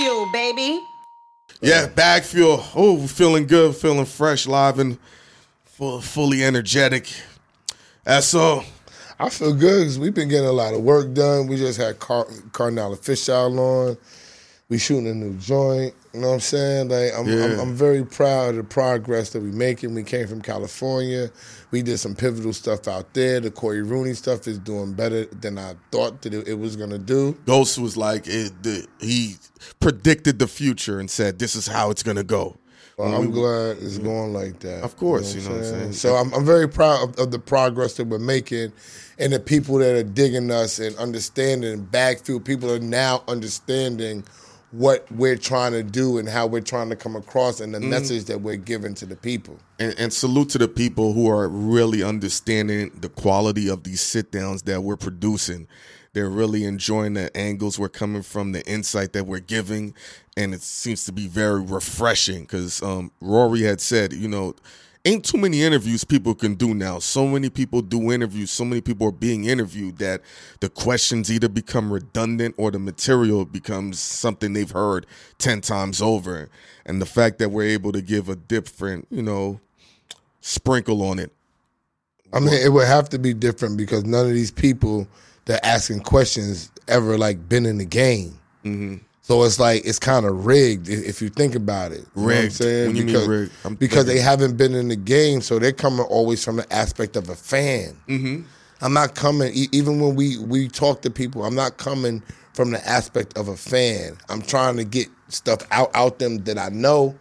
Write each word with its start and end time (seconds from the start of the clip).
fuel, 0.00 0.26
baby. 0.32 0.80
Yeah, 1.60 1.86
bag 1.86 2.22
fuel. 2.22 2.64
Oh, 2.74 3.06
feeling 3.06 3.46
good, 3.46 3.76
feeling 3.76 4.06
fresh, 4.06 4.46
live 4.46 4.78
and 4.78 4.98
full, 5.64 6.00
fully 6.00 6.42
energetic. 6.42 7.06
That's 8.04 8.32
all. 8.34 8.64
I 9.18 9.28
feel 9.28 9.52
good 9.52 9.80
because 9.80 9.98
we've 9.98 10.14
been 10.14 10.28
getting 10.28 10.48
a 10.48 10.52
lot 10.52 10.72
of 10.72 10.80
work 10.80 11.12
done. 11.12 11.46
We 11.48 11.56
just 11.56 11.78
had 11.78 11.98
Car- 11.98 12.26
Cardinal 12.52 12.94
Official 12.94 13.60
on. 13.60 13.98
We 14.70 14.78
shooting 14.78 15.08
a 15.08 15.14
new 15.14 15.34
joint. 15.34 15.94
You 16.14 16.20
know 16.20 16.28
what 16.28 16.34
I'm 16.34 16.40
saying? 16.40 16.88
Like 16.88 17.12
I'm, 17.16 17.26
Yeah. 17.26 17.44
I'm, 17.44 17.60
I'm 17.60 17.74
very 17.74 18.04
proud 18.04 18.50
of 18.50 18.56
the 18.56 18.64
progress 18.64 19.30
that 19.30 19.42
we 19.42 19.50
making. 19.50 19.94
We 19.94 20.04
came 20.04 20.26
from 20.26 20.40
California. 20.40 21.30
We 21.72 21.82
did 21.82 21.98
some 21.98 22.14
pivotal 22.14 22.52
stuff 22.52 22.88
out 22.88 23.12
there. 23.12 23.40
The 23.40 23.50
Corey 23.50 23.82
Rooney 23.82 24.14
stuff 24.14 24.46
is 24.46 24.58
doing 24.58 24.94
better 24.94 25.26
than 25.26 25.58
I 25.58 25.74
thought 25.90 26.22
that 26.22 26.32
it, 26.32 26.54
was 26.54 26.76
gonna 26.76 26.98
do. 26.98 27.36
Ghost 27.46 27.78
was 27.78 27.96
like, 27.96 28.26
it, 28.26 28.62
the, 28.62 28.86
he 29.00 29.34
predicted 29.80 30.38
the 30.38 30.46
future 30.46 30.98
and 30.98 31.10
said, 31.10 31.38
this 31.38 31.54
is 31.56 31.66
how 31.66 31.90
it's 31.90 32.02
going 32.02 32.16
to 32.16 32.24
go. 32.24 32.56
Well, 32.96 33.14
I'm 33.14 33.30
glad 33.30 33.78
it's 33.78 33.98
going 33.98 34.34
like 34.34 34.60
that. 34.60 34.84
Of 34.84 34.96
course, 34.98 35.34
you 35.34 35.40
know 35.42 35.56
what 35.56 35.58
I'm 35.58 35.64
saying? 35.64 35.92
So 35.94 36.16
I'm, 36.16 36.32
I'm 36.34 36.44
very 36.44 36.68
proud 36.68 37.08
of, 37.08 37.18
of 37.18 37.30
the 37.30 37.38
progress 37.38 37.94
that 37.94 38.06
we're 38.06 38.18
making 38.18 38.72
and 39.18 39.32
the 39.32 39.40
people 39.40 39.78
that 39.78 39.94
are 39.94 40.02
digging 40.02 40.50
us 40.50 40.78
and 40.78 40.94
understanding 40.96 41.82
Bag 41.84 42.20
Fuel. 42.20 42.40
People 42.40 42.70
are 42.70 42.78
now 42.78 43.22
understanding 43.26 44.24
what 44.72 45.10
we're 45.10 45.36
trying 45.36 45.72
to 45.72 45.82
do 45.82 46.18
and 46.18 46.28
how 46.28 46.46
we're 46.46 46.60
trying 46.60 46.88
to 46.90 46.96
come 46.96 47.16
across 47.16 47.60
and 47.60 47.74
the 47.74 47.78
Mm-hmm. 47.78 47.90
message 47.90 48.24
that 48.26 48.40
we're 48.40 48.56
giving 48.56 48.94
to 48.94 49.06
the 49.06 49.16
people. 49.16 49.58
and, 49.78 49.94
and 49.98 50.12
salute 50.12 50.48
to 50.50 50.58
the 50.58 50.68
people 50.68 51.12
who 51.12 51.28
are 51.28 51.48
really 51.48 52.02
understanding 52.02 52.90
the 53.00 53.08
quality 53.08 53.68
of 53.68 53.82
these 53.84 54.00
sit 54.00 54.30
downs 54.30 54.62
that 54.62 54.82
we're 54.82 54.96
producing. 54.96 55.66
They're 56.12 56.28
really 56.28 56.64
enjoying 56.64 57.14
the 57.14 57.36
angles 57.36 57.78
we're 57.78 57.88
coming 57.88 58.22
from, 58.22 58.52
the 58.52 58.64
insight 58.66 59.12
that 59.12 59.26
we're 59.26 59.38
giving, 59.40 59.94
and 60.36 60.52
it 60.54 60.60
seems 60.62 61.04
to 61.04 61.12
be 61.12 61.26
very 61.28 61.60
refreshing. 61.60 62.42
Because 62.42 62.82
um, 62.82 63.12
Rory 63.20 63.62
had 63.62 63.80
said, 63.80 64.12
you 64.12 64.26
know, 64.28 64.54
ain't 65.04 65.24
too 65.24 65.38
many 65.38 65.62
interviews 65.62 66.04
people 66.04 66.34
can 66.34 66.54
do 66.54 66.74
now. 66.74 66.98
So 66.98 67.26
many 67.26 67.48
people 67.50 67.82
do 67.82 68.12
interviews. 68.12 68.50
So 68.50 68.64
many 68.64 68.80
people 68.80 69.08
are 69.08 69.12
being 69.12 69.44
interviewed 69.44 69.98
that 69.98 70.20
the 70.60 70.68
questions 70.68 71.30
either 71.30 71.48
become 71.48 71.92
redundant 71.92 72.54
or 72.58 72.70
the 72.70 72.78
material 72.78 73.44
becomes 73.44 73.98
something 73.98 74.52
they've 74.52 74.70
heard 74.70 75.06
ten 75.38 75.60
times 75.60 76.02
over. 76.02 76.48
And 76.84 77.00
the 77.00 77.06
fact 77.06 77.38
that 77.38 77.50
we're 77.50 77.68
able 77.68 77.92
to 77.92 78.02
give 78.02 78.28
a 78.28 78.36
different, 78.36 79.06
you 79.10 79.22
know, 79.22 79.60
sprinkle 80.40 81.02
on 81.02 81.18
it. 81.18 81.32
I 82.32 82.40
mean, 82.40 82.54
it 82.54 82.72
would 82.72 82.86
have 82.86 83.08
to 83.10 83.18
be 83.18 83.34
different 83.34 83.76
because 83.76 84.04
none 84.04 84.26
of 84.26 84.32
these 84.32 84.52
people 84.52 85.08
that 85.46 85.64
asking 85.66 86.00
questions 86.00 86.70
ever 86.86 87.18
like 87.18 87.48
been 87.48 87.66
in 87.66 87.78
the 87.78 87.84
game. 87.84 88.38
Mm-hmm. 88.64 88.96
So 89.30 89.44
it's 89.44 89.60
like 89.60 89.84
it's 89.86 90.00
kind 90.00 90.26
of 90.26 90.44
rigged 90.44 90.88
if 90.88 91.22
you 91.22 91.28
think 91.28 91.54
about 91.54 91.92
it. 91.92 91.98
You 92.16 92.22
know 92.22 92.26
what 92.26 92.34
I'm 92.34 92.40
Rigged. 92.42 92.52
saying? 92.52 92.96
When 92.96 93.06
because, 93.06 93.28
rigged, 93.28 93.52
I'm 93.64 93.74
because 93.76 94.06
they 94.06 94.18
haven't 94.18 94.56
been 94.56 94.74
in 94.74 94.88
the 94.88 94.96
game, 94.96 95.40
so 95.40 95.60
they're 95.60 95.70
coming 95.70 96.04
always 96.06 96.44
from 96.44 96.56
the 96.56 96.72
aspect 96.72 97.14
of 97.14 97.28
a 97.28 97.36
fan. 97.36 97.96
Mm-hmm. 98.08 98.42
I'm 98.80 98.92
not 98.92 99.14
coming 99.14 99.52
even 99.70 100.00
when 100.00 100.16
we 100.16 100.36
we 100.38 100.66
talk 100.66 101.02
to 101.02 101.10
people. 101.10 101.44
I'm 101.44 101.54
not 101.54 101.76
coming 101.76 102.24
from 102.54 102.72
the 102.72 102.84
aspect 102.84 103.38
of 103.38 103.46
a 103.46 103.56
fan. 103.56 104.18
I'm 104.28 104.42
trying 104.42 104.76
to 104.78 104.84
get 104.84 105.06
stuff 105.28 105.60
out 105.70 105.92
out 105.94 106.18
them 106.18 106.38
that 106.38 106.58
I 106.58 106.70
know, 106.70 107.14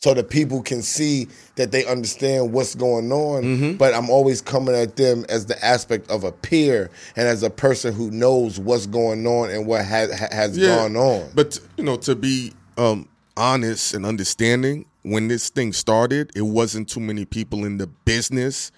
so 0.00 0.14
that 0.14 0.30
people 0.30 0.62
can 0.62 0.80
see 0.80 1.28
that 1.56 1.72
they 1.72 1.84
understand 1.84 2.52
what's 2.52 2.74
going 2.74 3.12
on. 3.12 3.42
Mm-hmm. 3.42 3.72
But 3.76 3.92
I'm 3.92 4.08
always 4.08 4.40
coming 4.40 4.74
at 4.74 4.96
them 4.96 5.26
as 5.28 5.46
the 5.46 5.62
aspect 5.64 6.10
of 6.10 6.24
a 6.24 6.32
peer 6.32 6.90
and 7.16 7.28
as 7.28 7.42
a 7.42 7.50
person 7.50 7.92
who 7.92 8.10
knows 8.10 8.58
what's 8.58 8.86
going 8.86 9.26
on 9.26 9.50
and 9.50 9.66
what 9.66 9.84
has 9.84 10.10
has 10.18 10.58
gone 10.58 10.96
on. 10.96 11.30
But 11.34 11.58
you 11.76 11.84
know, 11.84 11.96
to 11.98 12.14
be 12.14 12.52
um, 12.78 13.08
honest 13.36 13.92
and 13.92 14.06
understanding, 14.06 14.86
when 15.02 15.28
this 15.28 15.50
thing 15.50 15.72
started, 15.74 16.32
it 16.34 16.42
wasn't 16.42 16.88
too 16.88 17.00
many 17.00 17.26
people 17.26 17.66
in 17.66 17.76
the 17.76 17.86
business 17.86 18.72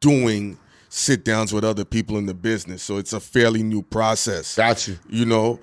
doing 0.00 0.58
sit 0.88 1.24
downs 1.24 1.52
with 1.52 1.64
other 1.64 1.84
people 1.84 2.16
in 2.16 2.26
the 2.26 2.34
business. 2.34 2.82
So 2.82 2.96
it's 2.96 3.12
a 3.12 3.20
fairly 3.20 3.62
new 3.62 3.82
process. 3.82 4.56
Got 4.56 4.88
you. 4.88 4.98
You 5.08 5.26
know. 5.26 5.60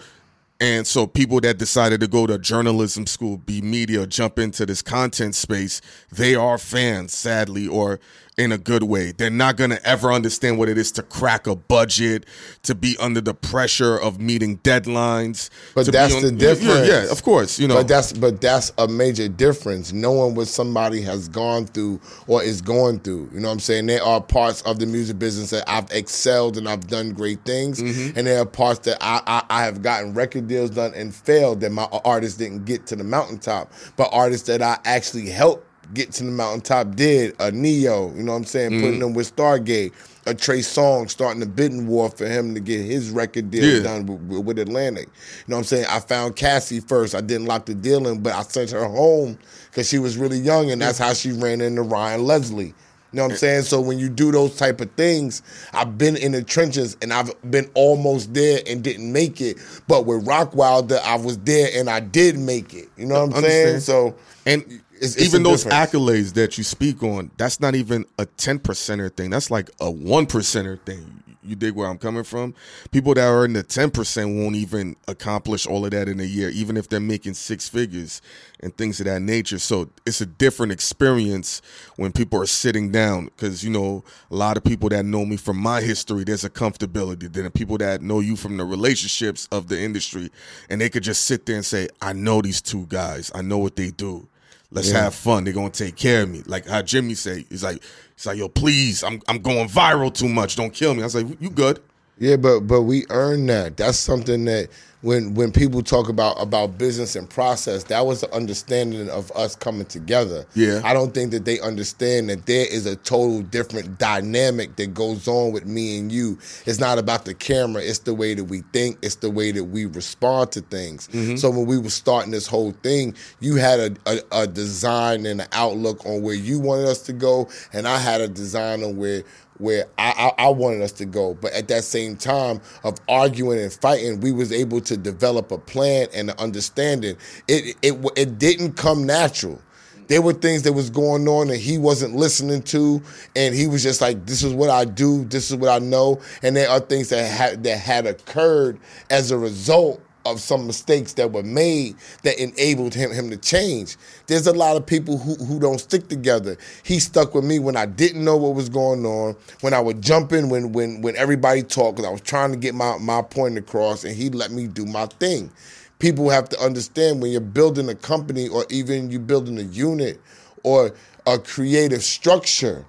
And 0.63 0.88
so 0.88 1.06
people 1.06 1.41
that 1.41 1.57
decided 1.57 2.00
to 2.00 2.07
go 2.07 2.25
to 2.25 2.40
journalism 2.40 3.06
school, 3.06 3.35
be 3.35 3.62
media, 3.62 4.07
jump 4.07 4.40
into 4.40 4.66
this 4.66 4.81
content 4.81 5.35
space, 5.35 5.81
they 6.09 6.35
are 6.35 6.57
fans, 6.57 7.13
sadly, 7.13 7.68
or 7.68 8.00
in 8.38 8.51
a 8.51 8.57
good 8.57 8.83
way. 8.83 9.11
They're 9.11 9.29
not 9.29 9.57
going 9.57 9.69
to 9.69 9.85
ever 9.88 10.11
understand 10.11 10.57
what 10.57 10.67
it 10.69 10.77
is 10.77 10.91
to 10.94 11.03
crack 11.03 11.45
a 11.45 11.55
budget, 11.55 12.25
to 12.63 12.73
be 12.73 12.97
under 12.99 13.21
the 13.21 13.33
pressure 13.33 13.95
of 13.97 14.19
meeting 14.19 14.57
deadlines. 14.59 15.49
But 15.75 15.91
that's 15.91 16.16
on- 16.16 16.21
the 16.23 16.31
Yeah, 16.31 16.38
difference. 16.53 16.88
Yeah, 16.88 17.11
of 17.11 17.23
course. 17.23 17.59
You 17.59 17.67
know, 17.67 17.75
But 17.75 17.88
that's 17.88 18.13
but 18.13 18.41
that's 18.41 18.71
a 18.77 18.88
major 18.88 19.27
difference. 19.27 19.94
Knowing 19.94 20.35
what 20.35 20.47
somebody 20.47 21.01
has 21.01 21.27
gone 21.27 21.66
through 21.67 21.99
or 22.27 22.41
is 22.44 22.61
going 22.61 22.99
through. 22.99 23.29
You 23.33 23.39
know 23.39 23.49
what 23.49 23.53
I'm 23.53 23.59
saying? 23.59 23.85
There 23.85 24.03
are 24.03 24.19
parts 24.21 24.61
of 24.63 24.79
the 24.79 24.85
music 24.85 25.19
business 25.19 25.51
that 25.51 25.63
I've 25.69 25.91
excelled 25.91 26.57
and 26.57 26.67
I've 26.67 26.88
done 26.88 27.11
great 27.13 27.44
things. 27.45 27.81
Mm-hmm. 27.81 28.17
And 28.17 28.25
there 28.27 28.39
are 28.39 28.45
parts 28.45 28.79
that 28.81 28.97
I, 29.01 29.21
I, 29.27 29.44
I 29.50 29.63
have 29.65 29.81
gotten 29.81 30.13
record 30.13 30.47
deals 30.47 30.71
done 30.71 30.94
and 30.95 31.13
failed 31.13 31.61
that 31.61 31.71
my 31.71 31.88
artists 32.03 32.38
didn't 32.38 32.65
get 32.65 32.88
to 32.88 32.95
the 32.95 33.03
mountaintop. 33.03 33.71
But 33.95 34.09
artists 34.11 34.47
that 34.47 34.61
I 34.61 34.79
actually 34.85 35.29
helped 35.29 35.67
get 35.94 36.11
to 36.13 36.23
the 36.23 36.31
mountaintop 36.31 36.95
did. 36.95 37.35
A 37.39 37.51
Ne-Yo, 37.51 38.13
you 38.16 38.23
know 38.23 38.31
what 38.33 38.39
I'm 38.39 38.44
saying? 38.45 38.71
Mm-hmm. 38.71 38.81
Putting 38.81 38.99
them 38.99 39.13
with 39.13 39.35
Stargate. 39.35 39.94
A 40.25 40.33
Trey 40.33 40.59
Songz 40.59 41.09
starting 41.09 41.41
the 41.41 41.45
bidding 41.45 41.85
war 41.85 42.09
for 42.09 42.25
him 42.25 42.53
to 42.53 42.61
get 42.61 42.85
his 42.85 43.09
record 43.09 43.51
deal 43.51 43.66
Yeah. 43.66 43.83
done 43.83 44.05
with, 44.05 44.45
with 44.45 44.57
Atlantic. 44.59 45.07
You 45.07 45.44
know 45.49 45.57
what 45.57 45.59
I'm 45.59 45.63
saying? 45.66 45.85
I 45.89 45.99
found 45.99 46.38
Cassie 46.38 46.79
first. 46.79 47.13
I 47.13 47.19
didn't 47.19 47.47
lock 47.47 47.66
the 47.66 47.73
deal 47.75 48.07
in, 48.07 48.21
but 48.23 48.33
I 48.33 48.44
sent 48.44 48.71
her 48.71 48.85
home 48.85 49.38
because 49.69 49.89
she 49.89 49.99
was 49.99 50.16
really 50.17 50.39
young, 50.39 50.71
and 50.71 50.81
that's 50.81 50.97
how 50.97 51.13
she 51.13 51.33
ran 51.33 51.59
into 51.59 51.81
Ryan 51.81 52.23
Leslie. 52.23 52.73
You 53.13 53.17
know 53.17 53.23
what 53.25 53.31
I'm 53.33 53.38
saying? 53.38 53.61
So 53.63 53.79
when 53.79 54.00
you 54.00 54.09
do 54.09 54.31
those 54.31 54.55
type 54.55 54.81
of 54.81 54.89
things, 54.94 55.44
I've 55.71 56.00
been 56.00 56.15
in 56.15 56.31
the 56.31 56.41
trenches 56.41 56.97
and 57.01 57.13
I've 57.13 57.31
been 57.51 57.69
almost 57.75 58.33
there 58.33 58.61
and 58.65 58.83
didn't 58.83 59.11
make 59.11 59.39
it. 59.39 59.57
But 59.88 60.07
with 60.07 60.25
Rockwilder, 60.25 61.00
I 61.03 61.17
was 61.17 61.38
there 61.39 61.69
and 61.75 61.91
I 61.91 62.00
did 62.00 62.39
make 62.39 62.73
it. 62.73 62.89
You 62.97 63.05
know 63.05 63.27
what 63.27 63.35
I'm 63.35 63.44
saying? 63.44 63.79
So 63.81 64.15
and 64.47 64.81
it's- 64.96 65.16
it's 65.16 65.26
even 65.28 65.44
those 65.44 65.64
difference. 65.64 65.92
accolades 65.92 66.34
that 66.34 66.58
you 66.58 66.64
speak 66.64 67.04
on, 67.04 67.31
that's 67.38 67.59
not 67.59 67.76
even 67.76 68.06
a 68.18 68.26
10 68.26 68.59
percenter 68.59 69.14
thing. 69.14 69.30
That's 69.30 69.52
like 69.52 69.70
a 69.80 69.90
one 69.90 70.26
percenter 70.26 70.80
thing. 70.86 71.20
You 71.46 71.58
dig 71.58 71.76
where 71.76 71.90
I'm 71.90 71.98
coming 71.98 72.24
from? 72.24 72.56
People 72.92 73.14
that 73.16 73.28
are 73.28 73.44
in 73.44 73.52
the 73.52 73.64
10% 73.64 74.34
won't 74.42 74.56
even 74.56 74.96
accomplish 75.09 75.68
all 75.68 75.84
of 75.84 75.92
that 75.92 76.08
in 76.08 76.22
a 76.22 76.24
year, 76.24 76.48
even 76.50 76.78
if 76.78 76.88
they're 76.88 77.02
making 77.02 77.34
six 77.34 77.68
figures 77.68 78.22
and 78.62 78.76
things 78.78 79.02
of 79.02 79.08
that 79.08 79.22
nature. 79.22 79.59
So 79.59 79.90
it's 80.06 80.22
a 80.22 80.26
different 80.26 80.72
experience 80.72 81.62
when 81.98 82.14
people 82.14 82.42
are 82.42 82.46
sitting 82.46 82.92
down 82.92 83.25
because, 83.25 83.62
you 83.62 83.70
know, 83.72 84.06
a 84.31 84.36
lot 84.36 84.56
of 84.56 84.64
people 84.64 84.88
that 84.88 85.04
know 85.04 85.25
me 85.25 85.36
from 85.36 85.58
my 85.58 85.81
history, 85.81 86.24
there's 86.24 86.46
a 86.46 86.50
comfortability. 86.50 87.30
Then 87.34 87.44
the 87.44 87.52
people 87.52 87.78
that 87.80 88.02
know 88.02 88.22
you 88.22 88.38
from 88.38 88.56
the 88.56 88.64
relationships 88.64 89.50
of 89.52 89.68
the 89.68 89.78
industry, 89.81 90.31
and 90.70 90.80
they 90.80 90.90
could 90.90 91.04
just 91.04 91.25
sit 91.25 91.46
there 91.46 91.58
and 91.58 91.66
say, 91.66 91.90
I 92.02 92.14
know 92.14 92.42
these 92.42 92.62
two 92.62 92.86
guys, 92.88 93.31
I 93.36 93.42
know 93.42 93.58
what 93.58 93.75
they 93.75 93.92
do. 93.92 94.30
Let's 94.73 94.89
Yeah. 94.91 95.03
have 95.03 95.16
fun. 95.16 95.44
They're 95.44 95.53
gonna 95.53 95.69
take 95.69 95.95
care 95.95 96.23
of 96.23 96.29
me. 96.29 96.41
Like 96.45 96.67
how 96.67 96.81
Jimmy 96.81 97.13
say, 97.13 97.45
he's 97.50 97.63
like, 97.63 97.81
he's 98.16 98.25
like, 98.25 98.38
yo, 98.38 98.50
please, 98.50 99.03
I'm 99.03 99.22
I'm 99.28 99.38
going 99.39 99.69
viral 99.69 100.13
too 100.13 100.28
much. 100.28 100.56
Don't 100.56 100.73
kill 100.73 100.94
me. 100.95 101.01
I 101.01 101.06
was 101.06 101.16
like, 101.16 101.28
you 101.39 101.50
good? 101.50 101.79
Yeah, 102.19 102.35
but 102.38 102.62
but 102.62 102.84
we 102.84 103.06
earn 103.09 103.46
that. 103.47 103.78
That's 103.78 103.97
something 103.97 104.46
that 104.46 104.69
when 105.03 105.34
when 105.34 105.51
people 105.51 105.84
talk 105.84 106.09
about 106.09 106.41
about 106.41 106.78
business 106.78 107.16
and 107.16 107.29
process, 107.29 107.84
that 107.85 108.06
was 108.06 108.22
the 108.22 108.34
understanding 108.34 109.09
of 109.09 109.31
us 109.31 109.56
coming 109.56 109.85
together. 109.85 110.46
Yeah. 110.56 110.81
I 110.84 110.94
don't 110.94 111.13
think 111.13 111.31
that 111.31 111.44
they 111.44 111.59
understand 111.59 112.29
that 112.29 112.46
there 112.46 112.66
is 112.66 112.85
a 112.85 112.96
total 112.96 113.41
different 113.41 114.00
dynamic 114.00 114.78
that 114.78 114.94
goes 114.94 115.28
on 115.28 115.51
with 115.51 115.66
me 115.66 116.00
and 116.00 116.12
you. 116.12 116.40
It's 116.66 116.79
not 116.79 116.97
about 116.97 117.25
the 117.25 117.34
camera, 117.34 117.84
it's 117.84 118.00
the 118.00 118.13
way 118.13 118.34
that 118.34 118.45
we 118.45 118.62
think, 118.72 118.97
it's 119.01 119.16
the 119.16 119.30
way 119.30 119.51
that 119.51 119.66
we 119.66 119.85
respond 119.85 120.53
to 120.53 120.62
things. 120.62 121.09
Mm-hmm. 121.09 121.35
So 121.35 121.50
when 121.50 121.66
we 121.66 121.78
were 121.78 121.90
starting 121.90 122.31
this 122.31 122.48
whole 122.48 122.71
thing, 122.71 123.13
you 123.42 123.57
had 123.57 123.80
a, 123.80 123.95
a, 124.06 124.44
a 124.44 124.48
design 124.48 125.25
and 125.25 125.42
an 125.42 125.48
outlook 125.51 126.06
on 126.06 126.21
where 126.21 126.36
you 126.36 126.60
wanted 126.60 126.88
us 126.88 127.01
to 127.04 127.13
go, 127.13 127.50
and 127.74 127.88
I 127.88 127.98
had 127.98 128.21
a 128.21 128.30
design 128.30 128.83
on 128.83 128.95
where 128.95 129.24
where 129.63 129.88
I, 129.98 130.33
I, 130.38 130.45
I 130.45 130.50
wanted 130.50 130.81
us 130.81 130.92
to 130.94 131.06
go. 131.06 131.33
But 131.36 131.54
at 131.54 131.69
that 131.69 131.86
same 131.86 132.18
time 132.18 132.62
of 132.83 132.98
arguing 133.07 133.60
and 133.60 133.71
fighting, 133.71 134.19
we 134.19 134.31
was 134.31 134.51
able 134.51 134.81
to 134.81 134.98
develop 134.98 135.51
a 135.51 135.57
plan 135.57 136.07
and 136.13 136.30
an 136.30 136.38
understanding. 136.38 137.15
It 137.48 137.75
it 137.81 138.12
it 138.15 138.38
didn't 138.38 138.74
come 138.74 139.06
natural. 139.06 139.62
There 140.07 140.21
were 140.21 140.33
things 140.33 140.63
that 140.63 140.74
was 140.74 140.89
going 140.89 141.27
on 141.30 141.48
that 141.48 141.57
he 141.57 141.77
wasn't 141.77 142.13
listening 142.15 142.62
to, 142.63 143.01
and 143.38 143.56
he 143.56 143.68
was 143.68 143.81
just 143.81 144.01
like, 144.01 144.25
"This 144.25 144.44
is 144.44 144.54
what 144.54 144.69
I 144.69 144.83
do. 144.83 145.24
This 145.25 145.50
is 145.50 145.56
what 145.56 145.69
I 145.69 145.80
know." 145.80 146.19
And 146.42 146.56
there 146.57 146.69
are 146.69 146.81
things 146.81 147.10
that 147.10 147.25
had 147.25 147.63
that 147.63 147.77
had 147.77 148.06
occurred 148.06 148.80
as 149.10 149.31
a 149.31 149.38
result 149.38 150.01
of 150.25 150.42
some 150.42 150.68
mistakes 150.68 151.14
that 151.14 151.31
were 151.31 151.44
made 151.44 151.96
that 152.24 152.40
enabled 152.42 152.94
him 152.94 153.12
him 153.12 153.30
to 153.30 153.38
change. 153.38 153.98
There's 154.28 154.48
a 154.48 154.54
lot 154.54 154.78
of 154.78 154.86
people 154.86 155.18
who 155.18 155.36
who 155.46 155.60
don't 155.60 155.80
stick 155.80 156.08
together. 156.10 156.58
He 156.84 157.00
stuck 157.00 157.36
with 157.36 157.46
me 157.46 157.60
when 157.60 157.78
I 157.78 157.86
didn't 157.86 158.24
know 158.24 158.38
what 158.38 158.56
was 158.56 158.70
going 158.70 159.06
on, 159.06 159.36
when 159.62 159.74
I 159.74 159.80
would 159.81 160.02
jump 160.02 160.34
in 160.34 160.50
when 160.50 160.72
when 160.74 161.02
when 161.02 161.16
everybody 161.18 161.64
talked, 161.64 162.00
I 162.00 162.10
was 162.10 162.22
trying 162.22 162.52
to 162.52 162.58
get 162.58 162.75
my 162.75 162.98
my 163.00 163.22
point 163.22 163.58
across, 163.58 164.04
and 164.04 164.16
he 164.16 164.30
let 164.30 164.52
me 164.52 164.68
do 164.68 164.86
my 164.86 165.08
thing. 165.08 165.52
people 166.00 166.30
have 166.30 166.50
to 166.50 166.60
understand 166.60 167.22
when 167.22 167.31
you're 167.31 167.42
building 167.42 167.90
a 167.90 167.96
company 167.96 168.48
or 168.48 168.66
even 168.70 169.12
you 169.12 169.20
building 169.20 169.58
a 169.60 169.64
unit 169.64 170.22
or 170.64 170.94
a 171.28 171.40
creative 171.40 172.04
structure, 172.04 172.86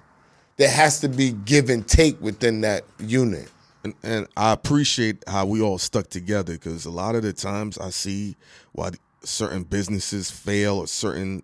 there 0.57 0.69
has 0.69 0.99
to 1.01 1.09
be 1.09 1.31
give 1.31 1.69
and 1.69 1.87
take 1.87 2.19
within 2.21 2.61
that 2.61 2.83
unit. 2.99 3.49
And, 3.85 3.93
and 4.01 4.27
I 4.35 4.51
appreciate 4.51 5.23
how 5.27 5.45
we 5.45 5.61
all 5.61 5.77
stuck 5.77 6.09
together 6.09 6.53
because 6.53 6.85
a 6.85 6.89
lot 6.89 7.13
of 7.13 7.21
the 7.21 7.33
times 7.33 7.77
I 7.77 7.91
see 7.91 8.35
why 8.71 8.89
certain 9.21 9.61
businesses 9.61 10.31
fail 10.31 10.77
or 10.77 10.87
certain 10.87 11.43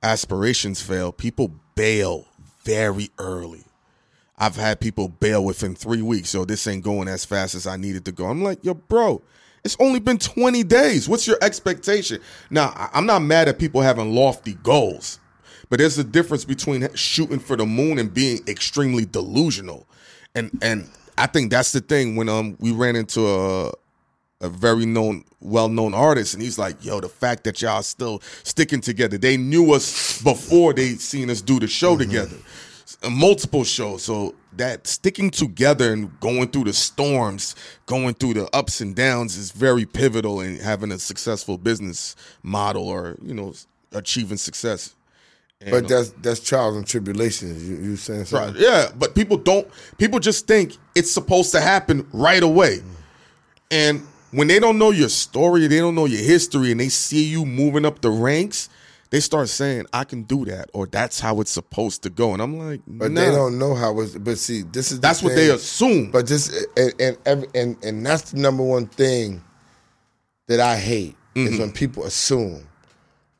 aspirations 0.00 0.80
fail, 0.80 1.10
people 1.10 1.52
bail 1.74 2.28
very 2.62 3.10
early. 3.18 3.64
I've 4.38 4.54
had 4.54 4.78
people 4.78 5.08
bail 5.08 5.44
within 5.44 5.74
three 5.74 6.00
weeks. 6.00 6.32
Yo, 6.32 6.44
this 6.44 6.64
ain't 6.68 6.84
going 6.84 7.08
as 7.08 7.24
fast 7.24 7.56
as 7.56 7.66
I 7.66 7.76
needed 7.76 8.04
to 8.04 8.12
go. 8.12 8.26
I'm 8.26 8.44
like, 8.44 8.64
yo, 8.64 8.74
bro, 8.74 9.20
it's 9.64 9.76
only 9.80 9.98
been 9.98 10.18
20 10.18 10.62
days. 10.62 11.08
What's 11.08 11.26
your 11.26 11.38
expectation? 11.42 12.20
Now, 12.50 12.72
I'm 12.94 13.04
not 13.04 13.22
mad 13.22 13.48
at 13.48 13.58
people 13.58 13.80
having 13.80 14.14
lofty 14.14 14.54
goals, 14.62 15.18
but 15.68 15.80
there's 15.80 15.98
a 15.98 16.04
difference 16.04 16.44
between 16.44 16.88
shooting 16.94 17.40
for 17.40 17.56
the 17.56 17.66
moon 17.66 17.98
and 17.98 18.14
being 18.14 18.46
extremely 18.46 19.06
delusional. 19.06 19.88
And 20.36 20.56
and 20.62 20.88
I 21.20 21.26
think 21.26 21.50
that's 21.50 21.72
the 21.72 21.80
thing 21.80 22.16
when 22.16 22.28
um 22.28 22.56
we 22.60 22.72
ran 22.72 22.96
into 22.96 23.28
a 23.28 23.72
a 24.42 24.48
very 24.48 24.86
known, 24.86 25.24
well-known 25.40 25.92
artist, 25.92 26.32
and 26.32 26.42
he's 26.42 26.58
like, 26.58 26.82
"Yo, 26.82 27.00
the 27.00 27.10
fact 27.10 27.44
that 27.44 27.60
y'all 27.60 27.82
still 27.82 28.22
sticking 28.42 28.80
together, 28.80 29.18
they 29.18 29.36
knew 29.36 29.72
us 29.74 30.22
before 30.22 30.72
they 30.72 30.94
seen 30.94 31.28
us 31.28 31.42
do 31.42 31.60
the 31.60 31.68
show 31.68 31.90
mm-hmm. 31.92 32.10
together, 32.10 32.36
multiple 33.10 33.64
shows. 33.64 34.02
So 34.02 34.34
that 34.54 34.86
sticking 34.86 35.30
together 35.30 35.92
and 35.92 36.18
going 36.20 36.48
through 36.48 36.64
the 36.64 36.72
storms, 36.72 37.54
going 37.84 38.14
through 38.14 38.34
the 38.34 38.56
ups 38.56 38.80
and 38.80 38.96
downs, 38.96 39.36
is 39.36 39.50
very 39.52 39.84
pivotal 39.84 40.40
in 40.40 40.58
having 40.58 40.90
a 40.90 40.98
successful 40.98 41.58
business 41.58 42.16
model 42.42 42.88
or 42.88 43.16
you 43.22 43.34
know 43.34 43.52
achieving 43.92 44.38
success." 44.38 44.94
And, 45.62 45.70
but 45.72 45.88
that's 45.88 46.10
that's 46.22 46.40
trials 46.40 46.76
and 46.76 46.86
tribulations. 46.86 47.68
You 47.68 47.76
you 47.76 47.96
saying 47.96 48.24
something? 48.24 48.54
Right, 48.54 48.62
yeah, 48.62 48.90
but 48.96 49.14
people 49.14 49.36
don't. 49.36 49.68
People 49.98 50.18
just 50.18 50.46
think 50.46 50.76
it's 50.94 51.10
supposed 51.10 51.52
to 51.52 51.60
happen 51.60 52.06
right 52.12 52.42
away, 52.42 52.78
mm. 52.78 52.84
and 53.70 54.02
when 54.30 54.48
they 54.48 54.58
don't 54.58 54.78
know 54.78 54.90
your 54.90 55.08
story, 55.08 55.66
they 55.66 55.78
don't 55.78 55.94
know 55.94 56.06
your 56.06 56.22
history, 56.22 56.70
and 56.70 56.80
they 56.80 56.88
see 56.88 57.24
you 57.24 57.44
moving 57.44 57.84
up 57.84 58.00
the 58.00 58.10
ranks, 58.10 58.68
they 59.10 59.20
start 59.20 59.48
saying, 59.48 59.86
"I 59.92 60.04
can 60.04 60.22
do 60.22 60.44
that," 60.44 60.70
or 60.72 60.86
"That's 60.86 61.20
how 61.20 61.40
it's 61.40 61.50
supposed 61.50 62.02
to 62.04 62.10
go." 62.10 62.32
And 62.32 62.40
I'm 62.40 62.56
like, 62.58 62.80
but 62.86 63.14
they 63.14 63.30
don't 63.30 63.58
know 63.58 63.74
how 63.74 64.00
it's. 64.00 64.16
But 64.16 64.38
see, 64.38 64.62
this 64.62 64.92
is 64.92 65.00
that's 65.00 65.20
the 65.20 65.26
what 65.26 65.34
they 65.34 65.50
assume. 65.50 66.10
But 66.10 66.28
this 66.28 66.66
and 66.76 66.94
and 67.00 67.18
every, 67.26 67.48
and 67.54 67.76
and 67.84 68.06
that's 68.06 68.30
the 68.30 68.38
number 68.38 68.62
one 68.62 68.86
thing 68.86 69.42
that 70.46 70.60
I 70.60 70.76
hate 70.76 71.16
mm-hmm. 71.34 71.52
is 71.52 71.58
when 71.58 71.72
people 71.72 72.04
assume. 72.04 72.66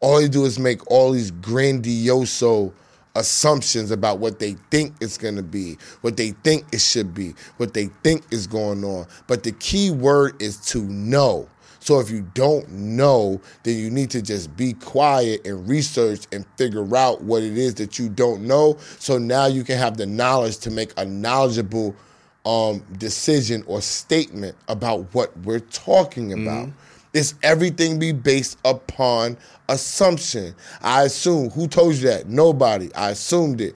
All 0.00 0.20
you 0.20 0.28
do 0.28 0.44
is 0.44 0.58
make 0.58 0.90
all 0.90 1.12
these 1.12 1.30
grandioso 1.30 2.72
assumptions 3.14 3.90
about 3.90 4.18
what 4.18 4.38
they 4.38 4.54
think 4.70 4.94
it's 5.00 5.18
going 5.18 5.36
to 5.36 5.42
be, 5.42 5.76
what 6.00 6.16
they 6.16 6.30
think 6.30 6.64
it 6.72 6.80
should 6.80 7.12
be, 7.12 7.34
what 7.58 7.74
they 7.74 7.86
think 8.02 8.22
is 8.30 8.46
going 8.46 8.84
on. 8.84 9.06
But 9.26 9.42
the 9.42 9.52
key 9.52 9.90
word 9.90 10.40
is 10.40 10.56
to 10.68 10.82
know. 10.84 11.48
So 11.80 11.98
if 11.98 12.10
you 12.10 12.22
don't 12.34 12.70
know, 12.70 13.40
then 13.62 13.78
you 13.78 13.90
need 13.90 14.10
to 14.10 14.22
just 14.22 14.54
be 14.56 14.74
quiet 14.74 15.46
and 15.46 15.66
research 15.68 16.26
and 16.30 16.46
figure 16.56 16.94
out 16.94 17.22
what 17.22 17.42
it 17.42 17.56
is 17.56 17.74
that 17.76 17.98
you 17.98 18.08
don't 18.08 18.42
know. 18.42 18.76
So 18.98 19.18
now 19.18 19.46
you 19.46 19.64
can 19.64 19.78
have 19.78 19.96
the 19.96 20.06
knowledge 20.06 20.58
to 20.58 20.70
make 20.70 20.92
a 20.98 21.04
knowledgeable 21.04 21.96
um, 22.44 22.84
decision 22.98 23.64
or 23.66 23.80
statement 23.80 24.56
about 24.68 25.14
what 25.14 25.36
we're 25.38 25.60
talking 25.60 26.32
about. 26.32 26.68
Mm-hmm. 26.68 26.78
It's 27.12 27.34
everything 27.42 27.98
be 27.98 28.12
based 28.12 28.58
upon 28.64 29.36
assumption. 29.68 30.54
I 30.80 31.02
assume. 31.02 31.50
Who 31.50 31.66
told 31.66 31.96
you 31.96 32.08
that? 32.08 32.28
Nobody. 32.28 32.92
I 32.94 33.10
assumed 33.10 33.60
it. 33.60 33.74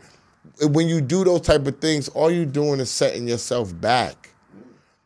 When 0.62 0.86
you 0.86 1.00
do 1.00 1.24
those 1.24 1.40
type 1.40 1.66
of 1.66 1.78
things, 1.78 2.08
all 2.10 2.30
you're 2.30 2.44
doing 2.44 2.80
is 2.80 2.90
setting 2.90 3.26
yourself 3.26 3.78
back. 3.80 4.30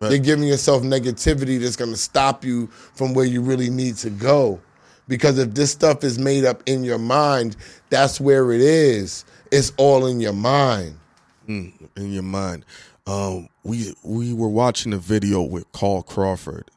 Right. 0.00 0.12
You're 0.12 0.20
giving 0.20 0.46
yourself 0.46 0.82
negativity 0.82 1.58
that's 1.58 1.76
going 1.76 1.90
to 1.90 1.96
stop 1.96 2.44
you 2.44 2.66
from 2.68 3.14
where 3.14 3.24
you 3.24 3.40
really 3.40 3.70
need 3.70 3.96
to 3.96 4.10
go. 4.10 4.60
Because 5.08 5.38
if 5.38 5.54
this 5.54 5.72
stuff 5.72 6.04
is 6.04 6.18
made 6.18 6.44
up 6.44 6.62
in 6.66 6.84
your 6.84 6.98
mind, 6.98 7.56
that's 7.88 8.20
where 8.20 8.52
it 8.52 8.60
is. 8.60 9.24
It's 9.50 9.72
all 9.78 10.06
in 10.06 10.20
your 10.20 10.34
mind. 10.34 10.98
Mm, 11.48 11.72
in 11.96 12.12
your 12.12 12.22
mind. 12.22 12.64
Um, 13.06 13.48
we 13.64 13.94
we 14.04 14.34
were 14.34 14.48
watching 14.48 14.92
a 14.92 14.98
video 14.98 15.40
with 15.40 15.70
Carl 15.72 16.02
Crawford, 16.02 16.70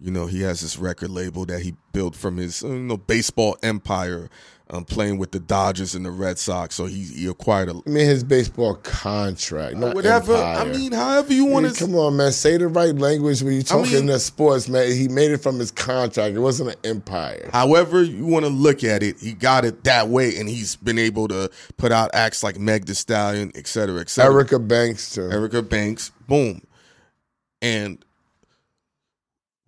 you 0.00 0.10
know, 0.10 0.26
he 0.26 0.42
has 0.42 0.60
this 0.60 0.78
record 0.78 1.10
label 1.10 1.44
that 1.46 1.60
he 1.60 1.74
built 1.92 2.14
from 2.14 2.36
his 2.36 2.62
you 2.62 2.68
know 2.68 2.96
baseball 2.96 3.56
empire, 3.64 4.30
um, 4.70 4.84
playing 4.84 5.18
with 5.18 5.32
the 5.32 5.40
Dodgers 5.40 5.96
and 5.96 6.04
the 6.04 6.10
Red 6.12 6.38
Sox. 6.38 6.76
So 6.76 6.86
he, 6.86 7.02
he 7.02 7.26
acquired 7.26 7.68
a. 7.68 7.72
I 7.72 7.90
mean, 7.90 8.06
his 8.06 8.22
baseball 8.22 8.76
contract, 8.76 9.76
not 9.76 9.96
whatever. 9.96 10.34
Empire. 10.34 10.56
I 10.56 10.64
mean, 10.64 10.92
however 10.92 11.32
you 11.32 11.46
want 11.46 11.74
to. 11.74 11.84
Come 11.84 11.96
on, 11.96 12.16
man. 12.16 12.30
Say 12.30 12.56
the 12.58 12.68
right 12.68 12.94
language 12.94 13.42
when 13.42 13.54
you're 13.54 13.62
talking 13.64 13.96
I 13.96 14.00
mean, 14.02 14.18
sports, 14.20 14.68
man. 14.68 14.92
He 14.92 15.08
made 15.08 15.32
it 15.32 15.38
from 15.38 15.58
his 15.58 15.72
contract. 15.72 16.36
It 16.36 16.40
wasn't 16.40 16.70
an 16.70 16.76
empire. 16.84 17.50
However 17.52 18.02
you 18.04 18.24
want 18.24 18.44
to 18.44 18.52
look 18.52 18.84
at 18.84 19.02
it, 19.02 19.18
he 19.18 19.32
got 19.32 19.64
it 19.64 19.82
that 19.82 20.08
way, 20.08 20.36
and 20.38 20.48
he's 20.48 20.76
been 20.76 20.98
able 20.98 21.26
to 21.28 21.50
put 21.76 21.90
out 21.90 22.10
acts 22.14 22.44
like 22.44 22.56
Meg 22.56 22.86
Thee 22.86 22.94
Stallion, 22.94 23.50
et 23.56 23.66
cetera, 23.66 24.00
et 24.00 24.10
cetera. 24.10 24.32
Erica 24.32 24.60
Banks 24.60 25.14
too. 25.14 25.28
Erica 25.28 25.60
Banks, 25.60 26.12
boom, 26.28 26.60
and 27.60 28.04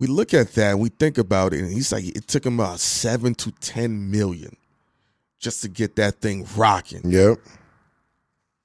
we 0.01 0.07
look 0.07 0.33
at 0.33 0.53
that 0.53 0.71
and 0.71 0.79
we 0.79 0.89
think 0.89 1.19
about 1.19 1.53
it, 1.53 1.59
and 1.59 1.71
he's 1.71 1.91
like, 1.91 2.03
it 2.03 2.27
took 2.27 2.43
him 2.43 2.59
about 2.59 2.79
seven 2.79 3.35
to 3.35 3.51
ten 3.61 4.09
million 4.09 4.57
just 5.39 5.61
to 5.61 5.69
get 5.69 5.95
that 5.97 6.15
thing 6.15 6.45
rocking. 6.57 7.01
Yep. 7.05 7.37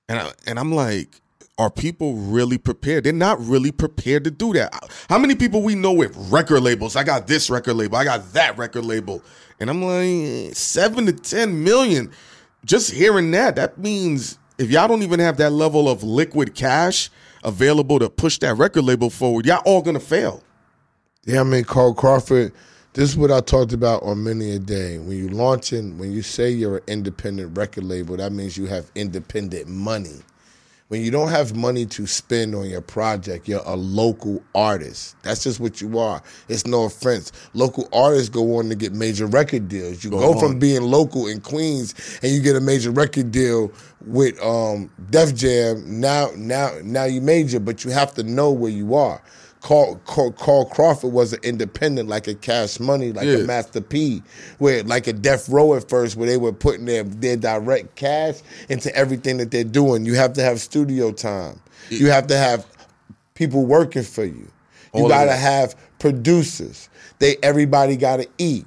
And 0.08 0.18
I, 0.18 0.32
and 0.46 0.58
I'm 0.58 0.72
like, 0.72 1.20
are 1.58 1.70
people 1.70 2.14
really 2.14 2.56
prepared? 2.56 3.04
They're 3.04 3.12
not 3.12 3.38
really 3.38 3.70
prepared 3.70 4.24
to 4.24 4.30
do 4.30 4.54
that. 4.54 4.72
How 5.10 5.18
many 5.18 5.34
people 5.34 5.62
we 5.62 5.74
know 5.74 5.92
with 5.92 6.16
record 6.30 6.62
labels? 6.62 6.96
I 6.96 7.04
got 7.04 7.26
this 7.26 7.50
record 7.50 7.74
label, 7.74 7.98
I 7.98 8.04
got 8.04 8.32
that 8.32 8.56
record 8.56 8.86
label, 8.86 9.22
and 9.60 9.68
I'm 9.68 9.82
like, 9.82 10.56
seven 10.56 11.04
to 11.04 11.12
ten 11.12 11.62
million. 11.62 12.10
Just 12.64 12.90
hearing 12.90 13.30
that, 13.32 13.56
that 13.56 13.76
means 13.76 14.38
if 14.56 14.70
y'all 14.70 14.88
don't 14.88 15.02
even 15.02 15.20
have 15.20 15.36
that 15.36 15.50
level 15.50 15.86
of 15.86 16.02
liquid 16.02 16.54
cash 16.54 17.10
available 17.44 17.98
to 17.98 18.08
push 18.08 18.38
that 18.38 18.54
record 18.54 18.84
label 18.84 19.10
forward, 19.10 19.44
y'all 19.44 19.60
all 19.66 19.82
gonna 19.82 20.00
fail. 20.00 20.42
Yeah, 21.26 21.40
I 21.40 21.42
mean, 21.42 21.64
Carl 21.64 21.92
Crawford. 21.92 22.52
This 22.92 23.10
is 23.10 23.16
what 23.16 23.32
I 23.32 23.40
talked 23.40 23.72
about 23.72 24.04
on 24.04 24.22
many 24.22 24.52
a 24.52 24.60
day. 24.60 24.98
When 24.98 25.18
you 25.18 25.28
launching, 25.28 25.98
when 25.98 26.12
you 26.12 26.22
say 26.22 26.50
you're 26.50 26.76
an 26.76 26.84
independent 26.86 27.58
record 27.58 27.82
label, 27.82 28.16
that 28.16 28.30
means 28.30 28.56
you 28.56 28.66
have 28.66 28.90
independent 28.94 29.66
money. 29.66 30.20
When 30.86 31.02
you 31.02 31.10
don't 31.10 31.30
have 31.30 31.56
money 31.56 31.84
to 31.86 32.06
spend 32.06 32.54
on 32.54 32.70
your 32.70 32.80
project, 32.80 33.48
you're 33.48 33.60
a 33.66 33.74
local 33.74 34.40
artist. 34.54 35.16
That's 35.24 35.42
just 35.42 35.58
what 35.58 35.80
you 35.80 35.98
are. 35.98 36.22
It's 36.48 36.64
no 36.64 36.84
offense. 36.84 37.32
Local 37.54 37.88
artists 37.92 38.28
go 38.28 38.58
on 38.58 38.68
to 38.68 38.76
get 38.76 38.92
major 38.92 39.26
record 39.26 39.68
deals. 39.68 40.04
You 40.04 40.10
go, 40.10 40.32
go 40.32 40.38
from 40.38 40.60
being 40.60 40.82
local 40.82 41.26
in 41.26 41.40
Queens 41.40 41.92
and 42.22 42.30
you 42.30 42.40
get 42.40 42.54
a 42.54 42.60
major 42.60 42.92
record 42.92 43.32
deal 43.32 43.72
with 44.06 44.40
um, 44.40 44.88
Def 45.10 45.34
Jam. 45.34 46.00
Now, 46.00 46.30
now, 46.36 46.70
now 46.84 47.04
you 47.04 47.20
major, 47.20 47.58
but 47.58 47.84
you 47.84 47.90
have 47.90 48.14
to 48.14 48.22
know 48.22 48.52
where 48.52 48.70
you 48.70 48.94
are. 48.94 49.20
Carl, 49.66 50.00
Carl, 50.06 50.30
Carl, 50.30 50.64
Crawford 50.66 51.12
was 51.12 51.32
an 51.32 51.40
independent, 51.42 52.08
like 52.08 52.28
a 52.28 52.36
Cash 52.36 52.78
Money, 52.78 53.10
like 53.10 53.26
yeah. 53.26 53.38
a 53.38 53.44
Master 53.44 53.80
P, 53.80 54.22
where 54.58 54.84
like 54.84 55.08
a 55.08 55.12
Death 55.12 55.48
Row 55.48 55.74
at 55.74 55.88
first, 55.88 56.14
where 56.14 56.28
they 56.28 56.36
were 56.36 56.52
putting 56.52 56.84
their 56.84 57.02
their 57.02 57.36
direct 57.36 57.96
cash 57.96 58.36
into 58.68 58.94
everything 58.94 59.38
that 59.38 59.50
they're 59.50 59.64
doing. 59.64 60.06
You 60.06 60.14
have 60.14 60.34
to 60.34 60.42
have 60.42 60.60
studio 60.60 61.10
time. 61.10 61.60
Yeah. 61.90 61.98
You 61.98 62.10
have 62.12 62.28
to 62.28 62.36
have 62.36 62.64
people 63.34 63.66
working 63.66 64.04
for 64.04 64.24
you. 64.24 64.46
You 64.94 65.08
got 65.08 65.24
to 65.24 65.34
have 65.34 65.74
producers. 65.98 66.88
They 67.18 67.36
everybody 67.42 67.96
got 67.96 68.18
to 68.18 68.28
eat. 68.38 68.66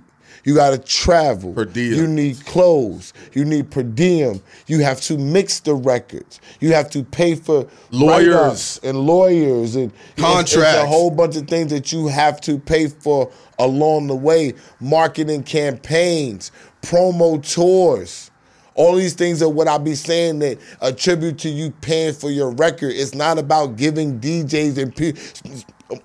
You 0.50 0.56
got 0.56 0.72
to 0.72 0.80
travel. 0.80 1.54
Per 1.54 1.66
diem. 1.66 1.94
You 1.94 2.08
need 2.08 2.44
clothes. 2.44 3.14
You 3.34 3.46
need 3.46 3.70
per 3.70 3.84
diem. 3.84 4.42
You 4.66 4.80
have 4.80 5.00
to 5.02 5.16
mix 5.16 5.60
the 5.60 5.76
records. 5.76 6.42
You 6.60 6.74
have 6.74 6.90
to 6.90 7.04
pay 7.04 7.36
for 7.36 7.68
lawyers 7.92 8.80
and 8.82 9.06
lawyers 9.06 9.76
and 9.76 9.94
contracts. 10.18 10.54
It's, 10.54 10.56
it's 10.56 10.84
a 10.84 10.88
whole 10.88 11.12
bunch 11.12 11.36
of 11.36 11.48
things 11.48 11.70
that 11.70 11.92
you 11.92 12.08
have 12.08 12.42
to 12.42 12.58
pay 12.58 12.88
for 12.88 13.32
along 13.60 14.08
the 14.08 14.16
way. 14.16 14.56
Marketing 14.80 15.44
campaigns, 15.44 16.52
promo 16.82 17.40
tours. 17.54 18.32
All 18.74 18.96
these 18.96 19.14
things 19.14 19.44
are 19.44 19.50
what 19.50 19.68
I 19.68 19.78
be 19.78 19.94
saying 19.94 20.40
that 20.40 20.58
attribute 20.82 21.38
to 21.40 21.50
you 21.50 21.70
paying 21.70 22.16
for 22.16 22.32
your 22.32 22.50
record. 22.50 22.94
It's 22.96 23.14
not 23.14 23.38
about 23.38 23.76
giving 23.76 24.20
DJs 24.20 24.80
and 24.80 24.96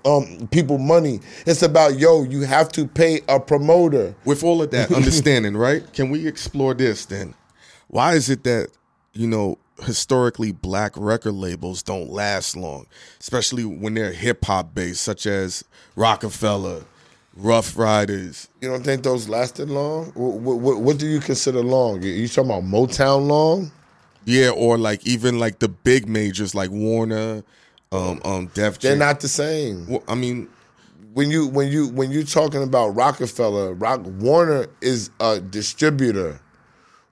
um, 0.05 0.47
people 0.51 0.77
money. 0.77 1.19
It's 1.45 1.61
about 1.61 1.99
yo, 1.99 2.23
you 2.23 2.41
have 2.41 2.71
to 2.73 2.87
pay 2.87 3.21
a 3.27 3.39
promoter. 3.39 4.15
With 4.25 4.43
all 4.43 4.61
of 4.61 4.71
that 4.71 4.91
understanding, 4.95 5.55
right? 5.55 5.91
Can 5.93 6.09
we 6.09 6.27
explore 6.27 6.73
this 6.73 7.05
then? 7.05 7.33
Why 7.87 8.13
is 8.13 8.29
it 8.29 8.43
that 8.43 8.69
you 9.13 9.27
know 9.27 9.57
historically 9.83 10.51
black 10.51 10.93
record 10.95 11.33
labels 11.33 11.83
don't 11.83 12.09
last 12.09 12.55
long, 12.55 12.85
especially 13.19 13.65
when 13.65 13.93
they're 13.93 14.13
hip 14.13 14.45
hop 14.45 14.73
based, 14.73 15.01
such 15.01 15.25
as 15.25 15.63
Roc-A-Fella, 15.95 16.85
Ruff 17.35 17.77
Ryders. 17.77 18.47
You 18.61 18.69
don't 18.69 18.83
think 18.83 19.03
those 19.03 19.27
lasted 19.27 19.69
long? 19.69 20.11
What, 20.13 20.59
what, 20.59 20.81
what 20.81 20.97
do 20.97 21.07
you 21.07 21.19
consider 21.19 21.61
long? 21.61 22.01
You 22.01 22.27
talking 22.27 22.49
about 22.49 22.63
Motown 22.63 23.27
long? 23.27 23.71
Yeah, 24.23 24.49
or 24.49 24.77
like 24.77 25.05
even 25.05 25.37
like 25.37 25.59
the 25.59 25.69
big 25.69 26.07
majors 26.07 26.55
like 26.55 26.71
Warner, 26.71 27.43
um, 27.95 28.21
um, 28.23 28.45
Def 28.47 28.79
They're 28.79 28.91
Jam. 28.91 28.99
not 28.99 29.19
the 29.19 29.27
same. 29.27 29.87
Well, 29.87 30.03
I 30.07 30.15
mean, 30.15 30.49
when 31.13 31.31
you 31.31 31.47
when 31.47 31.69
you 31.69 31.87
when 31.89 32.11
you 32.11 32.23
talking 32.23 32.63
about 32.63 32.89
Roc-A-Fella, 32.89 33.73
Rock 33.73 34.01
Warner 34.05 34.67
is 34.81 35.09
a 35.19 35.39
distributor. 35.39 36.39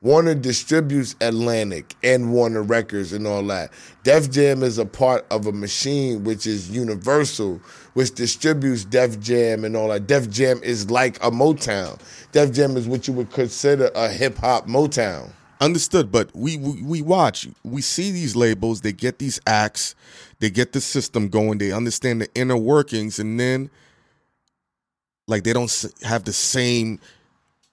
Warner 0.02 0.36
distributes 0.36 1.16
Atlantic 1.22 1.96
and 2.04 2.34
Warner 2.34 2.62
Records 2.62 3.14
and 3.14 3.26
all 3.26 3.42
that. 3.44 3.72
Def 4.04 4.30
Jam 4.30 4.62
is 4.62 4.78
a 4.78 4.86
part 4.86 5.26
of 5.32 5.48
a 5.48 5.54
machine 5.54 6.26
which 6.26 6.46
is 6.46 6.70
Universal, 6.70 7.62
which 7.94 8.14
distributes 8.14 8.84
Def 8.84 9.18
Jam 9.22 9.64
and 9.64 9.78
all 9.78 9.88
that. 9.88 10.06
Def 10.06 10.30
Jam 10.30 10.60
is 10.62 10.92
like 10.92 11.16
a 11.24 11.32
Motown. 11.32 11.98
Def 12.34 12.52
Jam 12.52 12.76
is 12.76 12.86
what 12.86 13.08
you 13.08 13.14
would 13.14 13.32
consider 13.32 13.90
a 13.96 14.10
hip 14.10 14.38
hop 14.40 14.68
Motown. 14.68 15.32
Understood. 15.64 16.12
But 16.12 16.30
we, 16.36 16.58
we 16.58 16.82
we 16.82 17.02
watch, 17.02 17.48
we 17.64 17.82
see 17.82 18.12
these 18.12 18.36
labels. 18.36 18.82
They 18.82 18.92
get 18.92 19.20
these 19.20 19.40
acts, 19.48 19.96
they 20.40 20.50
get 20.50 20.74
the 20.74 20.82
system 20.82 21.30
going. 21.30 21.58
They 21.58 21.72
understand 21.72 22.22
the 22.22 22.28
inner 22.36 22.58
workings, 22.58 23.20
and 23.20 23.40
then 23.40 23.70
like 25.28 25.44
they 25.44 25.54
don't 25.54 25.86
have 26.04 26.26
the 26.26 26.34
same 26.34 27.00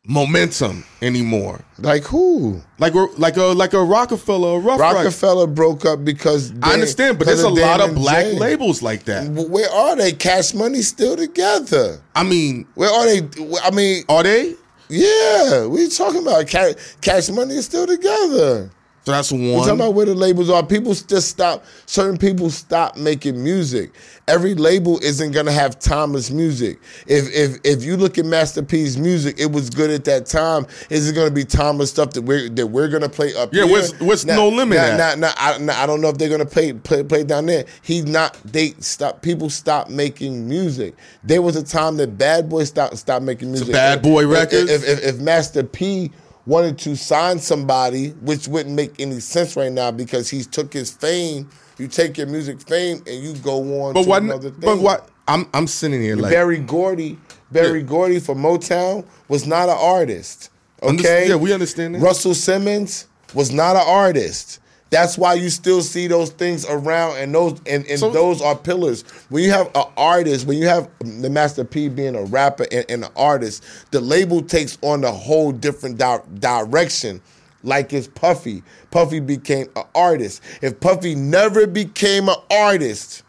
momentum 0.07 0.85
anymore. 1.03 1.65
Like 1.79 2.05
who? 2.05 2.63
Like 2.79 2.95
we're 2.95 3.11
like 3.17 3.37
a 3.37 3.43
like 3.45 3.73
a 3.73 3.83
Roc-A-Fella, 3.83 4.57
a. 4.57 4.59
Roc-A-Fella 4.59 5.47
broke 5.49 5.85
up 5.85 6.05
because 6.05 6.53
I 6.63 6.75
understand, 6.75 7.19
but 7.19 7.27
there's 7.27 7.43
a 7.43 7.49
lot 7.49 7.81
of 7.81 7.95
black 7.95 8.25
Jay. 8.25 8.39
labels 8.39 8.83
like 8.83 9.05
that. 9.05 9.29
Where 9.29 9.71
are 9.71 9.97
they? 9.97 10.13
Cash 10.13 10.55
Money 10.55 10.83
still 10.83 11.17
together. 11.17 12.01
I 12.15 12.25
mean, 12.25 12.67
Where 12.75 12.91
are 12.91 13.07
they? 13.07 13.59
I 13.63 13.71
mean, 13.71 14.05
are 14.09 14.23
they? 14.23 14.55
Yeah, 14.91 15.67
we 15.67 15.89
talking 15.89 16.23
about 16.23 16.47
Cash, 16.49 16.75
Cash 17.01 17.31
Money 17.31 17.55
is 17.55 17.65
still 17.67 17.87
together. 17.87 18.71
So 19.11 19.17
that's 19.17 19.33
We're 19.33 19.57
talking 19.59 19.75
about 19.75 19.95
where 19.95 20.07
the 20.07 20.15
labels 20.15 20.51
are. 20.51 20.65
People 20.65 20.95
just 20.95 21.29
stop. 21.29 21.65
Certain 21.87 22.17
people 22.19 22.51
stop 22.51 22.97
making 22.97 23.43
music. 23.43 23.93
Every 24.29 24.55
label 24.55 24.99
isn't 25.03 25.33
gonna 25.33 25.51
have 25.53 25.79
timeless 25.79 26.31
music. 26.31 26.79
If 27.07 27.33
if 27.35 27.59
if 27.65 27.83
you 27.83 27.97
look 27.97 28.19
at 28.19 28.25
Master 28.25 28.63
P's 28.63 28.97
music, 28.97 29.37
it 29.41 29.51
was 29.51 29.71
good 29.71 29.91
at 29.91 30.05
that 30.05 30.27
time. 30.27 30.67
Is 30.89 31.09
it 31.09 31.15
gonna 31.15 31.31
be 31.31 31.45
timeless 31.45 31.91
stuff 31.91 32.11
that 32.13 32.23
we're 32.23 32.49
that 32.51 32.67
we're 32.69 32.89
gonna 32.89 33.09
play 33.09 33.35
up 33.35 33.53
Yeah, 33.53 33.65
here? 33.65 33.73
where's- 33.73 34.01
where's 34.01 34.25
No 34.25 34.49
Limit 34.49 34.79
Now, 34.79 34.97
now, 34.97 35.15
now, 35.17 35.33
I, 35.37 35.59
now, 35.59 35.83
I 35.83 35.87
don't 35.87 36.01
know 36.01 36.09
if 36.09 36.19
they're 36.19 36.29
gonna 36.29 36.45
play, 36.47 36.73
play 36.73 37.03
play 37.03 37.25
down 37.25 37.47
there. 37.47 37.65
He's 37.83 38.05
not. 38.05 38.37
They 38.45 38.75
stop. 38.79 39.23
People 39.23 39.51
stop 39.51 39.89
making 39.91 40.49
music. 40.49 40.95
There 41.25 41.43
was 41.43 41.57
a 41.57 41.63
time 41.65 41.97
that 41.97 42.17
Bad 42.17 42.49
Boy 42.49 42.65
stopped 42.65 42.99
stopped 42.99 43.25
making 43.25 43.51
music. 43.51 43.73
Bad 43.73 44.03
Boy 44.03 44.25
If- 44.25 44.31
Records? 44.31 44.71
If, 44.71 44.89
if, 44.89 45.05
if 45.05 45.19
Master 45.21 45.63
P 45.65 46.11
wanted 46.51 46.77
to 46.81 46.97
sign 46.97 47.39
somebody, 47.39 48.09
which 48.23 48.49
wouldn't 48.49 48.75
make 48.75 48.99
any 49.01 49.21
sense 49.21 49.57
right 49.57 49.71
now 49.71 49.93
because 49.93 50.29
he's 50.29 50.49
took 50.49 50.73
his 50.73 50.91
fame. 50.91 51.49
You 51.79 51.87
take 51.87 52.19
your 52.19 52.27
music 52.27 52.61
fame 52.61 53.03
and 53.07 53.23
you 53.23 53.35
go 53.37 53.85
on 53.85 53.95
But 53.95 54.03
to 54.03 54.09
what? 54.09 54.23
another 54.25 54.51
thing. 54.51 54.61
But 54.61 54.81
what? 54.81 55.09
I'm 55.29 55.49
I'm 55.55 55.69
sitting 55.69 56.03
here 56.03 56.17
like 56.17 56.33
Berry 56.33 56.59
Gordy, 56.59 57.17
Berry 57.53 57.83
Gordy 57.85 58.19
for 58.19 58.35
Motown 58.35 59.07
was 59.29 59.47
not 59.47 59.69
an 59.69 59.77
artist. 59.79 60.51
Okay, 60.83 61.29
yeah, 61.29 61.37
we 61.37 61.53
understand 61.53 61.95
that. 61.95 62.01
Russell 62.01 62.35
Simmons 62.35 63.07
was 63.33 63.53
not 63.53 63.77
an 63.77 63.85
artist. 63.87 64.59
That's 64.91 65.17
why 65.17 65.35
you 65.35 65.51
still 65.51 65.83
see 65.83 66.09
those 66.09 66.31
things 66.31 66.67
around, 66.69 67.17
and 67.19 67.33
those 67.35 67.61
and, 67.67 67.87
and 67.87 67.99
So- 67.99 68.11
those 68.11 68.43
are 68.43 68.57
pillars. 68.57 69.03
When 69.29 69.45
you 69.45 69.51
have 69.53 69.69
an 69.75 69.85
artist, 69.97 70.47
when 70.47 70.59
you 70.59 70.67
have 70.67 70.89
the 71.01 71.31
Master 71.31 71.65
P 71.65 71.89
being 71.89 72.17
a 72.17 72.25
rapper 72.25 72.67
and, 72.73 72.85
and 72.89 73.05
an 73.05 73.11
artist, 73.17 73.63
the 73.93 74.01
label 74.01 74.43
takes 74.43 74.77
on 74.83 75.05
a 75.05 75.13
whole 75.13 75.53
different 75.53 75.97
di- 75.99 76.21
direction. 76.41 77.21
Like 77.63 77.93
it's 77.93 78.09
Puffy. 78.09 78.63
Puffy 78.91 79.21
became 79.21 79.69
an 79.77 79.85
artist. 79.95 80.43
If 80.63 80.81
Puffy 80.81 81.15
never 81.15 81.67
became 81.67 82.29
an 82.29 82.37
artist, 82.51 83.23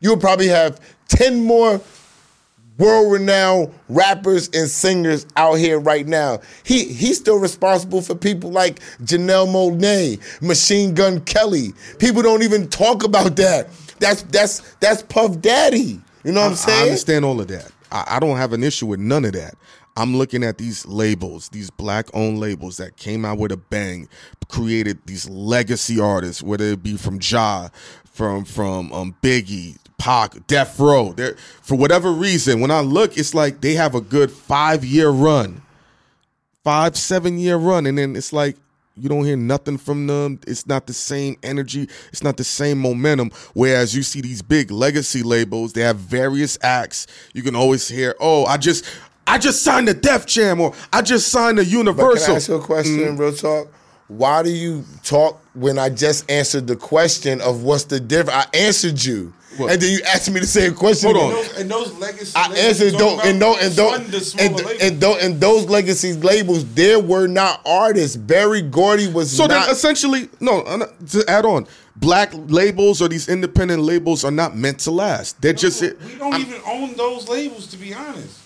you 0.00 0.10
would 0.10 0.20
probably 0.20 0.48
have 0.48 0.78
10 1.08 1.42
more 1.44 1.80
world-renowned 2.78 3.72
rappers 3.88 4.50
and 4.52 4.68
singers 4.68 5.26
out 5.36 5.54
here 5.54 5.78
right 5.78 6.06
now. 6.06 6.40
He 6.64 6.84
he's 6.84 7.18
still 7.18 7.38
responsible 7.38 8.02
for 8.02 8.14
people 8.14 8.50
like 8.50 8.80
Janelle 9.02 9.46
Monae, 9.46 10.20
Machine 10.42 10.94
Gun 10.94 11.20
Kelly. 11.20 11.72
People 11.98 12.22
don't 12.22 12.42
even 12.42 12.68
talk 12.68 13.04
about 13.04 13.36
that. 13.36 13.68
That's 14.00 14.22
that's 14.22 14.74
that's 14.76 15.02
Puff 15.02 15.40
Daddy. 15.40 16.00
You 16.24 16.32
know 16.32 16.40
what 16.40 16.50
I'm 16.50 16.56
saying? 16.56 16.80
I 16.80 16.86
understand 16.86 17.24
all 17.24 17.40
of 17.40 17.48
that. 17.48 17.70
I, 17.92 18.16
I 18.16 18.20
don't 18.20 18.36
have 18.36 18.52
an 18.52 18.62
issue 18.62 18.86
with 18.86 19.00
none 19.00 19.24
of 19.24 19.32
that. 19.32 19.54
I'm 19.96 20.16
looking 20.16 20.42
at 20.42 20.58
these 20.58 20.84
labels, 20.86 21.50
these 21.50 21.70
black 21.70 22.08
owned 22.14 22.40
labels 22.40 22.78
that 22.78 22.96
came 22.96 23.24
out 23.24 23.38
with 23.38 23.52
a 23.52 23.56
bang, 23.56 24.08
created 24.48 24.98
these 25.06 25.28
legacy 25.28 26.00
artists, 26.00 26.42
whether 26.42 26.64
it 26.64 26.82
be 26.82 26.96
from 26.96 27.20
Ja, 27.22 27.68
from 28.04 28.44
from 28.44 28.92
um, 28.92 29.14
Biggie, 29.22 29.76
Pac, 29.98 30.46
Death 30.46 30.78
Row. 30.78 31.12
They're, 31.12 31.36
for 31.62 31.76
whatever 31.76 32.12
reason, 32.12 32.60
when 32.60 32.70
I 32.70 32.80
look, 32.80 33.16
it's 33.16 33.34
like 33.34 33.60
they 33.60 33.74
have 33.74 33.94
a 33.94 34.00
good 34.00 34.30
five 34.30 34.84
year 34.84 35.10
run, 35.10 35.62
five 36.62 36.96
seven 36.96 37.38
year 37.38 37.56
run, 37.56 37.86
and 37.86 37.96
then 37.98 38.16
it's 38.16 38.32
like 38.32 38.56
you 38.96 39.08
don't 39.08 39.24
hear 39.24 39.36
nothing 39.36 39.76
from 39.76 40.06
them. 40.06 40.38
It's 40.46 40.66
not 40.66 40.86
the 40.86 40.92
same 40.92 41.36
energy. 41.42 41.88
It's 42.12 42.22
not 42.22 42.36
the 42.36 42.44
same 42.44 42.78
momentum. 42.78 43.30
Whereas 43.52 43.94
you 43.94 44.02
see 44.02 44.20
these 44.20 44.42
big 44.42 44.70
legacy 44.70 45.22
labels, 45.22 45.72
they 45.72 45.82
have 45.82 45.96
various 45.96 46.58
acts. 46.62 47.06
You 47.32 47.42
can 47.42 47.56
always 47.56 47.88
hear, 47.88 48.14
"Oh, 48.20 48.44
I 48.44 48.56
just, 48.56 48.84
I 49.26 49.38
just 49.38 49.62
signed 49.62 49.88
a 49.88 49.94
Def 49.94 50.26
Jam," 50.26 50.60
or 50.60 50.74
"I 50.92 51.02
just 51.02 51.28
signed 51.28 51.58
a 51.58 51.62
But 51.62 51.70
can 51.70 51.78
Universal." 51.78 52.32
I 52.32 52.36
ask 52.36 52.48
you 52.48 52.54
a 52.54 52.60
question, 52.60 52.98
mm. 52.98 53.18
real 53.18 53.32
talk? 53.32 53.68
Why 54.08 54.42
do 54.42 54.50
you 54.50 54.84
talk 55.02 55.40
when 55.54 55.78
I 55.78 55.88
just 55.88 56.30
answered 56.30 56.66
the 56.66 56.76
question 56.76 57.40
of 57.40 57.62
what's 57.62 57.84
the 57.84 57.98
difference? 57.98 58.46
I 58.52 58.56
answered 58.56 59.02
you. 59.02 59.32
What? 59.56 59.72
And 59.72 59.80
then 59.82 59.90
you 59.92 60.00
asked 60.06 60.30
me 60.30 60.40
the 60.40 60.46
same 60.46 60.74
question. 60.74 61.14
Hold 61.14 61.24
on. 61.24 61.32
again. 61.32 61.44
Those, 61.44 61.58
and 61.60 61.70
those 61.70 61.92
legacy 61.98 62.32
I 62.36 62.42
labels 62.48 62.58
answered 62.64 62.92
don't 62.98 63.24
and 63.24 63.40
don't 63.40 63.62
and 63.62 63.76
don't 63.76 63.92
fund 64.00 64.06
the 64.12 64.20
smaller 64.20 64.46
and, 64.48 64.56
labels. 64.56 64.82
and, 64.82 65.04
and 65.04 65.40
those 65.40 65.66
legacy 65.66 66.12
labels 66.14 66.64
there 66.74 66.98
were 67.00 67.26
not 67.26 67.60
artists. 67.64 68.16
Berry 68.16 68.62
Gordy 68.62 69.08
was 69.08 69.30
So 69.30 69.46
not. 69.46 69.66
then, 69.66 69.70
essentially, 69.70 70.28
no. 70.40 70.62
To 71.10 71.24
add 71.28 71.44
on, 71.44 71.66
black 71.96 72.30
labels 72.34 73.00
or 73.00 73.08
these 73.08 73.28
independent 73.28 73.82
labels 73.82 74.24
are 74.24 74.30
not 74.30 74.56
meant 74.56 74.80
to 74.80 74.90
last. 74.90 75.40
They're 75.40 75.52
just. 75.52 75.80
we 75.82 76.14
don't 76.18 76.40
even 76.40 76.60
own 76.66 76.94
those 76.94 77.28
labels, 77.28 77.66
to 77.68 77.76
be 77.76 77.94
honest. 77.94 78.40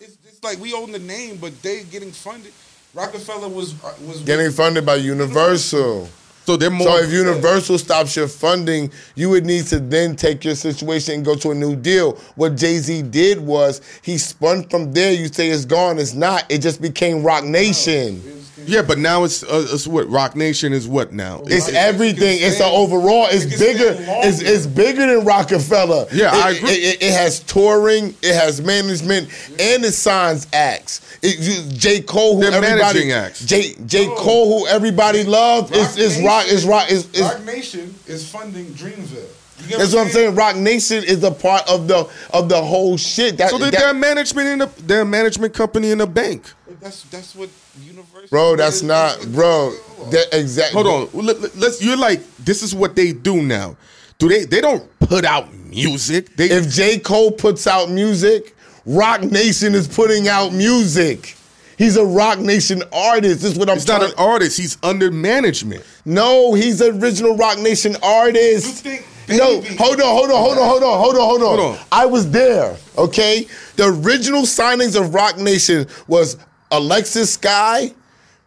It's, 0.00 0.16
it's 0.26 0.42
like 0.42 0.58
we 0.58 0.72
own 0.74 0.92
the 0.92 0.98
name, 0.98 1.36
but 1.36 1.60
they 1.62 1.84
getting 1.84 2.10
funded. 2.12 2.52
Roc-A-Fella 2.92 3.48
was 3.48 3.74
uh, 3.84 3.94
was 4.06 4.22
getting 4.22 4.50
funded 4.50 4.84
by 4.84 4.96
Universal. 4.96 6.08
So 6.50 6.56
they're 6.56 6.68
more. 6.68 6.88
So 6.88 6.96
if 6.96 7.12
Universal 7.12 7.78
stops 7.78 8.16
your 8.16 8.26
funding, 8.26 8.90
you 9.14 9.30
would 9.30 9.46
need 9.46 9.66
to 9.66 9.78
then 9.78 10.16
take 10.16 10.44
your 10.44 10.56
situation 10.56 11.14
and 11.14 11.24
go 11.24 11.36
to 11.36 11.52
a 11.52 11.54
new 11.54 11.76
deal. 11.76 12.14
What 12.34 12.56
Jay 12.56 12.78
Z 12.78 13.02
did 13.02 13.38
was 13.38 13.80
he 14.02 14.18
spun 14.18 14.68
from 14.68 14.92
there. 14.92 15.12
You 15.12 15.28
say 15.28 15.50
it's 15.50 15.64
gone, 15.64 16.00
it's 16.00 16.12
not. 16.12 16.44
It 16.48 16.58
just 16.58 16.82
became 16.82 17.22
Roc 17.22 17.44
Nation. 17.44 18.20
Yeah, 18.66 18.82
but 18.82 18.98
now 18.98 19.24
it's 19.24 19.42
uh, 19.42 19.66
it's 19.70 19.86
what 19.86 20.08
Roc 20.08 20.36
Nation 20.36 20.72
is. 20.72 20.86
What 20.88 21.12
now? 21.12 21.42
It's 21.46 21.68
It 21.68 21.74
everything. 21.74 22.38
It's 22.40 22.58
the 22.58 22.64
overall. 22.66 23.26
It's 23.30 23.58
bigger. 23.58 23.96
It's, 23.98 24.40
it's 24.40 24.66
bigger 24.66 25.06
than 25.06 25.24
Roc-A-Fella. 25.24 26.06
Yeah, 26.12 26.28
it, 26.34 26.44
I 26.44 26.50
agree. 26.50 26.70
It, 26.70 26.94
it- 26.94 27.02
it 27.02 27.12
has 27.12 27.40
touring. 27.40 28.14
It 28.22 28.34
has 28.34 28.60
management, 28.60 29.28
and 29.58 29.84
it 29.84 29.92
signs 29.92 30.46
acts. 30.52 31.00
It, 31.22 31.38
you, 31.38 31.72
J 31.76 32.00
Cole, 32.02 32.36
who 32.36 32.42
They're 32.42 32.52
everybody 32.52 32.82
managing 32.82 33.12
acts. 33.12 33.44
J 33.44 33.74
J. 33.86 34.06
Cole, 34.06 34.60
who 34.60 34.66
everybody 34.66 35.24
loves, 35.24 35.70
is 35.72 35.96
is 35.96 36.22
rock. 36.22 36.46
Is 36.46 36.64
rock. 36.66 36.90
Is, 36.90 37.10
is 37.12 37.22
Roc 37.22 37.44
Nation 37.44 37.94
is 38.06 38.28
funding 38.30 38.66
Dreamville. 38.66 39.28
You 39.62 39.68
get 39.68 39.78
That's 39.78 39.94
what 39.94 40.06
I'm 40.06 40.12
saying. 40.12 40.34
Roc 40.34 40.56
Nation 40.56 41.04
is 41.04 41.22
a 41.24 41.30
part 41.30 41.68
of 41.68 41.88
the 41.88 42.08
of 42.32 42.48
the 42.48 42.60
whole 42.60 42.96
shit. 42.96 43.36
That, 43.38 43.50
so 43.50 43.58
they're, 43.58 43.70
that- 43.70 43.78
they're 43.80 43.94
management 43.94 44.48
in 44.48 44.60
a 44.62 44.66
they're 44.82 45.04
management 45.04 45.54
company 45.54 45.90
in 45.90 46.00
a 46.00 46.06
bank. 46.06 46.50
But 46.66 46.80
That's 46.80 47.02
that's 47.04 47.34
what 47.34 47.48
Universal. 47.82 48.28
bro, 48.30 48.56
that's 48.56 48.76
is- 48.76 48.82
not, 48.82 49.20
bro. 49.32 49.72
That 50.10 50.26
exactly. 50.32 50.82
Hold 50.82 51.10
on, 51.14 51.26
let, 51.26 51.36
us 51.56 51.82
You're 51.82 51.96
like 51.96 52.20
this 52.38 52.62
is 52.62 52.74
what 52.74 52.96
they 52.96 53.12
do 53.12 53.42
now. 53.42 53.76
Do 54.18 54.28
they? 54.28 54.44
They 54.44 54.60
don't 54.60 54.86
put 55.00 55.24
out 55.24 55.52
music. 55.54 56.36
They 56.36 56.50
If 56.50 56.68
J 56.70 56.98
Cole 56.98 57.30
puts 57.32 57.66
out 57.66 57.90
music, 57.90 58.54
Roc 58.86 59.22
Nation 59.22 59.74
is 59.74 59.86
putting 59.88 60.28
out 60.28 60.52
music. 60.52 61.36
He's 61.78 61.96
a 61.96 62.04
Roc 62.04 62.38
Nation 62.38 62.82
artist. 62.92 63.40
This 63.40 63.52
is 63.52 63.58
what 63.58 63.70
I'm 63.70 63.76
He's 63.76 63.88
not 63.88 64.02
an 64.02 64.12
artist. 64.18 64.58
He's 64.58 64.76
under 64.82 65.10
management. 65.10 65.82
no, 66.04 66.52
he's 66.52 66.82
an 66.82 67.00
original 67.02 67.36
Roc 67.36 67.58
Nation 67.58 67.96
artist. 68.02 68.84
You 68.84 68.90
think 68.92 69.06
No, 69.36 69.60
hold 69.78 70.00
on, 70.00 70.06
hold 70.06 70.30
on, 70.30 70.36
hold 70.36 70.58
on, 70.58 70.68
hold 70.68 70.82
on, 70.82 70.98
hold 70.98 71.16
on, 71.16 71.20
hold 71.22 71.42
on. 71.42 71.58
Hold 71.58 71.76
on. 71.76 71.86
I 71.92 72.06
was 72.06 72.30
there. 72.30 72.76
Okay, 72.98 73.46
the 73.76 73.86
original 73.86 74.42
signings 74.42 74.98
of 75.00 75.14
Roc 75.14 75.38
Nation 75.38 75.86
was 76.06 76.36
Alexis 76.70 77.32
Sky, 77.34 77.92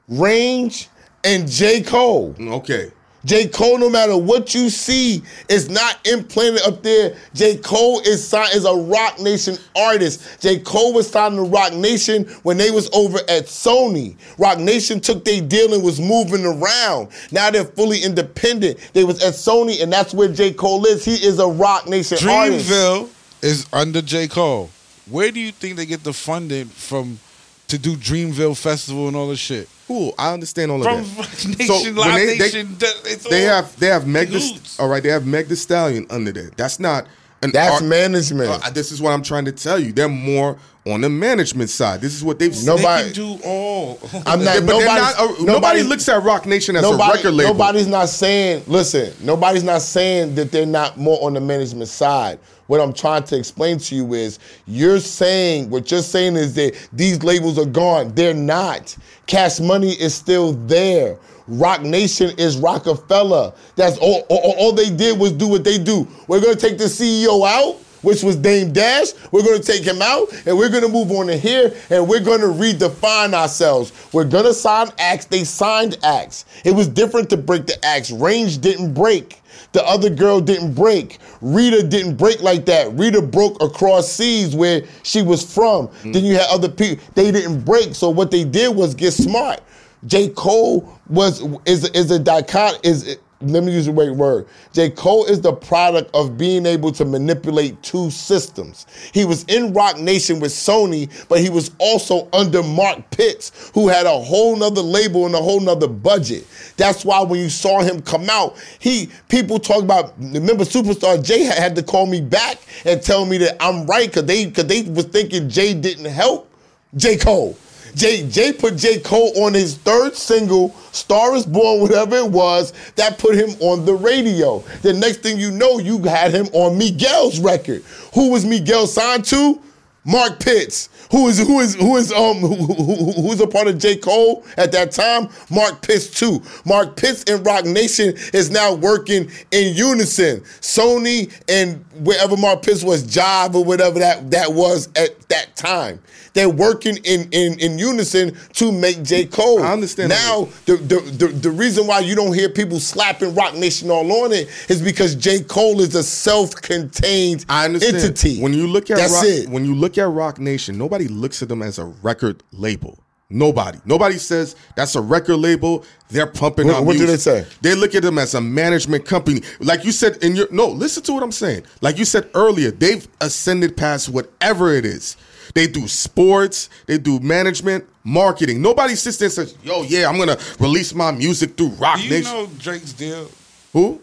Range, 0.07 0.89
and 1.23 1.49
J 1.49 1.81
Cole. 1.81 2.35
Okay. 2.39 2.91
J. 3.25 3.47
Cole, 3.47 3.77
no 3.77 3.89
matter 3.89 4.17
what 4.17 4.53
you 4.53 4.69
see, 4.69 5.23
is 5.47 5.69
not 5.69 6.05
implanted 6.05 6.61
up 6.63 6.83
there. 6.83 7.15
J. 7.33 7.57
Cole 7.57 8.01
is 8.01 8.25
signed 8.25 8.53
is 8.53 8.65
a 8.65 8.75
Roc 8.75 9.19
Nation 9.19 9.57
artist. 9.75 10.41
J. 10.41 10.59
Cole 10.59 10.93
was 10.93 11.09
signed 11.09 11.35
to 11.35 11.43
Roc 11.43 11.73
Nation 11.73 12.25
when 12.43 12.57
they 12.57 12.69
was 12.69 12.89
over 12.93 13.19
at 13.29 13.45
Sony. 13.45 14.15
Roc 14.37 14.59
Nation 14.59 14.99
took 14.99 15.23
their 15.23 15.41
deal 15.41 15.73
and 15.73 15.83
was 15.83 16.01
moving 16.01 16.45
around. 16.45 17.09
Now 17.31 17.49
they're 17.49 17.63
fully 17.63 18.03
independent. 18.03 18.77
They 18.93 19.05
was 19.05 19.23
at 19.23 19.33
Sony, 19.33 19.81
and 19.81 19.91
that's 19.91 20.13
where 20.13 20.27
J. 20.27 20.51
Cole 20.51 20.85
is. 20.85 21.05
He 21.05 21.15
is 21.15 21.39
a 21.39 21.47
Roc 21.47 21.87
Nation 21.87 22.17
artist. 22.27 22.69
Dreamville 22.69 23.09
is 23.41 23.67
under 23.71 24.01
J. 24.01 24.27
Cole. 24.27 24.69
Where 25.09 25.31
do 25.31 25.39
you 25.39 25.51
think 25.51 25.77
they 25.77 25.85
get 25.85 26.03
the 26.03 26.13
funding 26.13 26.65
from 26.65 27.19
to 27.67 27.77
do 27.77 27.95
Dreamville 27.95 28.57
Festival 28.57 29.07
and 29.07 29.15
all 29.15 29.29
this 29.29 29.39
shit? 29.39 29.69
Cool, 29.87 30.13
I 30.17 30.33
understand 30.33 30.71
all 30.71 30.77
of 30.79 30.83
From 30.85 31.03
that. 31.03 31.17
Rock 31.17 31.27
So, 31.67 31.73
Nation, 31.73 31.95
when 31.95 32.07
Live 32.07 32.15
they- 32.15 32.25
they- 32.25 32.45
Nation. 32.45 32.75
that- 32.79 33.01
it's 33.05 33.23
They 33.27 33.41
have 33.41 33.77
they 33.79 33.87
have 33.87 34.07
Meg 34.07 34.29
the, 34.29 34.59
all 34.79 34.87
right. 34.87 35.03
They 35.03 35.09
have 35.09 35.25
Meg 35.25 35.47
the 35.49 35.55
Stallion 35.55 36.07
under 36.09 36.31
there. 36.31 36.51
That's 36.55 36.79
not 36.79 37.05
an 37.41 37.51
That's 37.51 37.75
art- 37.75 37.83
management. 37.83 38.49
Uh, 38.49 38.69
this 38.69 38.91
is 38.91 39.01
what 39.01 39.11
I'm 39.11 39.23
trying 39.23 39.45
to 39.45 39.51
tell 39.51 39.77
you. 39.77 39.91
They're 39.91 40.07
more 40.07 40.57
on 40.85 41.01
the 41.01 41.09
management 41.09 41.69
side. 41.69 42.01
This 42.01 42.13
is 42.13 42.23
what 42.23 42.39
they've 42.39 42.51
No, 42.63 42.75
They 42.77 42.81
Nobody- 42.83 43.03
can 43.11 43.37
do 43.37 43.43
all. 43.43 43.99
I'm 44.25 44.39
Yeah, 44.41 44.53
not. 44.59 44.65
but 44.65 44.77
they're 44.79 44.85
not, 44.85 45.13
uh, 45.19 45.23
nobody, 45.27 45.45
nobody 45.45 45.83
looks 45.83 46.07
at 46.09 46.23
Roc 46.23 46.45
Nation 46.45 46.75
as 46.77 46.83
a 46.85 46.95
record 46.97 47.31
label. 47.31 47.51
Nobody's 47.53 47.87
not 47.87 48.07
saying, 48.09 48.63
listen, 48.67 49.13
nobody's 49.21 49.63
not 49.63 49.81
saying 49.81 50.35
that 50.35 50.51
they're 50.51 50.65
not 50.65 50.97
more 50.97 51.21
on 51.25 51.33
the 51.33 51.41
management 51.41 51.89
side. 51.89 52.39
What 52.67 52.79
I'm 52.79 52.93
trying 52.93 53.23
to 53.23 53.37
explain 53.37 53.77
to 53.79 53.95
you 53.95 54.13
is 54.13 54.39
you're 54.65 54.99
saying, 54.99 55.69
what 55.69 55.91
you're 55.91 56.01
saying 56.01 56.35
is 56.35 56.53
that 56.55 56.89
these 56.93 57.23
labels 57.23 57.59
are 57.59 57.65
gone. 57.65 58.13
They're 58.15 58.33
not. 58.33 58.95
Cash 59.25 59.59
Money 59.59 59.91
is 59.91 60.13
still 60.13 60.53
there. 60.53 61.17
Roc 61.47 61.81
Nation 61.81 62.31
is 62.37 62.57
Roc-A-Fella. 62.57 63.53
That's 63.75 63.97
all, 63.97 64.25
all, 64.29 64.55
all 64.57 64.71
they 64.71 64.89
did 64.89 65.19
was 65.19 65.33
do 65.33 65.47
what 65.47 65.63
they 65.63 65.77
do. 65.77 66.07
We're 66.27 66.39
going 66.39 66.55
to 66.55 66.59
take 66.59 66.77
the 66.77 66.85
CEO 66.85 67.45
out 67.45 67.79
which 68.03 68.21
was 68.21 68.35
Dame 68.35 68.71
Dash. 68.71 69.13
We're 69.31 69.43
going 69.43 69.59
to 69.59 69.65
take 69.65 69.83
him 69.83 70.01
out 70.01 70.27
and 70.45 70.57
we're 70.57 70.69
going 70.69 70.83
to 70.83 70.89
move 70.89 71.09
on 71.11 71.27
to 71.27 71.37
here 71.37 71.73
and 71.89 72.07
we're 72.07 72.19
going 72.19 72.41
to 72.41 72.47
redefine 72.47 73.33
ourselves. 73.33 73.91
We're 74.13 74.25
going 74.25 74.45
to 74.45 74.53
sign 74.53 74.89
acts. 74.99 75.25
They 75.25 75.43
signed 75.43 75.97
acts. 76.03 76.45
It 76.63 76.71
was 76.71 76.87
different 76.87 77.29
to 77.31 77.37
break 77.37 77.65
the 77.65 77.83
acts. 77.83 78.11
Range 78.11 78.59
didn't 78.59 78.93
break. 78.93 79.41
The 79.73 79.83
other 79.85 80.09
girl 80.09 80.39
didn't 80.39 80.73
break. 80.73 81.19
Rita 81.41 81.83
didn't 81.83 82.15
break 82.15 82.41
like 82.41 82.65
that. 82.65 82.93
Rita 82.93 83.21
broke 83.21 83.61
across 83.61 84.07
seas 84.09 84.55
where 84.55 84.83
she 85.01 85.21
was 85.21 85.43
from. 85.43 85.87
Mm. 85.87 86.13
Then 86.13 86.25
you 86.25 86.35
had 86.35 86.47
other 86.49 86.69
people. 86.69 87.03
They 87.15 87.31
didn't 87.31 87.65
break. 87.65 87.95
So 87.95 88.09
what 88.09 88.31
they 88.31 88.43
did 88.43 88.75
was 88.75 88.93
get 88.95 89.11
smart. 89.11 89.61
J. 90.05 90.29
Cole 90.29 90.99
was 91.07 91.41
is 91.65 91.89
is 91.91 92.11
a 92.11 92.19
dicot 92.19 92.79
is 92.83 93.17
let 93.43 93.63
me 93.63 93.71
use 93.73 93.85
the 93.85 93.91
right 93.91 94.11
word. 94.11 94.47
J. 94.73 94.89
Cole 94.89 95.25
is 95.25 95.41
the 95.41 95.53
product 95.53 96.09
of 96.13 96.37
being 96.37 96.65
able 96.65 96.91
to 96.93 97.05
manipulate 97.05 97.81
two 97.83 98.09
systems. 98.09 98.85
He 99.13 99.25
was 99.25 99.43
in 99.45 99.73
Roc 99.73 99.99
Nation 99.99 100.39
with 100.39 100.51
Sony, 100.51 101.09
but 101.27 101.39
he 101.39 101.49
was 101.49 101.71
also 101.79 102.29
under 102.33 102.63
Mark 102.63 103.09
Pitts, 103.11 103.71
who 103.73 103.87
had 103.87 104.05
a 104.05 104.19
whole 104.19 104.55
nother 104.55 104.81
label 104.81 105.25
and 105.25 105.35
a 105.35 105.39
whole 105.39 105.59
nother 105.59 105.87
budget. 105.87 106.45
That's 106.77 107.03
why 107.03 107.21
when 107.21 107.39
you 107.39 107.49
saw 107.49 107.81
him 107.81 108.01
come 108.01 108.29
out, 108.29 108.55
he 108.79 109.09
people 109.29 109.59
talk 109.59 109.83
about 109.83 110.13
remember 110.19 110.63
Superstar 110.63 111.23
Jay 111.23 111.43
had- 111.43 111.73
to 111.73 111.81
call 111.81 112.05
me 112.05 112.21
back 112.21 112.59
and 112.85 113.01
tell 113.01 113.25
me 113.25 113.37
that 113.39 113.57
I'm 113.59 113.87
right 113.87 114.07
because 114.07 114.25
they 114.25 114.45
because 114.45 114.65
they 114.65 114.83
was 114.83 115.05
thinking 115.05 115.49
Jay 115.49 115.73
didn't 115.73 116.05
help 116.05 116.49
J. 116.95 117.17
Cole. 117.17 117.57
Jay, 117.95 118.27
Jay 118.27 118.51
put 118.53 118.77
J. 118.77 118.99
Cole 118.99 119.31
on 119.43 119.53
his 119.53 119.77
third 119.77 120.15
single, 120.15 120.69
Star 120.91 121.35
is 121.35 121.45
Born, 121.45 121.81
whatever 121.81 122.15
it 122.17 122.29
was, 122.29 122.73
that 122.95 123.17
put 123.17 123.35
him 123.35 123.51
on 123.59 123.85
the 123.85 123.93
radio. 123.93 124.59
The 124.81 124.93
next 124.93 125.17
thing 125.17 125.37
you 125.37 125.51
know, 125.51 125.79
you 125.79 125.99
had 125.99 126.33
him 126.33 126.47
on 126.53 126.77
Miguel's 126.77 127.39
record. 127.39 127.83
Who 128.13 128.31
was 128.31 128.45
Miguel 128.45 128.87
signed 128.87 129.25
to? 129.25 129.59
Mark 130.05 130.39
Pitts, 130.39 130.89
who 131.11 131.27
is 131.29 131.39
who 131.39 131.59
is 131.61 131.75
who 131.75 131.95
is 131.97 132.11
um 132.11 132.37
who, 132.37 132.55
who, 132.55 132.73
who- 132.73 133.21
who's 133.21 133.39
a 133.39 133.47
part 133.47 133.67
of 133.67 133.77
J. 133.77 133.95
Cole 133.95 134.43
at 134.57 134.71
that 134.73 134.91
time? 134.91 135.29
Mark 135.49 135.81
Pitts 135.81 136.07
too. 136.07 136.41
Mark 136.65 136.95
Pitts 136.97 137.23
and 137.27 137.45
Roc 137.45 137.63
Nation 137.65 138.13
is 138.33 138.51
now 138.51 138.73
working 138.73 139.31
in 139.51 139.75
unison. 139.75 140.41
Sony 140.61 141.31
and 141.47 141.83
wherever 142.03 142.35
Mark 142.35 142.63
Pitts 142.63 142.83
was, 142.83 143.03
Jive 143.03 143.55
or 143.55 143.63
whatever 143.63 143.99
that 143.99 144.29
that 144.31 144.51
was 144.53 144.89
at 144.95 145.19
that 145.29 145.55
time. 145.55 145.99
They're 146.33 146.49
working 146.49 146.97
in, 147.03 147.29
in, 147.31 147.59
in 147.59 147.77
unison 147.77 148.35
to 148.53 148.71
make 148.71 149.03
J. 149.03 149.25
Cole. 149.27 149.61
I 149.61 149.71
understand 149.71 150.09
Now, 150.09 150.49
the, 150.65 150.77
the, 150.77 150.99
the, 150.99 151.27
the 151.27 151.51
reason 151.51 151.85
why 151.85 151.99
you 151.99 152.15
don't 152.15 152.33
hear 152.33 152.49
people 152.49 152.79
slapping 152.79 153.35
Rock 153.35 153.53
Nation 153.53 153.91
all 153.91 154.11
on 154.25 154.31
it 154.31 154.49
is 154.67 154.81
because 154.81 155.13
J. 155.13 155.41
Cole 155.43 155.79
is 155.79 155.93
a 155.93 156.01
self-contained 156.03 157.45
I 157.49 157.65
understand. 157.65 157.97
entity. 157.97 158.41
When 158.41 158.51
you 158.53 158.65
look 158.67 158.89
at 158.89 158.97
That's 158.97 159.13
Rock, 159.13 159.25
it. 159.25 159.49
when 159.49 159.63
you 159.63 159.75
look 159.75 159.92
at 159.97 160.09
Roc 160.09 160.39
Nation, 160.39 160.77
nobody 160.77 161.07
looks 161.07 161.41
at 161.41 161.49
them 161.49 161.61
as 161.61 161.79
a 161.79 161.85
record 161.85 162.43
label. 162.51 162.99
Nobody. 163.29 163.79
Nobody 163.85 164.17
says 164.19 164.55
that's 164.75 164.95
a 164.95 165.01
record 165.01 165.37
label. 165.37 165.83
They're 166.09 166.27
pumping 166.27 166.67
What- 166.67 166.75
out 166.75 166.85
what 166.85 166.97
do 166.97 167.05
they 167.07 167.17
say? 167.17 167.47
They 167.61 167.73
look 167.73 167.95
at 167.95 168.03
them 168.03 168.19
as 168.19 168.35
a 168.35 168.41
management 168.41 169.05
company. 169.05 169.41
Like 169.59 169.85
you 169.85 169.91
said 169.91 170.17
in 170.23 170.35
your 170.35 170.47
no, 170.51 170.67
listen 170.67 171.01
to 171.03 171.13
what 171.13 171.23
I'm 171.23 171.31
saying. 171.31 171.63
Like 171.81 171.97
you 171.97 172.05
said 172.05 172.29
earlier, 172.35 172.69
they've 172.69 173.07
ascended 173.21 173.75
past 173.75 174.09
whatever 174.09 174.71
it 174.73 174.85
is. 174.85 175.17
They 175.55 175.65
do 175.67 175.87
sports, 175.87 176.69
they 176.85 176.97
do 176.99 177.19
management, 177.21 177.85
marketing. 178.03 178.61
Nobody 178.61 178.93
sits 178.95 179.17
there 179.17 179.27
and 179.27 179.33
says, 179.33 179.55
"Yo, 179.63 179.81
yeah, 179.83 180.07
I'm 180.07 180.17
gonna 180.17 180.37
release 180.59 180.93
my 180.93 181.11
music 181.11 181.57
through 181.57 181.69
Rock 181.69 181.97
Do 181.97 182.03
you 182.03 182.09
Nation." 182.11 182.31
know 182.33 182.49
Drake's 182.59 182.93
deal? 182.93 183.31
Who? 183.73 183.99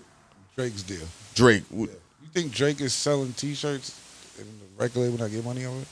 Drake's 0.57 0.83
deal. 0.83 1.07
Drake. 1.37 1.62
You 1.72 1.88
think 2.35 2.53
Drake 2.53 2.81
is 2.81 2.92
selling 2.92 3.33
T-shirts 3.35 3.90
and 3.90 3.96
the 4.80 4.84
record 4.84 5.00
label 5.00 5.18
not 5.18 5.30
get 5.30 5.44
money 5.44 5.64
on 5.64 5.76
it? 5.76 5.86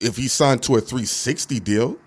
if 0.00 0.16
he 0.16 0.28
signed 0.28 0.62
to 0.62 0.76
a 0.76 0.80
360 0.80 1.60
deal. 1.60 1.98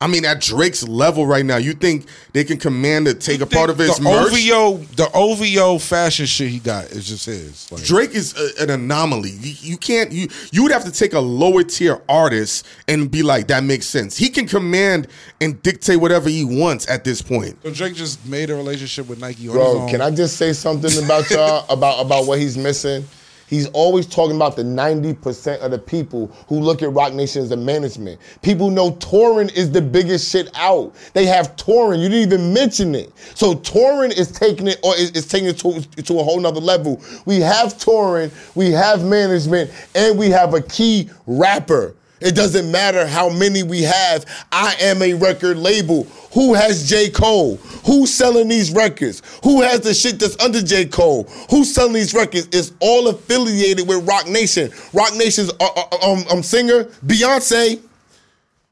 I 0.00 0.06
mean, 0.06 0.24
at 0.24 0.40
Drake's 0.40 0.86
level 0.88 1.26
right 1.26 1.44
now, 1.44 1.56
you 1.58 1.74
think 1.74 2.06
they 2.32 2.44
can 2.44 2.56
command 2.56 3.06
to 3.06 3.14
take 3.14 3.40
a 3.40 3.46
part 3.46 3.68
of 3.68 3.76
his 3.76 3.96
the 3.96 4.04
merch? 4.04 4.32
OVO, 4.32 4.76
the 4.94 5.10
OVO 5.12 5.78
fashion 5.78 6.24
shit 6.24 6.48
he 6.48 6.60
got 6.60 6.84
is 6.92 7.06
just 7.08 7.26
his. 7.26 7.70
Like, 7.70 7.82
Drake 7.82 8.12
is 8.12 8.32
a, 8.38 8.62
an 8.62 8.70
anomaly. 8.70 9.30
You, 9.32 9.54
you 9.72 9.76
can't. 9.76 10.12
You 10.12 10.28
you 10.52 10.62
would 10.62 10.70
have 10.72 10.84
to 10.84 10.92
take 10.92 11.12
a 11.14 11.20
lower 11.20 11.64
tier 11.64 12.00
artist 12.08 12.64
and 12.86 13.10
be 13.10 13.22
like, 13.22 13.48
that 13.48 13.64
makes 13.64 13.86
sense. 13.86 14.16
He 14.16 14.30
can 14.30 14.46
command 14.46 15.08
and 15.42 15.60
dictate 15.62 16.00
whatever 16.00 16.30
he 16.30 16.44
wants 16.44 16.88
at 16.88 17.02
this 17.04 17.20
point. 17.20 17.58
so 17.64 17.70
Drake 17.72 17.94
just 17.96 18.24
made 18.24 18.50
a 18.50 18.54
relationship 18.54 19.08
with 19.08 19.20
Nike 19.20 19.48
on 19.48 19.54
his 19.56 19.62
Bro, 19.62 19.80
own. 19.80 19.88
can 19.90 20.00
I 20.00 20.10
just 20.10 20.36
say 20.36 20.52
something 20.54 21.04
about 21.04 21.28
y'all 21.28 21.66
about 21.68 22.06
about 22.06 22.24
what 22.26 22.38
he's 22.38 22.56
missing? 22.56 23.04
He's 23.48 23.66
always 23.68 24.06
talking 24.06 24.36
about 24.36 24.56
the 24.56 24.62
90% 24.62 25.60
of 25.60 25.70
the 25.70 25.78
people 25.78 26.26
who 26.48 26.60
look 26.60 26.82
at 26.82 26.92
Roc 26.92 27.14
Nation 27.14 27.42
as 27.42 27.50
a 27.50 27.56
management. 27.56 28.20
People 28.42 28.70
know 28.70 28.92
touring 28.96 29.48
is 29.50 29.70
the 29.72 29.80
biggest 29.80 30.30
shit 30.30 30.50
out. 30.54 30.94
They 31.14 31.24
have 31.26 31.56
touring. 31.56 32.00
You 32.00 32.08
didn't 32.08 32.32
even 32.32 32.52
mention 32.52 32.94
it. 32.94 33.10
So 33.34 33.54
touring 33.54 34.12
is 34.12 34.30
taking 34.30 34.68
it 34.68 34.78
or 34.82 34.94
is, 34.96 35.12
is 35.12 35.26
taking 35.26 35.48
it 35.48 35.58
to, 35.58 35.80
to 36.02 36.20
a 36.20 36.22
whole 36.22 36.38
nother 36.40 36.60
level. 36.60 37.02
We 37.24 37.40
have 37.40 37.78
touring, 37.78 38.30
we 38.54 38.70
have 38.72 39.04
management, 39.04 39.70
and 39.94 40.18
we 40.18 40.28
have 40.30 40.52
a 40.52 40.60
key 40.60 41.10
rapper. 41.26 41.94
It 42.20 42.34
doesn't 42.34 42.70
matter 42.70 43.06
how 43.06 43.28
many 43.28 43.62
we 43.62 43.82
have. 43.82 44.24
I 44.50 44.74
am 44.80 45.02
a 45.02 45.14
record 45.14 45.56
label. 45.56 46.04
Who 46.32 46.54
has 46.54 46.88
J. 46.88 47.10
Cole? 47.10 47.56
Who's 47.86 48.12
selling 48.12 48.48
these 48.48 48.72
records? 48.72 49.22
Who 49.44 49.62
has 49.62 49.80
the 49.80 49.94
shit 49.94 50.18
that's 50.18 50.38
under 50.42 50.60
J. 50.60 50.86
Cole? 50.86 51.24
Who's 51.50 51.72
selling 51.72 51.92
these 51.92 52.14
records? 52.14 52.48
It's 52.52 52.72
all 52.80 53.08
affiliated 53.08 53.86
with 53.88 54.06
Roc 54.06 54.26
Nation. 54.26 54.70
Roc 54.92 55.14
Nation's 55.14 55.50
uh, 55.60 55.68
uh, 55.76 56.12
um, 56.12 56.24
um, 56.30 56.42
singer, 56.42 56.84
Beyonce. 57.06 57.80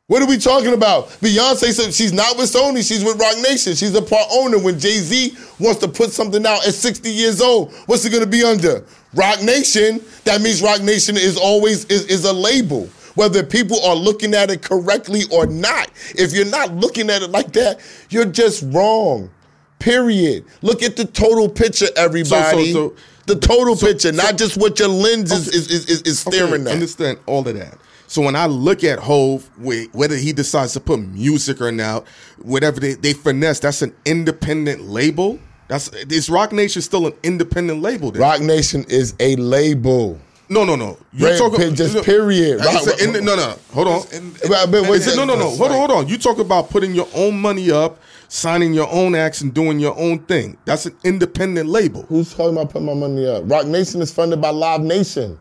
What 0.08 0.22
are 0.22 0.28
we 0.28 0.38
talking 0.38 0.72
about? 0.72 1.08
Beyonce 1.20 1.72
said 1.72 1.92
she's 1.92 2.12
not 2.12 2.36
with 2.36 2.52
Sony, 2.52 2.86
she's 2.86 3.02
with 3.02 3.18
Roc 3.18 3.36
Nation. 3.38 3.74
She's 3.74 3.94
a 3.94 4.02
part 4.02 4.28
owner. 4.30 4.58
When 4.58 4.78
Jay 4.78 4.98
Z 4.98 5.36
wants 5.58 5.80
to 5.80 5.88
put 5.88 6.12
something 6.12 6.46
out 6.46 6.66
at 6.66 6.74
60 6.74 7.10
years 7.10 7.40
old, 7.40 7.72
what's 7.86 8.04
it 8.04 8.10
gonna 8.10 8.26
be 8.26 8.44
under? 8.44 8.84
Roc 9.14 9.42
Nation. 9.42 10.00
That 10.24 10.42
means 10.42 10.62
Roc 10.62 10.80
Nation 10.82 11.16
is 11.16 11.36
always 11.36 11.86
is, 11.86 12.06
is 12.06 12.24
a 12.24 12.32
label. 12.32 12.88
Whether 13.16 13.42
people 13.42 13.84
are 13.84 13.96
looking 13.96 14.32
at 14.34 14.50
it 14.50 14.62
correctly 14.62 15.22
or 15.32 15.46
not. 15.46 15.90
If 16.10 16.32
you're 16.32 16.46
not 16.46 16.74
looking 16.74 17.10
at 17.10 17.22
it 17.22 17.30
like 17.30 17.52
that, 17.54 17.80
you're 18.08 18.24
just 18.24 18.62
wrong. 18.68 19.30
Period. 19.78 20.44
Look 20.62 20.82
at 20.82 20.96
the 20.96 21.04
total 21.04 21.48
picture, 21.48 21.88
everybody. 21.96 22.72
so- 22.72 22.94
the 23.26 23.34
total 23.36 23.76
picture, 23.76 24.12
not 24.12 24.38
just 24.38 24.56
what 24.56 24.78
your 24.78 24.88
lens 24.88 25.32
is, 25.32 25.48
is, 25.48 25.68
is, 25.68 25.90
is, 25.90 26.02
is 26.02 26.18
staring 26.20 26.62
Okay, 26.62 26.70
at. 26.70 26.74
Understand 26.74 27.18
all 27.26 27.46
of 27.46 27.56
that. 27.56 27.76
So 28.06 28.22
when 28.22 28.36
I 28.36 28.46
look 28.46 28.84
at 28.84 29.00
Hove, 29.00 29.50
whether 29.58 30.16
he 30.16 30.32
decides 30.32 30.74
to 30.74 30.80
put 30.80 31.00
music 31.00 31.60
or 31.60 31.72
not, 31.72 32.06
whatever 32.40 32.78
they, 32.78 32.94
they 32.94 33.12
finesse, 33.12 33.58
that's 33.58 33.82
an 33.82 33.94
independent 34.04 34.82
label. 34.82 35.40
That's 35.68 35.88
is 35.88 36.30
Roc 36.30 36.52
Nation 36.52 36.82
still 36.82 37.08
an 37.08 37.14
independent 37.24 37.82
label? 37.82 38.12
Then? 38.12 38.22
Roc 38.22 38.40
Nation 38.40 38.84
is 38.88 39.14
a 39.18 39.34
label. 39.36 40.20
No, 40.48 40.64
no, 40.64 40.76
no. 40.76 40.96
You 41.12 41.26
Right, 41.26 41.52
pe- 41.56 41.72
just 41.72 42.02
period. 42.04 42.60
I 42.60 42.80
said 42.80 42.92
Right. 42.92 43.02
in 43.02 43.12
the- 43.14 43.20
no, 43.20 43.34
no. 43.36 43.54
Hold 43.72 43.88
on. 43.88 44.02
In- 44.12 44.32
what- 44.46 44.90
Is 44.96 45.08
it- 45.08 45.16
no, 45.16 45.24
no, 45.24 45.34
no. 45.34 45.50
Hold 45.50 45.70
on, 45.72 45.76
hold 45.78 45.90
on. 45.90 46.08
You 46.08 46.18
talk 46.18 46.38
about 46.38 46.70
putting 46.70 46.94
your 46.94 47.08
own 47.14 47.38
money 47.40 47.70
up, 47.70 47.98
signing 48.28 48.72
your 48.72 48.88
own 48.92 49.14
acts, 49.14 49.40
and 49.40 49.52
doing 49.52 49.80
your 49.80 49.98
own 49.98 50.20
thing. 50.20 50.56
That's 50.64 50.86
an 50.86 50.94
independent 51.04 51.68
label. 51.68 52.04
Who's 52.08 52.32
talking 52.32 52.52
about 52.56 52.70
putting 52.70 52.86
my 52.86 52.94
money 52.94 53.26
up? 53.26 53.42
Roc 53.46 53.66
Nation 53.66 54.00
is 54.02 54.12
funded 54.12 54.40
by 54.40 54.50
Live 54.50 54.82
Nation. 54.82 55.38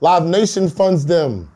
Live 0.00 0.24
Nation 0.26 0.68
funds 0.68 1.06
them. 1.06 1.48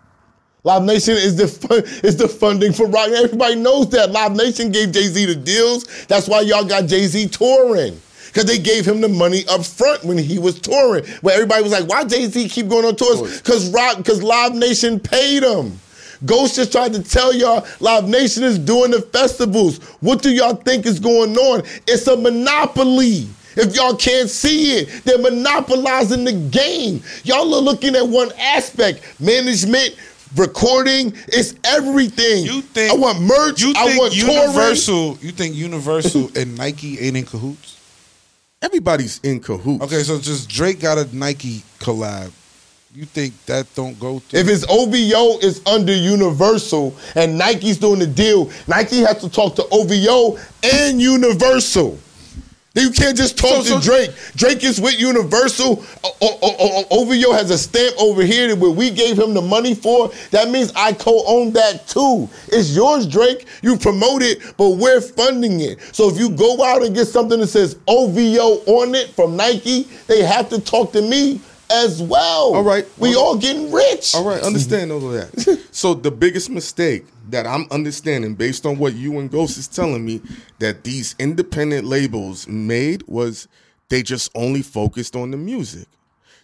Live 0.64 0.84
Nation 0.84 1.16
is 1.16 1.34
the 1.34 1.48
fun, 1.48 1.82
is 2.04 2.16
the 2.16 2.28
funding 2.28 2.72
for 2.72 2.86
Rock. 2.86 3.08
Everybody 3.08 3.56
knows 3.56 3.88
that 3.90 4.12
Live 4.12 4.36
Nation 4.36 4.70
gave 4.70 4.92
Jay 4.92 5.08
Z 5.08 5.24
the 5.26 5.34
deals. 5.34 5.84
That's 6.06 6.28
why 6.28 6.42
y'all 6.42 6.64
got 6.64 6.86
Jay 6.86 7.06
Z 7.08 7.26
touring 7.28 8.00
because 8.32 8.46
they 8.46 8.58
gave 8.58 8.86
him 8.86 9.00
the 9.00 9.08
money 9.08 9.44
up 9.50 9.64
front 9.64 10.04
when 10.04 10.16
he 10.16 10.38
was 10.38 10.58
touring. 10.58 11.04
Where 11.20 11.34
everybody 11.34 11.62
was 11.62 11.72
like, 11.72 11.88
"Why 11.88 12.04
Jay 12.04 12.26
Z 12.26 12.48
keep 12.48 12.68
going 12.68 12.84
on 12.84 12.96
tours?" 12.96 13.38
Because 13.40 13.68
Rock, 13.70 13.98
because 13.98 14.22
Live 14.22 14.54
Nation 14.54 14.98
paid 14.98 15.42
him. 15.42 15.78
Ghost 16.24 16.54
just 16.54 16.70
tried 16.72 16.92
to 16.94 17.02
tell 17.02 17.34
y'all 17.34 17.66
Live 17.80 18.08
Nation 18.08 18.44
is 18.44 18.58
doing 18.58 18.92
the 18.92 19.02
festivals. 19.02 19.78
What 20.00 20.22
do 20.22 20.30
y'all 20.30 20.54
think 20.54 20.86
is 20.86 21.00
going 21.00 21.36
on? 21.36 21.62
It's 21.86 22.06
a 22.06 22.16
monopoly. 22.16 23.26
If 23.54 23.74
y'all 23.74 23.94
can't 23.96 24.30
see 24.30 24.78
it, 24.78 25.04
they're 25.04 25.18
monopolizing 25.18 26.24
the 26.24 26.32
game. 26.32 27.02
Y'all 27.24 27.52
are 27.54 27.60
looking 27.60 27.94
at 27.96 28.08
one 28.08 28.32
aspect 28.38 29.02
management, 29.20 29.94
recording, 30.36 31.12
it's 31.28 31.54
everything. 31.64 32.46
You 32.46 32.62
think 32.62 32.92
I 32.92 32.96
want 32.96 33.20
merch, 33.20 33.60
You 33.60 33.74
I 33.76 33.88
think 33.88 34.00
want 34.00 34.14
touring. 34.14 34.36
Universal? 34.38 35.18
You 35.20 35.32
think 35.32 35.54
Universal 35.54 36.30
and 36.36 36.56
Nike 36.56 36.98
ain't 37.00 37.16
in 37.16 37.24
cahoots? 37.26 37.76
Everybody's 38.62 39.18
in 39.24 39.40
cahoots. 39.40 39.84
Okay, 39.84 40.02
so 40.04 40.18
just 40.18 40.48
Drake 40.48 40.80
got 40.80 40.96
a 40.96 41.16
Nike 41.16 41.62
collab. 41.80 42.32
You 42.94 43.06
think 43.06 43.32
that 43.46 43.66
don't 43.74 43.98
go 43.98 44.18
through? 44.18 44.40
If 44.40 44.48
it's 44.48 44.64
OVO, 44.68 45.38
it's 45.40 45.66
under 45.66 45.94
Universal, 45.94 46.94
and 47.14 47.38
Nike's 47.38 47.78
doing 47.78 47.98
the 47.98 48.06
deal. 48.06 48.50
Nike 48.68 48.98
has 48.98 49.18
to 49.22 49.30
talk 49.30 49.56
to 49.56 49.66
OVO 49.72 50.38
and 50.62 51.00
Universal. 51.00 51.98
You 52.74 52.90
can't 52.90 53.16
just 53.16 53.36
talk 53.36 53.50
So- 53.50 53.62
to 53.62 53.68
so- 53.68 53.80
Drake. 53.80 54.10
Drake 54.34 54.64
is 54.64 54.80
with 54.80 54.98
Universal. 54.98 55.84
O- 56.04 56.14
O- 56.22 56.38
O- 56.42 57.32
has 57.32 57.50
a 57.50 57.58
stamp 57.58 57.94
over 57.98 58.22
here 58.22 58.48
that 58.48 58.58
where 58.58 58.70
we 58.70 58.90
gave 58.90 59.18
him 59.18 59.34
the 59.34 59.42
money 59.42 59.74
for. 59.74 60.10
That 60.30 60.50
means 60.50 60.72
I 60.74 60.92
co-own 60.92 61.52
that 61.52 61.86
too. 61.88 62.28
It's 62.48 62.70
yours, 62.70 63.06
Drake. 63.06 63.46
You 63.62 63.76
promote 63.76 64.22
it, 64.22 64.38
but 64.56 64.70
we're 64.70 65.00
funding 65.00 65.60
it. 65.60 65.78
So 65.92 66.08
if 66.08 66.18
you 66.18 66.30
go 66.30 66.62
out 66.62 66.82
and 66.82 66.94
get 66.94 67.08
something 67.08 67.40
that 67.40 67.48
says 67.48 67.76
OVO 67.88 68.62
on 68.66 68.94
it 68.94 69.14
from 69.14 69.36
Nike, 69.36 69.88
they 70.06 70.22
have 70.22 70.48
to 70.50 70.58
talk 70.58 70.92
to 70.92 71.02
me 71.02 71.40
as 71.72 72.02
well. 72.02 72.54
All 72.54 72.62
right. 72.62 72.86
We 72.98 73.12
Hold 73.12 73.26
all 73.26 73.36
getting 73.38 73.72
rich. 73.72 74.14
All 74.14 74.24
right, 74.24 74.42
understand 74.42 74.92
all 74.92 75.06
of 75.06 75.12
that. 75.34 75.58
so 75.70 75.94
the 75.94 76.10
biggest 76.10 76.50
mistake 76.50 77.04
that 77.30 77.46
I'm 77.46 77.66
understanding 77.70 78.34
based 78.34 78.66
on 78.66 78.78
what 78.78 78.94
you 78.94 79.18
and 79.18 79.30
Ghost 79.30 79.56
is 79.58 79.68
telling 79.68 80.04
me 80.04 80.20
that 80.58 80.84
these 80.84 81.14
independent 81.18 81.86
labels 81.86 82.46
made 82.48 83.02
was 83.06 83.48
they 83.88 84.02
just 84.02 84.30
only 84.34 84.62
focused 84.62 85.16
on 85.16 85.30
the 85.30 85.36
music. 85.36 85.86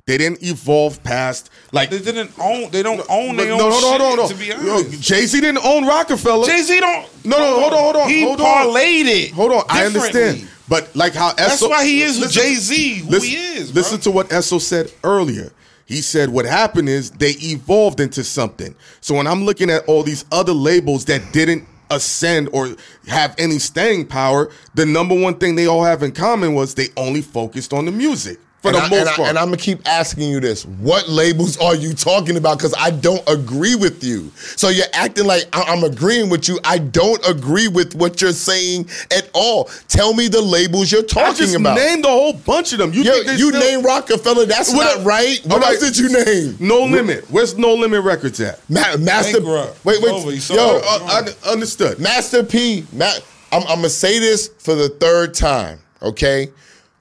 They 0.06 0.16
didn't 0.16 0.42
evolve 0.42 1.02
past 1.04 1.50
like 1.70 1.90
they 1.90 1.98
didn't 1.98 2.30
own. 2.38 2.70
They 2.70 2.82
don't 2.82 3.02
own 3.10 3.36
no, 3.36 3.44
their 3.44 3.56
no, 3.58 3.64
own 3.64 3.70
no, 3.70 3.80
shit. 3.90 3.98
no, 3.98 4.14
no, 4.14 4.28
To 4.28 4.34
be 4.34 4.48
no. 4.48 4.76
honest, 4.76 5.02
Jay 5.02 5.26
Z 5.26 5.38
didn't 5.38 5.62
own 5.62 5.86
Roc-A-Fella. 5.86 6.46
Jay 6.46 6.62
Z 6.62 6.80
don't. 6.80 7.26
No, 7.26 7.36
no, 7.38 7.60
hold 7.60 7.72
on, 7.74 7.78
hold 7.78 7.96
on, 7.96 8.08
He 8.08 8.22
hold 8.22 8.40
on. 8.40 8.46
parlayed 8.46 9.04
it. 9.04 9.32
Hold 9.32 9.52
on, 9.52 9.64
I 9.68 9.84
understand, 9.84 10.48
but 10.68 10.94
like 10.94 11.14
how 11.14 11.32
That's 11.34 11.62
Esso- 11.62 11.70
why 11.70 11.84
he 11.84 12.02
is 12.02 12.18
listen- 12.18 12.42
Jay-Z, 12.42 12.94
who 13.00 13.10
listen, 13.10 13.28
he 13.30 13.36
is, 13.36 13.72
bro. 13.72 13.80
Listen 13.82 14.00
to 14.00 14.10
what 14.10 14.28
Esso 14.28 14.60
said 14.60 14.92
earlier. 15.04 15.52
He 15.86 16.02
said 16.02 16.28
what 16.28 16.44
happened 16.44 16.88
is 16.88 17.10
they 17.12 17.30
evolved 17.40 18.00
into 18.00 18.22
something. 18.22 18.74
So 19.00 19.14
when 19.14 19.26
I'm 19.26 19.44
looking 19.44 19.70
at 19.70 19.84
all 19.86 20.02
these 20.02 20.24
other 20.30 20.52
labels 20.52 21.06
that 21.06 21.32
didn't 21.32 21.66
ascend 21.90 22.50
or 22.52 22.76
have 23.06 23.34
any 23.38 23.58
staying 23.58 24.06
power, 24.06 24.50
the 24.74 24.84
number 24.84 25.14
one 25.18 25.36
thing 25.36 25.54
they 25.54 25.66
all 25.66 25.82
have 25.84 26.02
in 26.02 26.12
common 26.12 26.52
was 26.54 26.74
they 26.74 26.88
only 26.98 27.22
focused 27.22 27.72
on 27.72 27.86
the 27.86 27.90
music 27.92 28.38
for 28.62 28.68
and 28.68 28.76
the 28.76 28.80
I, 28.82 28.88
most 28.88 29.00
and 29.00 29.08
I- 29.08 29.14
part. 29.16 29.28
and 29.28 29.38
I'm 29.38 29.46
gonna 29.46 29.56
keep 29.56 29.86
asking 29.86 30.28
you 30.30 30.40
this: 30.40 30.64
What 30.64 31.08
labels 31.08 31.56
are 31.58 31.74
you 31.76 31.94
talking 31.94 32.36
about? 32.36 32.58
Because 32.58 32.74
I 32.78 32.90
don't 32.90 33.22
agree 33.28 33.74
with 33.76 34.02
you. 34.02 34.32
So 34.56 34.68
you're 34.68 34.86
acting 34.92 35.26
like 35.26 35.44
I- 35.52 35.62
I'm 35.62 35.84
agreeing 35.84 36.28
with 36.28 36.48
you. 36.48 36.58
I 36.64 36.78
don't 36.78 37.24
agree 37.28 37.68
with 37.68 37.94
what 37.94 38.20
you're 38.20 38.32
saying 38.32 38.88
at 39.12 39.30
all. 39.32 39.70
Tell 39.88 40.12
me 40.12 40.26
the 40.28 40.42
labels 40.42 40.90
you're 40.90 41.02
I 41.02 41.06
talking 41.06 41.36
just 41.36 41.54
about. 41.56 41.76
named 41.76 42.04
a 42.04 42.08
whole 42.08 42.32
bunch 42.32 42.72
of 42.72 42.78
them. 42.78 42.92
You 42.92 43.02
Yo, 43.04 43.12
think 43.24 43.38
you 43.38 43.48
still- 43.50 43.60
name 43.60 43.82
Roc-A-Fella. 43.82 44.46
That's 44.46 44.72
What 44.72 44.84
not 44.84 44.96
up? 45.00 45.06
right. 45.06 45.40
All 45.44 45.50
What 45.58 45.62
right. 45.62 45.74
else 45.80 45.84
did 45.84 45.96
you 45.98 46.08
name? 46.24 46.56
No 46.58 46.84
Limit. 46.84 47.30
Where's 47.30 47.56
No 47.56 47.74
Limit 47.74 48.02
Records 48.02 48.40
at? 48.40 48.58
Ma- 48.68 48.96
Master. 48.98 49.34
Bankrupt. 49.40 49.84
Wait, 49.84 50.02
wait. 50.02 50.12
Over, 50.12 50.32
yo, 50.32 50.80
uh, 50.84 50.98
I 51.44 51.50
understood. 51.50 51.98
Master 52.00 52.42
P. 52.42 52.84
Ma- 52.92 53.12
I'm, 53.52 53.62
I'm 53.62 53.76
gonna 53.76 53.88
say 53.88 54.18
this 54.18 54.50
for 54.58 54.74
the 54.74 54.88
third 54.88 55.32
time, 55.32 55.78
okay? 56.02 56.50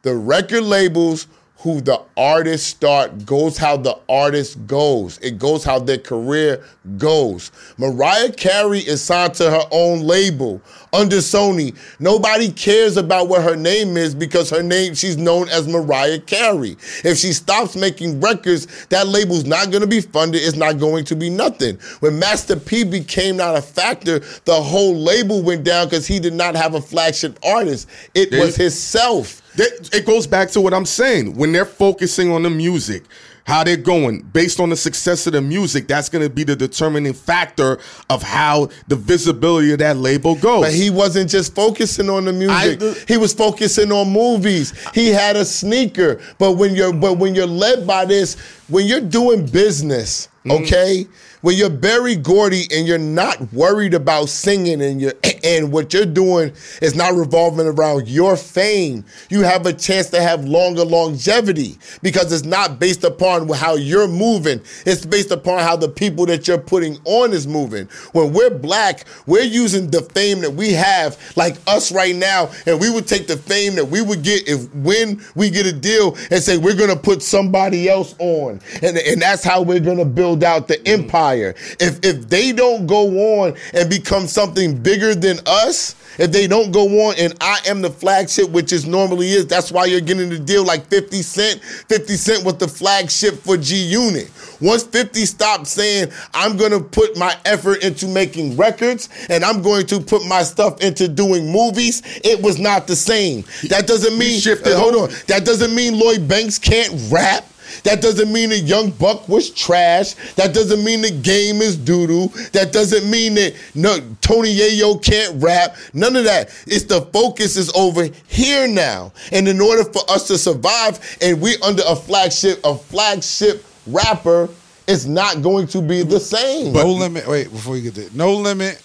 The 0.04 0.16
record 0.16 0.64
labels 0.64 1.28
who 1.60 1.82
the 1.82 2.00
artist 2.16 2.68
start 2.68 3.26
goes 3.26 3.58
how 3.58 3.76
the 3.78 3.98
artist 4.08 4.68
goes. 4.68 5.18
It 5.20 5.40
goes 5.40 5.64
how 5.64 5.80
their 5.80 5.98
career 5.98 6.64
goes. 6.98 7.52
Mariah 7.78 8.32
Carey 8.32 8.80
is 8.80 9.02
signed 9.02 9.34
to 9.36 9.50
her 9.50 9.64
own 9.72 10.02
label 10.02 10.62
under 10.94 11.18
Sony. 11.18 11.76
Nobody 12.00 12.52
cares 12.52 12.96
about 12.96 13.28
what 13.28 13.42
her 13.42 13.56
name 13.56 13.98
is 13.98 14.14
because 14.14 14.52
her 14.52 14.62
name, 14.62 14.94
she's 14.94 15.18
known 15.18 15.50
as 15.50 15.68
Mariah 15.68 16.20
Carey. 16.20 16.78
If 17.04 17.18
she 17.18 17.34
stops 17.34 17.76
making 17.76 18.22
records, 18.22 18.86
that 18.90 19.08
label's 19.08 19.46
not 19.46 19.72
gonna 19.72 19.88
be 19.88 20.02
funded, 20.02 20.44
it's 20.44 20.58
not 20.58 20.80
going 20.80 21.06
to 21.06 21.16
be 21.16 21.30
nothing. 21.30 21.78
When 22.02 22.20
Master 22.20 22.56
P 22.56 22.84
became 22.84 23.38
not 23.38 23.58
a 23.58 23.62
factor, 23.64 24.20
the 24.46 24.62
whole 24.62 24.96
label 24.96 25.42
went 25.42 25.64
down 25.64 25.88
because 25.88 26.06
he 26.06 26.20
did 26.20 26.34
not 26.34 26.56
have 26.56 26.76
a 26.76 26.82
flagship 26.82 27.40
artist. 27.44 27.90
It 28.14 28.32
was 28.32 28.56
himself. 28.56 29.42
It 29.60 30.06
goes 30.06 30.28
back 30.28 30.50
to 30.52 30.62
what 30.62 30.74
I'm 30.74 30.86
saying. 30.86 31.36
When 31.36 31.52
they're 31.52 31.66
focusing 31.66 32.32
on 32.32 32.44
the 32.44 32.50
music, 32.50 33.04
how 33.46 33.64
they're 33.64 33.78
going, 33.78 34.22
based 34.22 34.60
on 34.60 34.70
the 34.70 34.76
success 34.76 35.26
of 35.26 35.34
the 35.34 35.42
music, 35.42 35.88
that's 35.88 36.10
going 36.10 36.22
to 36.24 36.30
be 36.30 36.44
the 36.44 36.56
determining 36.56 37.14
factor 37.14 37.80
of 38.10 38.22
how 38.22 38.68
the 38.90 38.96
visibility 38.98 39.72
of 39.72 39.80
that 39.80 39.96
label 39.98 40.36
goes. 40.36 40.66
But 40.66 40.74
he 40.74 40.90
wasn't 40.90 41.30
just 41.30 41.56
focusing 41.56 42.10
on 42.10 42.26
the 42.26 42.34
music. 42.34 42.82
I- 42.84 42.96
he 43.08 43.16
was 43.18 43.34
focusing 43.34 43.92
on 43.92 44.12
movies. 44.12 44.74
He 44.94 45.08
had 45.08 45.38
a 45.38 45.46
sneaker. 45.46 46.20
But 46.38 46.54
when 46.54 46.76
you're 46.76 46.92
but 46.94 47.18
when 47.20 47.36
you're 47.36 47.46
led 47.48 47.88
by 47.88 48.04
this, 48.06 48.36
when 48.68 48.86
you're 48.86 49.02
doing 49.02 49.46
business, 49.46 50.28
Mm-hmm. 50.46 50.64
okay? 50.64 51.06
When 51.48 51.56
you're 51.56 51.70
Berry 51.70 52.18
Gordy 52.18 52.66
and 52.74 52.86
you're 52.86 52.98
not 52.98 53.54
worried 53.54 53.94
about 53.94 54.28
singing 54.28 54.82
and 54.82 55.00
you 55.00 55.14
and 55.46 55.72
what 55.72 55.94
you're 55.94 56.06
doing 56.06 56.52
is 56.82 56.94
not 56.94 57.14
revolving 57.14 57.68
around 57.68 58.10
your 58.10 58.36
fame, 58.36 59.06
you 59.30 59.44
have 59.44 59.66
a 59.66 59.72
chance 59.72 60.10
to 60.10 60.22
have 60.22 60.44
longer 60.44 60.84
longevity 60.84 61.78
because 62.02 62.34
it's 62.34 62.44
not 62.44 62.80
based 62.80 63.06
upon 63.06 63.48
how 63.48 63.76
you're 63.76 64.10
moving. 64.10 64.60
It's 64.86 65.06
based 65.06 65.32
upon 65.32 65.60
how 65.60 65.78
the 65.78 65.88
people 65.88 66.26
that 66.26 66.50
you're 66.50 66.58
putting 66.58 66.98
on 67.06 67.32
is 67.32 67.48
moving. 67.48 67.86
When 68.12 68.34
we're 68.34 68.50
black, 68.50 69.06
we're 69.26 69.44
using 69.44 69.90
the 69.90 70.02
fame 70.02 70.42
that 70.42 70.52
we 70.52 70.74
have, 70.74 71.18
like 71.38 71.56
us 71.66 71.94
right 71.94 72.16
now, 72.16 72.52
and 72.66 72.78
we 72.78 72.90
would 72.90 73.08
take 73.08 73.28
the 73.28 73.38
fame 73.38 73.76
that 73.76 73.86
we 73.86 74.02
would 74.02 74.22
get 74.22 74.50
if 74.50 74.70
when 74.76 75.24
we 75.36 75.50
get 75.50 75.66
a 75.66 75.72
deal 75.72 76.18
and 76.30 76.44
say 76.44 76.58
we're 76.58 76.76
gonna 76.76 76.98
put 76.98 77.24
somebody 77.24 77.88
else 77.88 78.16
on. 78.20 78.60
And, 78.82 78.98
and 78.98 79.22
that's 79.22 79.46
how 79.46 79.62
we're 79.62 79.80
gonna 79.80 80.04
build 80.04 80.44
out 80.44 80.68
the 80.68 80.86
empire. 80.86 81.37
If 81.80 82.00
if 82.04 82.30
they 82.30 82.52
don't 82.52 82.88
go 82.88 83.42
on 83.42 83.56
and 83.74 83.90
become 83.90 84.28
something 84.28 84.82
bigger 84.82 85.16
than 85.16 85.40
us, 85.46 85.96
if 86.18 86.32
they 86.32 86.48
don't 86.48 86.72
go 86.72 87.08
on 87.08 87.16
and 87.18 87.36
I 87.42 87.60
am 87.68 87.82
the 87.82 87.90
flagship, 87.90 88.50
which 88.50 88.74
is 88.74 88.86
normally 88.86 89.30
is, 89.30 89.46
that's 89.46 89.72
why 89.72 89.86
you're 89.86 90.02
getting 90.02 90.30
the 90.30 90.40
deal 90.40 90.66
like 90.66 90.88
50 90.88 91.22
Cent. 91.22 91.62
50 91.62 92.16
Cent 92.16 92.44
was 92.44 92.56
the 92.56 92.68
flagship 92.68 93.36
for 93.36 93.58
G 93.58 93.76
Unit. 93.76 94.32
Once 94.60 94.84
50 94.84 95.26
stopped 95.26 95.68
saying, 95.68 96.12
I'm 96.34 96.58
gonna 96.58 96.80
put 96.80 97.18
my 97.18 97.38
effort 97.46 97.84
into 97.84 98.08
making 98.08 98.58
records 98.58 99.10
and 99.30 99.44
I'm 99.44 99.62
going 99.62 99.86
to 99.88 100.00
put 100.00 100.26
my 100.26 100.44
stuff 100.44 100.82
into 100.82 101.08
doing 101.08 101.52
movies, 101.52 102.02
it 102.24 102.42
was 102.42 102.58
not 102.58 102.88
the 102.88 102.96
same. 102.96 103.44
That 103.70 103.86
doesn't 103.88 104.18
mean 104.18 104.40
shifted 104.40 104.76
hold 104.76 104.96
on. 104.96 105.10
That 105.28 105.46
doesn't 105.46 105.74
mean 105.76 106.00
Lloyd 106.00 106.28
Banks 106.28 106.58
can't 106.58 106.94
rap. 107.12 107.46
That 107.84 108.02
doesn't 108.02 108.32
mean 108.32 108.50
that 108.50 108.60
Young 108.60 108.92
Buck 108.92 109.28
was 109.30 109.50
trash. 109.50 110.14
That 110.36 110.54
doesn't 110.54 110.84
mean 110.84 111.02
the 111.02 111.12
game 111.12 111.62
is 111.62 111.78
doodoo. 111.78 112.52
That 112.52 112.72
doesn't 112.72 113.10
mean 113.10 113.36
that 113.36 113.56
no 113.76 114.00
Tony 114.22 114.56
Yayo 114.56 115.02
can't 115.04 115.42
rap. 115.42 115.76
None 115.94 116.16
of 116.16 116.24
that. 116.26 116.50
It's 116.68 116.86
the 116.86 117.02
focus 117.02 117.58
is 117.58 117.72
over 117.74 118.08
here 118.28 118.68
now. 118.68 119.12
And 119.32 119.48
in 119.48 119.60
order 119.62 119.84
for 119.84 120.02
us 120.10 120.28
to 120.28 120.38
survive, 120.38 121.00
and 121.22 121.40
we 121.42 121.58
under 121.58 121.84
a 121.88 121.96
flagship, 121.96 122.60
a 122.64 122.76
flagship 122.76 123.64
rapper, 123.86 124.50
it's 124.88 125.06
not 125.06 125.42
going 125.42 125.68
to 125.68 125.82
be 125.82 126.04
the 126.04 126.20
same. 126.20 126.74
no 126.74 126.88
limit. 126.92 127.28
Wait, 127.28 127.52
before 127.52 127.76
you 127.76 127.84
get 127.84 127.96
there, 127.96 128.10
no 128.14 128.34
limit 128.34 128.82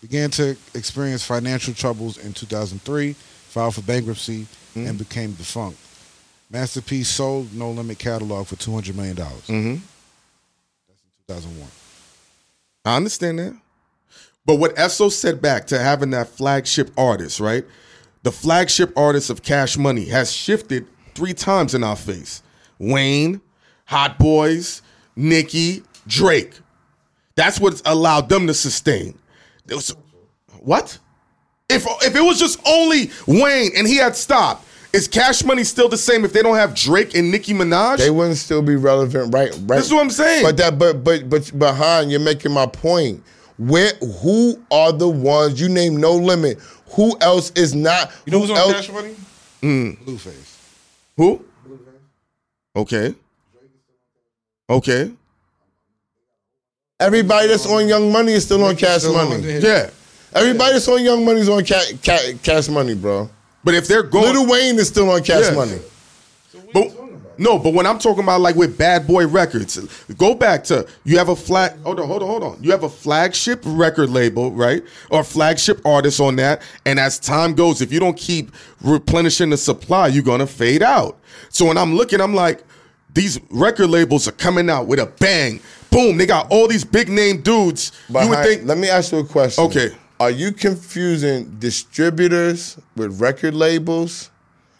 began 0.00 0.30
to 0.30 0.56
experience 0.74 1.24
financial 1.24 1.72
troubles 1.74 2.18
in 2.18 2.32
2003, 2.32 3.12
filed 3.12 3.74
for 3.74 3.82
bankruptcy, 3.82 4.46
Mm-hmm. 4.74 4.88
and 4.88 4.98
became 4.98 5.30
defunct. 5.34 5.78
Master 6.50 6.80
P 6.80 7.02
sold 7.02 7.52
No 7.54 7.70
Limit 7.70 7.98
catalog 7.98 8.46
for 8.46 8.56
200 8.56 8.94
million 8.96 9.16
dollars. 9.16 9.46
Mm-hmm. 9.46 9.76
That's 11.26 11.44
in 11.44 11.50
2001. 11.50 11.68
I 12.84 12.96
understand 12.96 13.38
that. 13.38 13.56
But 14.46 14.56
what 14.56 14.76
Esso 14.76 15.10
said 15.10 15.40
back 15.40 15.66
to 15.68 15.78
having 15.78 16.10
that 16.10 16.28
flagship 16.28 16.90
artist, 16.98 17.40
right? 17.40 17.64
The 18.24 18.32
flagship 18.32 18.96
artist 18.96 19.30
of 19.30 19.42
Cash 19.42 19.76
Money 19.78 20.06
has 20.06 20.32
shifted 20.32 20.86
three 21.14 21.34
times 21.34 21.74
in 21.74 21.82
our 21.82 21.96
face. 21.96 22.42
Wayne, 22.78 23.40
Hot 23.86 24.18
Boys, 24.18 24.82
Nicki, 25.16 25.82
Drake. 26.06 26.54
That's 27.36 27.58
what's 27.58 27.82
allowed 27.86 28.28
them 28.28 28.46
to 28.46 28.54
sustain. 28.54 29.18
It 29.68 29.74
was, 29.74 29.94
what? 30.60 30.98
If 31.70 31.86
if 32.02 32.14
it 32.14 32.20
was 32.20 32.38
just 32.38 32.60
only 32.66 33.10
Wayne 33.26 33.72
and 33.76 33.86
he 33.86 33.96
had 33.96 34.14
stopped, 34.14 34.66
is 34.94 35.08
Cash 35.08 35.44
Money 35.44 35.64
still 35.64 35.88
the 35.88 35.96
same 35.98 36.24
if 36.24 36.32
they 36.32 36.42
don't 36.42 36.56
have 36.56 36.74
Drake 36.74 37.14
and 37.14 37.30
Nicki 37.30 37.52
Minaj? 37.52 37.98
They 37.98 38.10
wouldn't 38.10 38.36
still 38.36 38.62
be 38.62 38.76
relevant, 38.76 39.34
right? 39.34 39.50
Right. 39.50 39.66
That's 39.76 39.90
what 39.92 40.00
I'm 40.00 40.10
saying. 40.10 40.42
But 40.44 40.56
that, 40.58 40.78
but 40.78 41.02
but 41.04 41.28
but 41.28 41.58
behind, 41.58 42.10
you're 42.10 42.20
making 42.20 42.52
my 42.52 42.66
point. 42.66 43.22
Where 43.58 43.92
who 44.22 44.60
are 44.70 44.92
the 44.92 45.08
ones 45.08 45.60
you 45.60 45.68
name? 45.68 45.96
No 45.96 46.14
limit. 46.14 46.58
Who 46.92 47.16
else 47.20 47.50
is 47.52 47.74
not? 47.74 48.10
You 48.26 48.32
know 48.32 48.38
who 48.40 48.46
who's 48.46 48.50
on 48.52 48.56
else- 48.58 48.72
Cash 48.72 48.90
Money? 48.92 49.14
Mm. 49.62 49.98
Blueface. 50.04 50.58
Who? 51.16 51.44
Blueface. 51.66 51.78
Okay. 52.76 53.14
Okay. 54.70 55.10
Everybody 57.00 57.48
that's 57.48 57.66
on 57.66 57.86
Young 57.88 58.10
Money 58.12 58.32
is 58.32 58.44
still 58.44 58.62
on 58.64 58.76
Cash 58.76 59.00
still 59.00 59.14
Money. 59.14 59.42
there. 59.42 59.60
Yeah. 59.60 59.90
Everybody 60.32 60.72
that's 60.74 60.88
on 60.88 61.02
Young 61.02 61.24
Money 61.24 61.40
is 61.40 61.48
on 61.48 61.64
ca- 61.64 61.92
ca- 62.04 62.32
Cash 62.42 62.68
Money, 62.68 62.94
bro. 62.94 63.28
But 63.64 63.74
if 63.74 63.88
they're 63.88 64.02
going 64.02 64.26
Little 64.26 64.46
Wayne 64.46 64.78
is 64.78 64.88
still 64.88 65.10
on 65.10 65.22
Cash 65.22 65.46
Yeah. 65.50 65.54
Money. 65.54 65.78
But 66.72 66.92
no, 67.38 67.58
but 67.58 67.74
when 67.74 67.86
I'm 67.86 67.98
talking 67.98 68.22
about 68.22 68.40
like 68.40 68.56
with 68.56 68.78
Bad 68.78 69.06
Boy 69.06 69.26
Records, 69.26 69.76
go 70.16 70.34
back 70.34 70.64
to 70.64 70.86
you 71.04 71.18
have 71.18 71.28
a 71.28 71.36
flag. 71.36 71.80
Hold 71.82 72.00
on, 72.00 72.06
hold 72.06 72.22
on, 72.22 72.28
hold 72.28 72.42
on. 72.44 72.62
You 72.62 72.70
have 72.70 72.84
a 72.84 72.88
flagship 72.88 73.60
record 73.64 74.10
label, 74.10 74.52
right, 74.52 74.82
or 75.10 75.24
flagship 75.24 75.84
artist 75.84 76.20
on 76.20 76.36
that. 76.36 76.62
And 76.84 76.98
as 76.98 77.18
time 77.18 77.54
goes, 77.54 77.80
if 77.80 77.92
you 77.92 77.98
don't 78.00 78.16
keep 78.16 78.52
replenishing 78.82 79.50
the 79.50 79.56
supply, 79.56 80.08
you're 80.08 80.22
gonna 80.22 80.46
fade 80.46 80.82
out. 80.82 81.18
So 81.48 81.64
when 81.66 81.78
I'm 81.78 81.94
looking, 81.94 82.20
I'm 82.20 82.34
like, 82.34 82.62
these 83.12 83.40
record 83.50 83.88
labels 83.88 84.28
are 84.28 84.32
coming 84.32 84.68
out 84.68 84.86
with 84.86 84.98
a 84.98 85.06
bang, 85.06 85.60
boom. 85.90 86.16
They 86.16 86.26
got 86.26 86.50
all 86.50 86.68
these 86.68 86.84
big 86.84 87.08
name 87.08 87.40
dudes. 87.40 87.92
you 88.08 88.28
would 88.28 88.44
think, 88.44 88.64
let 88.64 88.78
me 88.78 88.88
ask 88.88 89.12
you 89.12 89.18
a 89.18 89.24
question. 89.24 89.64
Okay. 89.64 89.90
Are 90.20 90.30
you 90.30 90.52
confusing 90.52 91.56
distributors 91.58 92.78
with 92.96 93.20
record 93.20 93.54
labels? 93.54 94.30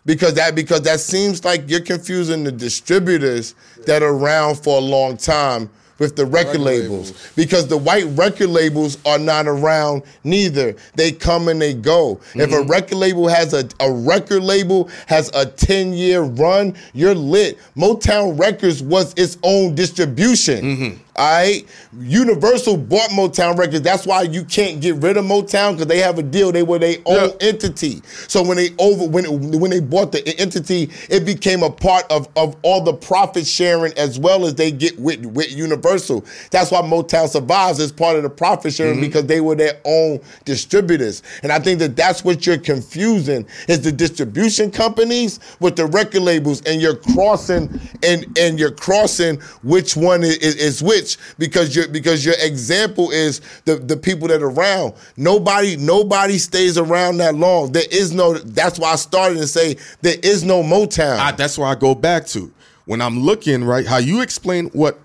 Because 0.07 0.35
that 0.35 0.55
because 0.55 0.83
that 0.83 1.01
seems 1.01 1.45
like 1.45 1.65
you're 1.69 1.81
confusing 1.81 2.45
the 2.45 2.53
distributors 2.53 3.55
that 3.87 4.03
are 4.03 4.15
around 4.15 4.57
for 4.57 4.77
a 4.79 4.81
long 4.81 5.17
time 5.17 5.71
with 5.99 6.17
the 6.17 6.27
record, 6.27 6.49
Record 6.57 6.61
labels. 6.61 7.11
labels. 7.13 7.33
Because 7.37 7.69
the 7.69 7.77
white 7.79 8.05
record 8.17 8.49
labels 8.51 8.99
are 9.07 9.19
not 9.19 9.47
around 9.47 10.03
neither. 10.25 10.75
They 10.95 11.13
come 11.13 11.49
and 11.49 11.61
they 11.63 11.73
go. 11.73 12.21
If 12.35 12.51
Mm-hmm. 12.51 12.55
a 12.55 12.63
record 12.67 12.97
label 12.99 13.29
has 13.29 13.55
a, 13.55 13.67
a 13.81 13.91
record 13.91 14.43
label 14.43 14.91
has 15.07 15.31
a 15.35 15.47
10 15.47 15.93
year 15.95 16.23
run, 16.23 16.75
you're 16.93 17.15
lit. 17.15 17.59
Motown 17.77 18.39
Records 18.39 18.83
was 18.83 19.15
its 19.17 19.39
own 19.43 19.75
distribution. 19.75 20.65
Mm-hmm. 20.65 21.01
All 21.17 21.41
right. 21.41 21.65
Universal 22.01 22.77
bought 22.79 23.11
Motown 23.11 23.57
Records. 23.57 23.83
That's 23.83 24.05
why 24.05 24.23
you 24.23 24.45
can't 24.45 24.81
get 24.81 24.97
rid 24.97 25.17
of 25.17 25.25
Motown 25.25 25.73
because 25.73 25.87
they 25.87 25.99
have 25.99 26.19
a 26.19 26.23
deal. 26.25 26.51
They 26.51 26.65
were 26.65 26.79
their 26.81 26.97
own 27.07 27.31
Yeah. 27.41 27.49
entity. 27.49 28.03
So 28.27 28.43
when 28.43 28.57
they 28.57 28.71
over 28.79 29.07
when 29.07 29.25
when 29.61 29.71
they 29.71 29.79
bought 29.79 30.11
the 30.11 30.27
entity, 30.41 30.91
it 31.09 31.25
became 31.25 31.63
a 31.63 31.71
part 31.71 32.05
of, 32.11 32.29
of 32.35 32.57
all 32.63 32.81
the 32.81 32.95
profit 32.95 33.47
sharing 33.47 33.93
as 33.97 34.19
well 34.19 34.45
as 34.45 34.57
they 34.57 34.73
get 34.73 34.99
with, 34.99 35.25
with 35.25 35.53
Universal. 35.53 36.25
That's 36.51 36.73
why 36.73 36.83
Motown 36.83 37.29
survives 37.29 37.79
as 37.79 37.93
part 37.93 38.17
of 38.17 38.25
the 38.25 38.31
profit 38.31 38.75
sharing 38.75 38.95
mm-hmm. 38.95 39.03
because 39.03 39.27
they 39.27 39.41
were 39.41 39.55
their 39.55 39.81
own 39.85 40.21
distributors. 40.45 41.23
And 41.45 41.53
I 41.53 41.61
think 41.61 41.79
that 41.79 41.95
that's 41.95 42.25
what 42.25 42.45
you're 42.45 42.59
confusing 42.59 43.47
is 43.69 43.83
the 43.83 43.93
distribution 43.93 44.73
companies 44.73 45.39
with 45.61 45.77
the 45.77 45.87
record 45.87 46.23
labels, 46.23 46.61
and 46.63 46.81
you're 46.83 46.97
crossing 46.97 47.81
and 48.03 48.27
and 48.37 48.59
you're 48.59 48.73
crossing 48.73 49.41
which 49.63 49.97
one 49.97 50.25
is, 50.25 50.39
is, 50.39 50.57
is 50.57 50.83
which 51.05 51.19
because 51.39 51.77
your 51.77 51.89
because 51.89 52.25
your 52.25 52.35
example 52.41 53.11
is 53.11 53.41
the 53.65 53.77
the 53.77 53.97
people 53.97 54.29
that 54.29 54.43
are 54.43 54.51
around. 54.51 54.95
Nobody 55.17 55.77
nobody 55.77 56.39
stays 56.39 56.79
around 56.79 57.19
that 57.19 57.35
long. 57.35 57.73
There 57.73 57.85
is 57.91 58.13
no. 58.13 58.35
That's 58.35 58.79
why 58.79 58.93
I 58.93 58.97
started 58.97 59.37
to 59.37 59.47
say 59.47 59.77
there 60.03 60.17
is 60.23 60.45
no 60.45 60.63
Motown. 60.63 61.19
I, 61.19 61.33
that's 61.33 61.59
why 61.59 61.71
I 61.71 61.75
go 61.75 61.95
back 61.95 62.27
to 62.29 62.53
when 62.87 63.01
I'm 63.01 63.21
looking 63.21 63.65
right 63.65 63.87
how 63.87 63.99
you 63.99 64.23
explain 64.23 64.67
what 64.71 64.99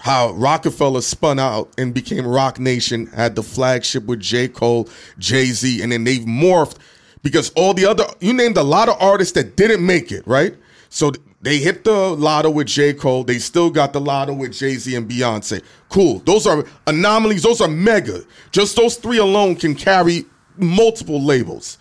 how 0.00 0.32
Roc-A-Fella 0.32 1.02
spun 1.02 1.38
out 1.38 1.70
and 1.76 1.92
became 1.92 2.26
Roc 2.26 2.58
Nation 2.58 3.06
had 3.08 3.36
the 3.36 3.42
flagship 3.42 4.06
with 4.06 4.20
J 4.20 4.48
Cole, 4.48 4.88
Jay 5.18 5.46
Z, 5.46 5.82
and 5.82 5.92
then 5.92 6.04
they've 6.04 6.22
morphed 6.22 6.76
because 7.22 7.50
all 7.50 7.74
the 7.74 7.86
other 7.86 8.04
you 8.20 8.32
named 8.32 8.56
a 8.56 8.62
lot 8.62 8.88
of 8.88 8.96
artists 9.00 9.32
that 9.34 9.56
didn't 9.56 9.84
make 9.84 10.12
it 10.12 10.26
right. 10.26 10.54
So 10.88 11.12
they 11.42 11.58
hit 11.58 11.84
the 11.84 11.90
lotto 11.92 12.50
with 12.50 12.66
J 12.66 12.92
Cole. 12.92 13.24
They 13.24 13.38
still 13.38 13.70
got 13.70 13.92
the 13.92 14.00
lotto 14.00 14.34
with 14.34 14.52
Jay 14.52 14.74
Z 14.74 14.94
and 14.94 15.08
Beyonce. 15.08 15.62
Cool. 15.88 16.18
Those 16.20 16.46
are 16.46 16.64
anomalies. 16.86 17.42
Those 17.42 17.60
are 17.60 17.68
mega. 17.68 18.22
Just 18.52 18.76
those 18.76 18.96
three 18.96 19.18
alone 19.18 19.56
can 19.56 19.74
carry 19.74 20.26
multiple 20.56 21.22
labels. 21.22 21.78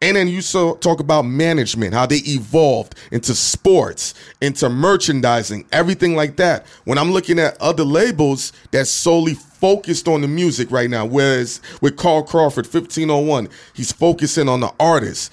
And 0.00 0.16
then 0.16 0.26
you 0.26 0.40
so 0.40 0.74
talk 0.76 0.98
about 0.98 1.22
management, 1.22 1.94
how 1.94 2.06
they 2.06 2.18
evolved 2.26 2.96
into 3.12 3.36
sports, 3.36 4.14
into 4.40 4.68
merchandising, 4.68 5.66
everything 5.70 6.16
like 6.16 6.36
that. 6.36 6.66
When 6.84 6.98
I'm 6.98 7.12
looking 7.12 7.38
at 7.38 7.60
other 7.60 7.84
labels 7.84 8.52
that's 8.72 8.90
solely 8.90 9.34
focused 9.34 10.08
on 10.08 10.20
the 10.20 10.26
music 10.26 10.72
right 10.72 10.90
now, 10.90 11.06
whereas 11.06 11.60
with 11.80 11.96
Carl 11.96 12.24
Crawford, 12.24 12.66
1501, 12.66 13.48
he's 13.74 13.92
focusing 13.92 14.48
on 14.48 14.58
the 14.58 14.74
artist. 14.80 15.32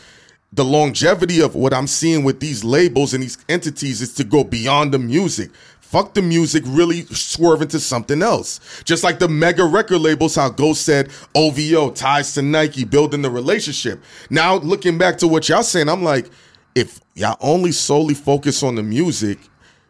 The 0.51 0.65
longevity 0.65 1.41
of 1.41 1.53
what 1.55 1.73
I'm 1.73 1.87
seeing 1.87 2.23
with 2.23 2.39
these 2.39 2.63
labels 2.63 3.13
and 3.13 3.21
these 3.21 3.37
entities 3.47 4.01
is 4.01 4.13
to 4.15 4.23
go 4.23 4.43
beyond 4.43 4.93
the 4.93 4.99
music. 4.99 5.51
Fuck 5.79 6.13
the 6.13 6.21
music, 6.21 6.63
really 6.67 7.05
swerve 7.05 7.61
into 7.61 7.79
something 7.79 8.21
else. 8.21 8.59
Just 8.83 9.03
like 9.03 9.19
the 9.19 9.27
mega 9.27 9.63
record 9.63 9.99
labels, 9.99 10.35
how 10.35 10.49
Ghost 10.49 10.83
said 10.83 11.09
OVO 11.35 11.91
ties 11.91 12.33
to 12.35 12.41
Nike, 12.41 12.83
building 12.85 13.23
the 13.23 13.29
relationship. 13.29 14.03
Now, 14.29 14.55
looking 14.55 14.97
back 14.97 15.17
to 15.19 15.27
what 15.27 15.49
y'all 15.49 15.63
saying, 15.63 15.89
I'm 15.89 16.03
like, 16.03 16.29
if 16.75 16.99
y'all 17.15 17.37
only 17.41 17.71
solely 17.71 18.13
focus 18.13 18.61
on 18.61 18.75
the 18.75 18.83
music, 18.83 19.39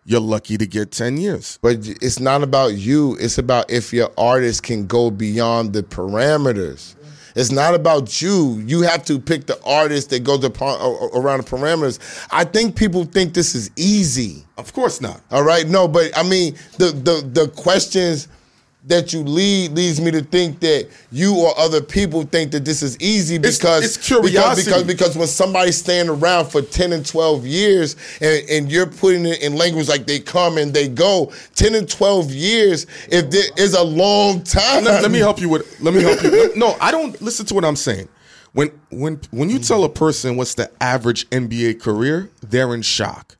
you're 0.05 0.21
lucky 0.21 0.57
to 0.57 0.65
get 0.65 0.91
10 0.91 1.17
years. 1.17 1.59
But 1.61 1.85
it's 2.01 2.19
not 2.19 2.43
about 2.43 2.75
you. 2.75 3.17
It's 3.19 3.37
about 3.37 3.69
if 3.69 3.93
your 3.93 4.09
artist 4.17 4.63
can 4.63 4.87
go 4.87 5.11
beyond 5.11 5.73
the 5.73 5.83
parameters. 5.83 6.95
It's 7.35 7.51
not 7.51 7.73
about 7.75 8.21
you. 8.21 8.61
You 8.65 8.81
have 8.81 9.05
to 9.05 9.19
pick 9.19 9.45
the 9.45 9.61
artist 9.63 10.09
that 10.09 10.23
goes 10.23 10.43
upon, 10.43 10.79
around 11.13 11.43
the 11.43 11.49
parameters. 11.49 11.99
I 12.31 12.43
think 12.43 12.75
people 12.75 13.05
think 13.05 13.33
this 13.33 13.55
is 13.55 13.71
easy. 13.75 14.45
Of 14.57 14.73
course 14.73 15.01
not. 15.01 15.21
All 15.31 15.43
right, 15.43 15.67
no, 15.67 15.87
but 15.87 16.17
I 16.17 16.23
mean 16.23 16.55
the 16.77 16.87
the 16.91 17.27
the 17.41 17.47
questions 17.49 18.27
that 18.87 19.11
you 19.11 19.19
lead 19.23 19.71
leads 19.73 19.99
me 19.99 20.09
to 20.09 20.21
think 20.21 20.61
that 20.61 20.87
you 21.11 21.35
or 21.37 21.57
other 21.59 21.81
people 21.81 22.23
think 22.23 22.51
that 22.51 22.63
this 22.63 22.81
is 22.81 22.97
easy 23.01 23.35
It's- 23.35 23.57
because 23.57 23.83
it's 23.83 23.97
curiosity. 23.97 24.63
because 24.65 24.83
because, 24.83 24.83
because 24.85 25.17
when 25.17 25.27
somebody's 25.27 25.77
staying 25.77 26.07
around 26.07 26.45
for 26.47 26.61
10 26.61 26.93
and 26.93 27.05
12 27.05 27.45
years 27.45 27.97
and, 28.21 28.49
and 28.49 28.71
you're 28.71 28.85
putting 28.87 29.25
it 29.25 29.41
in 29.41 29.55
language 29.55 29.89
like 29.89 30.05
they 30.07 30.19
come 30.19 30.57
and 30.57 30.73
they 30.73 30.87
go 30.87 31.31
10 31.55 31.75
and 31.75 31.89
12 31.89 32.31
years 32.31 32.87
if 33.11 33.29
there 33.29 33.43
is 33.57 33.73
a 33.73 33.83
long 33.83 34.41
time 34.43 34.85
let, 34.85 35.01
let 35.01 35.11
me 35.11 35.19
help 35.19 35.41
you 35.41 35.49
with 35.49 35.79
let 35.81 35.93
me 35.93 36.01
help 36.01 36.23
you. 36.23 36.53
No 36.55 36.77
i 36.79 36.89
don't 36.89 37.21
listen 37.21 37.45
to 37.47 37.53
what 37.53 37.65
i'm 37.65 37.75
saying. 37.75 38.07
When 38.53 38.71
when 38.89 39.19
when 39.31 39.49
you 39.49 39.59
tell 39.59 39.83
a 39.83 39.89
person 39.89 40.37
what's 40.37 40.53
the 40.55 40.71
average 40.81 41.29
nba 41.31 41.81
career 41.81 42.29
they're 42.41 42.73
in 42.73 42.81
shock 42.81 43.35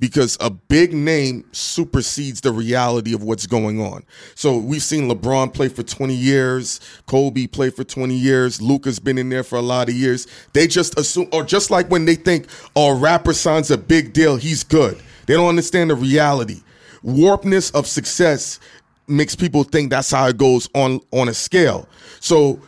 because 0.00 0.36
a 0.40 0.50
big 0.50 0.92
name 0.92 1.44
supersedes 1.52 2.40
the 2.40 2.50
reality 2.50 3.14
of 3.14 3.22
what's 3.22 3.46
going 3.46 3.80
on. 3.80 4.02
So 4.34 4.56
we've 4.56 4.82
seen 4.82 5.08
lebron 5.08 5.52
play 5.54 5.68
for 5.68 5.82
20 5.82 6.14
years 6.14 6.80
kobe 7.06 7.46
play 7.46 7.70
for 7.70 7.84
20 7.84 8.14
years 8.14 8.60
Luka's 8.60 8.98
been 8.98 9.18
in 9.18 9.28
there 9.28 9.44
for 9.44 9.56
a 9.56 9.62
lot 9.62 9.88
of 9.88 9.94
years. 9.94 10.26
They 10.54 10.66
just 10.66 10.98
assume 10.98 11.28
or 11.32 11.44
just 11.44 11.70
like 11.70 11.88
when 11.90 12.06
they 12.06 12.16
think 12.16 12.48
oh 12.74 12.98
rapper 12.98 13.34
signs 13.34 13.70
a 13.70 13.78
big 13.78 14.12
deal 14.12 14.36
he's 14.36 14.64
good. 14.64 15.00
They 15.26 15.34
don't 15.34 15.48
understand 15.48 15.90
the 15.90 15.94
reality. 15.94 16.62
Warpness 17.04 17.72
of 17.74 17.86
success 17.86 18.58
makes 19.06 19.34
people 19.34 19.64
think 19.64 19.90
that's 19.90 20.10
how 20.10 20.26
it 20.26 20.38
goes 20.38 20.68
on 20.74 21.00
on 21.12 21.28
a 21.28 21.34
scale. 21.34 21.88
So 22.20 22.60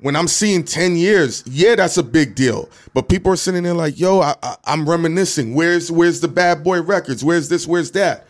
when 0.00 0.14
I'm 0.16 0.28
seeing 0.28 0.64
10 0.64 0.96
years, 0.96 1.42
yeah, 1.46 1.74
that's 1.74 1.96
a 1.96 2.02
big 2.02 2.34
deal. 2.34 2.68
But 2.94 3.08
people 3.08 3.32
are 3.32 3.36
sitting 3.36 3.64
there 3.64 3.74
like, 3.74 3.98
yo, 3.98 4.20
I, 4.20 4.34
I, 4.42 4.56
I'm 4.64 4.88
reminiscing. 4.88 5.54
Where's 5.54 5.90
where's 5.90 6.20
the 6.20 6.28
bad 6.28 6.62
boy 6.62 6.82
records? 6.82 7.24
Where's 7.24 7.48
this? 7.48 7.66
Where's 7.66 7.90
that? 7.92 8.26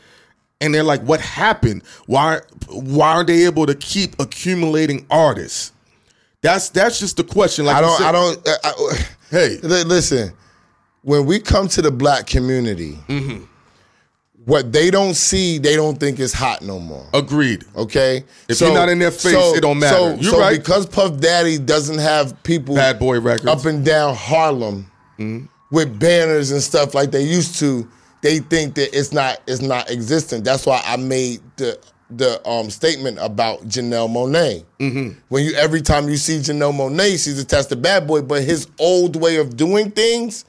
And 0.60 0.74
they're 0.74 0.82
like, 0.82 1.02
what 1.02 1.20
happened? 1.20 1.82
Why 2.06 2.40
why 2.68 3.10
are 3.12 3.24
they 3.24 3.44
able 3.44 3.66
to 3.66 3.74
keep 3.74 4.18
accumulating 4.20 5.06
artists? 5.10 5.72
That's 6.40 6.68
that's 6.70 6.98
just 7.00 7.16
the 7.16 7.24
question. 7.24 7.64
Like 7.66 7.76
I 7.76 7.80
don't 7.80 7.98
said- 7.98 8.06
I 8.06 8.12
don't 8.12 8.48
I, 8.48 8.56
I- 8.64 9.06
Hey. 9.30 9.58
listen 9.62 10.32
when 11.02 11.26
we 11.26 11.38
come 11.38 11.68
to 11.68 11.82
the 11.82 11.90
black 11.90 12.26
community 12.26 12.98
Mm-hmm. 13.08 13.44
What 14.48 14.72
they 14.72 14.90
don't 14.90 15.12
see, 15.12 15.58
they 15.58 15.76
don't 15.76 16.00
think 16.00 16.18
is 16.18 16.32
hot 16.32 16.62
no 16.62 16.78
more. 16.80 17.06
Agreed. 17.12 17.64
Okay, 17.76 18.24
If 18.48 18.60
you're 18.62 18.72
not 18.72 18.88
in 18.88 18.98
their 18.98 19.10
face, 19.10 19.34
it 19.56 19.60
don't 19.60 19.78
matter. 19.78 19.96
So, 19.96 20.14
You're 20.14 20.32
so 20.32 20.40
right. 20.40 20.58
because 20.58 20.86
Puff 20.86 21.20
Daddy 21.20 21.58
doesn't 21.58 21.98
have 21.98 22.42
people 22.44 22.74
Bad 22.74 22.98
Boy 22.98 23.20
Records. 23.20 23.46
up 23.46 23.66
and 23.66 23.84
down 23.84 24.14
Harlem 24.14 24.90
with 25.70 25.98
banners 26.00 26.50
and 26.50 26.62
stuff 26.62 26.94
like 26.94 27.10
they 27.10 27.24
used 27.24 27.58
to, 27.58 27.86
they 28.22 28.38
think 28.38 28.74
that 28.76 28.98
it's 28.98 29.12
not 29.12 29.42
it's 29.46 29.60
not 29.60 29.90
existent. 29.90 30.44
That's 30.44 30.64
why 30.64 30.80
I 30.82 30.96
made 30.96 31.40
the 31.56 31.78
the 32.10 32.40
um, 32.48 32.70
statement 32.70 33.18
about 33.20 33.68
Janelle 33.68 34.08
Monae. 34.08 34.64
When 35.28 35.44
you 35.44 35.52
every 35.56 35.82
time 35.82 36.08
you 36.08 36.16
see 36.16 36.38
Janelle 36.38 36.72
Monae, 36.72 37.22
she's 37.22 37.38
attached 37.38 37.68
to 37.68 37.76
Bad 37.76 38.06
Boy, 38.06 38.22
but 38.22 38.42
his 38.44 38.66
old 38.78 39.14
way 39.16 39.36
of 39.36 39.58
doing 39.58 39.90
things, 39.90 40.46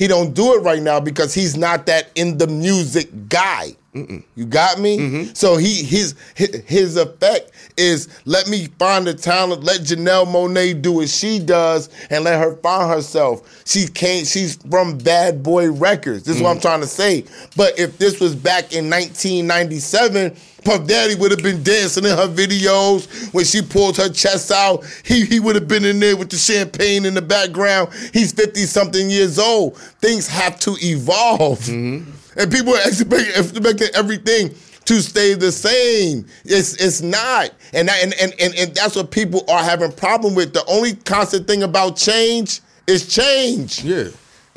he 0.00 0.06
don't 0.06 0.32
do 0.32 0.54
it 0.54 0.62
right 0.62 0.80
now 0.80 0.98
because 0.98 1.34
he's 1.34 1.58
not 1.58 1.84
that 1.84 2.08
in 2.14 2.38
the 2.38 2.46
music 2.46 3.28
guy. 3.28 3.76
You 3.92 4.46
got 4.48 4.78
me? 4.78 4.98
Mm-hmm. 4.98 5.34
So 5.34 5.56
he 5.56 5.82
his 5.82 6.14
his 6.36 6.96
effect 6.96 7.50
is 7.76 8.08
let 8.24 8.48
me 8.48 8.68
find 8.78 9.04
the 9.04 9.14
talent, 9.14 9.64
let 9.64 9.80
Janelle 9.80 10.26
Monae 10.26 10.80
do 10.80 10.92
what 10.92 11.08
she 11.08 11.40
does, 11.40 11.88
and 12.08 12.22
let 12.22 12.38
her 12.38 12.54
find 12.58 12.88
herself. 12.88 13.62
She 13.66 13.88
can't. 13.88 14.28
She's 14.28 14.56
from 14.70 14.96
Bad 14.98 15.42
Boy 15.42 15.72
Records. 15.72 16.22
This 16.22 16.36
is 16.36 16.42
what 16.42 16.50
I'm 16.50 16.56
mm-hmm. 16.56 16.62
trying 16.62 16.80
to 16.82 16.86
say. 16.86 17.24
But 17.56 17.80
if 17.80 17.98
this 17.98 18.20
was 18.20 18.36
back 18.36 18.72
in 18.72 18.88
1997. 18.88 20.36
Puff 20.60 20.86
Daddy 20.86 21.14
would 21.14 21.30
have 21.30 21.42
been 21.42 21.62
dancing 21.62 22.04
in 22.04 22.10
her 22.10 22.28
videos 22.28 23.32
when 23.32 23.46
she 23.46 23.62
pulled 23.62 23.96
her 23.96 24.10
chest 24.10 24.52
out. 24.52 24.84
He 25.06 25.24
he 25.24 25.40
would 25.40 25.54
have 25.54 25.66
been 25.66 25.86
in 25.86 26.00
there 26.00 26.18
with 26.18 26.28
the 26.28 26.36
champagne 26.36 27.06
in 27.06 27.14
the 27.14 27.22
background. 27.22 27.88
He's 28.12 28.32
50 28.32 28.60
something 28.66 29.08
years 29.08 29.38
old. 29.38 29.78
Things 29.78 30.28
have 30.28 30.60
to 30.60 30.76
evolve. 30.82 31.60
Mm-hmm. 31.60 32.10
And 32.40 32.50
people 32.50 32.74
are 32.74 32.80
expecting, 32.88 33.28
expecting 33.36 33.88
everything 33.94 34.54
to 34.86 35.00
stay 35.02 35.34
the 35.34 35.52
same. 35.52 36.26
It's 36.44 36.74
it's 36.82 37.00
not. 37.02 37.50
And, 37.72 37.88
that, 37.88 38.02
and, 38.02 38.14
and, 38.20 38.34
and, 38.40 38.54
and 38.54 38.74
that's 38.74 38.96
what 38.96 39.10
people 39.10 39.44
are 39.48 39.62
having 39.62 39.92
problem 39.92 40.34
with. 40.34 40.52
The 40.52 40.64
only 40.66 40.94
constant 40.94 41.46
thing 41.46 41.62
about 41.62 41.96
change 41.96 42.60
is 42.86 43.06
change. 43.06 43.84
Yeah. 43.84 44.08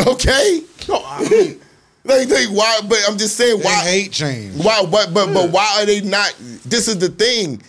Okay? 0.07 0.61
No, 0.87 1.03
I 1.05 1.27
mean, 1.29 1.59
Like, 2.05 2.27
like 2.29 2.47
why 2.49 2.79
but 2.89 2.97
I'm 3.07 3.17
just 3.17 3.37
saying 3.37 3.59
They 3.59 3.63
why 3.65 3.75
hate 3.75 4.11
change. 4.11 4.61
why 4.61 4.83
but 4.85 5.13
but 5.13 5.33
but 5.33 5.51
why 5.51 5.77
are 5.79 5.85
they 5.85 6.01
not 6.01 6.35
this 6.65 6.89
is 6.89 6.97
the 6.97 7.07
thing. 7.07 7.61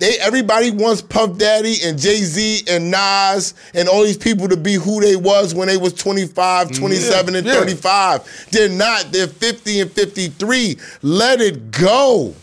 They 0.00 0.18
everybody 0.18 0.70
wants 0.72 1.00
Puff 1.02 1.38
Daddy 1.38 1.76
and 1.84 1.98
Jay-Z 1.98 2.64
and 2.68 2.90
Nas 2.90 3.54
and 3.74 3.88
all 3.88 4.02
these 4.02 4.16
people 4.16 4.48
to 4.48 4.56
be 4.56 4.74
who 4.74 5.00
they 5.00 5.16
was 5.16 5.54
when 5.54 5.68
they 5.68 5.76
was 5.76 5.92
25, 5.94 6.72
27 6.72 7.34
and 7.36 7.46
Mm-hmm. 7.46 7.54
Yeah. 7.54 7.60
35. 7.60 8.48
They're 8.50 8.68
not. 8.68 9.12
They're 9.12 9.28
50 9.28 9.80
and 9.80 9.90
53. 9.92 10.76
Let 11.02 11.40
it 11.40 11.70
go. 11.70 12.34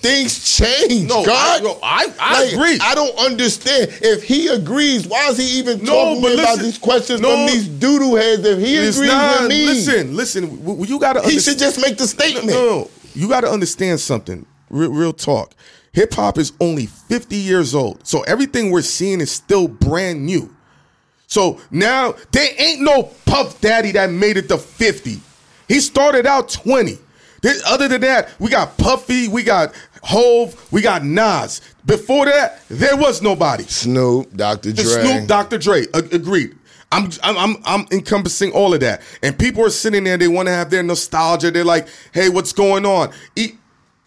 Things 0.00 0.56
change, 0.56 1.08
no, 1.08 1.22
I, 1.22 1.26
God. 1.26 1.62
yo, 1.64 1.78
I, 1.82 2.06
I 2.20 2.44
Like, 2.44 2.52
agree. 2.52 2.78
I 2.80 2.94
don't 2.94 3.18
understand. 3.18 3.88
If 4.00 4.22
he 4.22 4.46
agrees, 4.46 5.08
why 5.08 5.28
is 5.30 5.38
he 5.38 5.58
even 5.58 5.82
No, 5.82 5.92
talking 6.14 6.22
me 6.22 6.34
about 6.34 6.60
these 6.60 6.78
questions 6.78 7.20
no. 7.20 7.30
from 7.30 7.46
these 7.46 7.66
doodoo 7.68 8.16
heads? 8.16 8.44
If 8.46 8.58
he 8.60 8.76
agrees 8.76 9.00
not- 9.00 9.40
with 9.40 9.48
me, 9.50 9.66
Listen, 9.66 10.14
listen. 10.16 10.84
You 10.86 11.00
got 11.00 11.14
to. 11.14 11.22
he 11.22 11.40
should 11.40 11.58
just 11.58 11.80
make 11.80 11.96
the 11.98 12.06
statement. 12.06 12.46
No, 12.46 12.64
no, 12.82 12.90
you 13.14 13.28
got 13.28 13.40
to 13.40 13.50
understand 13.50 13.98
something. 13.98 14.46
Real, 14.70 14.92
real 14.92 15.12
talk. 15.12 15.52
Hip 15.92 16.14
hop 16.14 16.38
is 16.38 16.52
only 16.60 16.86
50 16.86 17.36
years 17.36 17.74
old, 17.74 18.06
so 18.06 18.22
everything 18.22 18.70
we're 18.70 18.82
seeing 18.82 19.20
is 19.20 19.30
still 19.30 19.68
brand 19.68 20.24
new. 20.24 20.54
So 21.26 21.60
now 21.70 22.14
there 22.32 22.48
ain't 22.58 22.80
no 22.82 23.04
Puff 23.26 23.60
Daddy 23.60 23.92
that 23.92 24.10
made 24.10 24.36
it 24.36 24.48
to 24.48 24.58
50. 24.58 25.20
He 25.66 25.80
started 25.80 26.24
out 26.26 26.48
20. 26.48 26.98
There- 27.42 27.54
other 27.66 27.88
than 27.88 28.00
that, 28.02 28.28
we 28.38 28.50
got 28.50 28.76
Puffy, 28.78 29.28
we 29.28 29.42
got 29.42 29.72
Hove, 30.02 30.54
we 30.72 30.80
got 30.80 31.04
Nas. 31.04 31.60
Before 31.84 32.24
that, 32.26 32.60
there 32.68 32.96
was 32.96 33.20
nobody. 33.22 33.64
Snoop, 33.64 34.34
Dr. 34.36 34.72
Dre. 34.72 34.84
Snoop, 34.84 35.26
Dr. 35.26 35.58
Dre, 35.58 35.84
a- 35.94 35.98
agreed. 35.98 36.54
I'm, 36.90 37.10
I'm, 37.22 37.36
I'm, 37.36 37.56
I'm 37.66 37.86
encompassing 37.92 38.50
all 38.52 38.72
of 38.72 38.80
that, 38.80 39.02
and 39.22 39.38
people 39.38 39.62
are 39.64 39.70
sitting 39.70 40.04
there. 40.04 40.16
They 40.16 40.28
want 40.28 40.46
to 40.46 40.52
have 40.52 40.70
their 40.70 40.82
nostalgia. 40.82 41.50
They're 41.50 41.62
like, 41.62 41.86
"Hey, 42.12 42.30
what's 42.30 42.54
going 42.54 42.86
on?" 42.86 43.10
E- 43.36 43.52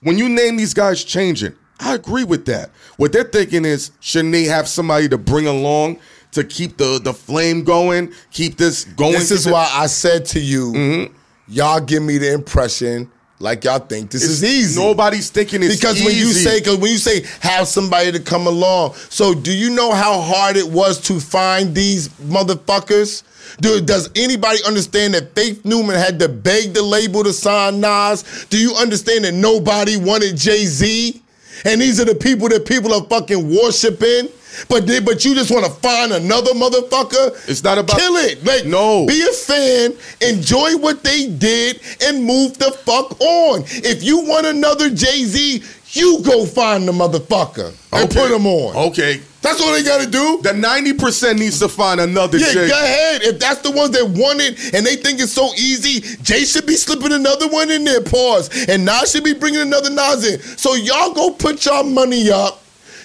when 0.02 0.17
you 0.17 0.28
name 0.28 0.58
these 0.58 0.74
guys 0.74 1.04
changing, 1.04 1.54
I 1.82 1.96
agree 1.96 2.24
with 2.24 2.46
that. 2.46 2.70
What 2.98 3.12
they're 3.12 3.24
thinking 3.24 3.65
is, 3.65 3.91
shouldn't 4.00 4.34
they 4.34 4.44
have 4.44 4.67
somebody 4.67 5.10
to 5.10 5.17
bring 5.17 5.48
along 5.48 6.00
to 6.32 6.44
keep 6.44 6.78
the 6.78 7.00
the 7.04 7.13
flame 7.13 7.63
going, 7.63 8.13
keep 8.32 8.56
this 8.58 8.86
going? 8.86 9.13
This 9.13 9.32
is 9.32 9.48
why 9.48 9.70
I 9.74 9.88
said 9.88 10.26
to 10.28 10.39
you, 10.39 10.72
Mm-hmm. 10.74 11.13
y'all 11.48 11.82
give 11.82 12.04
me 12.04 12.17
the 12.20 12.32
impression 12.34 13.10
like 13.39 13.63
y'all 13.63 13.80
think 13.80 14.12
this 14.12 14.22
is 14.22 14.44
easy. 14.44 14.80
Nobody's 14.80 15.32
thinking 15.32 15.63
it's 15.63 15.76
because 15.76 16.00
when 16.04 16.15
you 16.15 16.28
say 16.28 16.60
because 16.60 16.78
when 16.78 16.91
you 16.91 17.00
say 17.00 17.26
have 17.39 17.67
somebody 17.67 18.12
to 18.12 18.20
come 18.20 18.46
along, 18.46 18.94
so 19.10 19.34
do 19.34 19.52
you 19.52 19.72
know 19.72 19.91
how 19.91 20.22
hard 20.22 20.58
it 20.58 20.67
was 20.70 21.02
to 21.08 21.20
find 21.20 21.74
these 21.74 22.08
motherfuckers? 22.52 23.24
Dude, 23.60 23.86
does 23.88 24.10
anybody 24.15 24.60
understand 24.65 25.13
that 25.15 25.34
Faith 25.36 25.65
Newman 25.65 25.96
had 25.96 26.20
to 26.20 26.30
beg 26.30 26.74
the 26.74 26.84
label 26.84 27.24
to 27.24 27.34
sign 27.34 27.82
Nas? 27.82 28.46
Do 28.50 28.58
you 28.58 28.76
understand 28.76 29.26
that 29.26 29.34
nobody 29.34 29.98
wanted 29.98 30.38
Jay 30.38 30.65
Z? 30.65 31.22
And 31.65 31.82
these 31.82 32.00
are 32.00 32.06
the 32.06 32.15
people 32.15 32.50
that 32.50 32.65
people 32.65 32.93
are 32.93 33.04
fucking 33.06 33.56
worshiping. 33.56 34.30
But 34.67 34.86
they, 34.86 35.00
but 35.00 35.24
you 35.24 35.34
just 35.34 35.50
want 35.50 35.65
to 35.65 35.71
find 35.71 36.12
another 36.12 36.52
motherfucker. 36.52 37.47
It's 37.50 37.63
not 37.63 37.78
about- 37.78 37.97
kill 37.97 38.17
it. 38.17 38.43
Like 38.45 38.65
No. 38.65 39.06
be 39.06 39.21
a 39.21 39.32
fan, 39.32 39.93
enjoy 40.19 40.76
what 40.76 41.04
they 41.06 41.28
did, 41.28 41.80
and 42.04 42.26
move 42.26 42.58
the 42.58 42.71
fuck 42.86 43.19
on. 43.21 43.63
If 43.67 44.04
you 44.04 44.19
want 44.19 44.47
another 44.47 44.89
Jay 44.89 45.24
Z, 45.24 45.63
you 45.93 46.21
go 46.23 46.45
find 46.45 46.88
the 46.88 46.91
motherfucker 46.91 47.73
and 47.91 48.04
Okay. 48.10 48.19
put 48.19 48.32
him 48.32 48.45
on. 48.45 48.75
Okay, 48.89 49.21
That's 49.41 49.60
all 49.62 49.71
they 49.73 49.84
gotta 49.84 50.08
do. 50.10 50.39
the 50.43 50.54
ninety 50.54 50.93
percent 50.93 51.39
needs 51.39 51.60
to 51.60 51.67
find 51.67 51.99
another 51.99 52.38
Yeah, 52.38 52.54
Jay. 52.54 52.67
go 52.67 52.77
ahead. 52.77 53.23
If 53.23 53.39
that's 53.39 53.62
the 53.62 53.71
ones 53.71 53.91
that 53.91 54.06
want 54.08 54.39
it 54.41 54.73
and 54.73 54.86
they 54.86 54.95
think 54.95 55.19
it's 55.19 55.34
so 55.34 55.51
easy, 55.56 56.01
Jay 56.21 56.45
should 56.45 56.65
be 56.65 56.75
slipping 56.75 57.12
another 57.12 57.47
one 57.47 57.71
in 57.71 57.84
there. 57.84 58.01
Pause. 58.01 58.67
And 58.69 58.86
Nas 58.86 59.12
should 59.12 59.23
be 59.23 59.34
bringing 59.34 59.62
another 59.62 59.89
Nas 59.89 60.25
in. 60.27 60.39
So 60.58 60.75
y'all 60.75 61.13
go 61.13 61.32
put 61.32 61.65
y'all 61.65 61.84
money 61.84 62.30
up. 62.32 62.60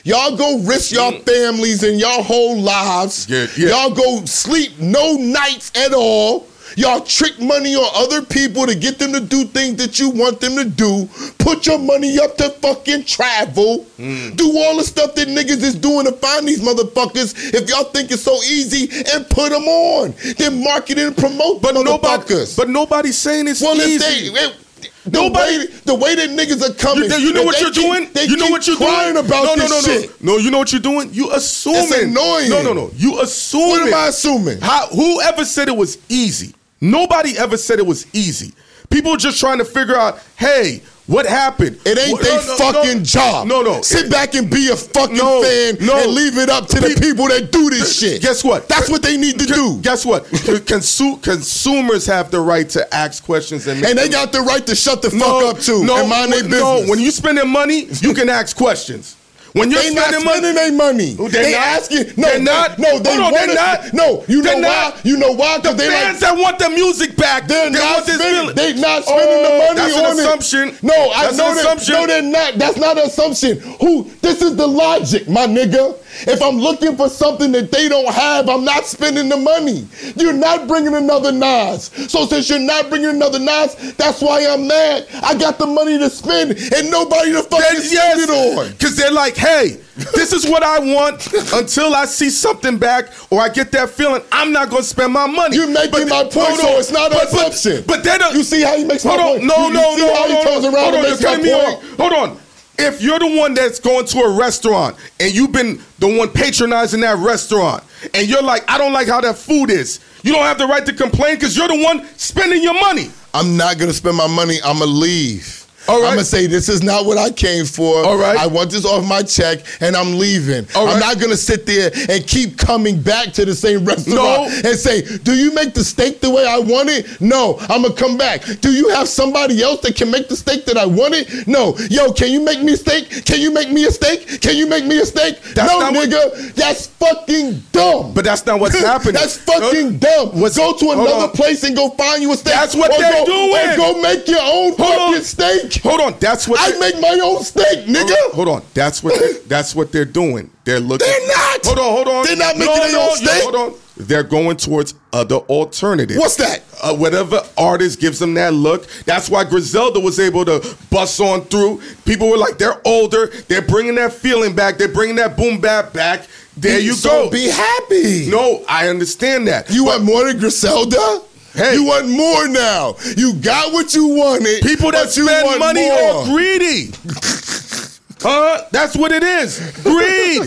Y'all 0.05 0.37
go 0.37 0.61
risk 0.61 0.93
y'all 0.93 1.11
mm. 1.11 1.23
families 1.25 1.83
and 1.83 1.99
y'all 1.99 2.23
whole 2.23 2.57
lives. 2.61 3.29
Yeah, 3.29 3.47
yeah. 3.57 3.71
Y'all 3.71 3.91
go 3.91 4.25
sleep 4.25 4.79
no 4.79 5.15
nights 5.17 5.73
at 5.75 5.93
all. 5.93 6.47
Y'all 6.77 7.01
trick 7.01 7.41
money 7.41 7.75
on 7.75 7.89
other 7.95 8.21
people 8.23 8.67
to 8.67 8.75
get 8.75 8.99
them 8.99 9.13
to 9.15 9.21
do 9.21 9.45
things 9.47 9.77
that 9.77 9.99
you 9.99 10.11
want 10.11 10.41
them 10.41 10.57
to 10.57 10.65
do. 10.65 11.09
Put 11.39 11.67
your 11.67 11.79
money 11.79 12.19
up 12.19 12.37
to 12.37 12.51
fucking 12.51 13.05
travel. 13.07 13.87
Mm. 13.99 14.37
Do 14.37 14.57
all 14.59 14.77
the 14.77 14.85
stuff 14.85 15.15
that 15.15 15.27
niggas 15.29 15.63
is 15.63 15.75
doing 15.75 16.05
to 16.05 16.13
find 16.13 16.47
these 16.47 16.61
motherfuckers. 16.61 17.55
If 17.55 17.69
y'all 17.71 17.85
think 17.85 18.11
it's 18.11 18.23
so 18.23 18.35
easy, 18.43 18.91
and 19.15 19.27
put 19.31 19.51
them 19.53 19.63
on. 19.65 20.15
Then 20.37 20.63
market 20.63 20.99
and 20.99 21.17
promote 21.17 21.63
but 21.63 21.73
nobody, 21.75 22.23
motherfuckers. 22.25 22.57
but 22.57 22.69
nobody's 22.69 23.17
saying 23.17 23.49
it's 23.49 23.63
well, 23.63 23.75
easy. 23.81 24.31
they, 24.31 24.39
if- 24.41 24.63
the 25.05 25.13
Nobody- 25.23 25.59
way 25.59 25.67
the 25.85 25.95
way 25.95 26.15
that 26.17 26.31
niggas 26.31 26.69
are 26.69 26.75
coming, 26.75 27.09
You, 27.09 27.17
you 27.19 27.33
know 27.33 27.45
what 27.45 27.61
you're 27.61 27.71
keep- 27.71 27.85
doing? 28.13 28.29
You 28.29 28.37
know 28.37 28.49
what 28.51 28.67
you're 28.67 28.77
doing? 28.77 29.17
about 29.17 29.45
no, 29.45 29.55
no, 29.55 29.57
this 29.57 29.71
no, 29.71 29.77
no, 29.95 30.01
shit. 30.01 30.23
no. 30.23 30.37
You 30.37 30.51
know 30.51 30.59
what 30.59 30.73
you're 30.73 30.81
doing? 30.81 31.11
You 31.15 31.31
assuming. 31.33 31.83
It's 31.85 32.03
annoying. 32.03 32.51
No, 32.51 32.63
no, 32.63 32.73
no. 32.73 32.91
You 32.97 33.21
assuming. 33.21 33.69
What 33.71 33.89
am 33.89 33.95
I 33.95 34.09
assuming? 34.09 34.61
How, 34.61 34.89
whoever 34.89 35.45
said 35.45 35.69
it 35.69 35.77
was 35.77 35.97
easy? 36.09 36.56
Nobody 36.81 37.39
ever 37.39 37.57
said 37.57 37.79
it 37.79 37.87
was 37.87 38.07
easy. 38.15 38.53
People 38.91 39.13
are 39.13 39.17
just 39.19 39.41
trying 39.41 39.59
to 39.59 39.65
figure 39.65 39.97
out, 39.97 40.21
hey, 40.37 40.83
what 41.07 41.25
happened? 41.27 41.79
It 41.85 41.99
ain't 41.99 42.13
What- 42.13 42.23
their 42.23 42.37
no, 42.41 42.47
no, 42.47 42.57
fucking 42.57 42.99
no. 42.99 43.03
job. 43.05 43.47
No, 43.47 43.63
no. 43.63 43.81
Sit 43.83 44.07
It- 44.07 44.11
back 44.11 44.35
and 44.35 44.51
be 44.51 44.69
a 44.69 44.77
fucking 44.77 45.17
fan 45.17 45.77
no. 45.81 45.97
and 46.03 46.13
leave 46.13 46.37
it 46.39 46.49
up 46.51 46.69
to 46.69 46.81
the 46.81 46.89
Pe- 46.95 47.01
people 47.01 47.29
that 47.29 47.51
do 47.53 47.71
this 47.71 47.97
shit. 47.99 48.23
Guess 48.23 48.43
what? 48.45 48.69
That's 48.69 48.89
what 48.89 49.03
they 49.03 49.17
need 49.17 49.39
to 49.39 49.47
do. 49.47 49.79
Guess 49.83 50.05
what? 50.05 50.25
Consu- 50.31 51.21
consumers 51.23 52.07
have 52.07 52.31
the 52.31 52.41
right 52.41 52.69
to 52.71 52.93
ask 52.95 53.25
questions 53.25 53.67
and 53.67 53.81
make 53.81 53.91
And 53.91 53.99
they 53.99 54.09
got 54.09 54.33
the 54.33 54.41
right 54.41 54.65
to 54.67 54.75
shut 54.75 55.03
the 55.03 55.11
fuck 55.11 55.45
up 55.45 55.61
too 55.61 55.85
No, 55.85 55.99
and 56.01 56.09
mind 56.09 56.33
their 56.33 56.43
business. 56.43 56.61
no. 56.61 56.85
When 56.87 57.01
you 57.01 57.11
spending 57.11 57.49
money, 57.49 57.89
you 58.01 58.13
can 58.15 58.29
ask 58.29 58.57
questions. 58.57 59.15
When 59.59 59.71
you're 59.71 59.83
they 59.83 59.95
not 59.95 60.07
spending 60.13 60.21
spending 60.29 60.55
money, 60.55 60.71
their 60.71 60.73
money. 60.73 61.15
They're 61.15 61.43
they 61.43 61.53
not. 61.53 61.61
asking. 61.81 62.05
No, 62.17 62.29
They're 62.29 62.41
not. 62.41 62.79
No, 62.79 62.99
they 62.99 63.17
on, 63.17 63.33
they're 63.33 63.55
not. 63.55 63.93
No, 63.95 64.25
you 64.29 64.43
know 64.43 64.43
They're 64.43 64.55
why? 64.57 64.93
not. 64.93 65.05
You 65.07 65.17
know 65.17 65.33
why? 65.33 65.57
the 65.59 65.63
Because 65.63 65.77
they 65.79 65.89
fans 65.89 66.21
like. 66.23 66.31
that 66.35 66.39
want 66.43 66.59
the 66.59 66.69
music 66.71 67.17
back, 67.17 67.49
They're 67.49 67.71
they 67.71 67.79
not 67.79 68.03
spending. 68.05 68.27
feeling. 68.27 68.55
They 68.55 68.75
not 68.75 69.05
spending 69.05 69.27
Oh, 69.29 69.43
the 69.43 69.59
money 69.65 69.75
that's 69.93 69.97
on 69.97 70.05
an 70.05 70.19
it. 70.19 70.21
assumption. 70.21 70.79
No, 70.83 71.11
I 71.11 71.23
That's 71.25 71.39
know 71.39 71.49
an 71.51 71.55
that. 71.57 71.65
assumption. 71.65 71.95
No, 71.95 72.07
they're 72.07 72.23
not. 72.23 72.55
That's 72.59 72.77
not 72.77 72.99
an 72.99 73.05
assumption. 73.07 73.59
Who? 73.81 74.05
This 74.23 74.43
is 74.43 74.57
the 74.57 74.67
logic, 74.67 75.29
my 75.29 75.47
nigga. 75.47 75.97
If 76.27 76.43
I'm 76.43 76.57
looking 76.57 76.97
for 76.97 77.09
something 77.09 77.53
that 77.53 77.71
they 77.71 77.89
don't 77.89 78.09
have, 78.13 78.49
I'm 78.49 78.65
not 78.65 78.87
spending 78.87 79.29
the 79.29 79.37
money. 79.37 79.87
You're 80.17 80.33
not 80.33 80.67
bringing 80.69 80.95
another 80.95 81.33
Nas. 81.33 81.91
So 82.11 82.27
since 82.27 82.49
you're 82.49 82.59
not 82.59 82.89
bringing 82.89 83.11
another 83.11 83.39
Nas, 83.39 83.95
that's 83.97 84.21
why 84.23 84.47
I'm 84.47 84.67
mad. 84.67 85.07
I 85.23 85.37
got 85.37 85.59
the 85.59 85.67
money 85.67 85.99
to 85.99 86.09
spend 86.11 86.53
and 86.53 86.91
nobody 86.91 87.33
to 87.33 87.43
fucking 87.43 87.81
spend 87.81 88.21
it 88.21 88.31
on. 88.31 88.71
Because 88.73 88.97
they're 88.97 89.11
like, 89.13 89.37
hey, 89.37 89.79
this 90.15 90.33
is 90.33 90.47
what 90.47 90.63
I 90.63 90.79
want 90.79 91.27
until 91.55 91.95
I 91.95 92.05
see 92.05 92.31
something 92.31 92.79
back 92.79 93.11
or 93.31 93.41
I 93.41 93.49
get 93.49 93.73
that 93.73 93.91
feeling. 93.91 94.23
I'm 94.33 94.53
not 94.53 94.69
going 94.71 94.83
to 94.83 94.89
spend 94.89 95.13
my 95.13 95.27
money. 95.27 95.57
You're 95.57 95.71
making 95.71 96.09
my 96.09 96.23
point, 96.25 96.35
hold 96.35 96.59
so 96.61 96.79
it's 96.79 96.93
not 96.93 97.13
an 97.13 97.19
But- 97.19 97.31
but- 97.33 97.53
assumption. 97.53 97.85
But, 97.87 98.05
they 98.05 98.19
don't. 98.19 98.35
Uh, 98.35 98.37
you 98.39 98.43
see 98.43 98.63
how 98.63 98.77
he 98.77 98.85
makes 98.85 99.05
my 99.05 99.13
on. 99.13 99.19
point? 99.19 99.45
No, 99.45 99.69
You- 99.69 99.73
no, 99.75 99.97
you 99.97 100.07
no, 100.07 100.15
how 100.15 100.27
he 100.29 100.35
no, 100.35 100.43
turns 100.45 100.65
no. 100.65 100.73
around 100.75 100.85
Hold 100.85 100.95
on, 100.97 101.03
you're 101.05 101.17
my 101.17 101.23
cutting 101.23 101.45
me. 101.45 101.97
Hold 101.99 102.13
on. 102.13 102.41
If 102.79 103.01
you're 103.01 103.19
the 103.19 103.37
one 103.39 103.55
that's 103.55 103.81
going 103.81 104.07
to 104.07 104.19
a 104.21 104.37
restaurant 104.37 104.97
and 105.19 105.35
you've 105.35 105.53
been 105.53 105.81
the 105.99 106.19
one 106.19 106.31
patronizing 106.31 107.01
that 107.01 107.19
restaurant 107.19 107.83
and 108.15 108.29
you're 108.29 108.43
like, 108.43 108.65
I 108.71 108.79
don't 108.79 108.93
like 108.93 109.09
how 109.09 109.21
that 109.23 109.39
food 109.39 109.71
is, 109.71 110.01
you 110.23 110.33
don't 110.33 110.43
have 110.43 110.59
the 110.59 110.67
right 110.67 110.85
to 110.85 110.93
complain 110.93 111.37
because 111.37 111.57
you're 111.57 111.69
the 111.69 111.83
one 111.83 112.07
spending 112.17 112.63
your 112.63 112.75
money. 112.75 113.11
I'm 113.33 113.57
not 113.57 113.79
gonna 113.79 113.93
spend 113.93 114.17
my 114.17 114.27
money. 114.27 114.59
I'm 114.65 114.79
gonna 114.79 114.91
leave. 114.91 115.56
All 115.89 116.01
right. 116.01 116.09
I'm 116.09 116.15
gonna 116.15 116.25
say 116.25 116.47
this 116.47 116.69
is 116.69 116.83
not 116.83 117.07
what 117.07 117.19
I 117.19 117.31
came 117.31 117.65
for. 117.65 118.05
All 118.05 118.17
right. 118.17 118.37
I 118.39 118.47
want 118.47 118.71
this 118.71 118.85
off 118.85 119.07
my 119.07 119.23
check, 119.23 119.61
and 119.81 119.95
I'm 119.97 120.19
leaving. 120.19 120.67
All 120.75 120.89
I'm 120.89 120.99
not 121.01 121.21
gonna 121.21 121.37
sit 121.37 121.67
there 121.67 121.91
and 122.09 122.27
keep 122.27 122.59
coming 122.59 123.01
back 123.01 123.33
to 123.35 123.45
the 123.45 123.55
same 123.55 123.85
restaurant 123.85 124.17
No. 124.17 124.45
and 124.71 124.79
say, 124.79 125.03
"Do 125.19 125.35
you 125.35 125.53
make 125.55 125.75
the 125.75 125.85
steak 125.85 126.21
the 126.21 126.31
way 126.31 126.47
I 126.47 126.59
want 126.59 126.89
it?" 126.91 127.07
No. 127.21 127.59
I'm 127.69 127.83
gonna 127.83 127.95
come 127.95 128.17
back. 128.17 128.43
Do 128.61 128.73
you 128.73 128.89
have 128.91 129.09
somebody 129.09 129.63
else 129.63 129.81
that 129.83 129.97
can 129.97 130.11
make 130.11 130.29
the 130.29 130.37
steak 130.37 130.65
that 130.67 130.77
I 130.77 130.87
wanted? 130.87 131.47
No. 131.47 131.77
Yo, 131.91 132.13
can 132.13 132.31
you 132.31 132.41
make 132.41 132.63
me 132.63 132.73
a 132.73 132.77
steak? 132.77 133.25
Can 133.25 133.41
you 133.41 133.51
make 133.53 133.71
me 133.71 133.85
a 133.85 133.91
steak? 133.93 134.41
Can 134.41 134.57
you 134.57 134.67
make 134.67 134.85
me 134.87 134.99
a 134.99 135.07
steak? 135.07 135.41
That's 135.55 135.71
no, 135.73 135.81
not 135.81 135.93
what- 135.95 136.09
nigga. 136.09 136.55
that's 136.55 136.87
fucking 136.89 137.63
dumb. 137.73 138.13
But 138.13 138.25
that's 138.25 138.45
not 138.47 138.59
what's 138.61 138.79
happening. 138.93 139.15
that's 139.15 139.37
fucking 139.39 139.99
dumb. 139.99 140.41
What's- 140.41 140.57
go 140.57 140.73
to 140.73 140.91
another 140.91 141.29
place 141.29 141.63
and 141.65 141.77
go 141.77 141.91
find 141.91 142.23
you 142.23 142.33
a 142.33 142.37
steak. 142.37 142.55
That's 142.55 142.75
what 142.75 142.91
they're 142.99 143.13
go, 143.13 143.27
doing. 143.27 143.77
Go 143.77 144.01
make 144.01 144.27
your 144.29 144.41
own 144.41 144.75
Hold 144.75 144.77
fucking 144.79 145.15
on. 145.17 145.23
steak. 145.23 145.76
Hold 145.83 146.01
on. 146.01 146.19
That's 146.19 146.49
what 146.49 146.61
I 146.61 146.79
make 146.79 147.01
my 147.01 147.19
own 147.23 147.43
steak, 147.43 147.87
nigga. 147.87 148.15
Hold 148.33 148.49
on. 148.49 148.63
That's 148.75 149.03
what 149.03 149.19
they, 149.19 149.33
that's 149.47 149.75
what 149.75 149.93
they're 149.93 150.05
doing. 150.05 150.51
They're 150.65 150.81
looking. 150.81 151.07
They're 151.07 151.29
not. 151.29 151.65
Hold 151.65 151.79
on. 151.79 151.93
Hold 151.93 152.09
on. 152.09 152.25
They're 152.27 152.37
not 152.37 152.57
making 152.57 152.75
no, 152.75 152.83
their 152.83 152.93
no, 152.93 153.11
own 153.11 153.17
steak. 153.17 153.43
Hold 153.43 153.55
on. 153.55 153.75
They're 153.99 154.23
going 154.23 154.59
towards 154.59 154.95
other 155.13 155.37
alternatives. 155.37 156.19
What's 156.21 156.37
that? 156.37 156.63
Uh, 156.83 156.95
whatever 156.95 157.41
artist 157.57 157.99
gives 157.99 158.19
them 158.19 158.35
that 158.35 158.53
look. 158.53 158.87
That's 159.07 159.31
why 159.31 159.45
Griselda 159.45 160.01
was 160.01 160.21
able 160.21 160.45
to 160.45 160.77
bust 160.91 161.19
on 161.21 161.43
through. 161.43 161.81
People 162.05 162.29
were 162.29 162.37
like, 162.37 162.59
they're 162.59 162.81
older. 162.87 163.29
They're 163.49 163.63
bringing 163.63 163.95
that 163.95 164.13
feeling 164.13 164.55
back. 164.55 164.77
They're 164.77 164.89
bringing 164.89 165.17
that 165.17 165.37
boom 165.37 165.61
bap 165.61 165.95
back. 165.95 166.27
There 166.59 166.79
you 166.79 166.93
so 166.93 167.25
go. 167.25 167.31
Be 167.31 167.49
happy. 167.49 168.31
no, 168.31 168.65
I 168.69 168.89
understand 168.89 169.49
that. 169.49 169.71
You 169.71 169.85
But 169.85 170.01
want 170.01 170.05
more 170.05 170.25
than 170.27 170.39
Griselda? 170.39 171.23
Hey. 171.57 171.75
You 171.75 171.85
want 171.85 172.09
more 172.09 172.49
now. 172.49 172.97
You 173.17 173.35
got 173.35 173.73
what 173.73 173.95
you 173.95 174.07
wanted. 174.09 174.63
People 174.63 174.91
that 174.93 175.07
but 175.07 175.17
you 175.17 175.25
spend 175.27 175.47
want 175.47 175.59
money 175.59 175.89
more. 175.89 175.99
are 175.99 176.25
greedy. 176.27 176.91
huh? 178.21 178.65
That's 178.73 178.97
what 178.97 179.11
it 179.13 179.23
is. 179.23 179.59
Greed. 179.83 180.43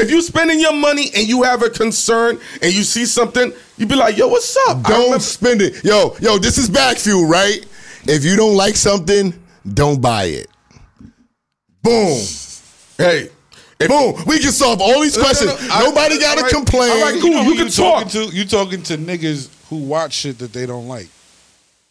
if 0.00 0.10
you 0.10 0.20
spending 0.22 0.60
your 0.60 0.74
money 0.74 1.10
and 1.14 1.26
you 1.26 1.42
have 1.42 1.62
a 1.62 1.70
concern 1.70 2.38
and 2.62 2.72
you 2.72 2.82
see 2.84 3.04
something, 3.04 3.52
you 3.76 3.86
be 3.86 3.94
like, 3.96 4.16
yo, 4.16 4.28
what's 4.28 4.56
up? 4.68 4.82
Don't 4.84 5.04
remember- 5.04 5.18
spend 5.20 5.60
it. 5.62 5.84
Yo, 5.84 6.16
yo, 6.20 6.38
this 6.38 6.56
is 6.58 6.68
Bag 6.70 6.98
Fuel, 6.98 7.26
right? 7.26 7.64
If 8.04 8.24
you 8.24 8.36
don't 8.36 8.54
like 8.56 8.76
something, 8.76 9.34
don't 9.74 10.00
buy 10.00 10.24
it. 10.24 10.46
Boom. 11.82 12.18
hey. 12.96 13.30
If, 13.80 13.88
Boom. 13.88 14.24
We 14.26 14.40
can 14.40 14.50
solve 14.50 14.80
all 14.80 15.00
these 15.02 15.16
No, 15.16 15.22
no, 15.22 15.28
questions. 15.28 15.68
no, 15.68 15.74
I- 15.74 15.84
Nobody 15.84 16.18
got 16.18 16.32
to 16.34 16.38
all 16.38 16.42
right, 16.44 16.52
complain. 16.52 16.90
all 16.90 17.00
right, 17.02 17.14
You 17.14 17.20
cool. 17.20 17.30
know 17.30 17.42
you 17.42 17.50
who 17.50 17.56
can 17.56 17.68
talk. 17.70 18.04
talking 18.04 18.30
to? 18.30 18.36
You 18.36 18.44
talking 18.44 18.82
to 18.84 18.98
niggas 18.98 19.48
who 19.68 19.76
watch 19.76 20.12
shit 20.14 20.38
that 20.38 20.52
they 20.52 20.66
don't 20.66 20.88
like. 20.88 21.08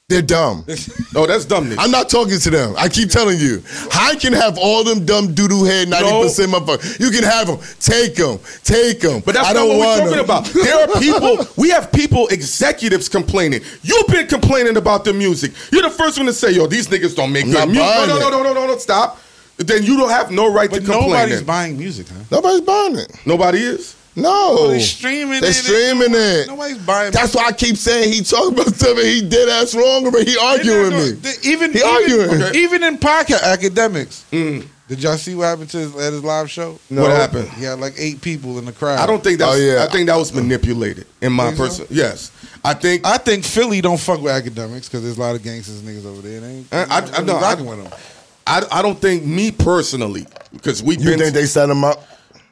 They're 0.09 0.21
dumb. 0.21 0.65
Oh, 1.15 1.25
that's 1.25 1.45
dumbness. 1.45 1.78
I'm 1.80 1.89
not 1.89 2.09
talking 2.09 2.38
to 2.38 2.49
them. 2.51 2.75
I 2.78 2.88
keep 2.89 3.09
telling 3.09 3.39
you. 3.39 3.63
I 3.91 4.15
can 4.15 4.34
have 4.34 4.57
all 4.59 4.84
them 4.84 5.03
dumb 5.05 5.30
doodoo 5.34 5.65
head 5.67 5.88
90% 5.88 6.47
motherfuckers. 6.53 6.99
You 6.99 7.09
can 7.09 7.23
have 7.23 7.47
them. 7.47 7.57
Take 7.80 8.15
them. 8.15 8.39
Take 8.63 8.99
them. 8.99 9.21
But 9.25 9.34
that's 9.34 9.47
I 9.47 9.53
not 9.53 9.59
don't 9.61 9.69
what 9.69 9.80
we're 9.80 9.84
talking 9.97 10.03
talking 10.05 10.19
'em. 10.19 10.25
about. 10.25 10.45
There 10.45 10.84
are 10.84 10.99
people, 11.01 11.47
we 11.57 11.69
have 11.71 11.91
people, 11.91 12.28
executives 12.28 13.09
complaining. 13.09 13.61
You've 13.82 14.07
been 14.07 14.28
complaining 14.28 14.78
about 14.78 15.05
the 15.05 15.13
music. 15.13 15.53
You're 15.71 15.82
the 15.82 15.89
first 15.89 16.17
one 16.17 16.28
to 16.28 16.34
say, 16.34 16.51
yo, 16.51 16.67
these 16.67 16.88
niggas 16.88 17.15
don't 17.15 17.32
make 17.32 17.45
I'm 17.45 17.51
good 17.51 17.69
music. 17.69 17.82
No, 17.84 18.05
no, 18.05 18.19
no, 18.19 18.30
no, 18.30 18.43
no, 18.43 18.53
no, 18.53 18.67
no, 18.67 18.78
stop. 18.78 19.19
Then 19.57 19.84
you 19.84 19.97
don't 19.97 20.09
have 20.09 20.30
no 20.30 20.53
right 20.53 20.69
But 20.69 20.82
to 20.82 20.86
complain. 20.86 21.09
nobody's 21.09 21.36
then. 21.38 21.45
buying 21.45 21.78
music, 21.78 22.07
huh? 22.09 22.23
Nobody's 22.30 22.61
buying 22.61 22.95
it. 22.97 23.11
Nobody 23.25 23.59
is? 23.59 23.95
No. 24.18 24.32
Oh, 24.34 24.68
they 24.70 24.80
streaming 24.80 25.41
They 25.41 25.49
it. 25.49 25.53
streaming 25.53 26.11
They- 26.11 26.41
it. 26.41 26.47
Nobody's 26.47 26.78
buying 26.80 27.11
That's 27.11 27.36
why 27.36 27.45
I 27.45 27.51
keep 27.51 27.78
saying 27.78 28.11
he 28.11 28.22
talking 28.22 28.53
about 28.59 28.74
something 28.76 29.05
he 29.05 29.22
did 29.22 29.47
ass 29.47 29.76
wrong, 29.76 30.09
but 30.11 30.28
he 30.28 30.36
arguing 30.38 30.89
No, 30.89 30.97
no, 30.97 31.05
me. 31.05 31.11
the- 31.11 31.38
Even 31.43 31.72
He 31.72 31.78
even, 31.80 31.89
arguing. 31.89 32.41
okay. 32.43 32.59
even 32.59 32.84
in 32.84 32.97
podcast 32.97 33.41
Akademiks. 33.41 34.24
Mm. 34.32 34.65
Did 34.88 35.03
y'all 35.03 35.18
see 35.18 35.36
what 35.36 35.43
happened 35.45 35.70
to 35.72 35.78
his, 35.78 35.95
at 35.97 36.13
his 36.13 36.24
live 36.24 36.49
show? 36.49 36.80
No. 36.89 37.01
What 37.03 37.11
happened? 37.11 37.49
He 37.49 37.63
had 37.65 37.80
like 37.80 37.93
eight 37.97 38.22
people 38.22 38.57
in 38.57 38.65
the 38.65 38.72
crowd. 38.72 38.99
I 38.99 39.05
don't 39.05 39.22
think 39.24 39.38
that. 39.39 39.49
Oh, 39.49 39.55
yeah. 39.55 39.84
I 39.84 39.91
think 39.91 40.07
that 40.07 40.15
was 40.15 40.34
manipulated. 40.34 41.05
In 41.22 41.34
my 41.34 41.47
Think 41.47 41.57
so? 41.57 41.63
person, 41.68 41.88
yes. 41.91 42.32
I 42.63 42.74
think. 42.74 43.05
I 43.05 43.18
think 43.18 43.43
Philly 43.43 43.82
don't 43.82 43.99
fuck 43.99 44.22
with 44.22 44.32
Akademiks 44.32 44.86
because 44.86 45.03
there's 45.03 45.18
a 45.18 45.22
lot 45.22 45.36
of 45.36 45.43
gangsters 45.43 45.82
niggas 45.82 46.05
over 46.05 46.22
there. 46.22 46.39
They 46.39 46.47
ain't, 46.47 46.68
I- 46.74 46.88
I- 46.89 47.01
they 47.01 47.18
I 47.18 47.22
know, 47.22 47.39
rocking 47.39 47.68
I- 47.68 47.70
with 47.76 47.84
them. 47.84 47.99
I, 48.47 48.63
I 48.72 48.82
don't 48.82 48.97
think 48.97 49.26
me 49.26 49.51
personally 49.51 50.26
because 50.53 50.82
we've 50.82 51.01
You 51.01 51.09
been. 51.11 51.20
think 51.20 51.34
they 51.34 51.45
set 51.47 51.70
him 51.70 51.84
up? 51.84 52.01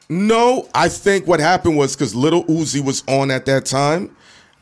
No, 0.08 0.68
I 0.74 0.88
think 0.88 1.26
what 1.26 1.40
happened 1.40 1.76
was 1.76 1.96
because 1.96 2.14
Little 2.14 2.44
Uzi 2.44 2.84
was 2.84 3.02
on 3.08 3.30
at 3.30 3.46
that 3.46 3.66
time, 3.66 4.14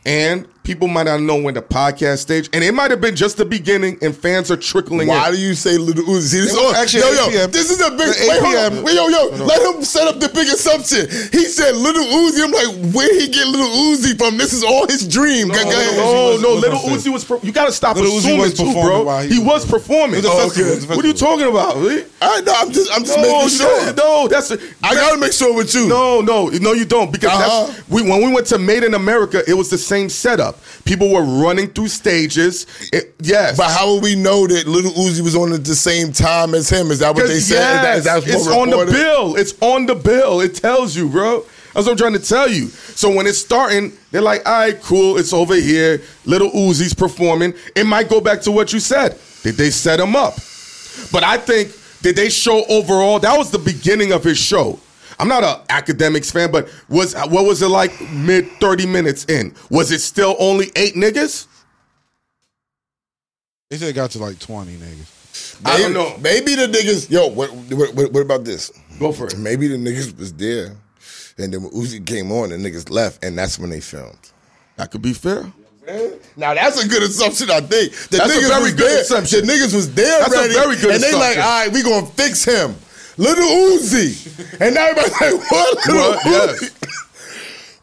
and 0.07 0.49
people 0.65 0.89
might 0.89 1.05
not 1.05 1.21
know 1.21 1.37
when 1.37 1.55
the 1.55 1.63
podcast 1.63 2.19
stage, 2.19 2.49
and 2.53 2.65
it 2.65 2.73
might 2.73 2.91
have 2.91 3.01
been 3.01 3.15
just 3.15 3.37
the 3.37 3.45
beginning, 3.45 3.99
and 4.03 4.17
fans 4.17 4.51
are 4.51 4.57
trickling 4.57 5.09
Why 5.09 5.29
in. 5.29 5.35
do 5.35 5.41
you 5.41 5.55
say 5.55 5.77
Little 5.79 6.05
Uzi? 6.05 6.33
This 6.33 6.53
It 6.53 6.57
was 6.57 6.75
on- 6.75 6.83
actually 6.83 7.01
yo, 7.03 7.29
yo, 7.29 7.47
this 7.47 7.71
is 7.71 7.81
a 7.81 7.91
big. 7.91 8.09
The 8.09 8.27
Wait, 8.29 8.41
hold 8.43 8.57
on. 8.57 8.83
Wait, 8.83 8.95
yo, 8.95 9.09
yo, 9.09 9.45
let 9.45 9.63
him 9.63 9.85
set 9.85 10.09
up 10.09 10.19
the 10.19 10.29
big 10.31 10.49
assumption. 10.49 11.07
He 11.31 11.45
said 11.45 11.77
Little 11.77 12.03
Uzi. 12.05 12.43
I'm 12.43 12.51
like, 12.51 12.95
where 12.95 13.13
he 13.21 13.29
get 13.29 13.47
Little 13.47 13.69
Uzi 13.69 14.19
from? 14.19 14.37
This 14.39 14.53
is 14.53 14.65
all 14.65 14.87
his 14.89 15.07
dream. 15.07 15.49
Go- 15.49 15.55
go 15.63 15.69
Little 15.69 15.81
ahead. 15.81 15.95
Uzi 15.95 15.97
No, 16.03 16.31
was- 16.33 16.43
no, 16.43 16.53
Little 16.55 16.79
on 16.79 16.99
Uzi 16.99 17.13
was. 17.13 17.25
Per- 17.25 17.39
you 17.43 17.53
got 17.53 17.67
to 17.67 17.73
stop 17.73 17.97
Little 17.97 18.11
Uzi 18.13 18.19
assuming 18.19 18.39
was 18.41 18.55
too, 18.55 18.73
bro. 18.73 19.19
He, 19.21 19.35
he 19.35 19.39
was 19.39 19.63
was- 19.63 19.65
performing. 19.71 20.17
Was 20.17 20.27
Oh, 20.27 20.49
festival, 20.49 20.75
was 20.75 20.87
What 20.89 21.05
are 21.05 21.09
you 21.09 21.15
talking 21.15 21.47
about? 21.47 21.77
I 22.23 22.41
know. 22.41 22.55
I'm 22.57 22.73
just. 22.73 22.91
I'm 22.93 23.05
just 23.05 23.17
No, 23.19 23.23
making 23.23 23.49
sure. 23.51 23.93
no, 23.95 24.29
that's. 24.29 24.51
A, 24.51 24.59
I 24.83 24.95
gotta 24.95 25.19
make 25.19 25.33
sure 25.33 25.55
with 25.55 25.75
you. 25.75 25.87
No, 25.89 26.21
no, 26.23 26.49
no, 26.49 26.73
you 26.73 26.85
don't 26.87 27.13
because 27.13 27.31
Uh-huh. 27.31 27.67
that's 27.67 27.89
we 27.91 28.03
when 28.03 28.23
we 28.25 28.33
went 28.33 28.47
to 28.49 28.59
Made 28.59 28.83
in 28.85 28.95
America, 28.95 29.43
it 29.47 29.55
was 29.55 29.69
the 29.69 29.79
same 29.79 30.09
setup. 30.09 30.54
People 30.85 31.11
were 31.13 31.23
running 31.25 31.69
through 31.69 31.89
stages. 31.89 32.67
It, 32.93 33.15
yes, 33.21 33.57
But 33.57 33.71
how 33.71 33.87
will 33.87 34.01
we 34.01 34.15
know 34.15 34.47
that 34.47 34.67
Little 34.67 34.93
Uzi 34.93 35.21
was 35.21 35.35
on 35.35 35.53
at 35.53 35.65
the 35.65 35.75
same 35.75 36.13
time 36.13 36.55
as 36.55 36.69
him? 36.69 36.91
Is 36.91 36.99
that 37.01 37.15
what 37.15 37.27
they 37.27 37.39
said? 37.41 37.97
Is 37.99 38.05
that- 38.05 38.19
is 38.21 38.25
that 38.25 38.27
Yes, 38.27 38.47
it's 38.47 38.49
on 38.57 38.71
the 38.71 38.87
bill. 38.87 39.37
It's 39.37 39.55
on 39.61 39.87
the 39.87 39.95
bill. 39.95 40.41
It 40.41 40.55
tells 40.57 40.97
you, 40.97 41.09
bro. 41.09 41.45
That's 41.75 41.87
what 41.87 41.93
I'm 41.93 41.97
trying 41.97 42.13
to 42.13 42.21
tell 42.21 42.49
you. 42.49 42.69
So 42.69 43.11
when 43.13 43.27
it's 43.27 43.39
starting, 43.39 43.93
they're 44.13 44.23
like, 44.23 44.47
all 44.47 44.53
right, 44.53 44.81
cool, 44.83 45.19
it's 45.19 45.33
over 45.33 45.57
here. 45.57 46.01
Little 46.25 46.51
Uzi's 46.53 46.95
performing. 46.95 47.53
It 47.75 47.85
might 47.85 48.09
go 48.09 48.21
back 48.21 48.43
to 48.43 48.53
what 48.53 48.73
you 48.73 48.79
said. 48.79 49.19
Did 49.43 49.57
they 49.57 49.71
set 49.71 49.99
him 49.99 50.15
up? 50.15 50.35
But 51.11 51.25
I 51.25 51.37
think, 51.39 51.73
did 52.03 52.15
they 52.15 52.29
show 52.31 52.65
overall? 52.69 53.19
That 53.19 53.37
was 53.37 53.51
the 53.51 53.59
beginning 53.59 54.13
of 54.13 54.23
his 54.23 54.39
show. 54.39 54.79
I'm 55.19 55.29
not 55.29 55.45
an 55.45 55.65
Akademiks 55.69 56.33
fan, 56.33 56.51
but 56.51 56.69
was 56.89 57.15
what 57.15 57.45
was 57.47 57.63
it 57.63 57.69
like 57.69 57.93
mid 58.11 58.49
30 58.61 58.87
minutes 58.87 59.25
in? 59.27 59.55
Was 59.71 59.91
it 59.91 60.01
still 60.01 60.37
only 60.39 60.71
eight 60.77 60.95
niggas? 60.95 61.47
They 63.71 63.77
said 63.79 63.89
it 63.89 63.95
got 63.95 64.11
to 64.13 64.19
like 64.19 64.39
20 64.39 64.77
niggas. 64.77 65.61
I 65.65 65.79
don't 65.79 65.93
know. 65.95 66.17
Maybe 66.19 66.55
the 66.55 66.67
niggas. 66.67 67.11
Yo, 67.11 67.29
what, 67.29 67.51
what, 67.53 67.95
what, 67.95 68.13
what 68.13 68.21
about 68.23 68.45
this? 68.45 68.71
Go 68.99 69.13
for 69.13 69.27
it. 69.27 69.39
Maybe 69.39 69.67
the 69.69 69.77
niggas 69.77 70.17
was 70.19 70.33
there, 70.35 70.77
and 71.39 71.53
then 71.53 71.63
when 71.63 71.73
Uzi 71.73 72.05
came 72.05 72.31
on, 72.31 72.51
the 72.51 72.57
niggas 72.57 72.91
left, 72.91 73.25
and 73.25 73.37
that's 73.37 73.59
when 73.59 73.71
they 73.71 73.81
filmed. 73.81 74.19
That 74.77 74.91
could 74.91 75.03
be 75.03 75.13
fair. 75.13 75.51
Now 76.37 76.55
that's 76.55 76.83
a 76.83 76.89
good 76.89 77.03
assumption. 77.03 77.51
I 77.51 77.61
think 77.61 77.93
the 78.09 78.17
That's 78.17 78.35
a 78.35 78.39
niggas 78.39 78.49
very 78.49 78.63
was 78.63 78.73
good 78.75 78.91
there. 78.91 79.01
assumption. 79.03 79.47
The 79.47 79.53
niggas 79.53 79.75
was 79.75 79.95
there 79.95 80.19
That's 80.21 80.35
a 80.35 80.49
very 80.49 80.77
good 80.77 80.95
and 80.95 81.03
they 81.03 81.13
like, 81.13 81.37
all 81.37 81.43
right, 81.43 81.71
we 81.73 81.83
gonna 81.83 82.07
fix 82.07 82.43
him, 82.45 82.75
little 83.17 83.45
Uzi, 83.45 84.61
and 84.61 84.77
everybody's 84.77 85.21
like, 85.21 85.51
what, 85.51 85.87
little 85.87 86.11
What? 86.13 86.25
Yes. 86.27 86.71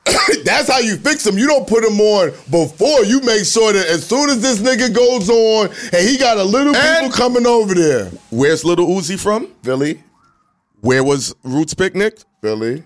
That's 0.44 0.68
how 0.68 0.80
you 0.80 0.98
fix 0.98 1.26
him. 1.28 1.38
You 1.38 1.46
don't 1.48 1.68
put 1.68 1.84
him 1.84 2.00
on 2.02 2.32
before. 2.50 3.06
You 3.06 3.22
make 3.22 3.46
sure 3.46 3.72
that 3.72 3.86
as 3.88 4.06
soon 4.06 4.30
as 4.32 4.42
this 4.42 4.60
nigga 4.60 4.94
goes 4.94 5.30
on, 5.30 5.68
and 5.94 6.08
he 6.10 6.18
got 6.18 6.38
a 6.38 6.44
little 6.44 6.76
And- 6.76 7.06
people 7.06 7.16
coming 7.16 7.46
over 7.46 7.74
there, 7.76 8.06
Where's 8.32 8.66
Little 8.66 8.88
Uzi 8.88 9.20
from? 9.20 9.48
Philly, 9.64 10.02
Where 10.82 11.04
was 11.04 11.36
Roots 11.44 11.76
Picnic? 11.76 12.18
Philly. 12.42 12.84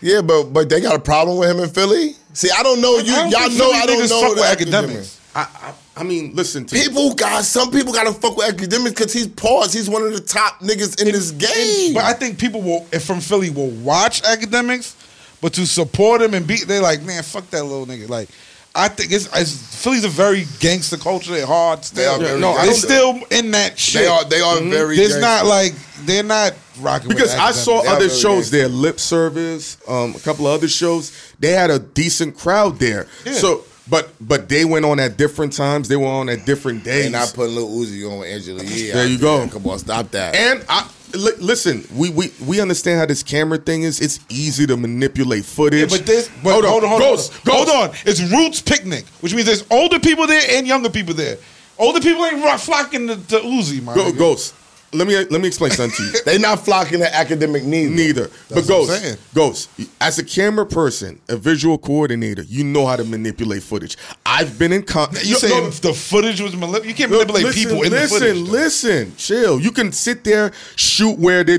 Yeah, 0.00 0.20
but 0.22 0.44
but 0.52 0.68
they 0.68 0.80
got 0.80 0.96
a 0.96 0.98
problem 0.98 1.38
with 1.38 1.48
him 1.50 1.60
in 1.60 1.70
Philly. 1.70 2.14
See, 2.32 2.50
I 2.50 2.62
don't 2.64 2.80
know 2.80 2.98
you. 2.98 3.14
I 3.14 3.16
don't 3.22 3.30
y'all 3.30 3.48
know 3.50 3.56
Philly 3.56 3.74
I 3.74 3.86
don't 3.86 4.08
know 4.10 4.20
fuck 4.20 4.36
with 4.36 4.58
the 4.58 4.64
Akademiks. 4.64 5.20
I, 5.36 5.42
I 5.68 5.72
I 5.96 6.02
mean, 6.02 6.34
listen 6.34 6.64
to 6.66 6.74
People 6.74 7.14
got 7.14 7.44
some 7.44 7.70
people 7.70 7.92
gotta 7.92 8.12
fuck 8.12 8.36
with 8.36 8.56
Akademiks 8.56 8.90
because 8.90 9.12
he's 9.12 9.28
paused. 9.28 9.74
He's 9.74 9.88
one 9.88 10.02
of 10.02 10.12
the 10.12 10.20
top 10.20 10.60
niggas 10.60 11.00
in 11.00 11.12
this 11.12 11.30
game. 11.30 11.94
But 11.94 12.04
I 12.04 12.12
think 12.14 12.38
people 12.38 12.62
will, 12.62 12.86
if 12.92 13.04
from 13.04 13.20
Philly, 13.20 13.50
will 13.50 13.70
watch 13.70 14.22
Akademiks, 14.22 14.94
but 15.40 15.52
to 15.54 15.66
support 15.66 16.20
him 16.20 16.34
and 16.34 16.46
be, 16.46 16.56
they're 16.56 16.82
like, 16.82 17.02
man, 17.02 17.22
fuck 17.22 17.48
that 17.50 17.62
little 17.62 17.86
nigga. 17.86 18.08
Like, 18.08 18.28
I 18.74 18.88
think 18.88 19.12
it's, 19.12 19.28
it's 19.36 19.82
Philly's 19.84 20.04
a 20.04 20.08
very 20.08 20.46
gangster 20.58 20.96
culture. 20.96 21.30
They're 21.30 21.46
hard. 21.46 21.84
Still, 21.84 22.18
They 22.18 22.24
are 22.24 22.28
very 22.28 22.40
no, 22.40 22.54
they're 22.56 22.74
still 22.74 23.20
in 23.30 23.52
that 23.52 23.78
shit. 23.78 24.02
they 24.02 24.08
are 24.08 24.24
they 24.24 24.40
are 24.40 24.60
very. 24.62 24.96
There's 24.96 25.12
gangster. 25.12 25.20
not 25.20 25.46
like 25.46 25.74
they're 26.00 26.24
not 26.24 26.54
rocking 26.80 27.08
with 27.08 27.16
because 27.16 27.36
I 27.36 27.52
saw. 27.52 27.82
They 27.82 27.88
other 27.88 28.08
shows 28.08 28.50
gangster. 28.50 28.56
there, 28.56 28.68
Lip 28.68 28.98
Service, 28.98 29.78
um, 29.86 30.16
a 30.16 30.18
couple 30.18 30.48
of 30.48 30.54
other 30.54 30.66
shows. 30.66 31.12
They 31.38 31.52
had 31.52 31.70
a 31.70 31.78
decent 31.78 32.36
crowd 32.36 32.80
there. 32.80 33.06
Yeah. 33.24 33.34
So, 33.34 33.64
but 33.88 34.10
but 34.20 34.48
they 34.48 34.64
went 34.64 34.84
on 34.84 34.98
at 35.00 35.16
different 35.16 35.52
times. 35.52 35.88
They 35.88 35.96
were 35.96 36.06
on 36.06 36.28
at 36.28 36.46
different 36.46 36.84
days. 36.84 37.06
And 37.06 37.16
I 37.16 37.26
put 37.26 37.50
Lil 37.50 37.68
Uzi 37.68 38.10
on 38.10 38.20
with 38.20 38.28
Angela 38.28 38.62
Yee. 38.64 38.90
There 38.90 39.04
out 39.04 39.10
you 39.10 39.18
go. 39.18 39.46
Come 39.48 39.66
on, 39.66 39.78
stop 39.78 40.10
that. 40.12 40.34
And 40.34 40.64
I 40.68 40.88
li- 41.14 41.32
listen, 41.38 41.84
we, 41.94 42.10
we 42.10 42.32
we 42.46 42.60
understand 42.60 42.98
how 43.00 43.06
this 43.06 43.22
camera 43.22 43.58
thing 43.58 43.82
is. 43.82 44.00
It's 44.00 44.20
easy 44.28 44.66
to 44.66 44.76
manipulate 44.76 45.44
footage. 45.44 45.90
Yeah, 45.92 45.98
but 45.98 46.06
this, 46.06 46.30
but 46.42 46.52
hold 46.52 46.64
on, 46.64 46.70
hold 46.70 46.84
on, 46.84 46.88
hold 46.90 47.00
Ghost, 47.02 47.32
on, 47.32 47.40
Ghost. 47.44 47.68
hold 47.70 47.90
on. 47.90 47.96
It's 48.06 48.20
Roots 48.32 48.60
Picnic, 48.60 49.04
which 49.20 49.34
means 49.34 49.46
there's 49.46 49.64
older 49.70 50.00
people 50.00 50.26
there 50.26 50.42
and 50.52 50.66
younger 50.66 50.90
people 50.90 51.14
there. 51.14 51.36
Older 51.78 52.00
people 52.00 52.24
ain't 52.24 52.60
flocking 52.60 53.08
to, 53.08 53.16
to 53.16 53.38
Uzi, 53.40 53.82
my 53.82 53.94
Go. 53.94 54.12
Ghost. 54.12 54.54
Let 54.94 55.06
me 55.08 55.16
let 55.16 55.40
me 55.40 55.48
explain 55.48 55.72
something 55.72 55.96
to 55.96 56.02
you. 56.18 56.22
they 56.24 56.38
not 56.38 56.64
flocking 56.64 57.00
to 57.00 57.14
academic 57.14 57.64
neither. 57.64 57.94
Neither. 57.94 58.30
but 58.48 58.66
Ghost. 58.66 59.18
Ghost, 59.34 59.70
as 60.00 60.18
a 60.18 60.24
camera 60.24 60.64
person, 60.66 61.20
a 61.28 61.36
visual 61.36 61.78
coordinator, 61.78 62.42
you 62.42 62.64
know 62.64 62.86
how 62.86 62.96
to 62.96 63.04
manipulate 63.04 63.62
footage. 63.62 63.96
I've 64.24 64.58
been 64.58 64.72
in 64.72 64.82
con. 64.84 65.08
You 65.22 65.30
Yo, 65.32 65.36
saying 65.36 65.64
no, 65.64 65.70
the 65.70 65.92
footage 65.92 66.40
was 66.40 66.54
manip- 66.54 66.84
You 66.84 66.94
can't 66.94 67.10
Look, 67.10 67.28
manipulate 67.28 67.44
listen, 67.44 67.62
people 67.70 67.82
in 67.82 67.90
listen, 67.90 68.18
the 68.20 68.26
footage. 68.26 68.44
though. 68.46 68.52
Listen, 68.52 69.16
chill. 69.16 69.60
You 69.60 69.70
can 69.72 69.92
sit 69.92 70.24
there, 70.24 70.52
shoot 70.76 71.18
where 71.18 71.42
they. 71.44 71.58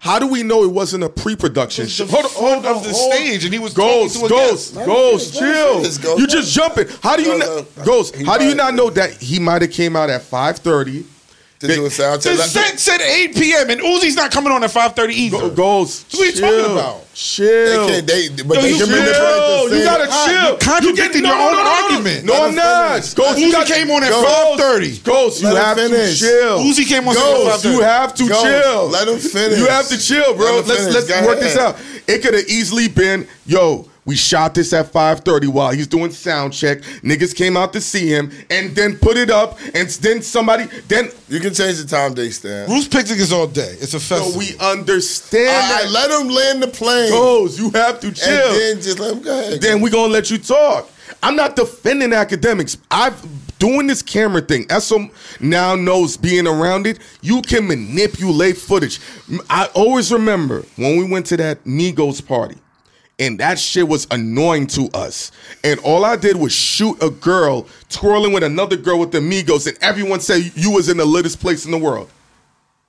How 0.00 0.18
do 0.18 0.26
we 0.26 0.42
know 0.42 0.64
it 0.64 0.72
wasn't 0.72 1.04
a 1.04 1.08
pre-production? 1.08 1.84
It's 1.84 1.98
the? 1.98 2.06
Hold 2.06 2.24
on, 2.24 2.30
front 2.30 2.64
hold 2.64 2.76
of 2.78 2.82
the 2.84 2.90
hold 2.92 3.14
stage, 3.14 3.44
and 3.44 3.52
he 3.52 3.60
was 3.60 3.74
Ghost, 3.74 4.18
to 4.18 4.26
a 4.26 4.28
Ghost, 4.28 4.74
guest. 4.74 4.86
Ghost, 4.86 5.34
finish, 5.34 5.40
let 5.40 5.76
him 5.76 5.82
chill. 5.84 6.02
Ghost. 6.02 6.20
You 6.20 6.26
just 6.26 6.52
jumping. 6.54 6.88
How 7.02 7.16
do 7.16 7.22
you 7.22 7.38
No, 7.38 7.56
not, 7.56 7.76
no. 7.76 7.84
Ghost? 7.84 8.16
He 8.16 8.24
How 8.24 8.38
do 8.38 8.44
you 8.46 8.54
not 8.56 8.74
know 8.74 8.90
that 8.90 9.12
he 9.22 9.38
might 9.38 9.62
have 9.62 9.70
came 9.70 9.94
out 9.94 10.10
at 10.10 10.22
five 10.22 10.58
thirty? 10.58 11.04
To 11.60 11.66
do 11.66 11.86
a 11.86 11.90
sound 11.90 12.22
The 12.22 12.30
check. 12.30 12.38
Let- 12.38 12.48
set 12.50 12.78
said 12.78 13.00
8 13.00 13.34
p.m. 13.34 13.70
and 13.70 13.80
Uzi's 13.80 14.14
not 14.14 14.30
coming 14.30 14.52
on 14.52 14.62
at 14.62 14.70
5:30 14.70 15.10
either. 15.10 15.48
Ghost, 15.50 16.10
So 16.12 16.18
what 16.18 16.28
are 16.28 16.30
you 16.30 16.40
talking 16.40 16.72
about? 16.72 17.14
Chill. 17.14 17.46
They 17.86 17.92
can't. 17.94 18.06
They, 18.06 18.28
but 18.44 18.54
Yo, 18.54 18.62
they 18.62 18.70
you 18.70 18.76
can 18.78 18.86
chill. 18.86 19.68
the 19.68 19.76
You 19.78 19.84
gotta 19.84 20.06
chill. 20.06 20.48
you're 20.50 20.58
contradicting 20.58 21.22
You 21.22 21.28
your 21.28 21.36
no, 21.36 21.48
own 21.48 21.52
no, 21.54 21.58
no, 21.58 21.64
no, 21.64 21.82
argument. 21.82 22.24
No, 22.24 22.44
I'm 22.46 22.54
not. 22.54 23.12
Ghost, 23.16 23.38
Uzi 23.38 23.66
came 23.66 23.90
on 23.90 24.04
at 24.04 24.10
Ghost, 24.10 24.60
5:30. 24.62 25.02
Ghost, 25.02 25.40
you 25.42 25.46
have 25.48 25.76
finish. 25.78 26.20
to 26.20 26.24
chill. 26.26 26.58
Uzi 26.60 26.86
came 26.86 27.08
on 27.08 27.14
Ghost, 27.16 27.64
at 27.64 27.70
5:30. 27.70 27.74
you 27.74 27.80
have 27.82 28.14
to 28.14 28.28
Ghost, 28.28 28.42
chill. 28.44 28.86
let 28.88 29.08
him 29.08 29.18
finish. 29.18 29.58
You 29.58 29.66
have 29.66 29.88
to 29.88 29.98
chill, 29.98 30.34
bro. 30.34 30.46
Let 30.46 30.54
him 30.62 30.68
let's 30.68 30.94
let's 30.94 31.06
Go 31.08 31.26
work 31.26 31.40
this 31.40 31.56
out. 31.56 31.76
It 32.06 32.22
could 32.22 32.34
have 32.34 32.46
easily 32.46 32.86
been, 32.86 33.26
yo, 33.46 33.88
we 34.08 34.16
shot 34.16 34.54
this 34.54 34.72
at 34.72 34.90
5:30 34.90 35.48
while 35.48 35.70
he's 35.70 35.86
doing 35.86 36.10
sound 36.10 36.54
check. 36.54 36.80
Niggas 37.02 37.34
came 37.34 37.58
out 37.58 37.74
to 37.74 37.80
see 37.82 38.08
him, 38.08 38.32
and 38.48 38.74
then 38.74 38.96
put 38.96 39.18
it 39.18 39.28
up, 39.28 39.58
and 39.74 39.86
then 39.86 40.22
somebody, 40.22 40.64
then 40.88 41.10
You 41.28 41.40
can 41.40 41.52
change 41.52 41.76
the 41.76 41.86
time 41.86 42.14
they 42.14 42.30
stand. 42.30 42.72
Roots 42.72 42.88
Picnic 42.88 43.18
is 43.18 43.34
all 43.34 43.46
day. 43.46 43.76
It's 43.82 43.92
a 43.92 44.00
festival. 44.00 44.32
so 44.32 44.38
we 44.38 44.56
understand 44.60 45.50
All 45.50 45.74
right, 45.74 45.82
that. 45.82 45.90
let 45.90 46.10
him 46.10 46.28
land 46.30 46.62
the 46.62 46.68
plane. 46.68 47.10
Ghost, 47.10 47.58
you 47.58 47.68
have 47.72 48.00
to 48.00 48.10
chill. 48.10 48.48
And 48.48 48.56
then 48.56 48.80
just 48.80 48.98
let 48.98 49.12
him 49.12 49.20
go 49.20 49.38
ahead. 49.38 49.60
then 49.60 49.82
we 49.82 49.90
gonna 49.90 50.10
let 50.10 50.30
you 50.30 50.38
talk. 50.38 50.90
I'm 51.22 51.36
not 51.36 51.54
defending 51.54 52.10
Akademiks. 52.10 52.78
I've 52.90 53.20
doing 53.58 53.88
this 53.88 54.00
camera 54.00 54.40
thing. 54.40 54.64
Esso 54.68 55.10
now 55.40 55.74
knows 55.74 56.16
being 56.16 56.46
around 56.46 56.86
it. 56.86 56.98
You 57.20 57.42
can 57.42 57.66
manipulate 57.66 58.56
footage. 58.56 59.00
I 59.50 59.66
always 59.74 60.10
remember 60.10 60.64
when 60.76 60.96
we 60.96 61.04
went 61.04 61.26
to 61.26 61.36
that 61.36 61.64
Migos 61.64 62.26
party. 62.26 62.56
And 63.20 63.40
that 63.40 63.58
shit 63.58 63.88
was 63.88 64.06
annoying 64.10 64.68
to 64.68 64.88
us. 64.94 65.32
And 65.64 65.80
all 65.80 66.04
I 66.04 66.16
did 66.16 66.36
was 66.36 66.52
shoot 66.52 67.02
a 67.02 67.10
girl 67.10 67.66
twirling 67.88 68.32
with 68.32 68.44
another 68.44 68.76
girl 68.76 68.98
with 69.00 69.10
the 69.12 69.18
Migos, 69.18 69.66
and 69.66 69.76
everyone 69.82 70.20
said 70.20 70.52
you 70.54 70.70
was 70.70 70.88
in 70.88 70.96
the 70.98 71.04
littest 71.04 71.40
place 71.40 71.64
in 71.64 71.72
the 71.72 71.78
world. 71.78 72.10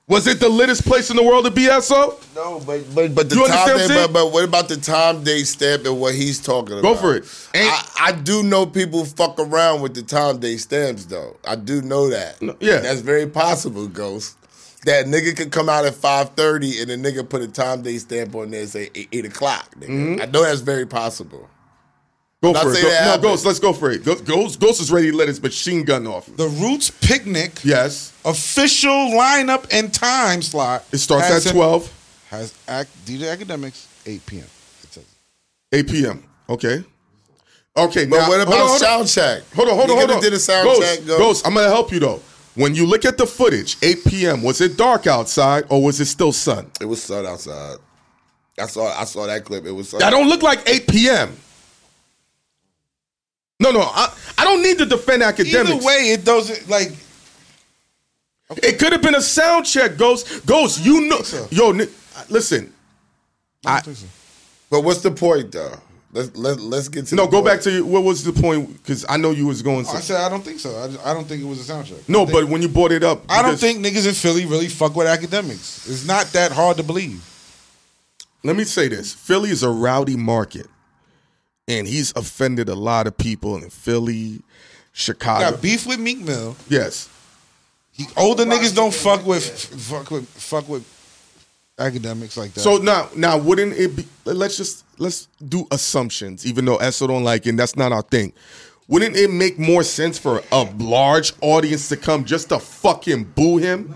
Was 0.06 0.26
it 0.26 0.40
the 0.40 0.48
littest 0.48 0.84
place 0.84 1.08
in 1.10 1.16
the 1.16 1.22
world 1.22 1.44
to 1.44 1.52
be 1.52 1.66
SO? 1.80 2.18
No, 2.34 2.60
but 2.66 2.82
but 2.92 3.14
but 3.14 3.30
the 3.30 3.36
You 3.36 3.46
time 3.46 3.78
they, 3.78 3.86
but, 3.86 4.12
but 4.12 4.32
what 4.32 4.42
about 4.44 4.68
the 4.68 4.76
time 4.76 5.22
they 5.22 5.44
stamp 5.44 5.84
and 5.84 6.00
what 6.00 6.16
he's 6.16 6.40
talking 6.40 6.72
about? 6.80 6.82
Go 6.82 6.94
for 6.96 7.14
it. 7.14 7.24
I, 7.54 7.88
I 8.08 8.12
do 8.12 8.42
know 8.42 8.66
people 8.66 9.04
fuck 9.04 9.38
around 9.38 9.82
with 9.82 9.94
the 9.94 10.02
time 10.02 10.40
they 10.40 10.56
stamps 10.56 11.04
though. 11.04 11.36
I 11.46 11.54
do 11.54 11.80
know 11.82 12.10
that. 12.10 12.42
yeah. 12.58 12.78
That's 12.80 13.02
very 13.02 13.28
possible, 13.28 13.86
Ghost. 13.86 14.36
That 14.86 15.06
nigga 15.06 15.36
could 15.36 15.52
come 15.52 15.68
out 15.68 15.84
at 15.84 15.94
five 15.94 16.30
thirty 16.30 16.80
and 16.80 16.88
the 16.90 16.96
nigga 16.96 17.28
put 17.28 17.42
a 17.42 17.48
time 17.48 17.82
they 17.82 17.98
stamp 17.98 18.34
on 18.34 18.50
there 18.50 18.60
and 18.62 18.68
say 18.70 18.90
eight, 18.94 19.08
eight 19.12 19.24
o'clock. 19.26 19.74
Nigga. 19.76 19.88
Mm-hmm. 19.88 20.22
I 20.22 20.24
know 20.26 20.42
that's 20.42 20.60
very 20.62 20.86
possible. 20.86 21.48
Go 22.42 22.52
not 22.52 22.62
for 22.62 22.70
it. 22.70 22.76
saying 22.76 22.84
Go- 22.86 22.90
no, 22.90 22.96
happened. 22.96 23.22
Ghost, 23.24 23.44
let's 23.44 23.58
go 23.58 23.72
for 23.74 23.90
it. 23.90 24.02
Ghost, 24.04 24.58
Ghost 24.58 24.80
is 24.80 24.90
ready 24.90 25.10
to 25.10 25.16
let 25.16 25.28
his 25.28 25.42
machine 25.42 25.84
gun 25.84 26.06
off. 26.06 26.24
the 26.36 26.48
Roots 26.48 26.90
Picnic 26.90 27.62
Yes. 27.62 28.14
official 28.24 28.90
lineup 28.90 29.66
and 29.70 29.92
time 29.92 30.40
slot. 30.40 30.84
It 30.92 30.98
starts 30.98 31.30
at 31.30 31.44
him- 31.44 31.52
12, 31.52 31.92
Has 32.30 32.54
act, 32.66 32.88
DJ 33.04 33.36
Akademiks 33.36 33.84
8 34.06 34.24
p.m. 34.24 34.46
It 34.84 34.92
says. 34.94 35.04
8 35.72 35.88
p.m. 35.90 36.24
Okay. 36.48 36.82
Okay, 37.76 38.06
But 38.06 38.16
now, 38.20 38.28
what 38.28 38.38
hold 38.38 38.48
about 38.48 38.52
on, 38.54 38.58
hold 38.60 38.70
on. 38.72 38.78
sound 38.78 39.08
check? 39.08 39.42
Hold 39.54 39.68
on, 39.68 39.74
hold 39.76 39.90
on, 39.90 39.96
hold 39.96 40.08
coulda 40.08 40.14
on. 40.14 40.22
Did 40.22 40.32
a 40.32 40.38
sound 40.38 40.64
Ghost, 40.64 40.80
check? 40.82 41.06
Ghost. 41.06 41.18
Ghost, 41.18 41.46
I'm 41.46 41.52
going 41.54 41.66
to 41.66 41.70
help 41.70 41.92
you, 41.92 42.00
though. 42.00 42.20
When 42.56 42.74
you 42.74 42.84
look 42.86 43.04
at 43.04 43.16
the 43.16 43.26
footage, 43.26 43.76
8 43.82 44.04
p.m., 44.06 44.42
was 44.42 44.60
it 44.60 44.76
dark 44.76 45.06
outside 45.06 45.64
or 45.68 45.82
was 45.82 46.00
it 46.00 46.06
still 46.06 46.32
sun? 46.32 46.70
It 46.80 46.84
was 46.86 47.02
sun 47.02 47.24
outside. 47.26 47.78
I 48.58 48.66
saw 48.66 48.86
I 49.00 49.04
saw 49.04 49.26
that 49.26 49.44
clip. 49.44 49.64
It 49.64 49.70
was 49.72 49.88
sun. 49.90 50.00
That 50.00 50.10
don't 50.10 50.28
look 50.28 50.42
like 50.42 50.68
8 50.68 50.88
p.m. 50.88 51.36
No, 53.60 53.70
no, 53.70 53.80
I, 53.82 54.12
I 54.38 54.44
don't 54.44 54.62
need 54.62 54.78
to 54.78 54.86
defend 54.86 55.22
Akademiks. 55.22 55.54
Either 55.54 55.84
way, 55.84 56.10
it 56.12 56.24
doesn't 56.24 56.68
like. 56.68 56.92
It 58.62 58.78
could 58.78 58.92
have 58.92 59.02
been 59.02 59.14
a 59.14 59.20
sound 59.20 59.64
check, 59.66 59.96
Ghost. 59.96 60.44
Ghost, 60.46 60.84
you 60.84 61.02
know. 61.02 61.20
so. 61.22 61.46
Yo, 61.50 61.70
listen. 62.28 62.72
I 63.64 63.76
I- 63.76 63.80
so. 63.82 64.06
But 64.70 64.82
what's 64.82 65.02
the 65.02 65.10
point 65.10 65.52
though? 65.52 65.74
Let's 66.12 66.36
let, 66.36 66.58
let's 66.60 66.88
get 66.88 67.06
to 67.06 67.14
No, 67.14 67.26
the 67.26 67.30
go 67.30 67.36
point. 67.42 67.46
back 67.54 67.60
to 67.62 67.70
you. 67.70 67.86
What 67.86 68.02
was 68.02 68.24
the 68.24 68.32
point? 68.32 68.72
Because 68.82 69.06
I 69.08 69.16
know 69.16 69.30
you 69.30 69.46
was 69.46 69.62
going. 69.62 69.86
I 69.86 69.92
To, 69.92 70.02
said 70.02 70.20
I 70.20 70.28
don't 70.28 70.42
think 70.42 70.58
so. 70.58 70.76
I, 70.76 70.88
just- 70.88 71.06
I 71.06 71.14
don't 71.14 71.26
think 71.28 71.40
it 71.40 71.46
was 71.46 71.60
a 71.60 71.64
sound 71.64 71.86
check. 71.86 71.98
no, 72.08 72.26
think- 72.26 72.32
but 72.32 72.44
when 72.48 72.62
you 72.62 72.68
brought 72.68 72.90
it 72.90 73.04
up, 73.04 73.22
I 73.28 73.42
don't 73.42 73.56
think 73.58 73.78
niggas 73.78 74.08
in 74.08 74.14
Philly 74.14 74.44
really 74.44 74.66
fuck 74.68 74.96
with 74.96 75.06
Akademiks. 75.06 75.88
It's 75.88 76.04
not 76.06 76.26
that 76.32 76.50
hard 76.52 76.78
to 76.78 76.82
believe. 76.82 77.24
Let 78.42 78.56
me 78.56 78.64
say 78.64 78.88
this: 78.88 79.12
Philly 79.14 79.50
is 79.50 79.62
a 79.62 79.68
rowdy 79.70 80.16
market, 80.16 80.66
and 81.68 81.86
he's 81.86 82.12
offended 82.16 82.68
a 82.68 82.74
lot 82.74 83.06
of 83.06 83.16
people 83.16 83.56
in 83.56 83.70
Philly, 83.70 84.40
Chicago. 84.92 85.50
Got 85.52 85.62
beef 85.62 85.86
with 85.86 86.00
Meek 86.00 86.18
Mill. 86.18 86.56
yes, 86.68 87.08
He, 87.92 88.06
older 88.16 88.44
niggas 88.44 88.74
don't 88.74 88.92
fuck 88.94 89.24
with 89.26 89.44
fuck 89.46 90.10
with 90.10 90.26
fuck 90.28 90.68
with 90.68 90.82
Akademiks 91.80 92.36
like 92.36 92.52
that. 92.54 92.60
So 92.60 92.76
now, 92.76 93.08
now 93.16 93.38
wouldn't 93.38 93.72
it 93.72 93.96
be? 93.96 94.06
Let's 94.24 94.56
just 94.56 94.84
let's 94.98 95.26
do 95.48 95.66
assumptions, 95.70 96.46
even 96.46 96.64
though 96.66 96.78
Esso 96.78 97.08
don't 97.08 97.24
like 97.24 97.46
it. 97.46 97.50
And 97.50 97.58
that's 97.58 97.74
not 97.76 97.90
our 97.92 98.02
thing. 98.02 98.32
Wouldn't 98.86 99.16
it 99.16 99.30
make 99.30 99.58
more 99.58 99.82
sense 99.82 100.18
for 100.18 100.42
a 100.52 100.62
large 100.78 101.32
audience 101.40 101.88
to 101.88 101.96
come 101.96 102.24
just 102.24 102.48
to 102.50 102.58
fucking 102.58 103.24
boo 103.24 103.58
him? 103.58 103.94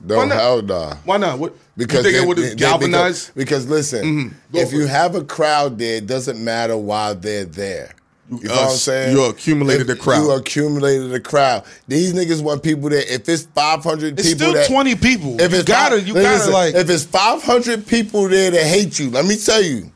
No, 0.00 0.18
Why 0.18 0.24
not? 0.26 0.38
hell 0.38 0.62
nah. 0.62 0.94
Why 1.04 1.16
not? 1.16 1.38
What? 1.38 1.54
Because 1.76 2.04
you 2.06 2.12
think 2.12 2.14
they- 2.16 2.22
it 2.22 2.26
would 2.28 2.38
they- 2.58 2.64
have? 2.66 2.80
Because, 2.80 3.30
because 3.34 3.66
listen, 3.68 4.04
mm-hmm. 4.04 4.28
Go 4.52 4.58
if 4.60 4.72
you 4.72 4.82
it. 4.84 4.88
have 4.88 5.14
a 5.14 5.24
crowd 5.24 5.78
there, 5.78 5.96
it 5.96 6.06
doesn't 6.06 6.42
matter 6.42 6.76
why 6.76 7.12
they're 7.14 7.44
there. 7.44 7.90
You 8.28 8.48
know 8.48 8.54
what 8.54 8.70
I'm 8.70 8.76
saying? 8.76 9.16
you 9.16 9.24
accumulated 9.24 9.88
If 9.88 9.98
a 9.98 10.00
crowd. 10.02 10.22
You 10.22 10.30
accumulated 10.32 11.10
the 11.10 11.20
crowd. 11.20 11.64
These 11.86 12.12
niggas 12.12 12.42
want 12.42 12.62
people 12.62 12.88
that 12.90 13.12
If 13.12 13.28
it's 13.28 13.44
500 13.44 14.18
it's 14.18 14.28
people 14.28 14.46
still 14.46 14.54
that, 14.54 14.66
twenty 14.68 14.94
people. 14.96 15.40
if 15.40 15.52
you 15.52 15.58
it's 15.58 15.68
gotta, 15.68 15.96
five- 15.98 16.08
you 16.08 16.14
gotta 16.14 16.28
listen, 16.28 16.52
like. 16.52 16.74
if 16.74 16.90
it's 16.90 17.04
500 17.04 17.86
people 17.86 18.28
there 18.28 18.50
that 18.50 18.66
hate 18.66 18.98
you, 18.98 19.10
let 19.10 19.24
me 19.26 19.36
tell 19.36 19.62
you, 19.62 19.92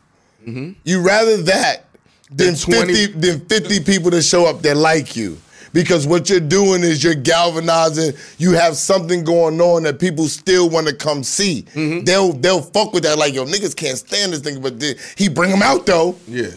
mm-hmm. 0.47 0.73
you 0.85 1.03
rather 1.03 1.39
that 1.43 1.87
than 2.31 2.55
Than 2.55 2.57
20 2.57 2.95
50 2.95 3.19
than 3.19 3.41
50 3.47 3.81
people 3.81 4.11
that 4.13 4.23
show 4.23 4.47
up 4.47 4.63
that 4.63 4.77
like 4.77 5.17
you. 5.17 5.37
Because 5.73 6.05
what 6.07 6.29
you're 6.29 6.41
doing 6.41 6.83
is 6.83 7.03
you're 7.03 7.15
galvanizing. 7.15 8.15
You 8.39 8.53
have 8.53 8.77
something 8.77 9.23
going 9.23 9.61
on 9.61 9.85
that 9.85 10.01
people 10.01 10.27
still 10.27 10.69
want 10.69 10.89
to 10.89 10.95
come 10.95 11.23
see. 11.23 11.65
Mm-hmm. 11.75 12.05
They'll 12.05 12.33
they'll 12.33 12.63
fuck 12.63 12.93
with 12.93 13.05
that. 13.05 13.19
Like 13.19 13.35
yo, 13.35 13.45
niggas 13.45 13.77
can't 13.77 13.97
stand 13.99 14.33
this 14.33 14.41
thing, 14.41 14.61
but 14.61 14.79
they- 14.81 14.97
he 15.17 15.29
bring 15.29 15.51
them 15.51 15.63
out 15.63 15.87
though. 15.87 16.17
Yeah. 16.29 16.49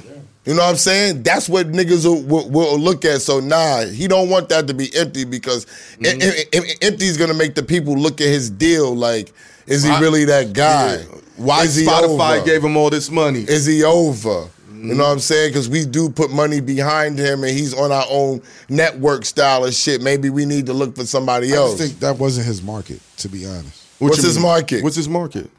You 0.45 0.53
know 0.53 0.61
what 0.61 0.71
I'm 0.71 0.75
saying? 0.75 1.23
That's 1.23 1.47
what 1.47 1.71
niggas 1.71 2.05
will, 2.05 2.21
will, 2.23 2.49
will 2.49 2.77
look 2.77 3.05
at. 3.05 3.21
So 3.21 3.39
nah, 3.39 3.85
he 3.85 4.07
don't 4.07 4.29
want 4.29 4.49
that 4.49 4.67
to 4.67 4.73
be 4.73 4.93
empty 4.95 5.23
because 5.23 5.65
em- 6.03 6.21
em- 6.21 6.33
em- 6.51 6.63
empty 6.81 7.05
is 7.05 7.17
gonna 7.17 7.33
make 7.33 7.55
the 7.55 7.63
people 7.63 7.97
look 7.97 8.19
at 8.19 8.27
his 8.27 8.49
deal 8.49 8.93
like, 8.93 9.31
is 9.67 9.83
he 9.83 9.89
Why- 9.89 10.01
really 10.01 10.25
that 10.25 10.53
guy? 10.53 11.03
Why 11.35 11.63
Is 11.63 11.75
he 11.75 11.85
Spotify 11.85 12.37
over? 12.37 12.45
gave 12.45 12.63
him 12.63 12.77
all 12.77 12.89
this 12.89 13.09
money? 13.09 13.39
Is 13.39 13.65
he 13.65 13.83
over? 13.83 14.29
You 14.29 14.89
know 14.89 14.95
mm-hmm. 14.95 14.99
what 14.99 15.05
I'm 15.13 15.19
saying? 15.19 15.49
Because 15.49 15.69
we 15.69 15.85
do 15.85 16.09
put 16.09 16.29
money 16.29 16.59
behind 16.59 17.17
him, 17.17 17.43
and 17.43 17.51
he's 17.51 17.73
on 17.73 17.91
our 17.91 18.05
own 18.09 18.41
network 18.69 19.25
style 19.25 19.63
of 19.63 19.73
shit. 19.73 20.01
Maybe 20.01 20.29
we 20.29 20.45
need 20.45 20.65
to 20.65 20.73
look 20.73 20.95
for 20.95 21.05
somebody 21.05 21.53
I 21.53 21.55
else. 21.55 21.77
just 21.77 21.89
think 21.89 21.99
that 22.01 22.17
wasn't 22.17 22.47
his 22.47 22.61
market, 22.61 22.99
to 23.17 23.29
be 23.29 23.45
honest. 23.45 23.87
What 23.99 24.09
What's 24.09 24.23
his 24.23 24.35
mean? 24.35 24.43
market? 24.43 24.83
What's 24.83 24.97
his 24.97 25.07
market? 25.07 25.49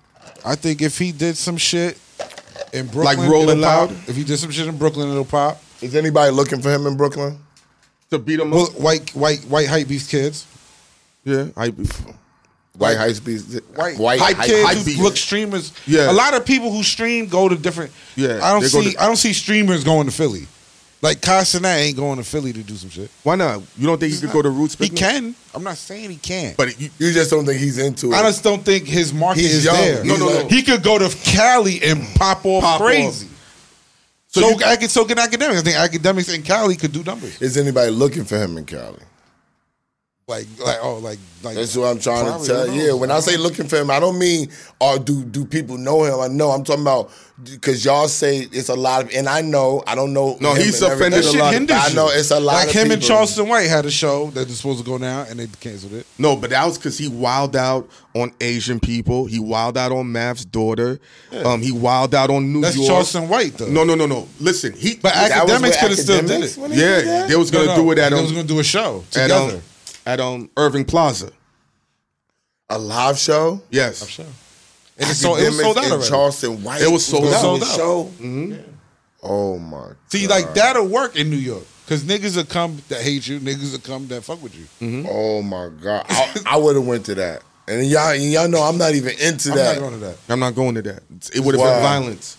I 0.45 0.55
think 0.57 0.83
if 0.83 0.99
he 0.99 1.11
did 1.11 1.37
some 1.37 1.57
shit 1.57 1.99
in 2.73 2.87
Brooklyn, 2.87 3.31
Rollin' 3.31 3.59
it'll 3.59 3.63
pop. 3.65 3.91
Loud? 3.91 4.09
If 4.09 4.17
he 4.17 4.25
did 4.25 4.39
some 4.39 4.51
shit 4.51 4.67
in 4.67 4.77
Brooklyn, 4.77 5.11
it'll 5.11 5.25
pop. 5.25 5.61
Is 5.81 5.95
anybody 5.95 6.31
looking 6.33 6.61
for 6.63 6.71
him 6.73 6.87
in 6.87 6.97
Brooklyn? 6.97 7.39
To 8.11 8.19
beat 8.19 8.39
him 8.41 8.51
Well, 8.51 8.65
up? 8.67 8.79
white, 8.81 9.11
white, 9.11 9.41
white 9.45 9.67
hype 9.69 9.89
beast 9.89 10.11
kids, 10.11 10.47
Yeah, 11.25 11.47
I, 11.57 11.69
White 12.77 12.97
High 12.97 13.13
Speed. 13.13 13.41
white, 13.77 13.97
White 13.99 14.21
hype 14.21 14.37
Hype- 14.37 14.47
kids 14.47 14.67
hype 14.67 14.77
who 14.79 14.85
beast. 14.85 15.01
look 15.01 15.17
streamers. 15.17 15.73
Yeah. 15.87 16.11
a 16.11 16.13
lot 16.13 16.35
of 16.35 16.45
people 16.45 16.73
who 16.73 16.83
stream 16.83 17.27
go 17.29 17.49
to 17.49 17.55
different. 17.57 17.93
Yeah, 18.17 18.41
I 18.43 18.53
don't 18.53 18.63
see. 18.69 18.93
to- 18.93 19.03
I 19.03 19.07
don't 19.07 19.17
see 19.17 19.33
streamers 19.33 19.85
going 19.85 20.07
to 20.07 20.13
Philly. 20.13 20.47
Like 21.05 21.21
Kai 21.21 21.43
Cenat 21.43 21.77
ain't 21.81 21.97
going 21.99 22.17
to 22.17 22.25
Philly 22.25 22.55
to 22.55 22.63
do 22.63 22.75
some 22.77 22.89
shit. 22.89 23.11
why 23.25 23.35
not? 23.37 23.61
You 23.77 23.87
don't 23.87 24.01
think 24.01 24.15
he 24.15 24.21
could 24.21 24.33
go 24.33 24.41
to 24.41 24.49
Roots? 24.49 24.75
He 24.75 24.89
can. 24.89 25.35
I'm 25.55 25.63
not 25.63 25.77
saying 25.77 26.09
he 26.09 26.17
can't. 26.17 26.57
but 26.57 26.81
you, 26.81 26.89
You 26.99 27.13
just 27.13 27.29
don't 27.31 27.45
think 27.45 27.61
he's 27.61 27.77
into 27.77 28.13
it. 28.13 28.15
I 28.15 28.23
just 28.23 28.43
don't 28.43 28.65
think 28.65 28.87
his 28.87 29.13
market 29.13 29.43
He's 29.43 29.57
is 29.57 29.65
young. 29.67 29.77
there. 29.77 30.03
No, 30.03 30.17
no, 30.17 30.29
no. 30.31 30.49
He 30.49 30.63
could 30.63 30.83
go 30.83 30.97
to 30.99 31.15
Cali 31.23 31.83
and 31.83 32.03
pop 32.17 32.47
off 32.47 32.63
Pop 32.63 32.81
crazy. 32.81 33.29
So 34.29 34.41
So, 34.41 34.49
you- 34.49 34.65
I 34.65 34.77
can, 34.77 34.89
so 34.89 35.05
can 35.05 35.19
Akademiks. 35.19 35.59
I 35.59 35.61
think 35.61 36.03
Akademiks 36.03 36.35
in 36.35 36.43
Cali 36.43 36.75
could 36.77 36.93
do 36.93 37.03
numbers. 37.05 37.41
Is 37.43 37.59
anybody 37.59 37.91
looking 37.91 38.25
for 38.25 38.39
him 38.39 38.57
in 38.57 38.65
Cali? 38.65 38.99
Like, 40.27 40.47
like, 40.59 40.79
oh, 40.81 40.97
like, 41.01 41.19
like. 41.43 41.55
That's 41.55 41.77
what 41.77 41.85
I'm 41.89 41.99
trying 42.01 42.25
Probably, 42.25 42.47
to 42.47 42.53
tell. 42.55 42.67
who 42.67 42.73
Yeah, 42.79 42.87
knows? 42.89 43.01
when 43.01 43.11
I 43.11 43.21
say 43.21 43.37
looking 43.37 43.69
for 43.69 43.77
him, 43.77 43.91
I 43.91 44.01
don't 44.01 44.19
mean 44.19 44.49
or 44.81 44.99
do 44.99 45.23
do 45.23 45.45
people 45.45 45.77
know 45.77 46.03
him? 46.05 46.19
I 46.19 46.29
know 46.35 46.51
I'm 46.51 46.65
talking 46.65 46.81
about 46.81 47.11
because 47.45 47.85
y'all 47.85 48.09
say 48.09 48.39
it's 48.51 48.71
a 48.71 48.75
lot 48.75 49.03
of, 49.03 49.11
and 49.15 49.29
I 49.29 49.43
know 49.43 49.83
I 49.87 49.95
don't 49.95 50.15
know. 50.15 50.39
No, 50.41 50.55
he's 50.55 50.81
offended 50.81 51.21
a 51.21 51.23
shit 51.25 51.39
lot 51.39 51.49
of- 51.53 51.59
hinders 51.59 51.77
I 51.79 51.93
know 51.93 52.09
it's 52.09 52.31
a 52.31 52.41
lot 52.41 52.55
Like 52.55 52.69
of 52.69 52.73
him 52.75 52.91
and. 52.93 53.03
Charleston 53.03 53.49
White 53.51 53.69
had 53.69 53.85
a 53.85 53.91
show 53.91 54.31
that 54.31 54.49
was 54.49 54.57
supposed 54.57 54.79
to 54.79 54.85
go 54.91 54.97
now, 54.97 55.27
and 55.29 55.39
they 55.39 55.47
canceled 55.61 55.93
it. 55.93 56.07
no, 56.19 56.37
but 56.37 56.49
that 56.51 56.65
was 56.65 56.79
because 56.79 56.97
he 56.97 57.07
wilded 57.07 57.57
out 57.57 57.87
on 58.15 58.33
Asian 58.41 58.81
people. 58.81 59.27
He 59.27 59.39
wilded 59.39 59.77
out 59.77 59.93
on 59.93 60.11
Mav's 60.11 60.47
daughter. 60.47 61.01
Um, 61.45 61.61
he 61.61 61.71
wilded 61.71 62.15
out 62.15 62.31
on 62.31 62.51
New 62.51 62.63
That's 62.63 62.77
York. 62.77 62.89
Charleston 62.89 63.29
White, 63.29 63.59
though. 63.59 63.67
No, 63.69 63.85
no, 63.85 63.95
no, 63.95 64.07
no. 64.07 64.27
Listen, 64.41 64.73
he. 64.73 64.95
But 64.97 65.13
Akademiks 65.13 65.79
could 65.81 65.91
have 65.91 65.99
still 65.99 66.23
did 66.27 66.45
it. 66.45 66.57
when 66.57 66.71
did 66.71 66.79
yeah, 66.79 67.27
they 67.27 67.37
was 67.37 67.51
gonna 67.51 67.67
No, 67.67 67.77
no, 67.77 67.83
do 67.83 67.91
it 67.93 67.99
at 67.99 68.09
They 68.09 68.17
um, 68.17 68.23
was 68.23 68.33
going 68.33 68.47
to 68.47 68.53
do 68.55 68.59
a 68.61 68.65
show 68.65 69.05
at 69.09 69.25
together. 69.25 69.57
um, 69.57 69.63
at 70.07 70.21
um 70.21 70.51
Irving 70.57 70.85
Plaza. 70.85 71.31
a 72.71 72.79
live 72.79 73.19
show. 73.19 73.63
Yes. 73.71 74.01
Live 74.03 74.11
show. 74.11 74.23
And 74.97 75.11
it's 75.11 75.19
so, 75.19 75.37
it 75.37 75.47
was 75.47 75.61
sold 75.61 75.77
out 75.79 75.85
and 75.85 75.93
already. 75.95 76.09
Charleston 76.09 76.63
White. 76.63 76.81
It 76.83 76.91
was 76.91 77.05
sold 77.05 77.25
gonna 77.25 77.37
out. 77.37 77.41
Sold 77.43 77.63
out. 77.63 77.77
Show. 77.77 78.05
Mm-hmm. 78.21 78.71
Oh 79.27 79.59
my! 79.59 79.93
See, 80.09 80.27
like 80.29 80.53
that'll 80.55 80.87
work 80.87 81.17
in 81.17 81.31
New 81.31 81.37
York 81.37 81.65
because 81.87 82.05
niggas 82.05 82.37
will 82.37 82.45
come 82.45 82.83
that 82.89 83.01
hate 83.01 83.27
you, 83.27 83.41
niggas 83.41 83.73
will 83.73 83.79
come 83.81 84.07
that 84.09 84.23
fuck 84.23 84.43
with 84.43 84.55
you. 84.55 84.67
Mm-hmm. 84.87 85.09
Oh 85.11 85.41
my 85.43 85.71
god! 85.83 86.05
I, 86.11 86.41
I 86.47 86.57
would 86.59 86.77
have 86.77 86.87
went 86.87 87.07
to 87.07 87.15
that, 87.15 87.43
and 87.67 87.87
y'all, 87.87 88.11
and 88.11 88.23
y'all 88.23 88.49
know 88.49 88.63
I'm 88.63 88.77
not 88.77 88.95
even 88.95 89.13
into 89.19 89.51
I'm 89.51 89.57
that. 89.57 89.75
not 89.77 89.81
going 89.81 89.93
to 89.95 89.99
that. 90.01 90.17
I'm 90.29 90.41
not 90.41 90.55
going 90.55 90.75
to 90.75 90.83
that. 90.83 91.03
It 91.35 91.41
would 91.41 91.55
have 91.55 91.61
Why? 91.61 91.73
been 91.73 91.83
violence. 91.83 92.37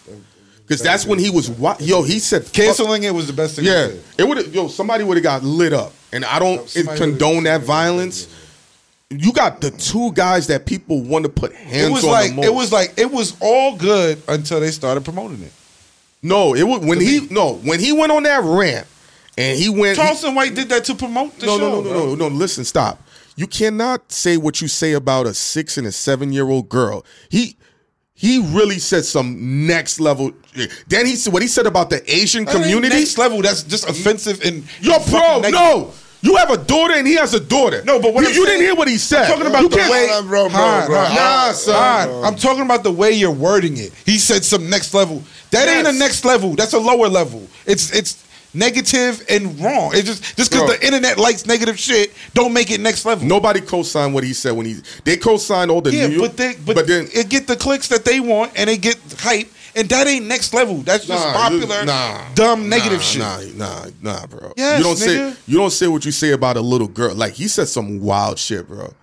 Because 0.67 0.81
that's 0.81 1.05
when 1.05 1.19
he 1.19 1.29
was. 1.29 1.49
Wa- 1.49 1.77
yo, 1.79 2.01
he 2.01 2.17
said. 2.17 2.51
Canceling 2.51 3.03
it 3.03 3.13
was 3.13 3.27
the 3.27 3.33
best 3.33 3.55
thing. 3.55 3.65
Yeah, 3.65 3.91
it 4.17 4.27
would. 4.27 4.53
Yo, 4.53 4.67
somebody 4.67 5.03
would 5.03 5.15
have 5.17 5.23
got 5.23 5.43
lit 5.43 5.73
up, 5.73 5.93
and 6.11 6.25
I 6.25 6.39
don't 6.39 6.67
somebody 6.67 6.97
condone 6.97 7.43
that 7.43 7.61
violence. 7.61 8.27
You 9.11 9.31
got 9.31 9.61
the 9.61 9.69
two 9.69 10.11
guys 10.13 10.47
that 10.47 10.65
people 10.65 11.01
want 11.03 11.25
to 11.25 11.29
put 11.29 11.53
hands 11.53 11.85
on. 11.85 11.91
It 11.91 11.93
was 11.93 12.03
on. 12.03 12.11
like 12.11 12.29
the 12.29 12.35
most. 12.37 12.45
it 12.45 12.53
was 12.53 12.71
like 12.71 12.93
it 12.97 13.11
was 13.11 13.37
all 13.39 13.77
good 13.77 14.21
until 14.27 14.59
they 14.59 14.71
started 14.71 15.05
promoting 15.05 15.43
it. 15.43 15.53
no, 16.23 16.55
it 16.55 16.63
was 16.63 16.79
when 16.79 16.99
he 16.99 17.27
no 17.29 17.53
when 17.57 17.79
he 17.79 17.93
went 17.93 18.11
on 18.11 18.23
that 18.23 18.41
rant 18.43 18.87
and 19.37 19.59
he 19.59 19.69
went. 19.69 19.97
Charleston 19.97 20.33
White 20.33 20.55
did 20.55 20.69
that 20.69 20.85
to 20.85 20.95
promote 20.95 21.37
the 21.39 21.45
no, 21.45 21.57
show. 21.57 21.69
no, 21.69 21.81
no, 21.81 21.81
no, 21.81 21.89
bro. 21.91 22.15
no, 22.15 22.29
no. 22.29 22.35
Listen, 22.35 22.63
stop. 22.65 23.01
You 23.35 23.47
cannot 23.47 24.11
say 24.11 24.37
what 24.37 24.61
you 24.61 24.67
say 24.67 24.93
about 24.93 25.27
a 25.27 25.33
six 25.33 25.77
and 25.77 25.85
a 25.85 25.91
seven 25.91 26.31
year 26.33 26.49
old 26.49 26.69
girl. 26.69 27.05
He 27.29 27.57
he 28.15 28.39
really 28.55 28.79
said 28.79 29.05
some 29.05 29.67
next 29.67 29.99
level. 29.99 30.31
Then 30.87 31.05
he 31.05 31.15
said 31.15 31.33
what 31.33 31.41
he 31.41 31.47
said 31.47 31.65
about 31.67 31.89
the 31.89 32.01
Asian 32.13 32.45
That 32.45 32.53
community. 32.55 32.95
next 32.95 33.17
level. 33.17 33.41
That's 33.41 33.63
just 33.63 33.87
offensive 33.89 34.41
and 34.43 34.63
Yo, 34.81 34.93
fucking 34.93 35.11
bro, 35.11 35.35
negative. 35.41 35.51
no. 35.51 35.91
You 36.21 36.37
have 36.37 36.49
a 36.49 36.57
daughter 36.57 36.95
and 36.95 37.05
he 37.05 37.13
has 37.17 37.35
a 37.35 37.39
daughter. 37.39 37.83
No, 37.85 37.99
but 37.99 38.13
what 38.15 38.21
you, 38.23 38.29
I'm 38.29 38.33
you 38.33 38.45
saying- 38.45 38.57
didn't 38.59 38.61
hear 38.65 38.75
what 38.75 38.87
he 38.87 38.97
said. 38.97 39.25
I'm 39.25 39.31
talking 39.31 39.45
about 39.47 39.61
You 39.61 39.69
the 39.69 39.77
way, 39.77 40.07
Hold 40.07 40.23
on, 40.23 40.27
bro, 40.27 40.49
bro, 40.49 40.57
Han, 40.57 40.87
bro. 40.87 40.95
Nah, 40.95 41.09
Han, 41.09 41.53
son. 41.53 42.09
Han, 42.09 42.23
I'm 42.23 42.35
talking 42.35 42.63
about 42.63 42.81
the 42.83 42.91
way 42.91 43.11
you're 43.11 43.29
wording 43.31 43.77
it. 43.77 43.93
He 44.07 44.17
said 44.17 44.43
some 44.43 44.67
next 44.67 44.93
level. 44.95 45.21
That 45.51 45.67
ain't 45.67 45.85
a 45.87 45.91
next 45.93 46.25
level. 46.25 46.55
That's 46.55 46.73
a 46.73 46.79
lower 46.79 47.09
level. 47.09 47.47
It's 47.67 47.91
it's 47.93 48.24
negative 48.55 49.23
and 49.29 49.59
wrong. 49.59 49.91
It's 49.93 50.07
just 50.07 50.37
just 50.37 50.51
because 50.51 50.77
the 50.77 50.85
internet 50.85 51.17
likes 51.17 51.45
negative 51.45 51.77
shit, 51.77 52.13
don't 52.33 52.53
make 52.53 52.71
it 52.71 52.79
next 52.79 53.05
level. 53.05 53.27
Nobody 53.27 53.61
co-signed 53.61 54.13
what 54.13 54.23
he 54.23 54.33
said 54.33 54.51
when 54.53 54.65
he 54.65 54.77
they 55.03 55.17
co-signed 55.17 55.69
all 55.69 55.81
the 55.81 55.93
yeah, 55.93 56.07
New 56.07 56.15
York, 56.15 56.31
but 56.31 56.37
they 56.37 56.55
but, 56.65 56.87
then 56.87 57.07
it 57.13 57.29
get 57.29 57.47
the 57.47 57.55
clicks 57.55 57.87
that 57.89 58.05
they 58.05 58.19
want 58.19 58.51
and 58.55 58.69
they 58.69 58.77
get 58.77 58.97
hype, 59.19 59.47
and 59.75 59.89
that 59.89 60.07
ain't 60.07 60.25
next 60.25 60.53
level. 60.53 60.77
That's 60.77 61.05
just 61.05 61.25
Nah, 61.25 61.33
popular, 61.33 61.85
nah, 61.85 62.33
dumb, 62.33 62.69
negative 62.69 62.99
nah, 62.99 63.03
shit. 63.39 63.55
Nah, 63.55 63.85
nah, 64.01 64.19
nah, 64.19 64.25
bro. 64.27 64.53
Yes, 64.55 64.79
you 64.79 64.83
don't 64.83 64.95
nigga. 64.95 65.33
say 65.33 65.41
you 65.47 65.57
don't 65.57 65.71
say 65.71 65.87
what 65.87 66.05
you 66.05 66.11
say 66.11 66.31
about 66.31 66.57
a 66.57 66.61
little 66.61 66.87
girl. 66.87 67.13
Like 67.13 67.33
he 67.33 67.47
said 67.47 67.67
some 67.67 68.01
wild 68.01 68.39
shit, 68.39 68.67
bro. 68.67 68.93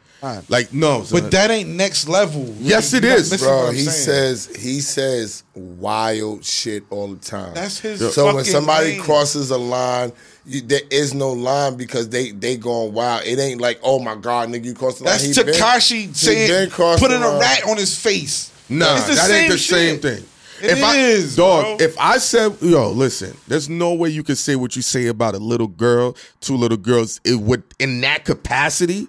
Like 0.48 0.72
no. 0.72 1.04
But 1.10 1.30
that 1.32 1.50
ain't 1.50 1.70
next 1.70 2.08
level. 2.08 2.44
Yes, 2.58 2.92
it 2.92 3.04
is, 3.04 3.36
Bro, 3.42 3.72
he 3.72 3.80
saying. 3.80 3.90
says 3.90 4.56
he 4.56 4.80
says 4.80 5.42
wild 5.54 6.44
shit 6.44 6.84
all 6.90 7.08
the 7.08 7.18
time. 7.18 7.54
That's 7.54 7.80
his 7.80 8.14
So 8.14 8.34
when 8.34 8.44
somebody 8.44 8.92
lane. 8.92 9.00
crosses 9.00 9.50
a 9.50 9.58
line, 9.58 10.12
you, 10.46 10.60
there 10.60 10.80
is 10.90 11.12
no 11.12 11.32
line 11.32 11.76
because 11.76 12.08
they 12.08 12.30
they 12.30 12.56
going 12.56 12.92
wild. 12.92 13.24
It 13.24 13.38
ain't 13.40 13.60
like 13.60 13.80
oh 13.82 13.98
my 13.98 14.14
god, 14.14 14.50
nigga, 14.50 14.64
you 14.64 14.74
crossed 14.74 14.98
the 14.98 15.04
line. 15.06 15.18
That's 15.18 15.38
Tekashi 15.38 16.14
saying 16.14 16.70
putting 16.70 17.22
a 17.22 17.38
rat 17.38 17.66
on 17.68 17.76
his 17.76 17.98
face. 17.98 18.52
Nah, 18.68 18.94
that 18.94 19.16
same 19.16 19.42
ain't 19.42 19.52
the 19.52 19.58
same 19.58 19.94
shit. 19.94 20.02
thing. 20.02 20.24
It 20.62 20.78
if 20.78 20.94
is, 20.94 21.36
I, 21.36 21.42
dog, 21.42 21.78
bro. 21.78 21.86
if 21.86 21.98
I 21.98 22.18
said, 22.18 22.56
yo, 22.60 22.92
listen, 22.92 23.36
there's 23.48 23.68
no 23.68 23.94
way 23.94 24.10
you 24.10 24.22
can 24.22 24.36
say 24.36 24.54
what 24.54 24.76
you 24.76 24.82
say 24.82 25.08
about 25.08 25.34
a 25.34 25.38
little 25.38 25.66
girl, 25.66 26.16
two 26.40 26.56
little 26.56 26.78
girls, 26.78 27.20
it 27.24 27.40
would 27.40 27.64
in 27.80 28.00
that 28.02 28.24
capacity. 28.24 29.08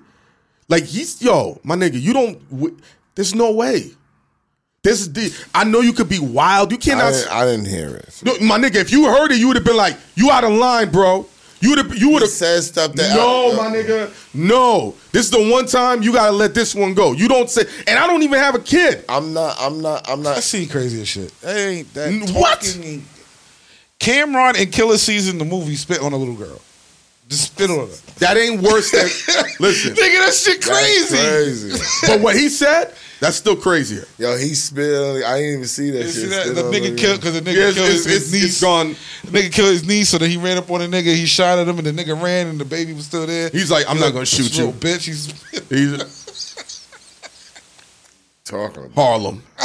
Like 0.69 0.83
he's, 0.85 1.21
yo, 1.21 1.59
my 1.63 1.75
nigga, 1.75 1.99
you 2.01 2.13
don't. 2.13 2.49
w- 2.49 2.77
There's 3.15 3.35
no 3.35 3.51
way. 3.51 3.91
This 4.81 5.01
is 5.01 5.13
the. 5.13 5.33
I 5.55 5.63
know 5.63 5.81
you 5.81 5.93
could 5.93 6.09
be 6.09 6.19
wild. 6.19 6.71
You 6.71 6.77
I 6.77 6.81
cannot. 6.81 7.11
didn't, 7.13 7.31
I 7.31 7.45
didn't 7.45 7.67
hear 7.67 7.95
it. 7.95 8.21
No, 8.25 8.37
my 8.39 8.57
nigga, 8.57 8.75
if 8.75 8.91
you 8.91 9.05
heard 9.05 9.31
it, 9.31 9.37
you 9.37 9.47
would 9.47 9.55
have 9.55 9.65
been 9.65 9.77
like, 9.77 9.97
you 10.15 10.29
out 10.31 10.43
of 10.43 10.51
line, 10.51 10.91
bro. 10.91 11.25
You 11.61 11.69
would 11.69 11.77
have. 11.77 11.97
You 11.97 12.09
would 12.11 12.21
have 12.21 12.31
said 12.31 12.61
stuff 12.63 12.91
that 12.93 13.15
no, 13.15 13.53
I- 13.53 13.69
my 13.69 13.75
nigga. 13.75 14.11
No. 14.33 14.95
This 15.13 15.25
is 15.25 15.31
the 15.31 15.49
one 15.49 15.65
time 15.65 16.01
you 16.03 16.11
gotta 16.11 16.33
let 16.33 16.53
this 16.53 16.75
one 16.75 16.93
go. 16.93 17.13
You 17.13 17.29
don't 17.29 17.49
say, 17.49 17.63
and 17.87 17.97
I 17.97 18.05
don't 18.07 18.23
even 18.23 18.37
have 18.39 18.55
a 18.55 18.59
kid. 18.59 19.05
I'm 19.07 19.33
not. 19.33 19.55
I'm 19.59 19.81
not. 19.81 20.09
I'm 20.09 20.21
not. 20.21 20.35
I 20.37 20.39
see 20.41 20.65
crazy 20.67 21.01
as 21.01 21.07
shit. 21.07 21.33
That 21.41 21.57
ain't 21.57 21.93
that. 21.93 22.31
What? 22.33 22.59
talking- 22.61 23.05
Cam'ron 23.99 24.59
and 24.61 24.69
Killa 24.71 24.97
Season, 24.97 25.37
the 25.37 25.45
movie, 25.45 25.75
spit 25.75 26.01
on 26.01 26.11
a 26.11 26.17
little 26.17 26.35
girl. 26.35 26.59
Just 27.33 27.53
spit 27.53 27.69
on 27.69 27.87
her. 27.87 27.93
That 28.19 28.37
ain't 28.37 28.61
worse 28.61 28.91
than. 28.91 29.03
listen, 29.59 29.95
Nigga, 29.95 30.25
that 30.25 30.33
shit 30.33 30.61
crazy. 30.61 31.17
Crazy. 31.17 31.83
but 32.07 32.21
what 32.21 32.35
he 32.35 32.47
said, 32.47 32.93
that's 33.19 33.37
still 33.37 33.55
crazier. 33.55 34.05
Yo, 34.19 34.37
he 34.37 34.53
spit. 34.53 34.85
I 35.25 35.37
didn't 35.39 35.53
even 35.53 35.65
see 35.65 35.89
that 35.91 35.99
You 36.05 36.11
shit. 36.11 36.13
see 36.13 36.27
that? 36.27 36.53
The 36.55 36.61
nigga 36.63 36.97
killed 36.97 37.19
because 37.21 37.33
the 37.33 37.41
nigga 37.41 37.55
Yeah, 37.55 37.71
killed 37.73 37.89
it's, 37.89 38.05
his, 38.05 38.05
it's, 38.05 38.23
his 38.25 38.33
niece. 38.33 38.43
it's 38.45 38.61
gone. 38.61 38.95
The 39.23 39.39
nigga 39.39 39.51
killed 39.51 39.71
his 39.71 39.87
niece, 39.87 40.09
so 40.09 40.17
then 40.19 40.29
he 40.29 40.37
ran 40.37 40.57
up 40.57 40.69
on 40.69 40.79
the 40.81 40.87
nigga. 40.87 41.15
He 41.15 41.25
shot 41.25 41.57
at 41.57 41.67
him, 41.67 41.77
and 41.79 41.87
the 41.87 41.91
nigga 41.91 42.21
ran, 42.21 42.47
and 42.47 42.59
the 42.59 42.65
baby 42.65 42.93
was 42.93 43.05
still 43.05 43.25
there. 43.25 43.49
He's 43.49 43.71
like, 43.71 43.85
I'm 43.89 43.99
not 43.99 44.13
gonna 44.13 44.25
shoot 44.25 44.55
you." 44.57 44.67
bitch. 44.73 45.05
He's 45.05 45.31
He's 45.69 46.22
Talking 48.45 48.85
about. 48.85 48.95
Harlem. 48.95 49.43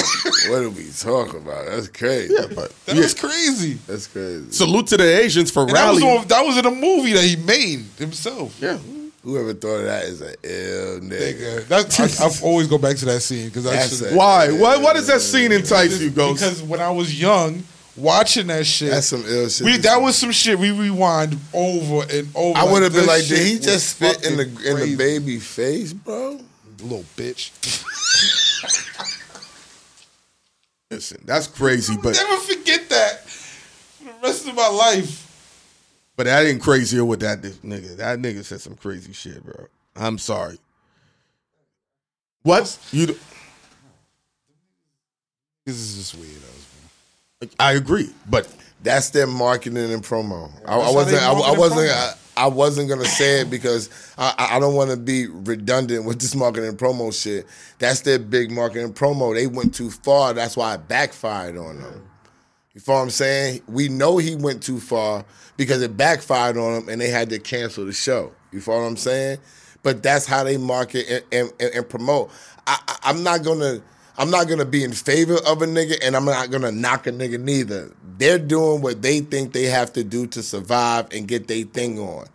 What 0.49 0.62
are 0.62 0.70
we 0.70 0.89
talking 0.97 1.43
about? 1.43 1.66
That's 1.66 1.89
crazy. 1.89 2.33
Yeah, 2.33 2.47
but 2.55 2.72
that 2.87 2.95
yeah. 2.95 3.03
was 3.03 3.12
crazy. 3.12 3.74
That's 3.87 4.07
crazy. 4.07 4.51
salute 4.53 4.87
to 4.89 4.97
the 4.97 5.20
Asians 5.20 5.51
for 5.51 5.62
And 5.62 5.70
that 5.72 5.91
was, 5.93 6.03
on, 6.03 6.26
that 6.29 6.43
was 6.47 6.57
in 6.57 6.64
a 6.64 6.70
movie 6.70 7.12
that 7.12 7.24
he 7.24 7.37
made 7.37 7.81
himself. 7.99 8.57
yeah. 8.61 8.79
Whoever 9.24 9.53
thought 9.53 9.79
of 9.81 9.85
that 9.85 10.05
is 10.05 10.20
an 10.20 10.35
ill 10.45 11.01
nigga. 11.01 11.64
Nigga, 11.64 11.66
that's, 11.66 12.20
I, 12.20 12.26
I 12.26 12.31
always 12.49 12.68
go 12.68 12.79
back 12.79 12.97
to 12.99 13.05
that 13.07 13.20
scene 13.20 13.49
because 13.49 13.64
That's 13.64 13.99
that's 13.99 14.12
it. 14.12 14.16
Why? 14.16 14.53
Why? 14.53 14.76
What 14.76 14.95
does 14.95 15.09
that 15.09 15.20
scene 15.20 15.51
entice 15.51 16.01
you, 16.01 16.11
Ghost? 16.11 16.41
because 16.41 16.62
when 16.62 16.81
I 16.81 16.91
was 16.91 17.20
young, 17.20 17.64
watching 17.97 18.47
that 18.47 18.64
shit, 18.64 18.91
That's 18.93 19.09
some 19.09 19.24
ill 19.26 19.49
shit. 19.49 19.64
we 19.64 19.76
that 19.79 19.97
say. 19.97 20.01
was 20.03 20.16
some 20.16 20.31
shit 20.31 20.59
we 20.59 20.70
rewind 20.70 21.37
over 21.53 22.07
and 22.11 22.29
over. 22.35 22.57
I 22.59 22.64
would 22.64 22.83
have 22.85 22.93
been 22.93 23.07
like, 23.07 23.26
did 23.26 23.45
he 23.45 23.59
just 23.59 23.97
spit 23.97 24.24
in 24.24 24.37
the 24.37 24.45
fucking 24.47 24.66
in 24.66 24.76
the 24.91 24.97
baby 24.97 25.41
face, 25.41 25.93
bro? 25.93 26.41
little 26.81 27.05
bitch? 27.16 27.51
Listen, 30.91 31.23
that's 31.27 31.47
crazy, 31.47 31.97
but 32.03 32.15
Never 32.15 32.37
forget 32.43 32.89
that 32.89 33.29
for 33.29 34.05
the 34.05 34.13
rest 34.23 34.49
of 34.49 34.55
my 34.55 34.69
life. 34.69 35.25
but 36.17 36.25
that 36.25 36.47
ain't 36.47 36.63
crazier 36.63 37.05
with 37.05 37.21
that 37.21 37.43
nigga. 37.43 37.97
That 37.97 38.19
nigga 38.19 38.45
said 38.45 38.61
some 38.61 38.75
crazy 38.75 39.13
shit, 39.13 39.45
bro. 39.45 39.67
I'm 39.95 40.17
sorry. 40.19 40.59
What 42.43 42.79
you? 42.93 43.07
d- 43.09 43.19
This 45.67 45.77
is 45.77 45.97
just 45.97 46.17
weirdos, 46.17 46.65
man. 47.43 47.51
I 47.61 47.73
agree, 47.73 48.11
but 48.29 48.49
That's 48.83 49.11
their 49.11 49.27
marketing 49.27 49.93
and 49.93 50.03
promo. 50.03 50.51
I, 50.67 50.75
I 50.79 50.91
wasn't. 50.91 51.21
I, 51.23 51.33
I 51.33 51.53
wasn't. 51.59 51.91
I. 51.91 52.15
I 52.39 52.47
wasn't 52.47 52.89
gonna 52.89 53.05
say 53.05 53.41
it 53.43 53.51
because 53.51 53.91
I, 54.16 54.34
I- 54.39 54.57
I 54.57 54.61
don't 54.61 54.74
want 54.74 54.91
to 54.91 54.97
be 54.97 55.26
redundant 55.26 56.05
with 56.05 56.20
this 56.20 56.34
marketing 56.34 56.76
promo 56.76 57.12
shit. 57.12 57.47
That's 57.78 58.01
their 58.03 58.18
big 58.18 58.51
marketing 58.51 58.93
promo. 58.95 59.34
They 59.34 59.47
went 59.47 59.74
too 59.74 59.91
far. 59.91 60.32
That's 60.32 60.57
why 60.57 60.74
it 60.74 60.89
backfired 60.89 61.57
on 61.57 61.80
them. 61.80 62.09
You 62.74 62.80
follow 62.80 62.99
what 63.01 63.05
I'm 63.05 63.11
saying? 63.11 63.62
We 63.66 63.89
know 63.89 64.18
he 64.18 64.36
went 64.36 64.62
too 64.62 64.78
far 64.78 65.24
because 65.57 65.82
it 65.82 65.97
backfired 65.97 66.57
on 66.57 66.82
him, 66.82 66.89
and 66.89 67.01
they 67.01 67.09
had 67.09 67.28
to 67.30 67.39
cancel 67.41 67.84
the 67.84 67.93
show. 67.93 68.32
You 68.53 68.61
follow 68.61 68.82
what 68.82 68.89
I'm 68.89 68.97
saying? 68.97 69.39
But 69.82 70.03
that's 70.03 70.26
how 70.26 70.45
they 70.45 70.57
market 70.59 71.24
and, 71.32 71.53
and, 71.61 71.72
and, 71.74 71.89
promote. 71.89 72.30
I, 72.66 72.78
I, 72.86 72.99
I'm 73.11 73.22
not 73.24 73.43
gonna. 73.43 73.80
I'm 74.19 74.31
not 74.31 74.49
gonna 74.49 74.64
be 74.64 74.83
in 74.85 74.93
favor 74.93 75.37
of 75.47 75.62
a 75.62 75.66
nigga, 75.66 75.99
and 76.03 76.16
I'm 76.16 76.25
not 76.25 76.51
gonna 76.51 76.73
knock 76.73 77.07
a 77.07 77.12
nigga 77.12 77.41
neither. 77.41 77.93
They're 78.19 78.39
doing 78.39 78.83
what 78.83 79.01
they 79.01 79.21
think 79.21 79.53
they 79.53 79.64
have 79.66 79.93
to 79.93 80.03
do 80.03 80.27
to 80.29 80.43
survive 80.43 81.07
and 81.12 81.29
get 81.29 81.47
their 81.47 81.62
thing 81.62 82.01
on. 82.01 82.27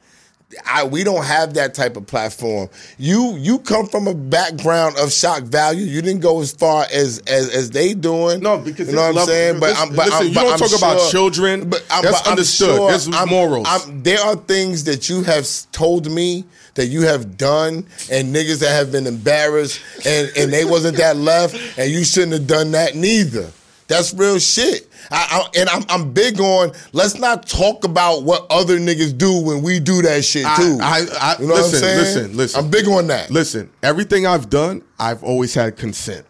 I, 0.68 0.84
we 0.84 1.04
don't 1.04 1.26
have 1.26 1.56
that 1.56 1.74
type 1.74 1.98
of 1.98 2.06
platform. 2.06 2.70
You 3.00 3.36
you 3.38 3.58
come 3.60 3.88
from 3.88 4.08
a 4.08 4.14
background 4.14 4.96
of 5.00 5.12
shock 5.12 5.44
value. 5.44 5.84
You 5.84 6.02
didn't 6.02 6.22
go 6.22 6.42
as 6.42 6.52
far 6.52 6.86
as 6.94 7.20
as, 7.28 7.50
as 7.50 7.72
they 7.72 7.94
doing. 7.96 8.40
No, 8.42 8.60
because 8.60 8.88
you 8.88 8.96
know 8.96 9.08
what 9.12 9.18
I'm 9.18 9.26
saying. 9.26 9.60
But 9.60 9.72
listen- 9.72 9.90
I'm, 9.90 9.96
but 9.96 10.06
listen, 10.06 10.20
I'm, 10.22 10.28
you 10.28 10.34
but 10.36 10.42
don't 10.44 10.54
I'm 10.54 10.60
talk 10.60 10.78
about 10.78 11.12
children. 11.12 11.70
But 11.70 11.84
I'm, 11.92 12.04
That's 12.04 12.20
but 12.22 12.28
I'm 12.28 12.32
understood. 12.34 13.02
sure 13.02 13.14
I'm- 13.16 13.30
morals. 13.30 13.68
There 14.04 14.20
are 14.20 14.36
things 14.36 14.84
that 14.86 15.10
you 15.10 15.24
have 15.24 15.48
told 15.72 16.10
me 16.12 16.46
that 16.76 16.88
you 16.88 17.02
have 17.04 17.38
done, 17.38 17.86
and 18.12 18.34
niggas 18.36 18.60
that 18.60 18.72
have 18.72 18.92
been 18.92 19.08
embarrassed, 19.08 19.80
and 20.06 20.32
and 20.36 20.52
they 20.52 20.66
wasn't 20.66 20.98
that 20.98 21.18
left, 21.18 21.56
and 21.78 21.92
you 21.92 22.04
shouldn't 22.04 22.34
have 22.34 22.48
done 22.48 22.72
that 22.72 22.96
neither. 22.96 23.52
That's 23.88 24.14
real 24.14 24.40
shit. 24.40 24.90
I, 25.12 25.28
I, 25.56 25.60
and 25.60 25.70
I'm, 25.70 25.84
I'm 25.90 26.14
big 26.14 26.40
on 26.40 26.72
let's 26.94 27.20
not 27.20 27.46
talk 27.48 27.84
about 27.84 28.24
what 28.24 28.48
other 28.50 28.80
niggas 28.80 29.16
do 29.18 29.38
when 29.44 29.62
we 29.62 29.80
do 29.82 30.02
that 30.04 30.24
shit 30.24 30.46
I- 30.46 30.56
too. 30.56 30.78
I- 30.82 31.06
I- 31.20 31.36
you 31.42 31.48
know 31.48 31.56
listen, 31.56 31.56
what 31.56 31.64
I'm 31.64 31.70
saying? 31.82 31.98
listen, 31.98 32.38
listen. 32.38 32.64
I'm 32.64 32.72
big 32.72 32.88
on 32.88 33.08
that. 33.08 33.30
listen, 33.30 33.70
everything 33.84 34.26
I've 34.26 34.50
done, 34.50 34.82
I've 34.98 35.22
always 35.24 35.54
had 35.54 35.76
consent. 35.76 36.26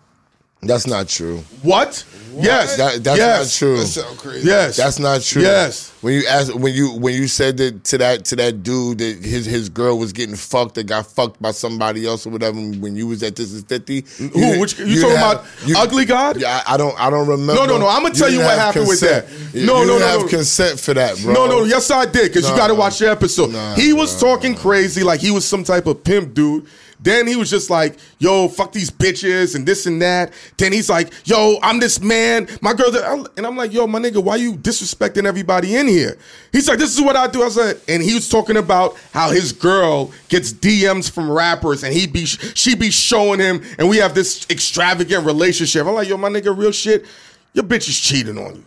That's 0.68 0.88
not 0.88 1.07
true. 1.07 1.39
What? 1.61 2.05
Yes. 2.36 2.78
That, 2.78 3.03
that's 3.03 3.18
yes. 3.18 3.61
not 3.61 3.68
true. 3.68 3.78
That 3.78 3.86
sound 3.86 4.18
crazy. 4.18 4.47
Yes. 4.47 4.78
That's 4.78 4.99
not 4.99 5.22
true. 5.22 5.41
Yes. 5.43 5.91
When 6.01 6.16
you 6.16 6.26
asked 6.28 6.55
when 6.55 6.74
you 6.74 6.91
when 6.97 7.14
you 7.14 7.28
said 7.28 7.57
that 7.57 7.84
to 7.86 7.97
that 7.99 8.26
to 8.26 8.36
that 8.38 8.64
dude 8.64 8.97
that 8.97 9.24
his 9.24 9.45
his 9.45 9.70
girl 9.70 9.97
was 9.97 10.11
getting 10.14 10.36
fucked 10.36 10.76
that 10.76 10.86
got 10.86 11.05
fucked 11.05 11.41
by 11.41 11.51
somebody 11.51 12.05
else 12.05 12.26
or 12.26 12.32
whatever 12.32 12.59
when 12.59 12.95
you 12.95 13.07
was 13.07 13.22
at 13.24 13.36
this 13.36 13.51
is 13.51 13.64
fifty. 13.64 14.03
Who? 14.18 14.59
Which- 14.59 14.80
you 14.80 14.99
talking 14.99 15.18
about 15.18 15.45
Ugly 15.78 16.05
God? 16.05 16.41
Yeah, 16.41 16.61
I, 16.66 16.74
I 16.74 16.78
don't 16.78 16.99
I 16.99 17.09
don't 17.09 17.28
remember. 17.28 17.53
No, 17.53 17.66
no, 17.66 17.78
no, 17.78 17.88
I'ma 17.88 18.09
tell 18.09 18.30
you 18.30 18.39
didn't 18.39 18.45
what 18.47 18.57
have 18.57 18.74
happened 18.74 18.88
with 18.88 18.99
that. 19.01 19.30
You- 19.53 19.66
No, 19.68 19.76
no. 19.76 19.82
you 19.82 19.88
no, 19.88 19.93
didn't 19.93 19.99
no, 19.99 20.07
have 20.07 20.22
no. 20.22 20.28
consent 20.28 20.80
for 20.80 20.93
that, 20.95 21.20
bro. 21.22 21.34
No, 21.34 21.47
no, 21.47 21.64
yes, 21.64 21.91
I 21.91 22.05
did, 22.05 22.30
because 22.34 22.49
you 22.49 22.55
got 22.55 22.68
to 22.68 22.76
watch 22.76 22.99
the 22.99 23.09
episode. 23.09 23.51
Nah, 23.51 23.76
he 23.76 23.93
was 23.93 24.20
talking 24.20 24.55
crazy 24.55 25.03
like 25.03 25.20
he 25.20 25.30
was 25.32 25.45
some 25.45 25.64
type 25.64 25.86
of 25.86 26.03
pimp 26.03 26.34
dude. 26.34 26.66
Then 27.04 27.28
he 27.28 27.36
was 27.36 27.49
just 27.49 27.70
like, 27.70 27.97
yo, 28.18 28.47
fuck 28.47 28.72
these 28.72 28.89
bitches 28.89 29.56
and 29.56 29.66
this 29.66 29.86
and 29.86 30.01
that. 30.01 30.32
Then 30.58 30.72
he's 30.72 30.89
like, 30.89 31.12
yo, 31.26 31.58
I'm 31.62 31.80
this 31.80 31.99
man. 31.99 32.47
My 32.62 32.74
girl, 32.74 32.95
and 33.36 33.45
I'm 33.45 33.58
like, 33.58 33.74
yo, 33.74 33.86
my 33.88 33.99
nigga, 33.99 34.24
why 34.24 34.38
you 34.38 34.54
disrespecting 34.54 35.26
everybody 35.26 35.76
in 35.76 35.88
here? 35.88 36.18
He's 36.54 36.70
like, 36.70 36.80
this 36.80 36.95
is 36.95 37.01
what 37.04 37.18
I 37.18 37.28
do. 37.28 37.43
I 37.43 37.49
said, 37.49 37.82
and 37.89 38.01
he 38.01 38.14
was 38.14 38.30
talking 38.30 38.56
about 38.56 38.97
how 39.12 39.32
his 39.32 39.51
girl 39.51 40.14
gets 40.30 40.54
DMs 40.54 41.12
from 41.12 41.30
rappers 41.30 41.84
and 41.84 41.93
he 41.93 42.08
be, 42.08 42.26
she 42.26 42.74
be 42.74 42.89
showing 42.89 43.39
him, 43.39 43.62
and 43.78 43.89
we 43.89 43.97
have 43.97 44.16
this 44.16 44.47
extravagant 44.49 45.26
relationship. 45.26 45.86
I'm 45.86 45.95
like, 45.95 46.08
yo, 46.08 46.16
my 46.16 46.30
nigga, 46.30 46.58
real 46.58 46.72
shit, 46.72 47.06
your 47.51 47.66
bitch 47.66 47.89
is 47.89 47.99
cheating 47.99 48.38
on 48.38 48.56
you. 48.56 48.66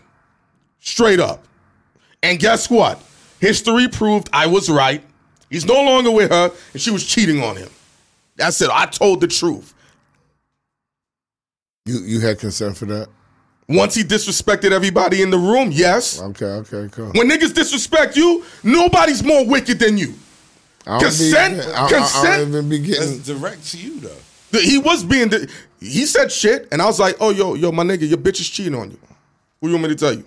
Straight 0.81 1.21
up. 1.21 1.43
And 2.23 2.39
guess 2.39 2.69
what? 2.69 3.03
History 3.41 3.89
proved 3.89 4.29
I 4.33 4.47
was 4.47 4.69
right. 4.69 5.03
He's 5.49 5.65
no 5.65 5.83
longer 5.83 6.11
with 6.11 6.31
her, 6.31 6.53
and 6.75 6.83
she 6.83 6.91
was 6.91 7.07
cheating 7.07 7.43
on 7.43 7.57
him. 7.57 7.69
That's 8.37 8.61
it. 8.61 8.71
I 8.73 8.87
told 8.87 9.21
the 9.21 9.27
truth. 9.27 9.75
You 11.87 12.01
you 12.01 12.21
had 12.21 12.39
consent 12.39 12.77
for 12.77 12.87
that? 12.87 13.09
Once 13.69 13.95
he 13.95 14.05
disrespected 14.05 14.71
everybody 14.71 15.23
in 15.23 15.31
the 15.31 15.39
room, 15.39 15.71
yes. 15.73 16.21
Okay, 16.21 16.45
okay, 16.47 16.89
cool. 16.93 17.11
When 17.13 17.29
niggas 17.29 17.53
disrespect 17.53 18.17
you, 18.17 18.45
nobody's 18.63 19.25
more 19.25 19.45
wicked 19.45 19.79
than 19.81 19.99
you. 19.99 20.15
I 20.87 21.01
consent- 21.01 21.57
Be, 21.57 21.73
I, 21.73 21.83
I- 21.83 21.87
I, 21.87 21.89
consent- 21.91 22.25
don't 22.39 22.49
even 22.49 22.69
be 22.69 22.79
That's 22.79 23.17
getting. 23.19 23.39
direct 23.41 23.67
to 23.73 23.77
you 23.79 23.99
though. 24.01 24.59
He 24.61 24.79
was 24.79 25.03
being, 25.05 25.29
the, 25.29 25.51
he 25.81 26.07
said 26.07 26.31
shit, 26.31 26.69
and 26.71 26.81
I 26.81 26.87
was 26.87 26.99
like, 27.01 27.17
oh, 27.21 27.31
yo, 27.31 27.55
yo, 27.55 27.73
my 27.73 27.83
nigga, 27.83 28.09
your 28.09 28.17
bitch 28.19 28.41
is 28.41 28.49
cheating 28.49 28.75
on 28.77 28.91
you. 28.93 28.99
Who 29.61 29.67
you 29.69 29.75
want 29.75 29.83
me 29.83 29.89
to 29.91 29.95
tell 29.97 30.13
you? 30.15 30.25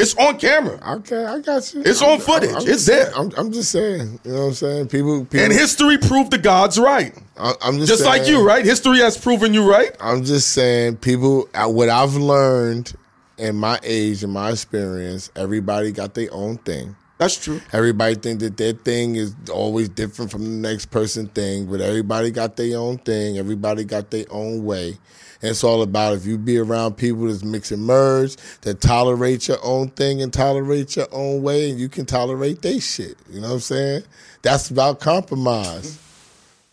It's 0.00 0.14
on 0.16 0.38
camera. 0.38 0.78
Okay, 0.98 1.24
I 1.24 1.38
got 1.40 1.74
you. 1.74 1.82
It's 1.84 2.00
I'm- 2.02 2.12
on 2.12 2.20
footage. 2.20 2.50
I'm 2.56 2.66
It's 2.68 2.86
there. 2.86 3.12
saying- 3.12 3.14
I'm, 3.16 3.32
I'm 3.36 3.52
just 3.52 3.70
saying. 3.70 4.20
You 4.24 4.32
know 4.32 4.40
what 4.40 4.46
I'm 4.48 4.54
saying? 4.54 4.88
People, 4.88 5.24
people 5.24 5.44
And 5.44 5.52
history 5.52 5.98
proved 5.98 6.30
the 6.30 6.38
gods 6.38 6.78
right. 6.78 7.12
I, 7.38 7.52
I'm 7.62 7.76
just 7.78 7.88
Just 7.88 8.04
like 8.04 8.26
you, 8.26 8.44
right? 8.46 8.64
History 8.64 8.98
has 9.00 9.16
proven 9.18 9.52
you 9.54 9.70
right. 9.70 9.94
I'm 10.00 10.24
just 10.24 10.50
saying, 10.50 10.96
people. 10.98 11.48
What 11.54 11.88
I've 11.88 12.14
learned 12.14 12.94
in 13.38 13.56
my 13.56 13.78
age 13.82 14.22
and 14.24 14.32
my 14.32 14.50
experience, 14.50 15.30
everybody 15.36 15.92
got 15.92 16.14
their 16.14 16.28
own 16.32 16.58
thing. 16.58 16.96
That's 17.18 17.36
true. 17.36 17.60
Everybody 17.74 18.14
think 18.14 18.40
that 18.40 18.56
their 18.56 18.72
thing 18.72 19.16
is 19.16 19.34
always 19.52 19.90
different 19.90 20.30
from 20.30 20.42
the 20.42 20.68
next 20.68 20.86
person 20.86 21.26
thing, 21.28 21.66
but 21.70 21.82
everybody 21.82 22.30
got 22.30 22.56
their 22.56 22.78
own 22.78 22.96
thing. 22.96 23.36
Everybody 23.36 23.84
got 23.84 24.10
their 24.10 24.24
own 24.30 24.64
way. 24.64 24.96
It's 25.42 25.64
all 25.64 25.80
about 25.82 26.14
if 26.16 26.26
you 26.26 26.36
be 26.36 26.58
around 26.58 26.96
people 26.98 27.26
that's 27.26 27.42
mix 27.42 27.72
and 27.72 27.82
merge, 27.82 28.36
that 28.60 28.80
tolerate 28.80 29.48
your 29.48 29.56
own 29.62 29.88
thing 29.90 30.20
and 30.20 30.32
tolerate 30.32 30.96
your 30.96 31.08
own 31.12 31.42
way, 31.42 31.70
and 31.70 31.80
you 31.80 31.88
can 31.88 32.04
tolerate 32.04 32.60
their 32.62 32.80
shit. 32.80 33.16
You 33.30 33.40
know 33.40 33.48
what 33.48 33.54
I'm 33.54 33.60
saying? 33.60 34.02
That's 34.42 34.68
about 34.70 35.00
compromise. 35.00 35.98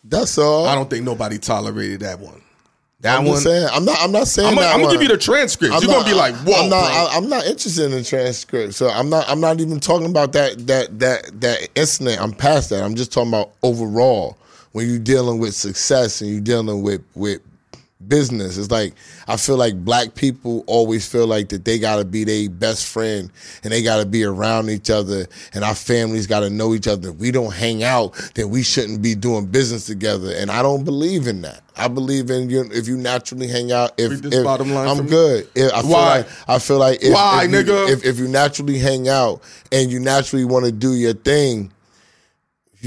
That's 0.03 0.37
all. 0.37 0.65
I 0.67 0.75
don't 0.75 0.89
think 0.89 1.05
nobody 1.05 1.37
tolerated 1.37 2.01
that 2.01 2.19
one. 2.19 2.41
That 3.01 3.19
I'm 3.19 3.25
one. 3.25 3.37
saying. 3.37 3.67
I'm 3.71 3.85
not. 3.85 3.97
I'm 4.01 4.11
not 4.11 4.27
saying 4.27 4.47
I'm 4.49 4.55
that. 4.55 4.71
gonna 4.71 4.83
one. 4.85 4.91
give 4.93 5.01
you 5.03 5.07
the 5.07 5.17
transcript. 5.17 5.71
You're 5.73 5.83
not- 5.83 5.97
gonna 5.99 6.05
be 6.09 6.13
like, 6.15 6.33
"Whoa, 6.37 6.63
I'm 6.63 6.69
not, 6.69 6.81
bro." 6.91 7.05
I- 7.05 7.15
I'm 7.17 7.29
not 7.29 7.45
interested 7.45 7.85
in 7.85 7.91
the 7.91 8.03
transcript. 8.03 8.73
So 8.73 8.89
I'm 8.89 9.09
not. 9.09 9.29
I'm 9.29 9.39
not 9.39 9.61
even 9.61 9.79
talking 9.79 10.09
about 10.09 10.33
that. 10.33 10.65
That 10.67 10.99
that 10.99 11.39
that 11.41 11.69
incident. 11.75 12.19
I'm 12.21 12.33
past 12.33 12.71
that. 12.71 12.83
I'm 12.83 12.95
just 12.95 13.11
talking 13.13 13.29
about 13.29 13.51
overall. 13.63 14.37
When 14.71 14.89
you're 14.89 14.99
dealing 14.99 15.39
with 15.39 15.55
success 15.55 16.21
and 16.21 16.29
you're 16.31 16.41
dealing 16.41 16.81
with 16.81 17.01
with 17.15 17.39
business, 18.07 18.57
it's 18.57 18.71
like 18.71 18.93
I 19.27 19.37
feel 19.37 19.57
like 19.57 19.75
black 19.83 20.15
people 20.15 20.63
always 20.67 21.07
feel 21.07 21.27
like 21.27 21.49
that 21.49 21.65
they 21.65 21.79
gotta 21.79 22.05
be 22.05 22.23
their 22.23 22.49
best 22.49 22.87
friend 22.87 23.31
and 23.63 23.73
they 23.73 23.83
gotta 23.83 24.05
be 24.05 24.23
around 24.23 24.69
each 24.69 24.89
other 24.89 25.27
and 25.53 25.63
our 25.63 25.75
families 25.75 26.27
gotta 26.27 26.49
know 26.49 26.73
each 26.73 26.87
other. 26.87 27.09
If 27.09 27.15
we 27.15 27.31
don't 27.31 27.53
hang 27.53 27.83
out, 27.83 28.13
then 28.35 28.49
we 28.49 28.63
shouldn't 28.63 29.01
be 29.01 29.15
doing 29.15 29.45
business 29.47 29.85
together. 29.85 30.33
And 30.35 30.49
I 30.51 30.61
don't 30.61 30.83
believe 30.83 31.27
in 31.27 31.41
that. 31.41 31.61
I 31.75 31.87
believe 31.87 32.29
in 32.31 32.49
you 32.49 32.67
if 32.71 32.87
you 32.87 32.97
naturally 32.97 33.47
hang 33.47 33.71
out. 33.71 33.91
If, 33.97 34.25
if 34.25 34.43
bottom 34.43 34.71
line 34.71 34.87
I'm 34.87 35.05
good. 35.05 35.47
If- 35.55 35.71
I 35.73 35.81
feel 35.81 35.91
Why? 35.91 36.17
like 36.17 36.27
I 36.47 36.59
feel 36.59 36.77
like 36.79 37.03
if, 37.03 37.13
Why, 37.13 37.43
if 37.45 37.51
you, 37.51 37.57
nigga? 37.57 37.89
If, 37.89 38.05
if 38.05 38.19
you 38.19 38.27
naturally 38.27 38.79
hang 38.79 39.07
out 39.07 39.41
and 39.71 39.91
you 39.91 39.99
naturally 39.99 40.45
want 40.45 40.65
to 40.65 40.71
do 40.71 40.93
your 40.95 41.13
thing, 41.13 41.71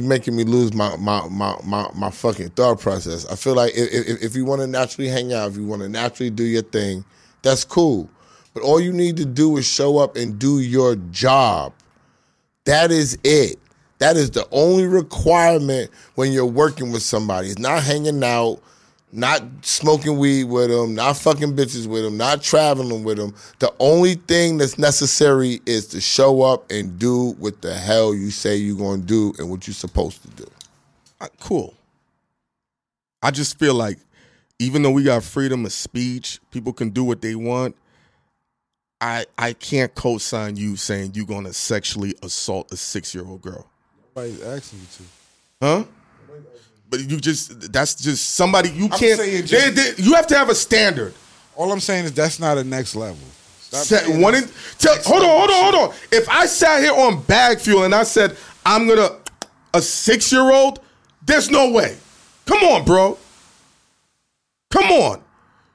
you're 0.01 0.09
making 0.09 0.36
me 0.36 0.44
lose 0.44 0.72
my 0.72 0.96
my 0.96 1.28
my 1.28 1.57
my, 1.64 1.90
my 1.94 2.11
fucking 2.11 2.51
thought 2.51 2.80
process. 2.80 3.26
I 3.26 3.36
feel 3.36 3.55
like 3.55 3.72
if 3.74 4.09
if, 4.09 4.22
if 4.22 4.36
you 4.36 4.44
want 4.44 4.61
to 4.61 4.66
naturally 4.66 5.09
hang 5.09 5.32
out, 5.32 5.51
if 5.51 5.57
you 5.57 5.64
want 5.64 5.82
to 5.82 5.88
naturally 5.88 6.30
do 6.30 6.44
your 6.44 6.62
thing, 6.62 7.05
that's 7.42 7.64
cool. 7.64 8.09
But 8.55 8.62
all 8.62 8.80
you 8.80 8.92
need 8.92 9.16
to 9.18 9.24
do 9.24 9.57
is 9.57 9.66
show 9.66 9.98
up 9.98 10.16
and 10.16 10.38
do 10.38 10.61
your 10.61 10.96
job. 11.12 11.72
That 12.64 12.90
is 12.90 13.16
it. 13.24 13.59
That 13.98 14.16
is 14.16 14.30
the 14.30 14.48
only 14.51 14.86
requirement 14.86 15.90
when 16.14 16.32
you're 16.32 16.46
working 16.46 16.90
with 16.90 17.03
somebody. 17.03 17.48
It's 17.48 17.59
not 17.59 17.82
hanging 17.82 18.24
out, 18.24 18.61
not 19.12 19.42
smoking 19.62 20.18
weed 20.18 20.44
with 20.44 20.70
them, 20.70 20.94
not 20.94 21.16
fucking 21.16 21.56
bitches 21.56 21.86
with 21.86 22.04
them, 22.04 22.16
not 22.16 22.42
traveling 22.42 23.02
with 23.02 23.16
them. 23.18 23.34
The 23.58 23.72
only 23.80 24.14
thing 24.14 24.58
that's 24.58 24.78
necessary 24.78 25.61
is 25.66 25.86
to 25.88 26.00
show 26.00 26.42
up 26.42 26.70
and 26.70 26.98
do 26.98 27.32
what 27.32 27.61
the 27.61 27.74
hell 27.74 28.14
you 28.14 28.30
say 28.30 28.56
you're 28.56 28.76
going 28.76 29.00
to 29.00 29.06
do 29.06 29.34
and 29.38 29.50
what 29.50 29.66
you're 29.66 29.74
supposed 29.74 30.22
to 30.22 30.28
do. 30.28 30.46
Uh, 31.20 31.26
cool. 31.40 31.74
I 33.22 33.30
just 33.30 33.58
feel 33.58 33.74
like 33.74 33.98
even 34.58 34.82
though 34.82 34.90
we 34.92 35.02
got 35.02 35.22
freedom 35.24 35.64
of 35.66 35.72
speech, 35.72 36.38
people 36.50 36.72
can 36.72 36.90
do 36.90 37.02
what 37.04 37.20
they 37.20 37.34
want. 37.34 37.76
I 39.00 39.26
I 39.38 39.54
can't 39.54 39.94
co-sign 39.94 40.56
you 40.56 40.76
saying 40.76 41.12
you're 41.14 41.26
gonna 41.26 41.52
sexually 41.52 42.14
assault 42.22 42.70
a 42.70 42.76
six 42.76 43.14
year 43.14 43.24
old 43.26 43.40
girl, 43.42 43.66
Nobody's 44.14 44.42
asking 44.42 44.78
you 44.80 44.86
to. 44.96 45.02
huh? 45.66 45.84
But 46.91 47.09
you 47.09 47.18
just 47.18 47.72
that's 47.72 47.95
just 47.95 48.34
somebody 48.34 48.70
you 48.70 48.88
can't. 48.88 49.18
saying 49.20 49.47
they- 49.47 49.70
they- 49.70 50.03
you 50.03 50.14
have 50.14 50.26
to 50.28 50.36
have 50.36 50.49
a 50.49 50.55
standard. 50.55 51.14
All 51.57 51.70
I'm 51.72 51.80
saying 51.80 52.07
is 52.07 52.12
that's 52.12 52.38
not 52.41 52.59
a 52.59 52.64
next 52.64 52.95
level. 52.97 53.18
Set- 53.70 54.09
one 54.09 54.34
in- 54.34 54.51
tell- 54.78 54.97
hold 55.03 55.22
on, 55.22 55.28
hold 55.28 55.51
on, 55.51 55.72
hold 55.74 55.91
on. 55.91 55.97
If 56.11 56.28
I 56.28 56.47
sat 56.47 56.82
here 56.82 56.93
on 56.93 57.22
bag 57.22 57.61
fuel 57.61 57.84
and 57.84 57.95
I 57.95 58.03
said 58.03 58.36
I'm 58.66 58.88
gonna 58.88 59.11
a 59.72 59.80
six 59.80 60.32
year 60.32 60.51
old, 60.51 60.80
there's 61.24 61.49
no 61.51 61.70
way. 61.70 61.97
Come 62.47 62.64
on, 62.64 62.84
bro. 62.84 63.16
Come 64.72 64.91
on. 64.91 65.20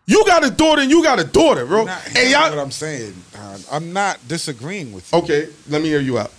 You 0.08 0.24
got 0.26 0.46
a 0.46 0.50
daughter 0.52 0.82
and 0.82 0.92
you 0.92 1.02
got 1.02 1.20
a 1.20 1.24
daughter, 1.24 1.66
bro. 1.66 1.86
Hey, 1.86 2.28
hearing 2.28 2.32
what 2.42 2.52
y'all. 2.52 2.60
I'm 2.60 2.72
saying. 2.72 3.16
I'm 3.72 3.94
not 3.94 4.26
disagreeing 4.28 4.92
with 4.92 5.12
you. 5.12 5.20
Okay, 5.20 5.48
let 5.70 5.82
me 5.82 5.88
hear 5.88 6.02
you 6.02 6.20
out. 6.20 6.32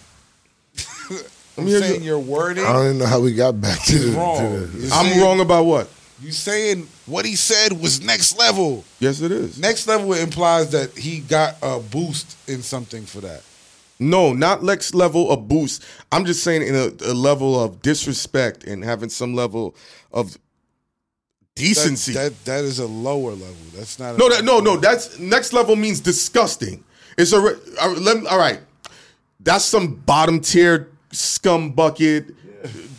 I'm 1.59 1.67
hear 1.67 1.81
saying 1.81 2.01
you- 2.03 2.07
your 2.09 2.19
wording 2.19 2.65
I 2.65 2.73
don't 2.73 2.85
even 2.87 2.99
know 2.99 3.07
how 3.07 3.21
we 3.21 3.35
got 3.35 3.61
back 3.61 3.83
to 3.85 3.93
is 3.95 4.13
the. 4.13 4.19
wrong. 4.19 4.39
To 4.39 4.65
I'm 4.93 5.07
saying- 5.07 5.21
wrong 5.21 5.41
about 5.41 5.65
what? 5.65 5.89
You 6.23 6.33
saying 6.33 6.89
what 7.05 7.27
he 7.27 7.37
said 7.37 7.73
was 7.79 8.01
next 8.01 8.39
level. 8.39 8.85
Yes, 9.01 9.21
it 9.21 9.31
is. 9.31 9.59
Next 9.59 9.87
level 9.87 10.15
implies 10.15 10.71
that 10.71 10.97
he 10.97 11.19
got 11.21 11.57
a 11.63 11.79
boost 11.79 12.37
in 12.49 12.63
something 12.63 13.05
for 13.05 13.21
that. 13.21 13.43
No, 13.99 14.33
not 14.33 14.63
next 14.63 14.95
level 14.95 15.31
of 15.31 15.47
boost. 15.49 15.83
I'm 16.13 16.25
just 16.25 16.43
saying 16.43 16.63
in 16.63 16.75
a, 16.75 16.91
a 17.11 17.15
level 17.15 17.63
of 17.63 17.83
disrespect 17.83 18.65
and 18.65 18.83
having 18.85 19.09
some 19.11 19.35
level 19.35 19.75
of 20.13 20.37
decency. 21.55 22.13
that 22.13 22.45
that 22.45 22.65
is 22.65 22.79
a 22.79 22.87
lower 22.87 23.33
level. 23.33 23.57
That's 23.75 23.99
not. 23.99 24.15
A 24.15 24.19
no, 24.19 24.29
that, 24.31 24.45
no, 24.45 24.61
no. 24.61 24.77
That's 24.77 25.19
next 25.19 25.53
level 25.53 25.77
means 25.77 26.01
disgusting. 26.01 26.85
It's 27.19 27.33
a 27.33 27.41
re- 27.41 27.55
all 27.81 27.89
right, 27.93 27.99
let 27.99 28.27
all 28.27 28.39
right. 28.39 28.61
That's 29.41 29.65
some 29.65 29.95
bottom 29.95 30.41
tier 30.41 30.89
scum 31.13 31.73
bucket, 31.73 32.35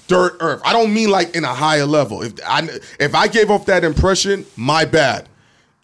dirt 0.07 0.37
earth. 0.39 0.61
I 0.65 0.73
don't 0.73 0.93
mean 0.93 1.09
like 1.09 1.35
in 1.35 1.43
a 1.43 1.53
higher 1.53 1.85
level. 1.85 2.21
If 2.23 2.33
I 2.45 2.67
if 2.99 3.15
I 3.15 3.27
gave 3.27 3.51
off 3.51 3.65
that 3.67 3.83
impression, 3.83 4.45
my 4.55 4.85
bad. 4.85 5.27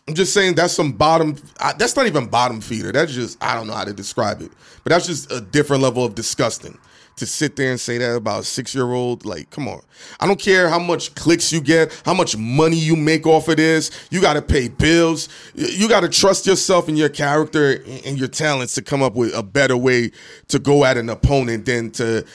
I'm 0.08 0.16
just 0.16 0.34
saying 0.34 0.56
that's 0.56 0.74
some 0.74 0.92
bottom. 0.92 1.38
I, 1.60 1.74
that's 1.74 1.96
not 1.96 2.08
even 2.08 2.28
bottom 2.28 2.60
feeder. 2.60 2.92
That's 2.92 3.14
just 3.14 3.42
I 3.42 3.56
don't 3.56 3.68
know 3.68 3.74
how 3.74 3.86
to 3.86 3.94
describe 3.94 4.42
it. 4.42 4.52
But 4.84 4.92
that's 4.92 5.08
just 5.08 5.32
a 5.32 5.40
different 5.40 5.82
level 5.82 6.04
of 6.04 6.16
disgusting. 6.16 6.78
To 7.18 7.28
sit 7.28 7.56
there 7.56 7.70
and 7.70 7.80
say 7.80 8.00
that 8.00 8.16
about 8.16 8.42
a 8.42 8.44
six 8.44 8.74
year 8.74 8.92
old, 8.92 9.24
like, 9.24 9.50
come 9.52 9.68
on. 9.68 9.82
I 10.20 10.26
don't 10.26 10.40
care 10.40 10.68
how 10.68 10.80
much 10.80 11.14
clicks 11.14 11.54
you 11.54 11.62
get, 11.62 11.94
how 12.06 12.14
much 12.16 12.36
money 12.36 12.76
you 12.76 12.96
make 12.96 13.28
off 13.28 13.48
of 13.50 13.58
this. 13.58 13.92
You 14.10 14.20
got 14.20 14.34
to 14.34 14.42
pay 14.42 14.68
bills. 14.68 15.30
You- 15.54 15.88
got 15.88 16.00
to 16.02 16.10
trust 16.10 16.48
yourself 16.48 16.88
and 16.88 16.98
your 16.98 17.10
character 17.10 17.74
and 17.86 18.04
and 18.06 18.18
your 18.18 18.28
talents 18.28 18.74
to 18.76 18.82
come 18.82 19.04
up 19.04 19.14
with 19.16 19.34
a 19.36 19.44
better 19.44 19.78
way 19.78 20.12
to 20.48 20.58
go 20.60 20.84
at 20.86 20.98
an 20.98 21.08
opponent 21.10 21.66
than 21.66 21.92
to 21.92 22.26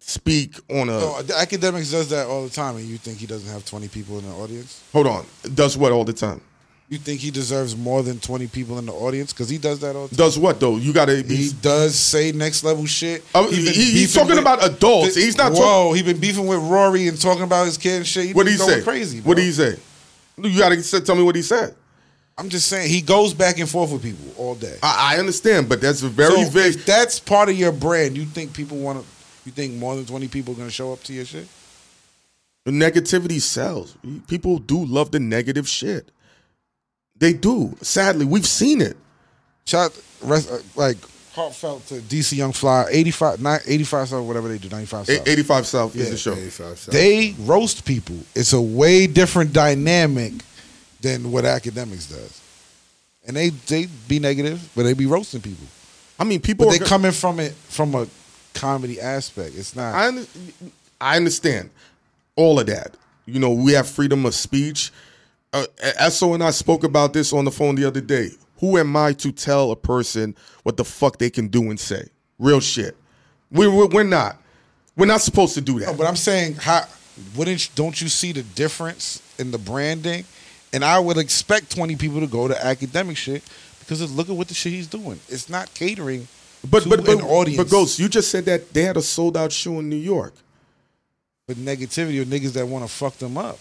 speak 0.00 0.58
on 0.70 0.88
a. 0.88 0.98
No, 0.98 1.22
the 1.22 1.34
Akademiks 1.34 1.90
does 1.90 2.08
that 2.10 2.26
all 2.26 2.44
the 2.44 2.50
time, 2.50 2.76
and 2.76 2.86
you 2.86 2.96
think 2.98 3.18
he 3.18 3.26
doesn't 3.26 3.50
have 3.52 3.64
20 3.64 3.88
people 3.88 4.18
in 4.18 4.24
the 4.28 4.34
audience? 4.34 4.82
Hold 4.92 5.06
on. 5.06 5.26
Does 5.54 5.76
what 5.76 5.92
all 5.92 6.04
the 6.04 6.12
time? 6.12 6.40
You 6.90 6.98
think 6.98 7.20
he 7.20 7.30
deserves 7.30 7.74
more 7.74 8.02
than 8.02 8.20
20 8.20 8.46
people 8.48 8.78
in 8.78 8.84
the 8.86 8.92
audience? 8.92 9.32
Because 9.32 9.48
he 9.48 9.56
does 9.56 9.80
that 9.80 9.96
all 9.96 10.06
the 10.06 10.16
time. 10.16 10.26
Does 10.26 10.38
what 10.38 10.60
though? 10.60 10.76
You 10.76 10.92
got 10.92 11.06
to. 11.06 11.22
He 11.22 11.50
does 11.62 11.94
say 11.96 12.30
next 12.32 12.62
level 12.62 12.84
shit. 12.86 13.24
Oh, 13.34 13.50
He 13.50 13.56
he- 13.70 13.90
he's 13.92 14.14
talking 14.14 14.38
about 14.38 14.62
adults. 14.62 15.14
He's 15.14 15.36
not 15.36 15.48
talking- 15.48 15.62
Whoa, 15.62 15.92
he 15.94 16.02
been 16.02 16.18
beefing 16.20 16.46
with 16.46 16.58
Rory 16.60 17.08
and 17.08 17.18
talking 17.20 17.42
about 17.44 17.64
his 17.66 17.78
kid 17.78 17.96
and 17.96 18.06
shit. 18.06 18.26
He 18.26 18.32
What 18.34 18.44
did 18.44 18.52
he 18.52 18.58
say? 18.58 18.82
Crazy. 18.82 19.20
What 19.22 19.36
did 19.38 19.44
he 19.44 19.52
say? 19.52 19.76
You 20.36 20.58
got 20.58 20.70
to 20.70 21.00
tell 21.00 21.14
me 21.14 21.22
what 21.22 21.36
he 21.36 21.42
said. 21.42 21.74
I'm 22.36 22.48
just 22.48 22.66
saying 22.66 22.90
he 22.90 23.00
goes 23.00 23.32
back 23.32 23.58
and 23.58 23.68
forth 23.68 23.92
with 23.92 24.02
people 24.02 24.26
all 24.36 24.56
day. 24.56 24.76
I, 24.82 25.14
I 25.14 25.18
understand, 25.20 25.68
but 25.68 25.80
that's 25.80 26.02
a 26.02 26.08
very 26.08 26.44
so 26.44 26.50
vague. 26.50 26.74
that's 26.80 27.20
part 27.20 27.48
of 27.48 27.56
your 27.56 27.70
brand, 27.70 28.16
you 28.16 28.24
think 28.24 28.52
people 28.52 28.76
want 28.78 29.00
to? 29.00 29.06
You 29.46 29.52
think 29.52 29.74
more 29.74 29.94
than 29.94 30.04
20 30.04 30.26
people 30.28 30.52
are 30.54 30.56
gonna 30.56 30.70
show 30.70 30.92
up 30.92 31.02
to 31.04 31.12
your 31.12 31.24
shit? 31.24 31.46
The 32.64 32.72
negativity 32.72 33.40
sells. 33.40 33.94
People 34.26 34.58
do 34.58 34.84
love 34.84 35.12
the 35.12 35.20
negative 35.20 35.68
shit. 35.68 36.08
They 37.18 37.32
do. 37.32 37.76
Sadly, 37.80 38.24
we've 38.24 38.46
seen 38.46 38.80
it. 38.80 38.96
Shout 39.66 39.98
rest, 40.22 40.50
uh, 40.50 40.58
like 40.76 40.96
heartfelt 41.32 41.86
to 41.88 41.94
DC 42.00 42.36
Young 42.36 42.52
Fly, 42.52 42.86
85, 42.90 43.40
not 43.40 43.60
85 43.66 44.08
South, 44.08 44.24
whatever 44.26 44.48
they 44.48 44.58
do, 44.58 44.68
95 44.68 45.08
A- 45.08 45.16
South. 45.18 45.28
85 45.28 45.66
South 45.66 45.96
is 45.96 46.04
Yeah, 46.04 46.10
the 46.10 46.16
show. 46.16 46.32
85 46.34 46.78
South. 46.78 46.92
They 46.94 47.34
roast 47.40 47.84
people. 47.84 48.16
It's 48.34 48.52
a 48.52 48.60
way 48.60 49.06
different 49.06 49.52
dynamic 49.52 50.32
than 51.00 51.30
what 51.32 51.44
Akademiks 51.44 52.08
does. 52.10 52.40
And 53.26 53.36
they 53.36 53.48
they 53.50 53.86
be 54.06 54.18
negative, 54.18 54.68
but 54.76 54.82
they 54.82 54.92
be 54.92 55.06
roasting 55.06 55.40
people. 55.40 55.66
I 56.18 56.24
mean, 56.24 56.40
people 56.40 56.66
But 56.66 56.70
are 56.74 56.78
they 56.78 56.78
go- 56.80 56.86
coming 56.86 57.12
from 57.12 57.40
it 57.40 57.52
from 57.68 57.94
a 57.94 58.06
comedy 58.52 59.00
aspect. 59.00 59.54
It's 59.56 59.74
not. 59.74 59.94
I, 59.94 60.24
I 61.00 61.16
understand 61.16 61.70
all 62.36 62.60
of 62.60 62.66
that. 62.66 62.94
You 63.26 63.40
know, 63.40 63.50
we 63.50 63.72
have 63.72 63.88
freedom 63.88 64.26
of 64.26 64.34
speech. 64.34 64.92
Uh, 65.54 65.64
Esso 66.00 66.34
and 66.34 66.42
I 66.42 66.50
spoke 66.50 66.82
about 66.82 67.12
this 67.12 67.32
on 67.32 67.44
the 67.44 67.50
phone 67.52 67.76
the 67.76 67.84
other 67.84 68.00
day. 68.00 68.30
Who 68.58 68.76
am 68.76 68.96
I 68.96 69.12
to 69.14 69.30
tell 69.30 69.70
a 69.70 69.76
person 69.76 70.34
what 70.64 70.76
the 70.76 70.84
fuck 70.84 71.18
they 71.18 71.30
can 71.30 71.46
do 71.46 71.70
and 71.70 71.78
say? 71.78 72.08
Real 72.40 72.58
shit. 72.58 72.96
We, 73.52 73.68
we, 73.68 73.84
we're 73.86 74.02
not. 74.02 74.36
We're 74.96 75.06
not 75.06 75.20
supposed 75.20 75.54
to 75.54 75.60
do 75.60 75.78
that. 75.78 75.86
No, 75.86 75.94
but 75.94 76.06
I'm 76.08 76.16
saying, 76.16 76.54
how 76.54 76.84
wouldn't 77.36 77.70
don't 77.76 78.00
you 78.00 78.08
see 78.08 78.32
the 78.32 78.42
difference 78.42 79.22
in 79.38 79.52
the 79.52 79.58
branding? 79.58 80.24
And 80.72 80.84
I 80.84 80.98
would 80.98 81.18
expect 81.18 81.70
20 81.76 81.94
people 81.96 82.18
to 82.18 82.26
go 82.26 82.48
to 82.48 82.66
academic 82.66 83.16
shit 83.16 83.44
because 83.78 84.00
of- 84.00 84.12
look 84.12 84.28
at 84.28 84.34
what 84.34 84.48
the 84.48 84.54
shit 84.54 84.72
he's 84.72 84.88
doing. 84.88 85.20
It's 85.28 85.48
not 85.48 85.72
catering 85.74 86.26
But 86.68 86.82
to 86.82 86.88
but 86.88 87.04
but, 87.06 87.18
an 87.18 87.24
audience. 87.24 87.62
but 87.62 87.70
Ghost, 87.70 88.00
you 88.00 88.08
just 88.08 88.28
said 88.30 88.44
that 88.46 88.72
they 88.72 88.82
had 88.82 88.96
a 88.96 89.02
sold 89.02 89.36
out 89.36 89.52
show 89.52 89.78
in 89.78 89.88
New 89.88 89.94
York. 89.96 90.34
But 91.46 91.58
negativity 91.58 92.20
of 92.20 92.26
niggas 92.26 92.54
that 92.54 92.66
want 92.66 92.84
to 92.84 92.90
fuck 92.92 93.18
them 93.18 93.38
up. 93.38 93.58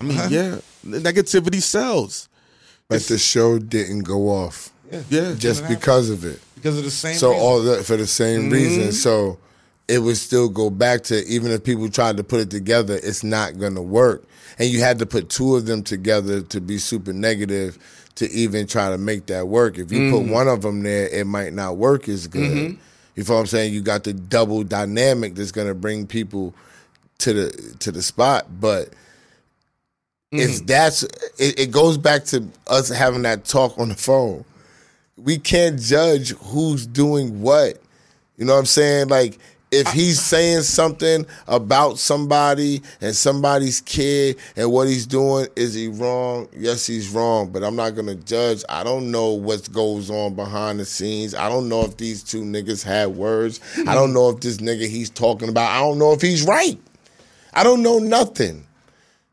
I 0.00 0.04
mean, 0.04 0.16
yeah, 0.30 0.58
the 0.82 0.98
negativity 1.00 1.60
sells. 1.62 2.28
But 2.88 3.02
the 3.02 3.18
show 3.18 3.58
didn't 3.58 4.00
go 4.02 4.28
off 4.30 4.72
Yeah, 4.90 5.02
yeah 5.10 5.34
just 5.38 5.60
happen. 5.62 5.76
because 5.76 6.10
of 6.10 6.24
it. 6.24 6.40
Because 6.56 6.76
of 6.78 6.82
the 6.84 6.90
same 6.90 7.14
So 7.14 7.30
reason. 7.30 7.44
all 7.44 7.62
that 7.62 7.84
for 7.84 7.96
the 7.96 8.06
same 8.06 8.42
Mm-hmm. 8.42 8.52
reason. 8.52 8.92
So 8.92 9.38
it 9.86 10.00
would 10.00 10.16
still 10.16 10.48
go 10.48 10.70
back 10.70 11.02
to 11.04 11.24
even 11.26 11.52
if 11.52 11.62
people 11.62 11.88
tried 11.88 12.16
to 12.16 12.24
put 12.24 12.40
it 12.40 12.50
together, 12.50 12.98
it's 13.00 13.22
not 13.22 13.58
gonna 13.58 13.82
work. 13.82 14.24
And 14.58 14.68
you 14.68 14.80
had 14.80 14.98
to 14.98 15.06
put 15.06 15.28
two 15.28 15.54
of 15.54 15.66
them 15.66 15.82
together 15.84 16.40
to 16.42 16.60
be 16.60 16.78
super 16.78 17.12
negative 17.12 17.78
to 18.16 18.28
even 18.32 18.66
try 18.66 18.90
to 18.90 18.98
make 18.98 19.26
that 19.26 19.46
work. 19.46 19.78
If 19.78 19.92
you 19.92 20.00
Mm-hmm. 20.00 20.10
put 20.26 20.32
one 20.32 20.48
of 20.48 20.62
them 20.62 20.82
there, 20.82 21.06
it 21.08 21.26
might 21.28 21.52
not 21.52 21.76
work 21.76 22.08
as 22.08 22.26
good. 22.26 22.76
You 23.14 23.22
feel 23.24 23.36
what 23.36 23.40
I'm 23.42 23.46
saying? 23.46 23.72
You 23.72 23.82
got 23.82 24.02
the 24.04 24.12
double 24.12 24.64
dynamic 24.64 25.36
that's 25.36 25.52
gonna 25.52 25.74
bring 25.74 26.08
people 26.08 26.54
to 27.18 27.32
the 27.32 27.76
to 27.78 27.92
the 27.92 28.02
spot, 28.02 28.46
but 28.60 28.88
Mm-hmm. 30.32 30.48
if 30.48 30.66
that's 30.66 31.02
it, 31.02 31.58
it 31.58 31.70
goes 31.72 31.98
back 31.98 32.24
to 32.26 32.46
us 32.68 32.88
having 32.88 33.22
that 33.22 33.44
talk 33.44 33.76
on 33.78 33.88
the 33.88 33.96
phone 33.96 34.44
we 35.24 35.38
can't 35.38 35.78
judge 35.80 36.30
who's 36.30 36.86
doing 36.86 37.40
what. 37.40 37.78
You 38.36 38.46
know 38.46 38.54
what 38.54 38.60
I'm 38.60 38.66
saying? 38.66 39.08
Like 39.08 39.38
if 39.70 39.86
he's 39.92 40.20
saying 40.20 40.62
something 40.62 41.26
about 41.46 41.98
somebody 41.98 42.82
and 43.00 43.14
somebody's 43.14 43.80
kid 43.82 44.36
and 44.56 44.72
what 44.72 44.88
he's 44.88 45.06
doing, 45.06 45.46
is 45.54 45.74
he 45.74 45.88
wrong? 45.88 46.48
Yes, 46.56 46.86
he's 46.86 47.08
wrong, 47.10 47.50
but 47.50 47.62
I'm 47.62 47.76
not 47.76 47.90
gonna 47.90 48.16
judge. 48.16 48.64
I 48.68 48.82
don't 48.82 49.10
know 49.10 49.32
what 49.32 49.70
goes 49.72 50.10
on 50.10 50.34
behind 50.34 50.80
the 50.80 50.84
scenes. 50.84 51.34
I 51.34 51.48
don't 51.48 51.68
know 51.68 51.82
if 51.82 51.96
these 51.96 52.22
two 52.22 52.42
niggas 52.42 52.82
had 52.82 53.08
words. 53.08 53.60
I 53.86 53.94
don't 53.94 54.12
know 54.12 54.30
if 54.30 54.40
this 54.40 54.56
nigga 54.56 54.88
he's 54.88 55.10
talking 55.10 55.48
about, 55.48 55.70
I 55.70 55.80
don't 55.80 55.98
know 55.98 56.12
if 56.12 56.22
he's 56.22 56.44
right. 56.44 56.78
I 57.52 57.62
don't 57.62 57.82
know 57.82 57.98
nothing. 57.98 58.66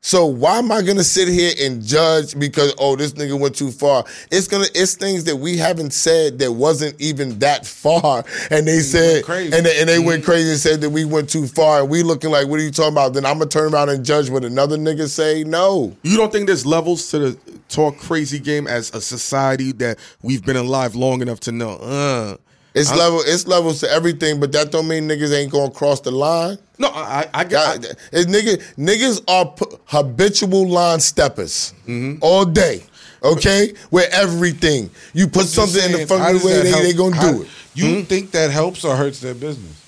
So 0.08 0.26
why 0.26 0.58
am 0.58 0.72
I 0.72 0.84
gonna 0.84 1.04
sit 1.04 1.28
here 1.28 1.52
and 1.60 1.84
judge 1.84 2.40
because 2.40 2.74
oh 2.78 2.96
this 2.96 3.12
nigga 3.12 3.38
went 3.38 3.58
too 3.58 3.72
far? 3.72 4.06
It's 4.32 4.48
gonna 4.48 4.68
it's 4.74 4.96
things 4.96 5.26
that 5.26 5.36
we 5.36 5.58
haven't 5.58 5.92
said 5.92 6.40
that 6.40 6.54
wasn't 6.54 6.96
even 7.02 7.40
that 7.40 7.66
far, 7.66 8.24
and 8.50 8.66
they 8.66 8.80
said 8.80 9.26
crazy. 9.26 9.54
and 9.54 9.66
they, 9.66 9.78
and 9.82 9.90
they 9.90 10.00
went 10.00 10.24
crazy 10.24 10.52
and 10.52 10.60
said 10.60 10.80
that 10.80 10.92
we 10.92 11.04
went 11.04 11.30
too 11.30 11.46
far, 11.46 11.82
and 11.82 11.90
we 11.90 12.04
looking 12.04 12.32
like 12.32 12.48
what 12.48 12.58
are 12.58 12.64
you 12.64 12.72
talking 12.72 12.94
about? 12.94 13.16
Then 13.16 13.26
I'm 13.26 13.38
gonna 13.38 13.50
turn 13.50 13.74
around 13.74 13.90
and 13.90 14.06
judge 14.06 14.30
what 14.30 14.46
another 14.46 14.78
nigga 14.78 15.10
say? 15.10 15.44
No, 15.44 15.94
You 16.04 16.16
don't 16.16 16.32
think 16.32 16.48
there's 16.48 16.66
levels 16.66 17.12
to 17.12 17.20
the 17.20 17.40
talk 17.68 17.98
crazy 17.98 18.40
game 18.40 18.66
as 18.66 18.94
a 18.94 19.02
society 19.02 19.74
that 19.74 20.00
we've 20.22 20.46
been 20.46 20.56
alive 20.56 20.96
long 20.96 21.22
enough 21.22 21.42
to 21.42 21.52
know? 21.52 21.72
Uh, 21.82 22.38
it's 22.74 22.96
level 22.96 23.20
it's 23.26 23.46
levels 23.46 23.82
to 23.82 23.92
everything, 23.92 24.40
but 24.40 24.54
that 24.54 24.72
don't 24.72 24.88
mean 24.88 25.10
niggas 25.10 25.38
ain't 25.38 25.52
gonna 25.52 25.70
cross 25.70 26.00
the 26.00 26.12
line. 26.12 26.60
No, 26.80 26.90
I, 26.90 27.28
I, 27.34 27.40
I, 27.40 27.44
God, 27.44 27.86
I 27.86 27.90
it's 28.12 28.26
nigga, 28.32 28.62
niggas 28.76 29.24
are 29.28 29.46
p- 29.52 29.78
habitual 29.86 30.68
line 30.68 31.00
steppers 31.00 31.74
Mm-hmm. 31.88 32.20
all 32.22 32.46
day. 32.46 32.84
Okay, 33.24 33.74
with 33.90 34.14
everything 34.14 34.92
you 35.14 35.28
put 35.28 35.48
something 35.48 35.84
in 35.84 35.92
the 35.92 35.98
saying, 35.98 36.08
funny 36.08 36.38
way, 36.46 36.62
they, 36.62 36.70
help? 36.70 36.82
they 36.84 36.94
gonna 36.94 37.16
How- 37.16 37.32
do 37.34 37.42
it. 37.44 37.48
You 37.74 38.04
think 38.04 38.32
that 38.32 38.52
helps 38.52 38.84
or 38.86 38.96
hurts 38.96 39.20
their 39.20 39.34
business? 39.36 39.84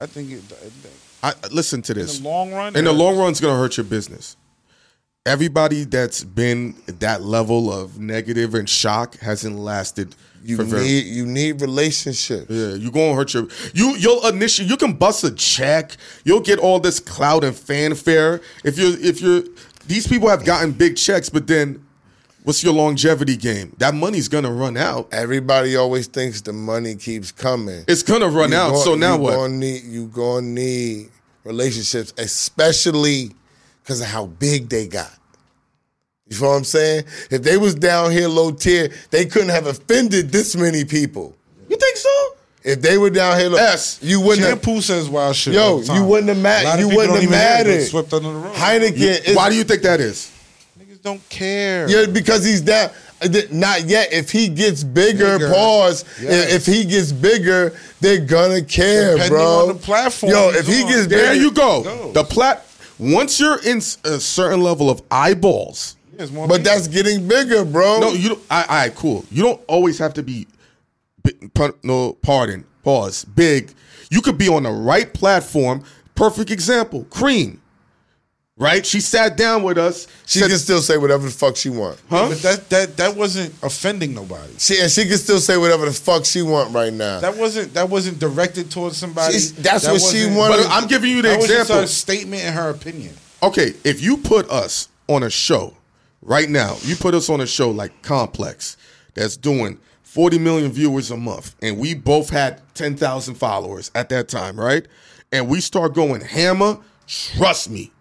I 0.00 0.06
think 0.06 0.30
it, 0.30 0.42
I, 1.22 1.34
listen 1.50 1.82
to 1.82 1.92
in 1.92 1.98
this. 1.98 2.18
the 2.18 2.24
long 2.28 2.52
run. 2.52 2.76
in 2.76 2.84
the 2.84 2.92
long 2.92 3.18
run, 3.18 3.30
it's 3.30 3.40
gonna 3.40 3.58
hurt 3.58 3.76
your 3.76 3.84
business. 3.84 4.36
Everybody 5.26 5.84
that's 5.84 6.24
been 6.24 6.74
that 6.86 7.22
level 7.22 7.72
of 7.72 7.98
negative 7.98 8.54
and 8.54 8.68
shock 8.68 9.18
hasn't 9.18 9.58
lasted. 9.58 10.14
You 10.48 10.56
for 10.56 10.64
need 10.64 11.04
you 11.06 11.26
need 11.26 11.60
relationships. 11.60 12.46
Yeah, 12.48 12.72
you 12.74 12.90
gonna 12.90 13.14
hurt 13.14 13.34
your 13.34 13.48
you. 13.74 13.94
You'll 13.96 14.26
initially 14.26 14.66
you 14.68 14.76
can 14.78 14.94
bust 14.94 15.22
a 15.24 15.30
check. 15.30 15.96
You'll 16.24 16.40
get 16.40 16.58
all 16.58 16.80
this 16.80 17.00
clout 17.00 17.44
and 17.44 17.54
fanfare 17.54 18.40
if 18.64 18.78
you 18.78 18.96
if 19.00 19.20
you're. 19.20 19.42
These 19.86 20.06
people 20.06 20.28
have 20.28 20.44
gotten 20.44 20.72
big 20.72 20.96
checks, 20.96 21.28
but 21.28 21.46
then 21.46 21.84
what's 22.44 22.62
your 22.62 22.72
longevity 22.72 23.36
game? 23.36 23.74
That 23.78 23.94
money's 23.94 24.28
gonna 24.28 24.50
run 24.52 24.76
out. 24.78 25.08
Everybody 25.12 25.76
always 25.76 26.06
thinks 26.06 26.40
the 26.40 26.52
money 26.54 26.94
keeps 26.94 27.30
coming. 27.30 27.84
It's 27.86 28.02
gonna 28.02 28.28
run 28.28 28.50
You 28.52 28.56
out. 28.56 28.70
gon- 28.72 28.84
so 28.84 28.94
now 28.94 29.16
you 29.16 29.20
what? 29.22 29.34
Gonna 29.34 29.54
need, 29.54 29.82
you 29.84 30.06
gonna 30.06 30.46
need 30.46 31.10
relationships, 31.44 32.12
especially 32.16 33.32
because 33.82 34.00
of 34.00 34.06
how 34.06 34.26
big 34.26 34.68
they 34.70 34.86
got. 34.86 35.12
You 36.28 36.36
feel 36.36 36.48
what 36.50 36.56
I'm 36.56 36.64
saying? 36.64 37.04
If 37.30 37.42
they 37.42 37.56
was 37.56 37.74
down 37.74 38.10
here 38.12 38.28
low 38.28 38.50
tier, 38.52 38.90
they 39.10 39.24
couldn't 39.24 39.48
have 39.48 39.66
offended 39.66 40.30
this 40.30 40.54
many 40.56 40.84
people. 40.84 41.34
You 41.68 41.76
think 41.76 41.96
so? 41.96 42.28
If 42.64 42.82
they 42.82 42.98
were 42.98 43.08
down 43.10 43.38
here, 43.38 43.48
low, 43.48 43.56
S. 43.58 43.98
you 44.02 44.20
wouldn't 44.20 44.40
have. 44.46 44.62
Shampoo 44.62 44.80
says 44.82 45.08
wild 45.08 45.36
shit. 45.36 45.54
Yo, 45.54 45.62
all 45.62 45.78
the 45.78 45.86
time. 45.86 45.96
you 45.96 46.04
wouldn't 46.04 46.28
have 46.28 46.38
A 46.38 46.40
ma- 46.42 46.74
you 46.76 46.88
wouldn't 46.88 47.14
have 47.14 47.22
even 47.22 47.28
hear 47.32 47.38
mattered. 47.38 47.82
Swept 47.86 48.12
under 48.12 48.28
the 48.30 48.34
rug. 48.38 48.54
Heineken 48.54 49.28
is 49.28 49.36
Why 49.36 49.48
do 49.48 49.56
you 49.56 49.64
think 49.64 49.82
that 49.82 50.00
is? 50.00 50.30
Niggas 50.78 51.00
don't 51.02 51.26
care. 51.30 51.88
Yeah, 51.88 52.06
because 52.06 52.44
he's 52.44 52.60
down. 52.60 52.90
uh, 53.22 53.28
Not 53.50 53.84
yet. 53.86 54.12
If 54.12 54.30
he 54.30 54.48
gets 54.48 54.84
bigger, 54.84 55.38
Bigger. 55.38 55.50
pause. 55.52 56.04
Yes. 56.20 56.52
If 56.52 56.66
he 56.66 56.84
gets 56.84 57.10
bigger, 57.10 57.72
they're 58.00 58.18
gonna 58.20 58.60
care, 58.62 59.12
Depending 59.12 59.38
bro. 59.38 59.60
on 59.62 59.68
the 59.68 59.74
platform 59.74 60.32
Yo, 60.32 60.50
if 60.50 60.66
he 60.66 60.82
on. 60.82 60.88
gets 60.90 61.06
There 61.06 61.32
you 61.34 61.52
go. 61.52 61.82
goes. 61.84 62.12
The 62.14 62.24
plat. 62.24 62.66
Once 62.98 63.38
you're 63.40 63.62
in 63.64 63.78
a 64.04 64.18
certain 64.20 64.60
level 64.60 64.90
of 64.90 65.00
eyeballs, 65.10 65.94
There's 66.18 66.32
more 66.32 66.48
But 66.48 66.58
people. 66.58 66.72
that's 66.74 66.88
getting 66.88 67.28
bigger, 67.28 67.64
bro. 67.64 68.00
no, 68.00 68.10
you 68.12 68.30
don't. 68.30 68.42
I, 68.50 68.62
all 68.62 68.68
right, 68.68 68.94
cool. 68.94 69.24
You 69.30 69.44
don't 69.44 69.60
always 69.68 69.98
have 69.98 70.14
to 70.14 70.22
be. 70.24 70.46
No, 71.84 72.14
pardon. 72.22 72.64
Pause. 72.82 73.24
Big. 73.24 73.70
You 74.10 74.20
could 74.20 74.36
be 74.36 74.48
on 74.48 74.64
the 74.64 74.70
right 74.70 75.12
platform. 75.14 75.84
Perfect 76.16 76.50
example. 76.50 77.04
Cream. 77.10 77.60
Right? 78.56 78.84
She 78.84 79.00
sat 79.00 79.36
down 79.36 79.62
with 79.62 79.78
us. 79.78 80.08
she 80.26 80.40
said- 80.40 80.48
can 80.48 80.58
still 80.58 80.80
say 80.80 80.96
whatever 80.96 81.24
the 81.24 81.30
fuck 81.30 81.56
she 81.56 81.70
want. 81.70 81.98
huh? 82.10 82.28
But 82.30 82.42
that 82.42 82.68
that 82.70 82.96
that 82.96 83.14
wasn't 83.16 83.54
offending 83.62 84.14
nobody. 84.14 84.52
She 84.58 84.80
and 84.80 84.90
she 84.90 85.04
can 85.06 85.18
still 85.18 85.38
say 85.38 85.56
whatever 85.56 85.84
the 85.86 85.92
fuck 85.92 86.24
she 86.24 86.42
want 86.42 86.74
right 86.74 86.92
now. 86.92 87.20
That 87.20 87.36
wasn't 87.36 87.74
that 87.74 87.88
wasn't 87.88 88.18
directed 88.18 88.68
towards 88.72 88.96
somebody. 88.96 89.34
She's- 89.34 89.52
that's 89.52 89.84
That 89.84 89.92
what 89.92 90.00
she 90.00 90.26
wasn't- 90.26 90.36
wanted. 90.36 90.56
But 90.64 90.70
I'm 90.72 90.88
giving 90.88 91.10
you 91.12 91.22
the 91.22 91.28
That 91.28 91.38
was 91.38 91.46
just 91.46 91.60
example. 91.60 91.84
a 91.84 91.86
statement 91.86 92.42
in 92.42 92.52
her 92.54 92.70
opinion. 92.70 93.14
okay, 93.44 93.74
if 93.84 94.02
you 94.02 94.16
put 94.16 94.50
us 94.50 94.88
on 95.06 95.22
a 95.22 95.30
show 95.30 95.74
right 96.22 96.48
now, 96.48 96.76
you 96.82 96.96
put 96.96 97.14
us 97.14 97.28
on 97.30 97.40
a 97.40 97.46
show 97.46 97.70
like 97.70 98.02
Complex 98.02 98.76
that's 99.14 99.36
doing 99.36 99.78
40 100.02 100.38
million 100.38 100.72
viewers 100.72 101.10
a 101.10 101.16
month, 101.16 101.54
and 101.62 101.78
we 101.78 101.94
both 101.94 102.30
had 102.30 102.62
10,000 102.74 103.34
followers 103.34 103.90
at 103.94 104.08
that 104.08 104.28
time, 104.28 104.58
right? 104.58 104.86
And 105.32 105.48
we 105.48 105.60
start 105.60 105.94
going 105.94 106.20
hammer, 106.22 106.78
trust 107.06 107.68
me, 107.70 107.92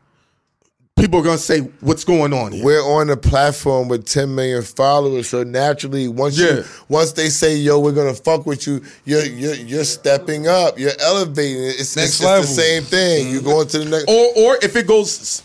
people 0.95 1.19
are 1.19 1.23
gonna 1.23 1.37
say, 1.37 1.59
What's 1.81 2.03
going 2.05 2.33
on 2.33 2.53
here? 2.53 2.63
We're 2.63 2.81
on 2.81 3.09
a 3.09 3.17
platform 3.17 3.87
with 3.89 4.05
10 4.07 4.33
million 4.33 4.63
followers, 4.63 5.29
so 5.29 5.43
naturally, 5.43 6.07
once 6.07 6.39
Yeah. 6.39 6.47
you 6.57 6.63
once 6.89 7.11
they 7.11 7.29
say, 7.29 7.55
"Yo, 7.57 7.79
we're 7.79 7.91
gonna 7.91 8.13
fuck 8.13 8.45
with 8.45 8.65
you," 8.65 8.81
you're 9.05 9.25
you're, 9.25 9.53
you're 9.55 9.83
stepping 9.83 10.47
up, 10.47 10.79
you're 10.79 10.91
elevating. 10.99 11.63
It's, 11.63 11.95
Next 11.95 12.13
it's, 12.15 12.23
level. 12.23 12.43
it's 12.43 12.55
the 12.55 12.61
same 12.61 12.83
thing. 12.83 13.29
You're 13.31 13.41
going 13.43 13.67
to 13.67 13.79
the 13.79 13.85
next. 13.85 14.05
or 14.07 14.31
or 14.37 14.57
if 14.63 14.75
it 14.75 14.87
goes 14.87 15.19
s- 15.21 15.41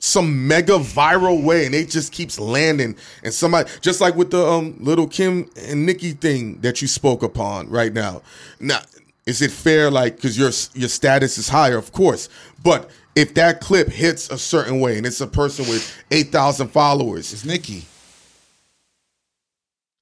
some 0.00 0.46
mega 0.46 0.74
viral 0.74 1.42
way 1.42 1.66
and 1.66 1.74
it 1.74 1.90
just 1.90 2.12
keeps 2.12 2.38
landing 2.38 2.94
and 3.24 3.34
somebody 3.34 3.68
just 3.80 4.00
like 4.00 4.14
with 4.14 4.30
the 4.30 4.44
um 4.44 4.76
Lil' 4.78 5.08
Kim 5.08 5.50
and 5.56 5.86
Nicki 5.86 6.12
thing 6.12 6.60
that 6.60 6.80
you 6.80 6.88
spoke 6.88 7.22
upon 7.22 7.68
right 7.68 7.92
now. 7.92 8.22
Now, 8.60 8.80
is 9.26 9.42
it 9.42 9.50
fair 9.50 9.90
like 9.90 10.20
cuz 10.20 10.38
your 10.38 10.52
your 10.80 10.88
status 10.88 11.36
is 11.38 11.48
higher 11.48 11.76
of 11.76 11.92
course, 11.92 12.28
but 12.62 12.90
if 13.16 13.34
that 13.34 13.60
clip 13.60 13.88
hits 13.88 14.30
a 14.30 14.38
certain 14.38 14.78
way 14.78 14.96
and 14.96 15.04
it's 15.04 15.20
a 15.20 15.26
person 15.26 15.68
with 15.68 15.92
8,000 16.12 16.68
followers, 16.68 17.32
It's 17.32 17.44
Nicki. 17.44 17.84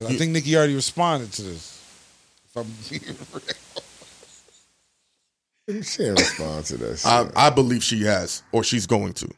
I 0.06 0.14
think 0.14 0.32
Nicki 0.32 0.54
already 0.54 0.74
responded 0.74 1.32
to 1.32 1.42
this. 1.42 1.82
If 2.44 2.56
I'm 2.56 2.66
being 2.90 3.02
real. 3.32 3.42
She 5.82 5.96
didn't 5.98 6.18
respond 6.18 6.64
to 6.66 6.76
that. 6.76 6.98
Shit. 6.98 7.06
I, 7.06 7.46
I 7.46 7.50
believe 7.50 7.82
she 7.82 8.04
has 8.04 8.42
or 8.52 8.62
she's 8.62 8.86
going 8.86 9.14
to. 9.14 9.28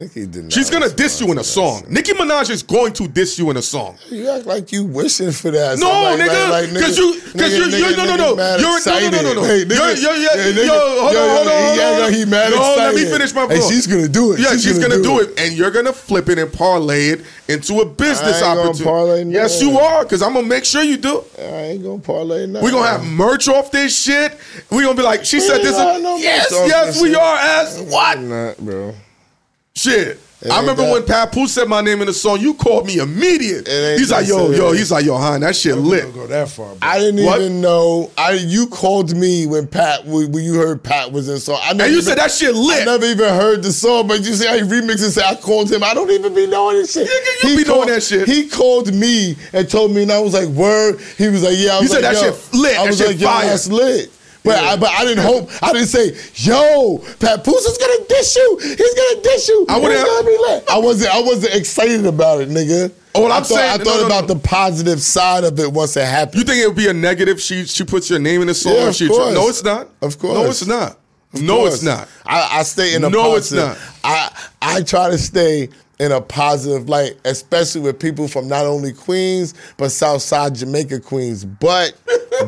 Nicki 0.00 0.24
did 0.24 0.50
She's 0.50 0.70
to 0.70 0.88
diss 0.96 1.20
you 1.20 1.30
in 1.30 1.36
a 1.36 1.44
song. 1.44 1.82
Nicki 1.86 2.12
Minaj 2.12 2.48
is 2.48 2.62
going 2.62 2.94
to 2.94 3.06
diss 3.06 3.38
you 3.38 3.50
in 3.50 3.58
a 3.58 3.62
song. 3.62 3.98
You 4.08 4.30
act 4.30 4.46
like 4.46 4.72
you 4.72 4.84
wishing 4.84 5.30
for 5.30 5.50
that. 5.50 5.78
No, 5.78 5.88
like- 5.90 6.20
nigga, 6.20 6.48
like- 6.50 6.50
like 6.64 6.72
because 6.72 6.96
you, 6.96 7.20
because 7.32 7.54
you, 7.54 7.64
nigga- 7.64 7.90
you, 7.90 7.96
no, 7.98 8.04
no, 8.06 8.16
no, 8.16 8.28
you're, 8.28 8.36
no, 8.36 8.56
no, 8.62 8.76
excited. 8.78 9.12
no, 9.12 9.22
no, 9.22 9.34
no, 9.34 9.42
Hey, 9.44 9.58
you're, 9.58 9.92
you're, 9.94 10.16
you're, 10.16 10.30
hey, 10.38 10.52
nigga- 10.54 10.66
yo, 10.66 11.00
hold 11.02 11.12
yo, 11.12 11.20
on, 11.20 11.26
yo, 11.28 11.34
hold 11.34 11.48
on, 11.48 11.74
he 11.74 11.80
hold 11.82 12.00
on. 12.02 12.12
he 12.14 12.24
mad 12.24 12.50
no, 12.50 12.56
let 12.78 12.94
me 12.94 13.02
excited. 13.02 13.12
finish 13.12 13.34
my 13.34 13.42
Hey, 13.42 13.58
point. 13.60 13.62
she's 13.72 13.86
gonna 13.86 14.08
do 14.08 14.32
it. 14.32 14.40
Yeah, 14.40 14.52
She's 14.52 14.62
she's, 14.62 14.78
gonna 14.78 14.88
gonna, 14.96 15.02
do 15.02 15.20
it. 15.20 15.28
it. 15.32 15.38
and 15.40 15.52
you're 15.58 15.70
gonna 15.70 15.92
flip 15.92 16.30
it 16.30 16.38
and 16.38 16.50
parlay 16.50 17.08
it 17.08 17.20
into 17.48 17.80
a 17.80 17.84
business 17.84 18.40
gonna 18.40 18.58
opportunity. 18.60 18.84
parlay 18.84 19.24
yes, 19.26 19.60
you 19.60 19.78
are, 19.78 20.04
because 20.04 20.22
I'm 20.22 20.32
gonna 20.32 20.46
make 20.46 20.64
sure 20.64 20.82
you 20.82 20.96
do. 20.96 21.24
I 21.38 21.42
ain't 21.76 21.82
gonna 21.84 21.98
parlay 21.98 22.46
nothing. 22.46 22.64
We're 22.64 22.70
gonna 22.72 22.88
have 22.88 23.04
merch 23.04 23.48
off 23.48 23.70
this 23.70 23.94
shit. 24.00 24.34
We're 24.70 24.82
gonna 24.84 24.94
be 24.96 25.02
like, 25.02 25.26
she 25.26 25.40
said 25.40 25.58
this. 25.58 25.76
no 25.76 26.16
yes, 26.16 26.46
yes, 26.50 27.02
we 27.02 27.14
are. 27.14 27.36
As 27.36 27.82
what? 27.82 28.18
Bro. 28.64 28.94
Shit. 29.74 30.18
It 30.42 30.50
I 30.50 30.60
remember 30.60 30.84
that- 30.84 30.92
when 30.92 31.02
Papoose 31.04 31.52
said 31.52 31.68
my 31.68 31.82
name 31.82 32.00
in 32.00 32.06
the 32.06 32.14
song. 32.14 32.40
You 32.40 32.54
called 32.54 32.86
me 32.86 32.96
immediate. 32.96 33.68
He's 33.98 34.10
like, 34.10 34.26
yo, 34.26 34.46
yo. 34.48 34.52
serious. 34.54 34.78
He's 34.78 34.90
like, 34.90 35.04
yo, 35.04 35.18
Han, 35.18 35.40
that 35.40 35.54
shit 35.54 35.76
lit. 35.76 36.14
go 36.14 36.26
that 36.28 36.48
far. 36.48 36.68
Bro. 36.76 36.78
I 36.80 36.98
didn't 36.98 37.22
What? 37.26 37.40
even 37.42 37.60
know. 37.60 38.10
I 38.16 38.32
you 38.32 38.66
called 38.68 39.14
me 39.14 39.46
when 39.46 39.66
Pat 39.66 40.06
when 40.06 40.32
when 40.32 40.42
you 40.42 40.54
heard 40.54 40.82
Pat 40.82 41.12
was 41.12 41.28
in 41.28 41.34
the 41.34 41.40
song. 41.40 41.58
I 41.62 41.74
never 41.74 41.82
And 41.84 41.92
you 41.92 41.98
even- 41.98 42.08
said 42.08 42.18
that 42.18 42.30
shit 42.32 42.54
lit. 42.54 42.82
I 42.82 42.84
never 42.86 43.04
even 43.04 43.28
heard 43.34 43.62
the 43.62 43.70
song, 43.70 44.08
but 44.08 44.24
you 44.24 44.32
say 44.34 44.48
I 44.48 44.60
remixed 44.60 45.04
and 45.04 45.12
say 45.12 45.22
I 45.22 45.34
called 45.34 45.70
him. 45.70 45.84
I 45.84 45.92
don't 45.92 46.10
even 46.10 46.34
be 46.34 46.46
knowing 46.46 46.76
this 46.78 46.92
shit. 46.94 47.06
Nigga, 47.06 47.50
you 47.50 47.56
be 47.62 47.64
knowing 47.68 47.88
that 47.88 48.02
shit. 48.02 48.26
He 48.26 48.48
called 48.48 48.94
me 48.94 49.36
and 49.52 49.68
told 49.68 49.92
me, 49.92 50.04
and 50.04 50.10
I 50.12 50.20
was 50.20 50.32
like, 50.32 50.48
"Word." 50.48 51.00
He 51.18 51.28
was 51.28 51.42
like, 51.42 51.58
"Yeah." 51.58 51.72
I 51.72 51.76
You 51.76 51.82
was 51.82 51.90
said 51.92 52.04
that 52.04 52.14
yo. 52.14 52.20
shit 52.22 52.34
lit. 52.54 52.78
I 52.78 52.82
That 52.84 52.86
was 52.88 52.96
shit 52.98 53.06
like, 53.08 53.20
"Yo, 53.20 53.26
fire." 53.28 53.46
that's 53.46 53.68
lit." 53.68 54.10
But 54.42 54.58
I, 54.58 54.76
but 54.76 54.88
I 54.90 55.04
didn't 55.04 55.24
hope. 55.24 55.50
I 55.62 55.72
didn't 55.72 55.88
say, 55.88 56.16
"Yo, 56.36 56.98
Papoose 57.18 57.66
is 57.66 57.76
gonna 57.78 58.04
dish 58.08 58.36
you. 58.36 58.58
He's 58.62 58.94
gonna 58.94 59.22
dish 59.22 59.48
you. 59.48 59.66
I 59.68 59.78
would've- 59.78 60.02
gonna 60.04 60.26
be 60.26 60.38
lit." 60.38 60.64
I 60.70 60.78
wasn't. 60.78 61.14
I 61.14 61.20
wasn't 61.20 61.54
excited 61.54 62.06
about 62.06 62.40
it, 62.40 62.48
nigga. 62.48 62.90
Oh, 63.14 63.26
I 63.26 63.36
I'm 63.36 63.42
thought, 63.42 63.56
saying- 63.58 63.70
I 63.80 63.84
thought 63.84 64.00
no, 64.00 64.06
about 64.06 64.28
no. 64.28 64.34
the 64.34 64.40
positive 64.40 65.02
side 65.02 65.44
of 65.44 65.58
it 65.60 65.70
once 65.72 65.96
it 65.96 66.04
happened. 66.06 66.38
You 66.38 66.44
think 66.44 66.62
it 66.62 66.66
would 66.68 66.76
be 66.76 66.88
a 66.88 66.94
negative? 66.94 67.40
She 67.40 67.64
she 67.66 67.84
puts 67.84 68.08
your 68.08 68.18
name 68.18 68.40
in 68.40 68.46
the 68.46 68.54
song. 68.54 68.74
Yeah, 68.74 68.88
of 68.88 68.94
she 68.94 69.08
course. 69.08 69.34
no, 69.34 69.48
it's 69.48 69.62
not. 69.64 69.88
Of 70.00 70.18
course. 70.18 70.34
no, 70.34 70.44
it's 70.46 70.66
not. 70.66 70.98
Of 71.34 71.42
no, 71.42 71.56
course. 71.58 71.74
it's 71.74 71.82
not. 71.82 72.08
I, 72.26 72.60
I 72.60 72.62
stay 72.62 72.94
in 72.94 73.04
a 73.04 73.10
No, 73.10 73.36
it's 73.36 73.52
not. 73.52 73.76
I 74.02 74.30
I 74.62 74.82
try 74.82 75.10
to 75.10 75.18
stay 75.18 75.68
in 75.98 76.12
a 76.12 76.20
positive 76.20 76.88
light, 76.88 77.16
especially 77.26 77.82
with 77.82 77.98
people 77.98 78.26
from 78.26 78.48
not 78.48 78.64
only 78.64 78.92
Queens 78.92 79.52
but 79.76 79.90
Southside 79.90 80.54
Jamaica 80.54 81.00
Queens. 81.00 81.44
But 81.44 81.92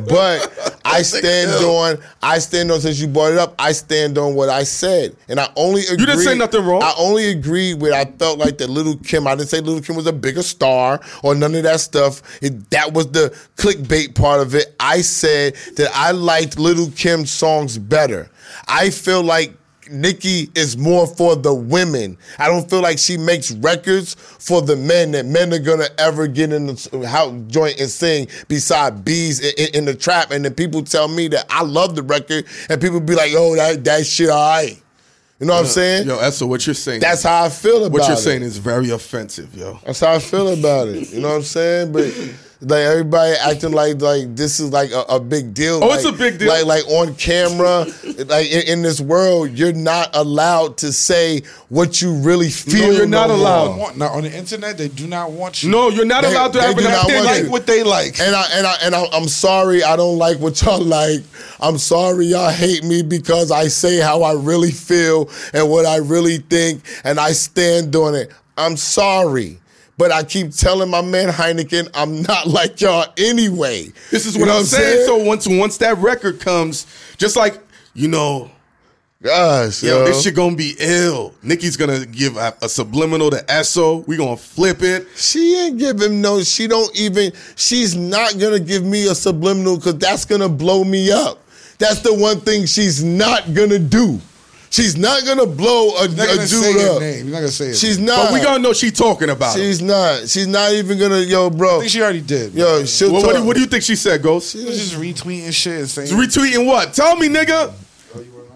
but 0.09 0.80
I 0.84 1.03
stand 1.03 1.51
on 1.64 1.99
I 2.22 2.38
stand 2.38 2.70
on 2.70 2.80
since 2.80 3.01
you 3.01 3.09
brought 3.09 3.32
it 3.32 3.38
up. 3.38 3.55
I 3.59 3.72
stand 3.72 4.18
on 4.18 4.34
what 4.34 4.49
I 4.49 4.64
said, 4.64 5.16
and 5.28 5.40
I 5.40 5.49
only 5.57 5.82
agree. 5.82 6.07
didn't 6.07 6.20
say 6.20 6.36
nothing 6.36 6.64
wrong. 6.64 6.82
I 6.82 6.93
only 6.99 7.30
agreed 7.30 7.80
with. 7.80 7.93
I 7.93 8.05
felt 8.05 8.38
like 8.38 8.59
that 8.59 8.68
Lil' 8.70 8.97
Kim. 8.99 9.26
I 9.26 9.34
didn't 9.34 9.49
say 9.49 9.61
Lil' 9.61 9.80
Kim 9.80 9.97
was 9.97 10.07
a 10.07 10.12
bigger 10.12 10.43
star 10.43 11.01
or 11.22 11.34
none 11.34 11.55
of 11.55 11.62
that 11.62 11.80
stuff. 11.80 12.22
It, 12.43 12.70
that 12.70 12.93
was 12.93 13.11
the 13.11 13.30
clickbait 13.57 14.14
part 14.14 14.40
of 14.40 14.55
it. 14.55 14.74
I 14.78 15.01
said 15.01 15.55
that 15.76 15.90
I 15.95 16.12
liked 16.12 16.59
Lil' 16.59 16.90
Kim's 16.93 17.30
songs 17.30 17.78
better. 17.78 18.30
I 18.68 18.90
feel 18.90 19.22
like 19.22 19.55
Nicki 19.91 20.49
is 20.55 20.76
more 20.76 21.07
for 21.07 21.35
the 21.37 21.53
women. 21.53 22.16
I 22.39 22.49
don't 22.49 22.68
feel 22.70 22.80
like 22.83 22.99
she 22.99 23.16
makes 23.16 23.51
records 23.51 24.14
for 24.14 24.62
the 24.62 24.76
men 24.76 25.11
that 25.12 25.26
men 25.26 25.53
are 25.53 25.59
gonna 25.59 25.89
ever 25.99 26.26
get 26.26 26.53
in 26.53 26.66
the 26.66 27.09
house 27.09 27.35
joint 27.49 27.80
and 27.80 27.91
sing 27.91 28.28
beside 28.49 29.05
bees 29.05 29.41
in, 29.41 29.53
in- 29.59 29.74
in 29.74 29.85
the 29.85 29.95
trap. 29.95 30.30
And 30.30 30.45
then 30.45 30.55
people 30.55 30.83
tell 30.83 31.09
me 31.09 31.28
that 31.28 31.47
I 31.51 31.62
love 31.62 31.95
the 31.97 32.03
record, 32.03 32.47
and 32.68 32.80
people 32.80 33.01
be 33.01 33.14
like, 33.14 33.33
"Oh, 33.35 33.57
that 33.57 33.83
that 33.85 34.07
shit, 34.07 34.28
alright." 34.30 34.78
You 35.41 35.47
know 35.49 35.55
what 35.55 35.61
I'm 35.62 35.66
saying? 35.66 36.07
Yo, 36.07 36.18
Essa, 36.20 36.47
what 36.47 36.64
you're 36.68 36.74
saying? 36.74 37.01
That's 37.01 37.24
how 37.24 37.43
I 37.45 37.49
feel 37.49 37.78
about 37.78 37.87
it. 37.87 37.93
what 37.93 38.07
you're 38.09 38.16
it. 38.16 38.20
saying 38.20 38.43
is 38.43 38.59
very 38.59 38.91
offensive, 38.91 39.53
yo. 39.57 39.80
That's 39.85 39.99
how 39.99 40.12
I 40.12 40.20
feel 40.20 40.53
about 40.53 40.87
it. 40.87 41.11
You 41.12 41.20
know 41.20 41.30
what 41.30 41.35
I'm 41.39 41.43
saying? 41.43 41.91
But 41.91 42.14
like 42.63 42.81
everybody 42.81 43.33
acting 43.39 43.73
like 43.73 44.01
like 44.01 44.37
this 44.37 44.61
is 44.61 44.71
like 44.73 44.91
a, 44.93 45.01
a 45.09 45.21
big 45.21 45.53
deal. 45.53 45.81
Oh, 45.83 45.89
like, 45.89 45.97
it's 45.97 46.05
a 46.05 46.13
big 46.13 46.39
deal. 46.39 46.49
Like 46.49 46.65
like 46.65 46.87
on 46.89 47.15
camera, 47.17 47.87
like 48.27 48.47
in, 48.51 48.69
in 48.69 48.83
this 48.83 49.01
world, 49.01 49.51
you're 49.51 49.73
not 49.73 50.11
allowed 50.15 50.77
to 50.79 50.93
say 50.93 51.43
what 51.69 52.01
you 52.01 52.13
really 52.15 52.51
feel. 52.51 52.87
No, 52.89 52.91
you're 52.93 53.07
not 53.07 53.29
no 53.29 53.35
allowed. 53.37 53.67
more. 53.71 53.79
Want- 53.79 53.99
now 53.99 54.09
on 54.09 54.23
the 54.23 54.37
internet, 54.37 54.79
they 54.79 54.89
do 54.89 55.07
not 55.09 55.33
want 55.33 55.63
you. 55.63 55.71
No, 55.71 55.89
you're 55.89 56.05
not 56.05 56.23
They- 56.23 56.31
allowed 56.33 56.53
to 56.53 56.59
they 56.61 56.65
have 56.67 56.77
do 56.77 56.85
an 56.87 56.91
not 56.93 57.09
they 57.09 57.15
want 57.15 57.27
opinion. 57.27 57.45
like 57.45 57.53
what 57.53 57.67
they 57.67 57.83
like. 57.83 58.21
And 58.21 58.35
I 58.35 58.47
and 58.55 58.67
I 58.67 58.75
and 58.83 58.95
I, 58.95 59.05
I'm 59.13 59.29
sorry. 59.29 59.83
I 59.83 59.97
don't 59.97 60.19
like 60.19 60.39
what 60.39 60.61
y'all 60.63 60.81
like. 60.81 61.21
I'm 61.61 61.79
sorry 61.79 62.27
y'all 62.27 62.51
hate 62.51 62.85
me 62.85 63.03
because 63.03 63.51
I 63.51 63.69
say 63.69 63.99
how 63.99 64.23
I 64.23 64.35
really 64.35 64.71
feel 64.71 65.31
and 65.53 65.69
what 65.69 65.85
I 65.87 65.97
really 65.97 66.39
think, 66.39 66.83
and 67.05 67.19
I 67.19 67.33
stand 67.33 67.95
on 67.97 68.15
it. 68.15 68.31
I'm 68.57 68.77
sorry. 68.77 69.59
But 70.03 70.11
I 70.11 70.25
keep 70.25 70.51
telling 70.51 70.91
my 70.91 71.01
man 71.01 71.29
Hynaken, 71.29 71.89
I'm 71.95 72.23
not 72.23 72.47
like 72.49 72.81
y'all 72.81 73.07
anyway. 73.17 73.93
This 74.11 74.27
is 74.27 74.35
You 74.35 74.41
what 74.41 74.47
know 74.49 74.59
I'm 74.59 74.65
saying. 74.65 75.07
So 75.07 75.17
once 75.19 75.47
once 75.47 75.77
that 75.77 75.97
record 75.99 76.41
comes, 76.41 76.89
just 77.19 77.37
like 77.37 77.61
you 77.95 78.09
know, 78.09 78.51
Gosh, 79.23 79.85
yo, 79.85 80.01
yo, 80.01 80.05
this 80.07 80.25
shit 80.25 80.35
gonna 80.35 80.57
be 80.57 80.75
ill. 80.81 81.33
Nicki's 81.45 81.77
gonna 81.77 82.05
give 82.05 82.37
a, 82.37 82.53
a 82.63 82.69
subliminal 82.69 83.31
to 83.31 83.37
Esso. 83.45 84.05
We 84.09 84.17
gonna 84.17 84.37
flip 84.37 84.83
it. 84.83 85.07
She 85.15 85.55
ain't 85.57 85.79
giving 85.79 86.21
no. 86.21 86.43
She 86.43 86.67
don't 86.67 86.91
even. 86.99 87.31
She's 87.55 87.95
not 87.95 88.37
gonna 88.41 88.59
give 88.59 88.83
me 88.83 89.07
a 89.07 89.15
subliminal 89.15 89.77
because 89.77 89.99
that's 89.99 90.25
gonna 90.25 90.49
blow 90.49 90.83
me 90.83 91.13
up. 91.13 91.39
That's 91.79 92.01
the 92.01 92.13
one 92.13 92.41
thing 92.41 92.67
she's 92.67 93.05
not 93.05 93.55
gonna 93.55 93.79
do. 93.79 94.21
She's 94.73 94.97
not 94.97 95.23
gonna 95.27 95.45
blow 95.45 95.91
a, 95.99 96.09
not 96.09 96.31
a 96.31 96.37
gonna 96.37 96.47
say 96.47 96.73
dude 96.73 96.81
her 96.81 96.95
up. 96.95 97.01
name. 97.03 97.14
He's 97.25 97.25
not 97.27 97.39
gonna 97.41 97.49
say 97.49 97.66
it. 97.66 97.77
She's 97.77 97.99
name. 97.99 98.07
not. 98.07 98.31
But 98.31 98.33
we 98.33 98.41
gonna 98.41 98.59
know 98.59 98.73
she 98.73 98.91
talking 98.91 99.29
about 99.29 99.55
him. 99.55 99.61
She's 99.62 99.83
not. 99.83 100.27
She's 100.27 100.47
not 100.47 100.73
even 100.73 100.99
gonna. 100.99 101.18
Yo, 101.18 101.51
bro. 101.51 101.77
I 101.77 101.81
think 101.81 101.91
she 101.91 102.01
already 102.01 102.23
did. 102.23 102.55
Yo, 102.55 102.83
she'll 102.87 103.12
Well, 103.12 103.23
what, 103.23 103.37
do, 103.37 103.45
what 103.45 103.55
do 103.55 103.61
you 103.61 103.66
think 103.66 103.83
she 103.83 103.97
said, 103.97 104.23
Ghost? 104.23 104.53
She 104.53 104.64
was 104.64 104.79
just 104.79 104.95
retweeting 104.95 105.53
shit 105.53 105.81
and 105.81 105.89
saying. 105.91 106.09
Retweeting 106.09 106.66
what? 106.66 106.95
Tell 106.95 107.16
me, 107.16 107.29
nigga. 107.29 107.75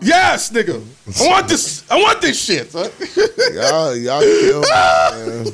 Yes, 0.01 0.51
nigga. 0.51 0.83
I 1.21 1.29
want 1.29 1.49
this. 1.49 1.85
I 1.91 1.97
want 1.97 2.23
this 2.23 2.43
shit. 2.43 2.73
y'all, 3.55 3.95
y'all 3.95 4.21
kill 4.23 4.61
me, 4.63 5.45
man. 5.45 5.47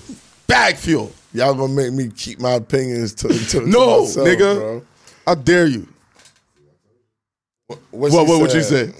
Bag 0.46 0.76
fuel. 0.76 1.10
Y'all 1.34 1.54
gonna 1.54 1.72
make 1.72 1.92
me 1.92 2.08
keep 2.08 2.38
my 2.38 2.52
opinions 2.52 3.14
to, 3.14 3.28
to, 3.28 3.44
to 3.46 3.66
No, 3.66 4.02
myself, 4.02 4.28
nigga. 4.28 4.54
Bro. 4.56 4.82
I 5.26 5.34
dare 5.34 5.66
you. 5.66 5.88
What, 7.66 7.80
What? 7.90 8.28
What 8.28 8.40
would 8.42 8.52
you 8.52 8.62
say? 8.62 8.92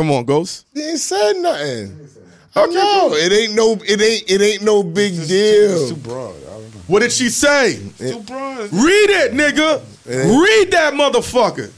Come 0.00 0.12
on, 0.12 0.24
Ghost. 0.24 0.64
He 0.72 0.80
ain't 0.82 0.98
said 0.98 1.34
nothing. 1.42 2.08
I 2.56 2.64
know 2.64 3.10
it 3.12 3.30
ain't 3.30 3.54
no. 3.54 3.72
It 3.86 4.00
ain't. 4.00 4.30
It 4.30 4.40
ain't 4.40 4.62
no 4.62 4.82
big 4.82 5.12
It's 5.12 5.28
deal. 5.28 5.90
too 5.90 5.96
broad. 5.96 6.34
I 6.36 6.52
don't 6.52 6.62
know. 6.74 6.80
What 6.86 7.00
did 7.00 7.12
she 7.12 7.28
say? 7.28 7.78
Too 7.98 8.20
broad. 8.20 8.72
Read 8.72 9.10
it, 9.10 9.32
nigga. 9.34 9.82
ain't- 10.08 10.42
Read 10.42 10.70
that 10.72 10.94
motherfucker. 10.94 11.70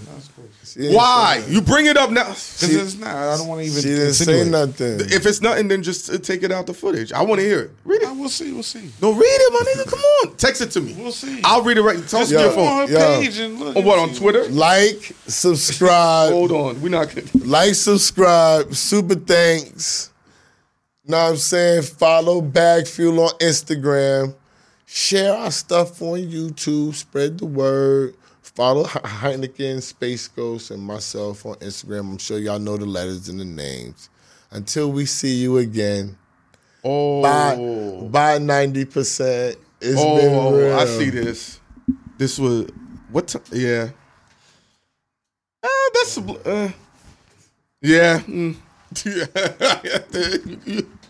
Why? 0.76 1.42
You 1.48 1.60
bring 1.60 1.86
it 1.86 1.96
up 1.96 2.10
now. 2.10 2.28
Because 2.28 2.62
it's 2.74 2.94
not. 2.96 3.14
I 3.14 3.36
don't 3.36 3.48
want 3.48 3.60
to 3.60 3.66
even. 3.66 3.82
She 3.82 3.88
didn't 3.88 4.12
say 4.14 4.48
nothing. 4.48 5.00
If 5.00 5.26
it's 5.26 5.40
nothing, 5.40 5.68
then 5.68 5.82
just 5.82 6.10
uh, 6.10 6.18
take 6.18 6.42
it 6.42 6.50
out 6.52 6.66
the 6.66 6.74
footage. 6.74 7.12
I 7.12 7.22
want 7.22 7.40
to 7.40 7.46
hear 7.46 7.60
it. 7.60 7.70
Read 7.84 8.02
Uh, 8.04 8.10
it. 8.10 8.16
We'll 8.16 8.28
see. 8.28 8.52
We'll 8.52 8.62
see. 8.62 8.90
No, 9.00 9.12
read 9.12 9.24
it, 9.24 9.52
my 9.52 9.70
nigga. 9.82 9.90
Come 9.90 10.00
on. 10.00 10.36
Text 10.36 10.60
it 10.62 10.70
to 10.72 10.80
me. 10.80 10.94
We'll 10.98 11.12
see. 11.12 11.40
I'll 11.44 11.62
read 11.62 11.76
it 11.78 11.82
right. 11.82 11.96
Tell 12.08 12.20
Just 12.20 12.32
your 12.32 12.50
phone. 12.50 12.66
on 12.82 12.88
her 12.88 12.92
Yo. 12.94 13.20
page 13.20 13.38
and 13.38 13.58
look. 13.60 13.76
On 13.76 13.84
what? 13.84 13.98
On. 13.98 14.14
Twitter? 14.14 14.48
Like, 14.48 15.12
subscribe, 15.26 16.32
Hold 16.32 16.52
on. 16.52 16.80
We're 16.82 16.88
not 16.88 17.08
gonna. 17.14 17.26
like, 17.46 17.74
subscribe. 17.74 18.74
Super 18.74 19.14
thanks. 19.14 20.10
Know 21.04 21.16
what 21.22 21.30
I'm 21.30 21.36
saying? 21.36 21.82
Follow 21.82 22.40
Bag 22.40 22.86
Fuel 22.86 23.20
on 23.24 23.30
Instagram. 23.40 24.34
Share 24.86 25.34
our 25.34 25.50
stuff 25.50 26.00
on 26.02 26.18
YouTube. 26.20 26.94
Spread 26.94 27.38
the 27.38 27.46
word. 27.46 28.14
Follow 28.54 28.84
Hynaken, 28.84 29.80
Space 29.82 30.28
Ghost, 30.28 30.70
and 30.70 30.82
myself 30.82 31.46
on 31.46 31.54
Instagram. 31.56 32.00
I'm 32.12 32.18
sure 32.18 32.38
y'all 32.38 32.58
know 32.58 32.76
the 32.76 32.84
letters 32.86 33.28
and 33.28 33.40
the 33.40 33.44
names. 33.44 34.10
Until 34.50 34.92
we 34.92 35.06
see 35.06 35.34
you 35.34 35.56
again, 35.58 36.18
Oh. 36.84 37.22
buy, 37.22 37.56
buy 38.10 38.38
90%. 38.38 39.56
It's 39.80 40.00
been 40.00 40.34
Oh, 40.34 40.54
real. 40.56 40.76
I 40.78 40.84
see 40.84 41.10
this. 41.10 41.60
This 42.18 42.38
was 42.38 42.66
what? 43.10 43.28
T- 43.28 43.38
yeah. 43.52 43.88
Uh, 45.62 45.68
that's 45.94 46.18
uh, 46.18 46.70
yeah. 47.80 48.18
mm. 48.20 48.56
yeah. 49.04 50.80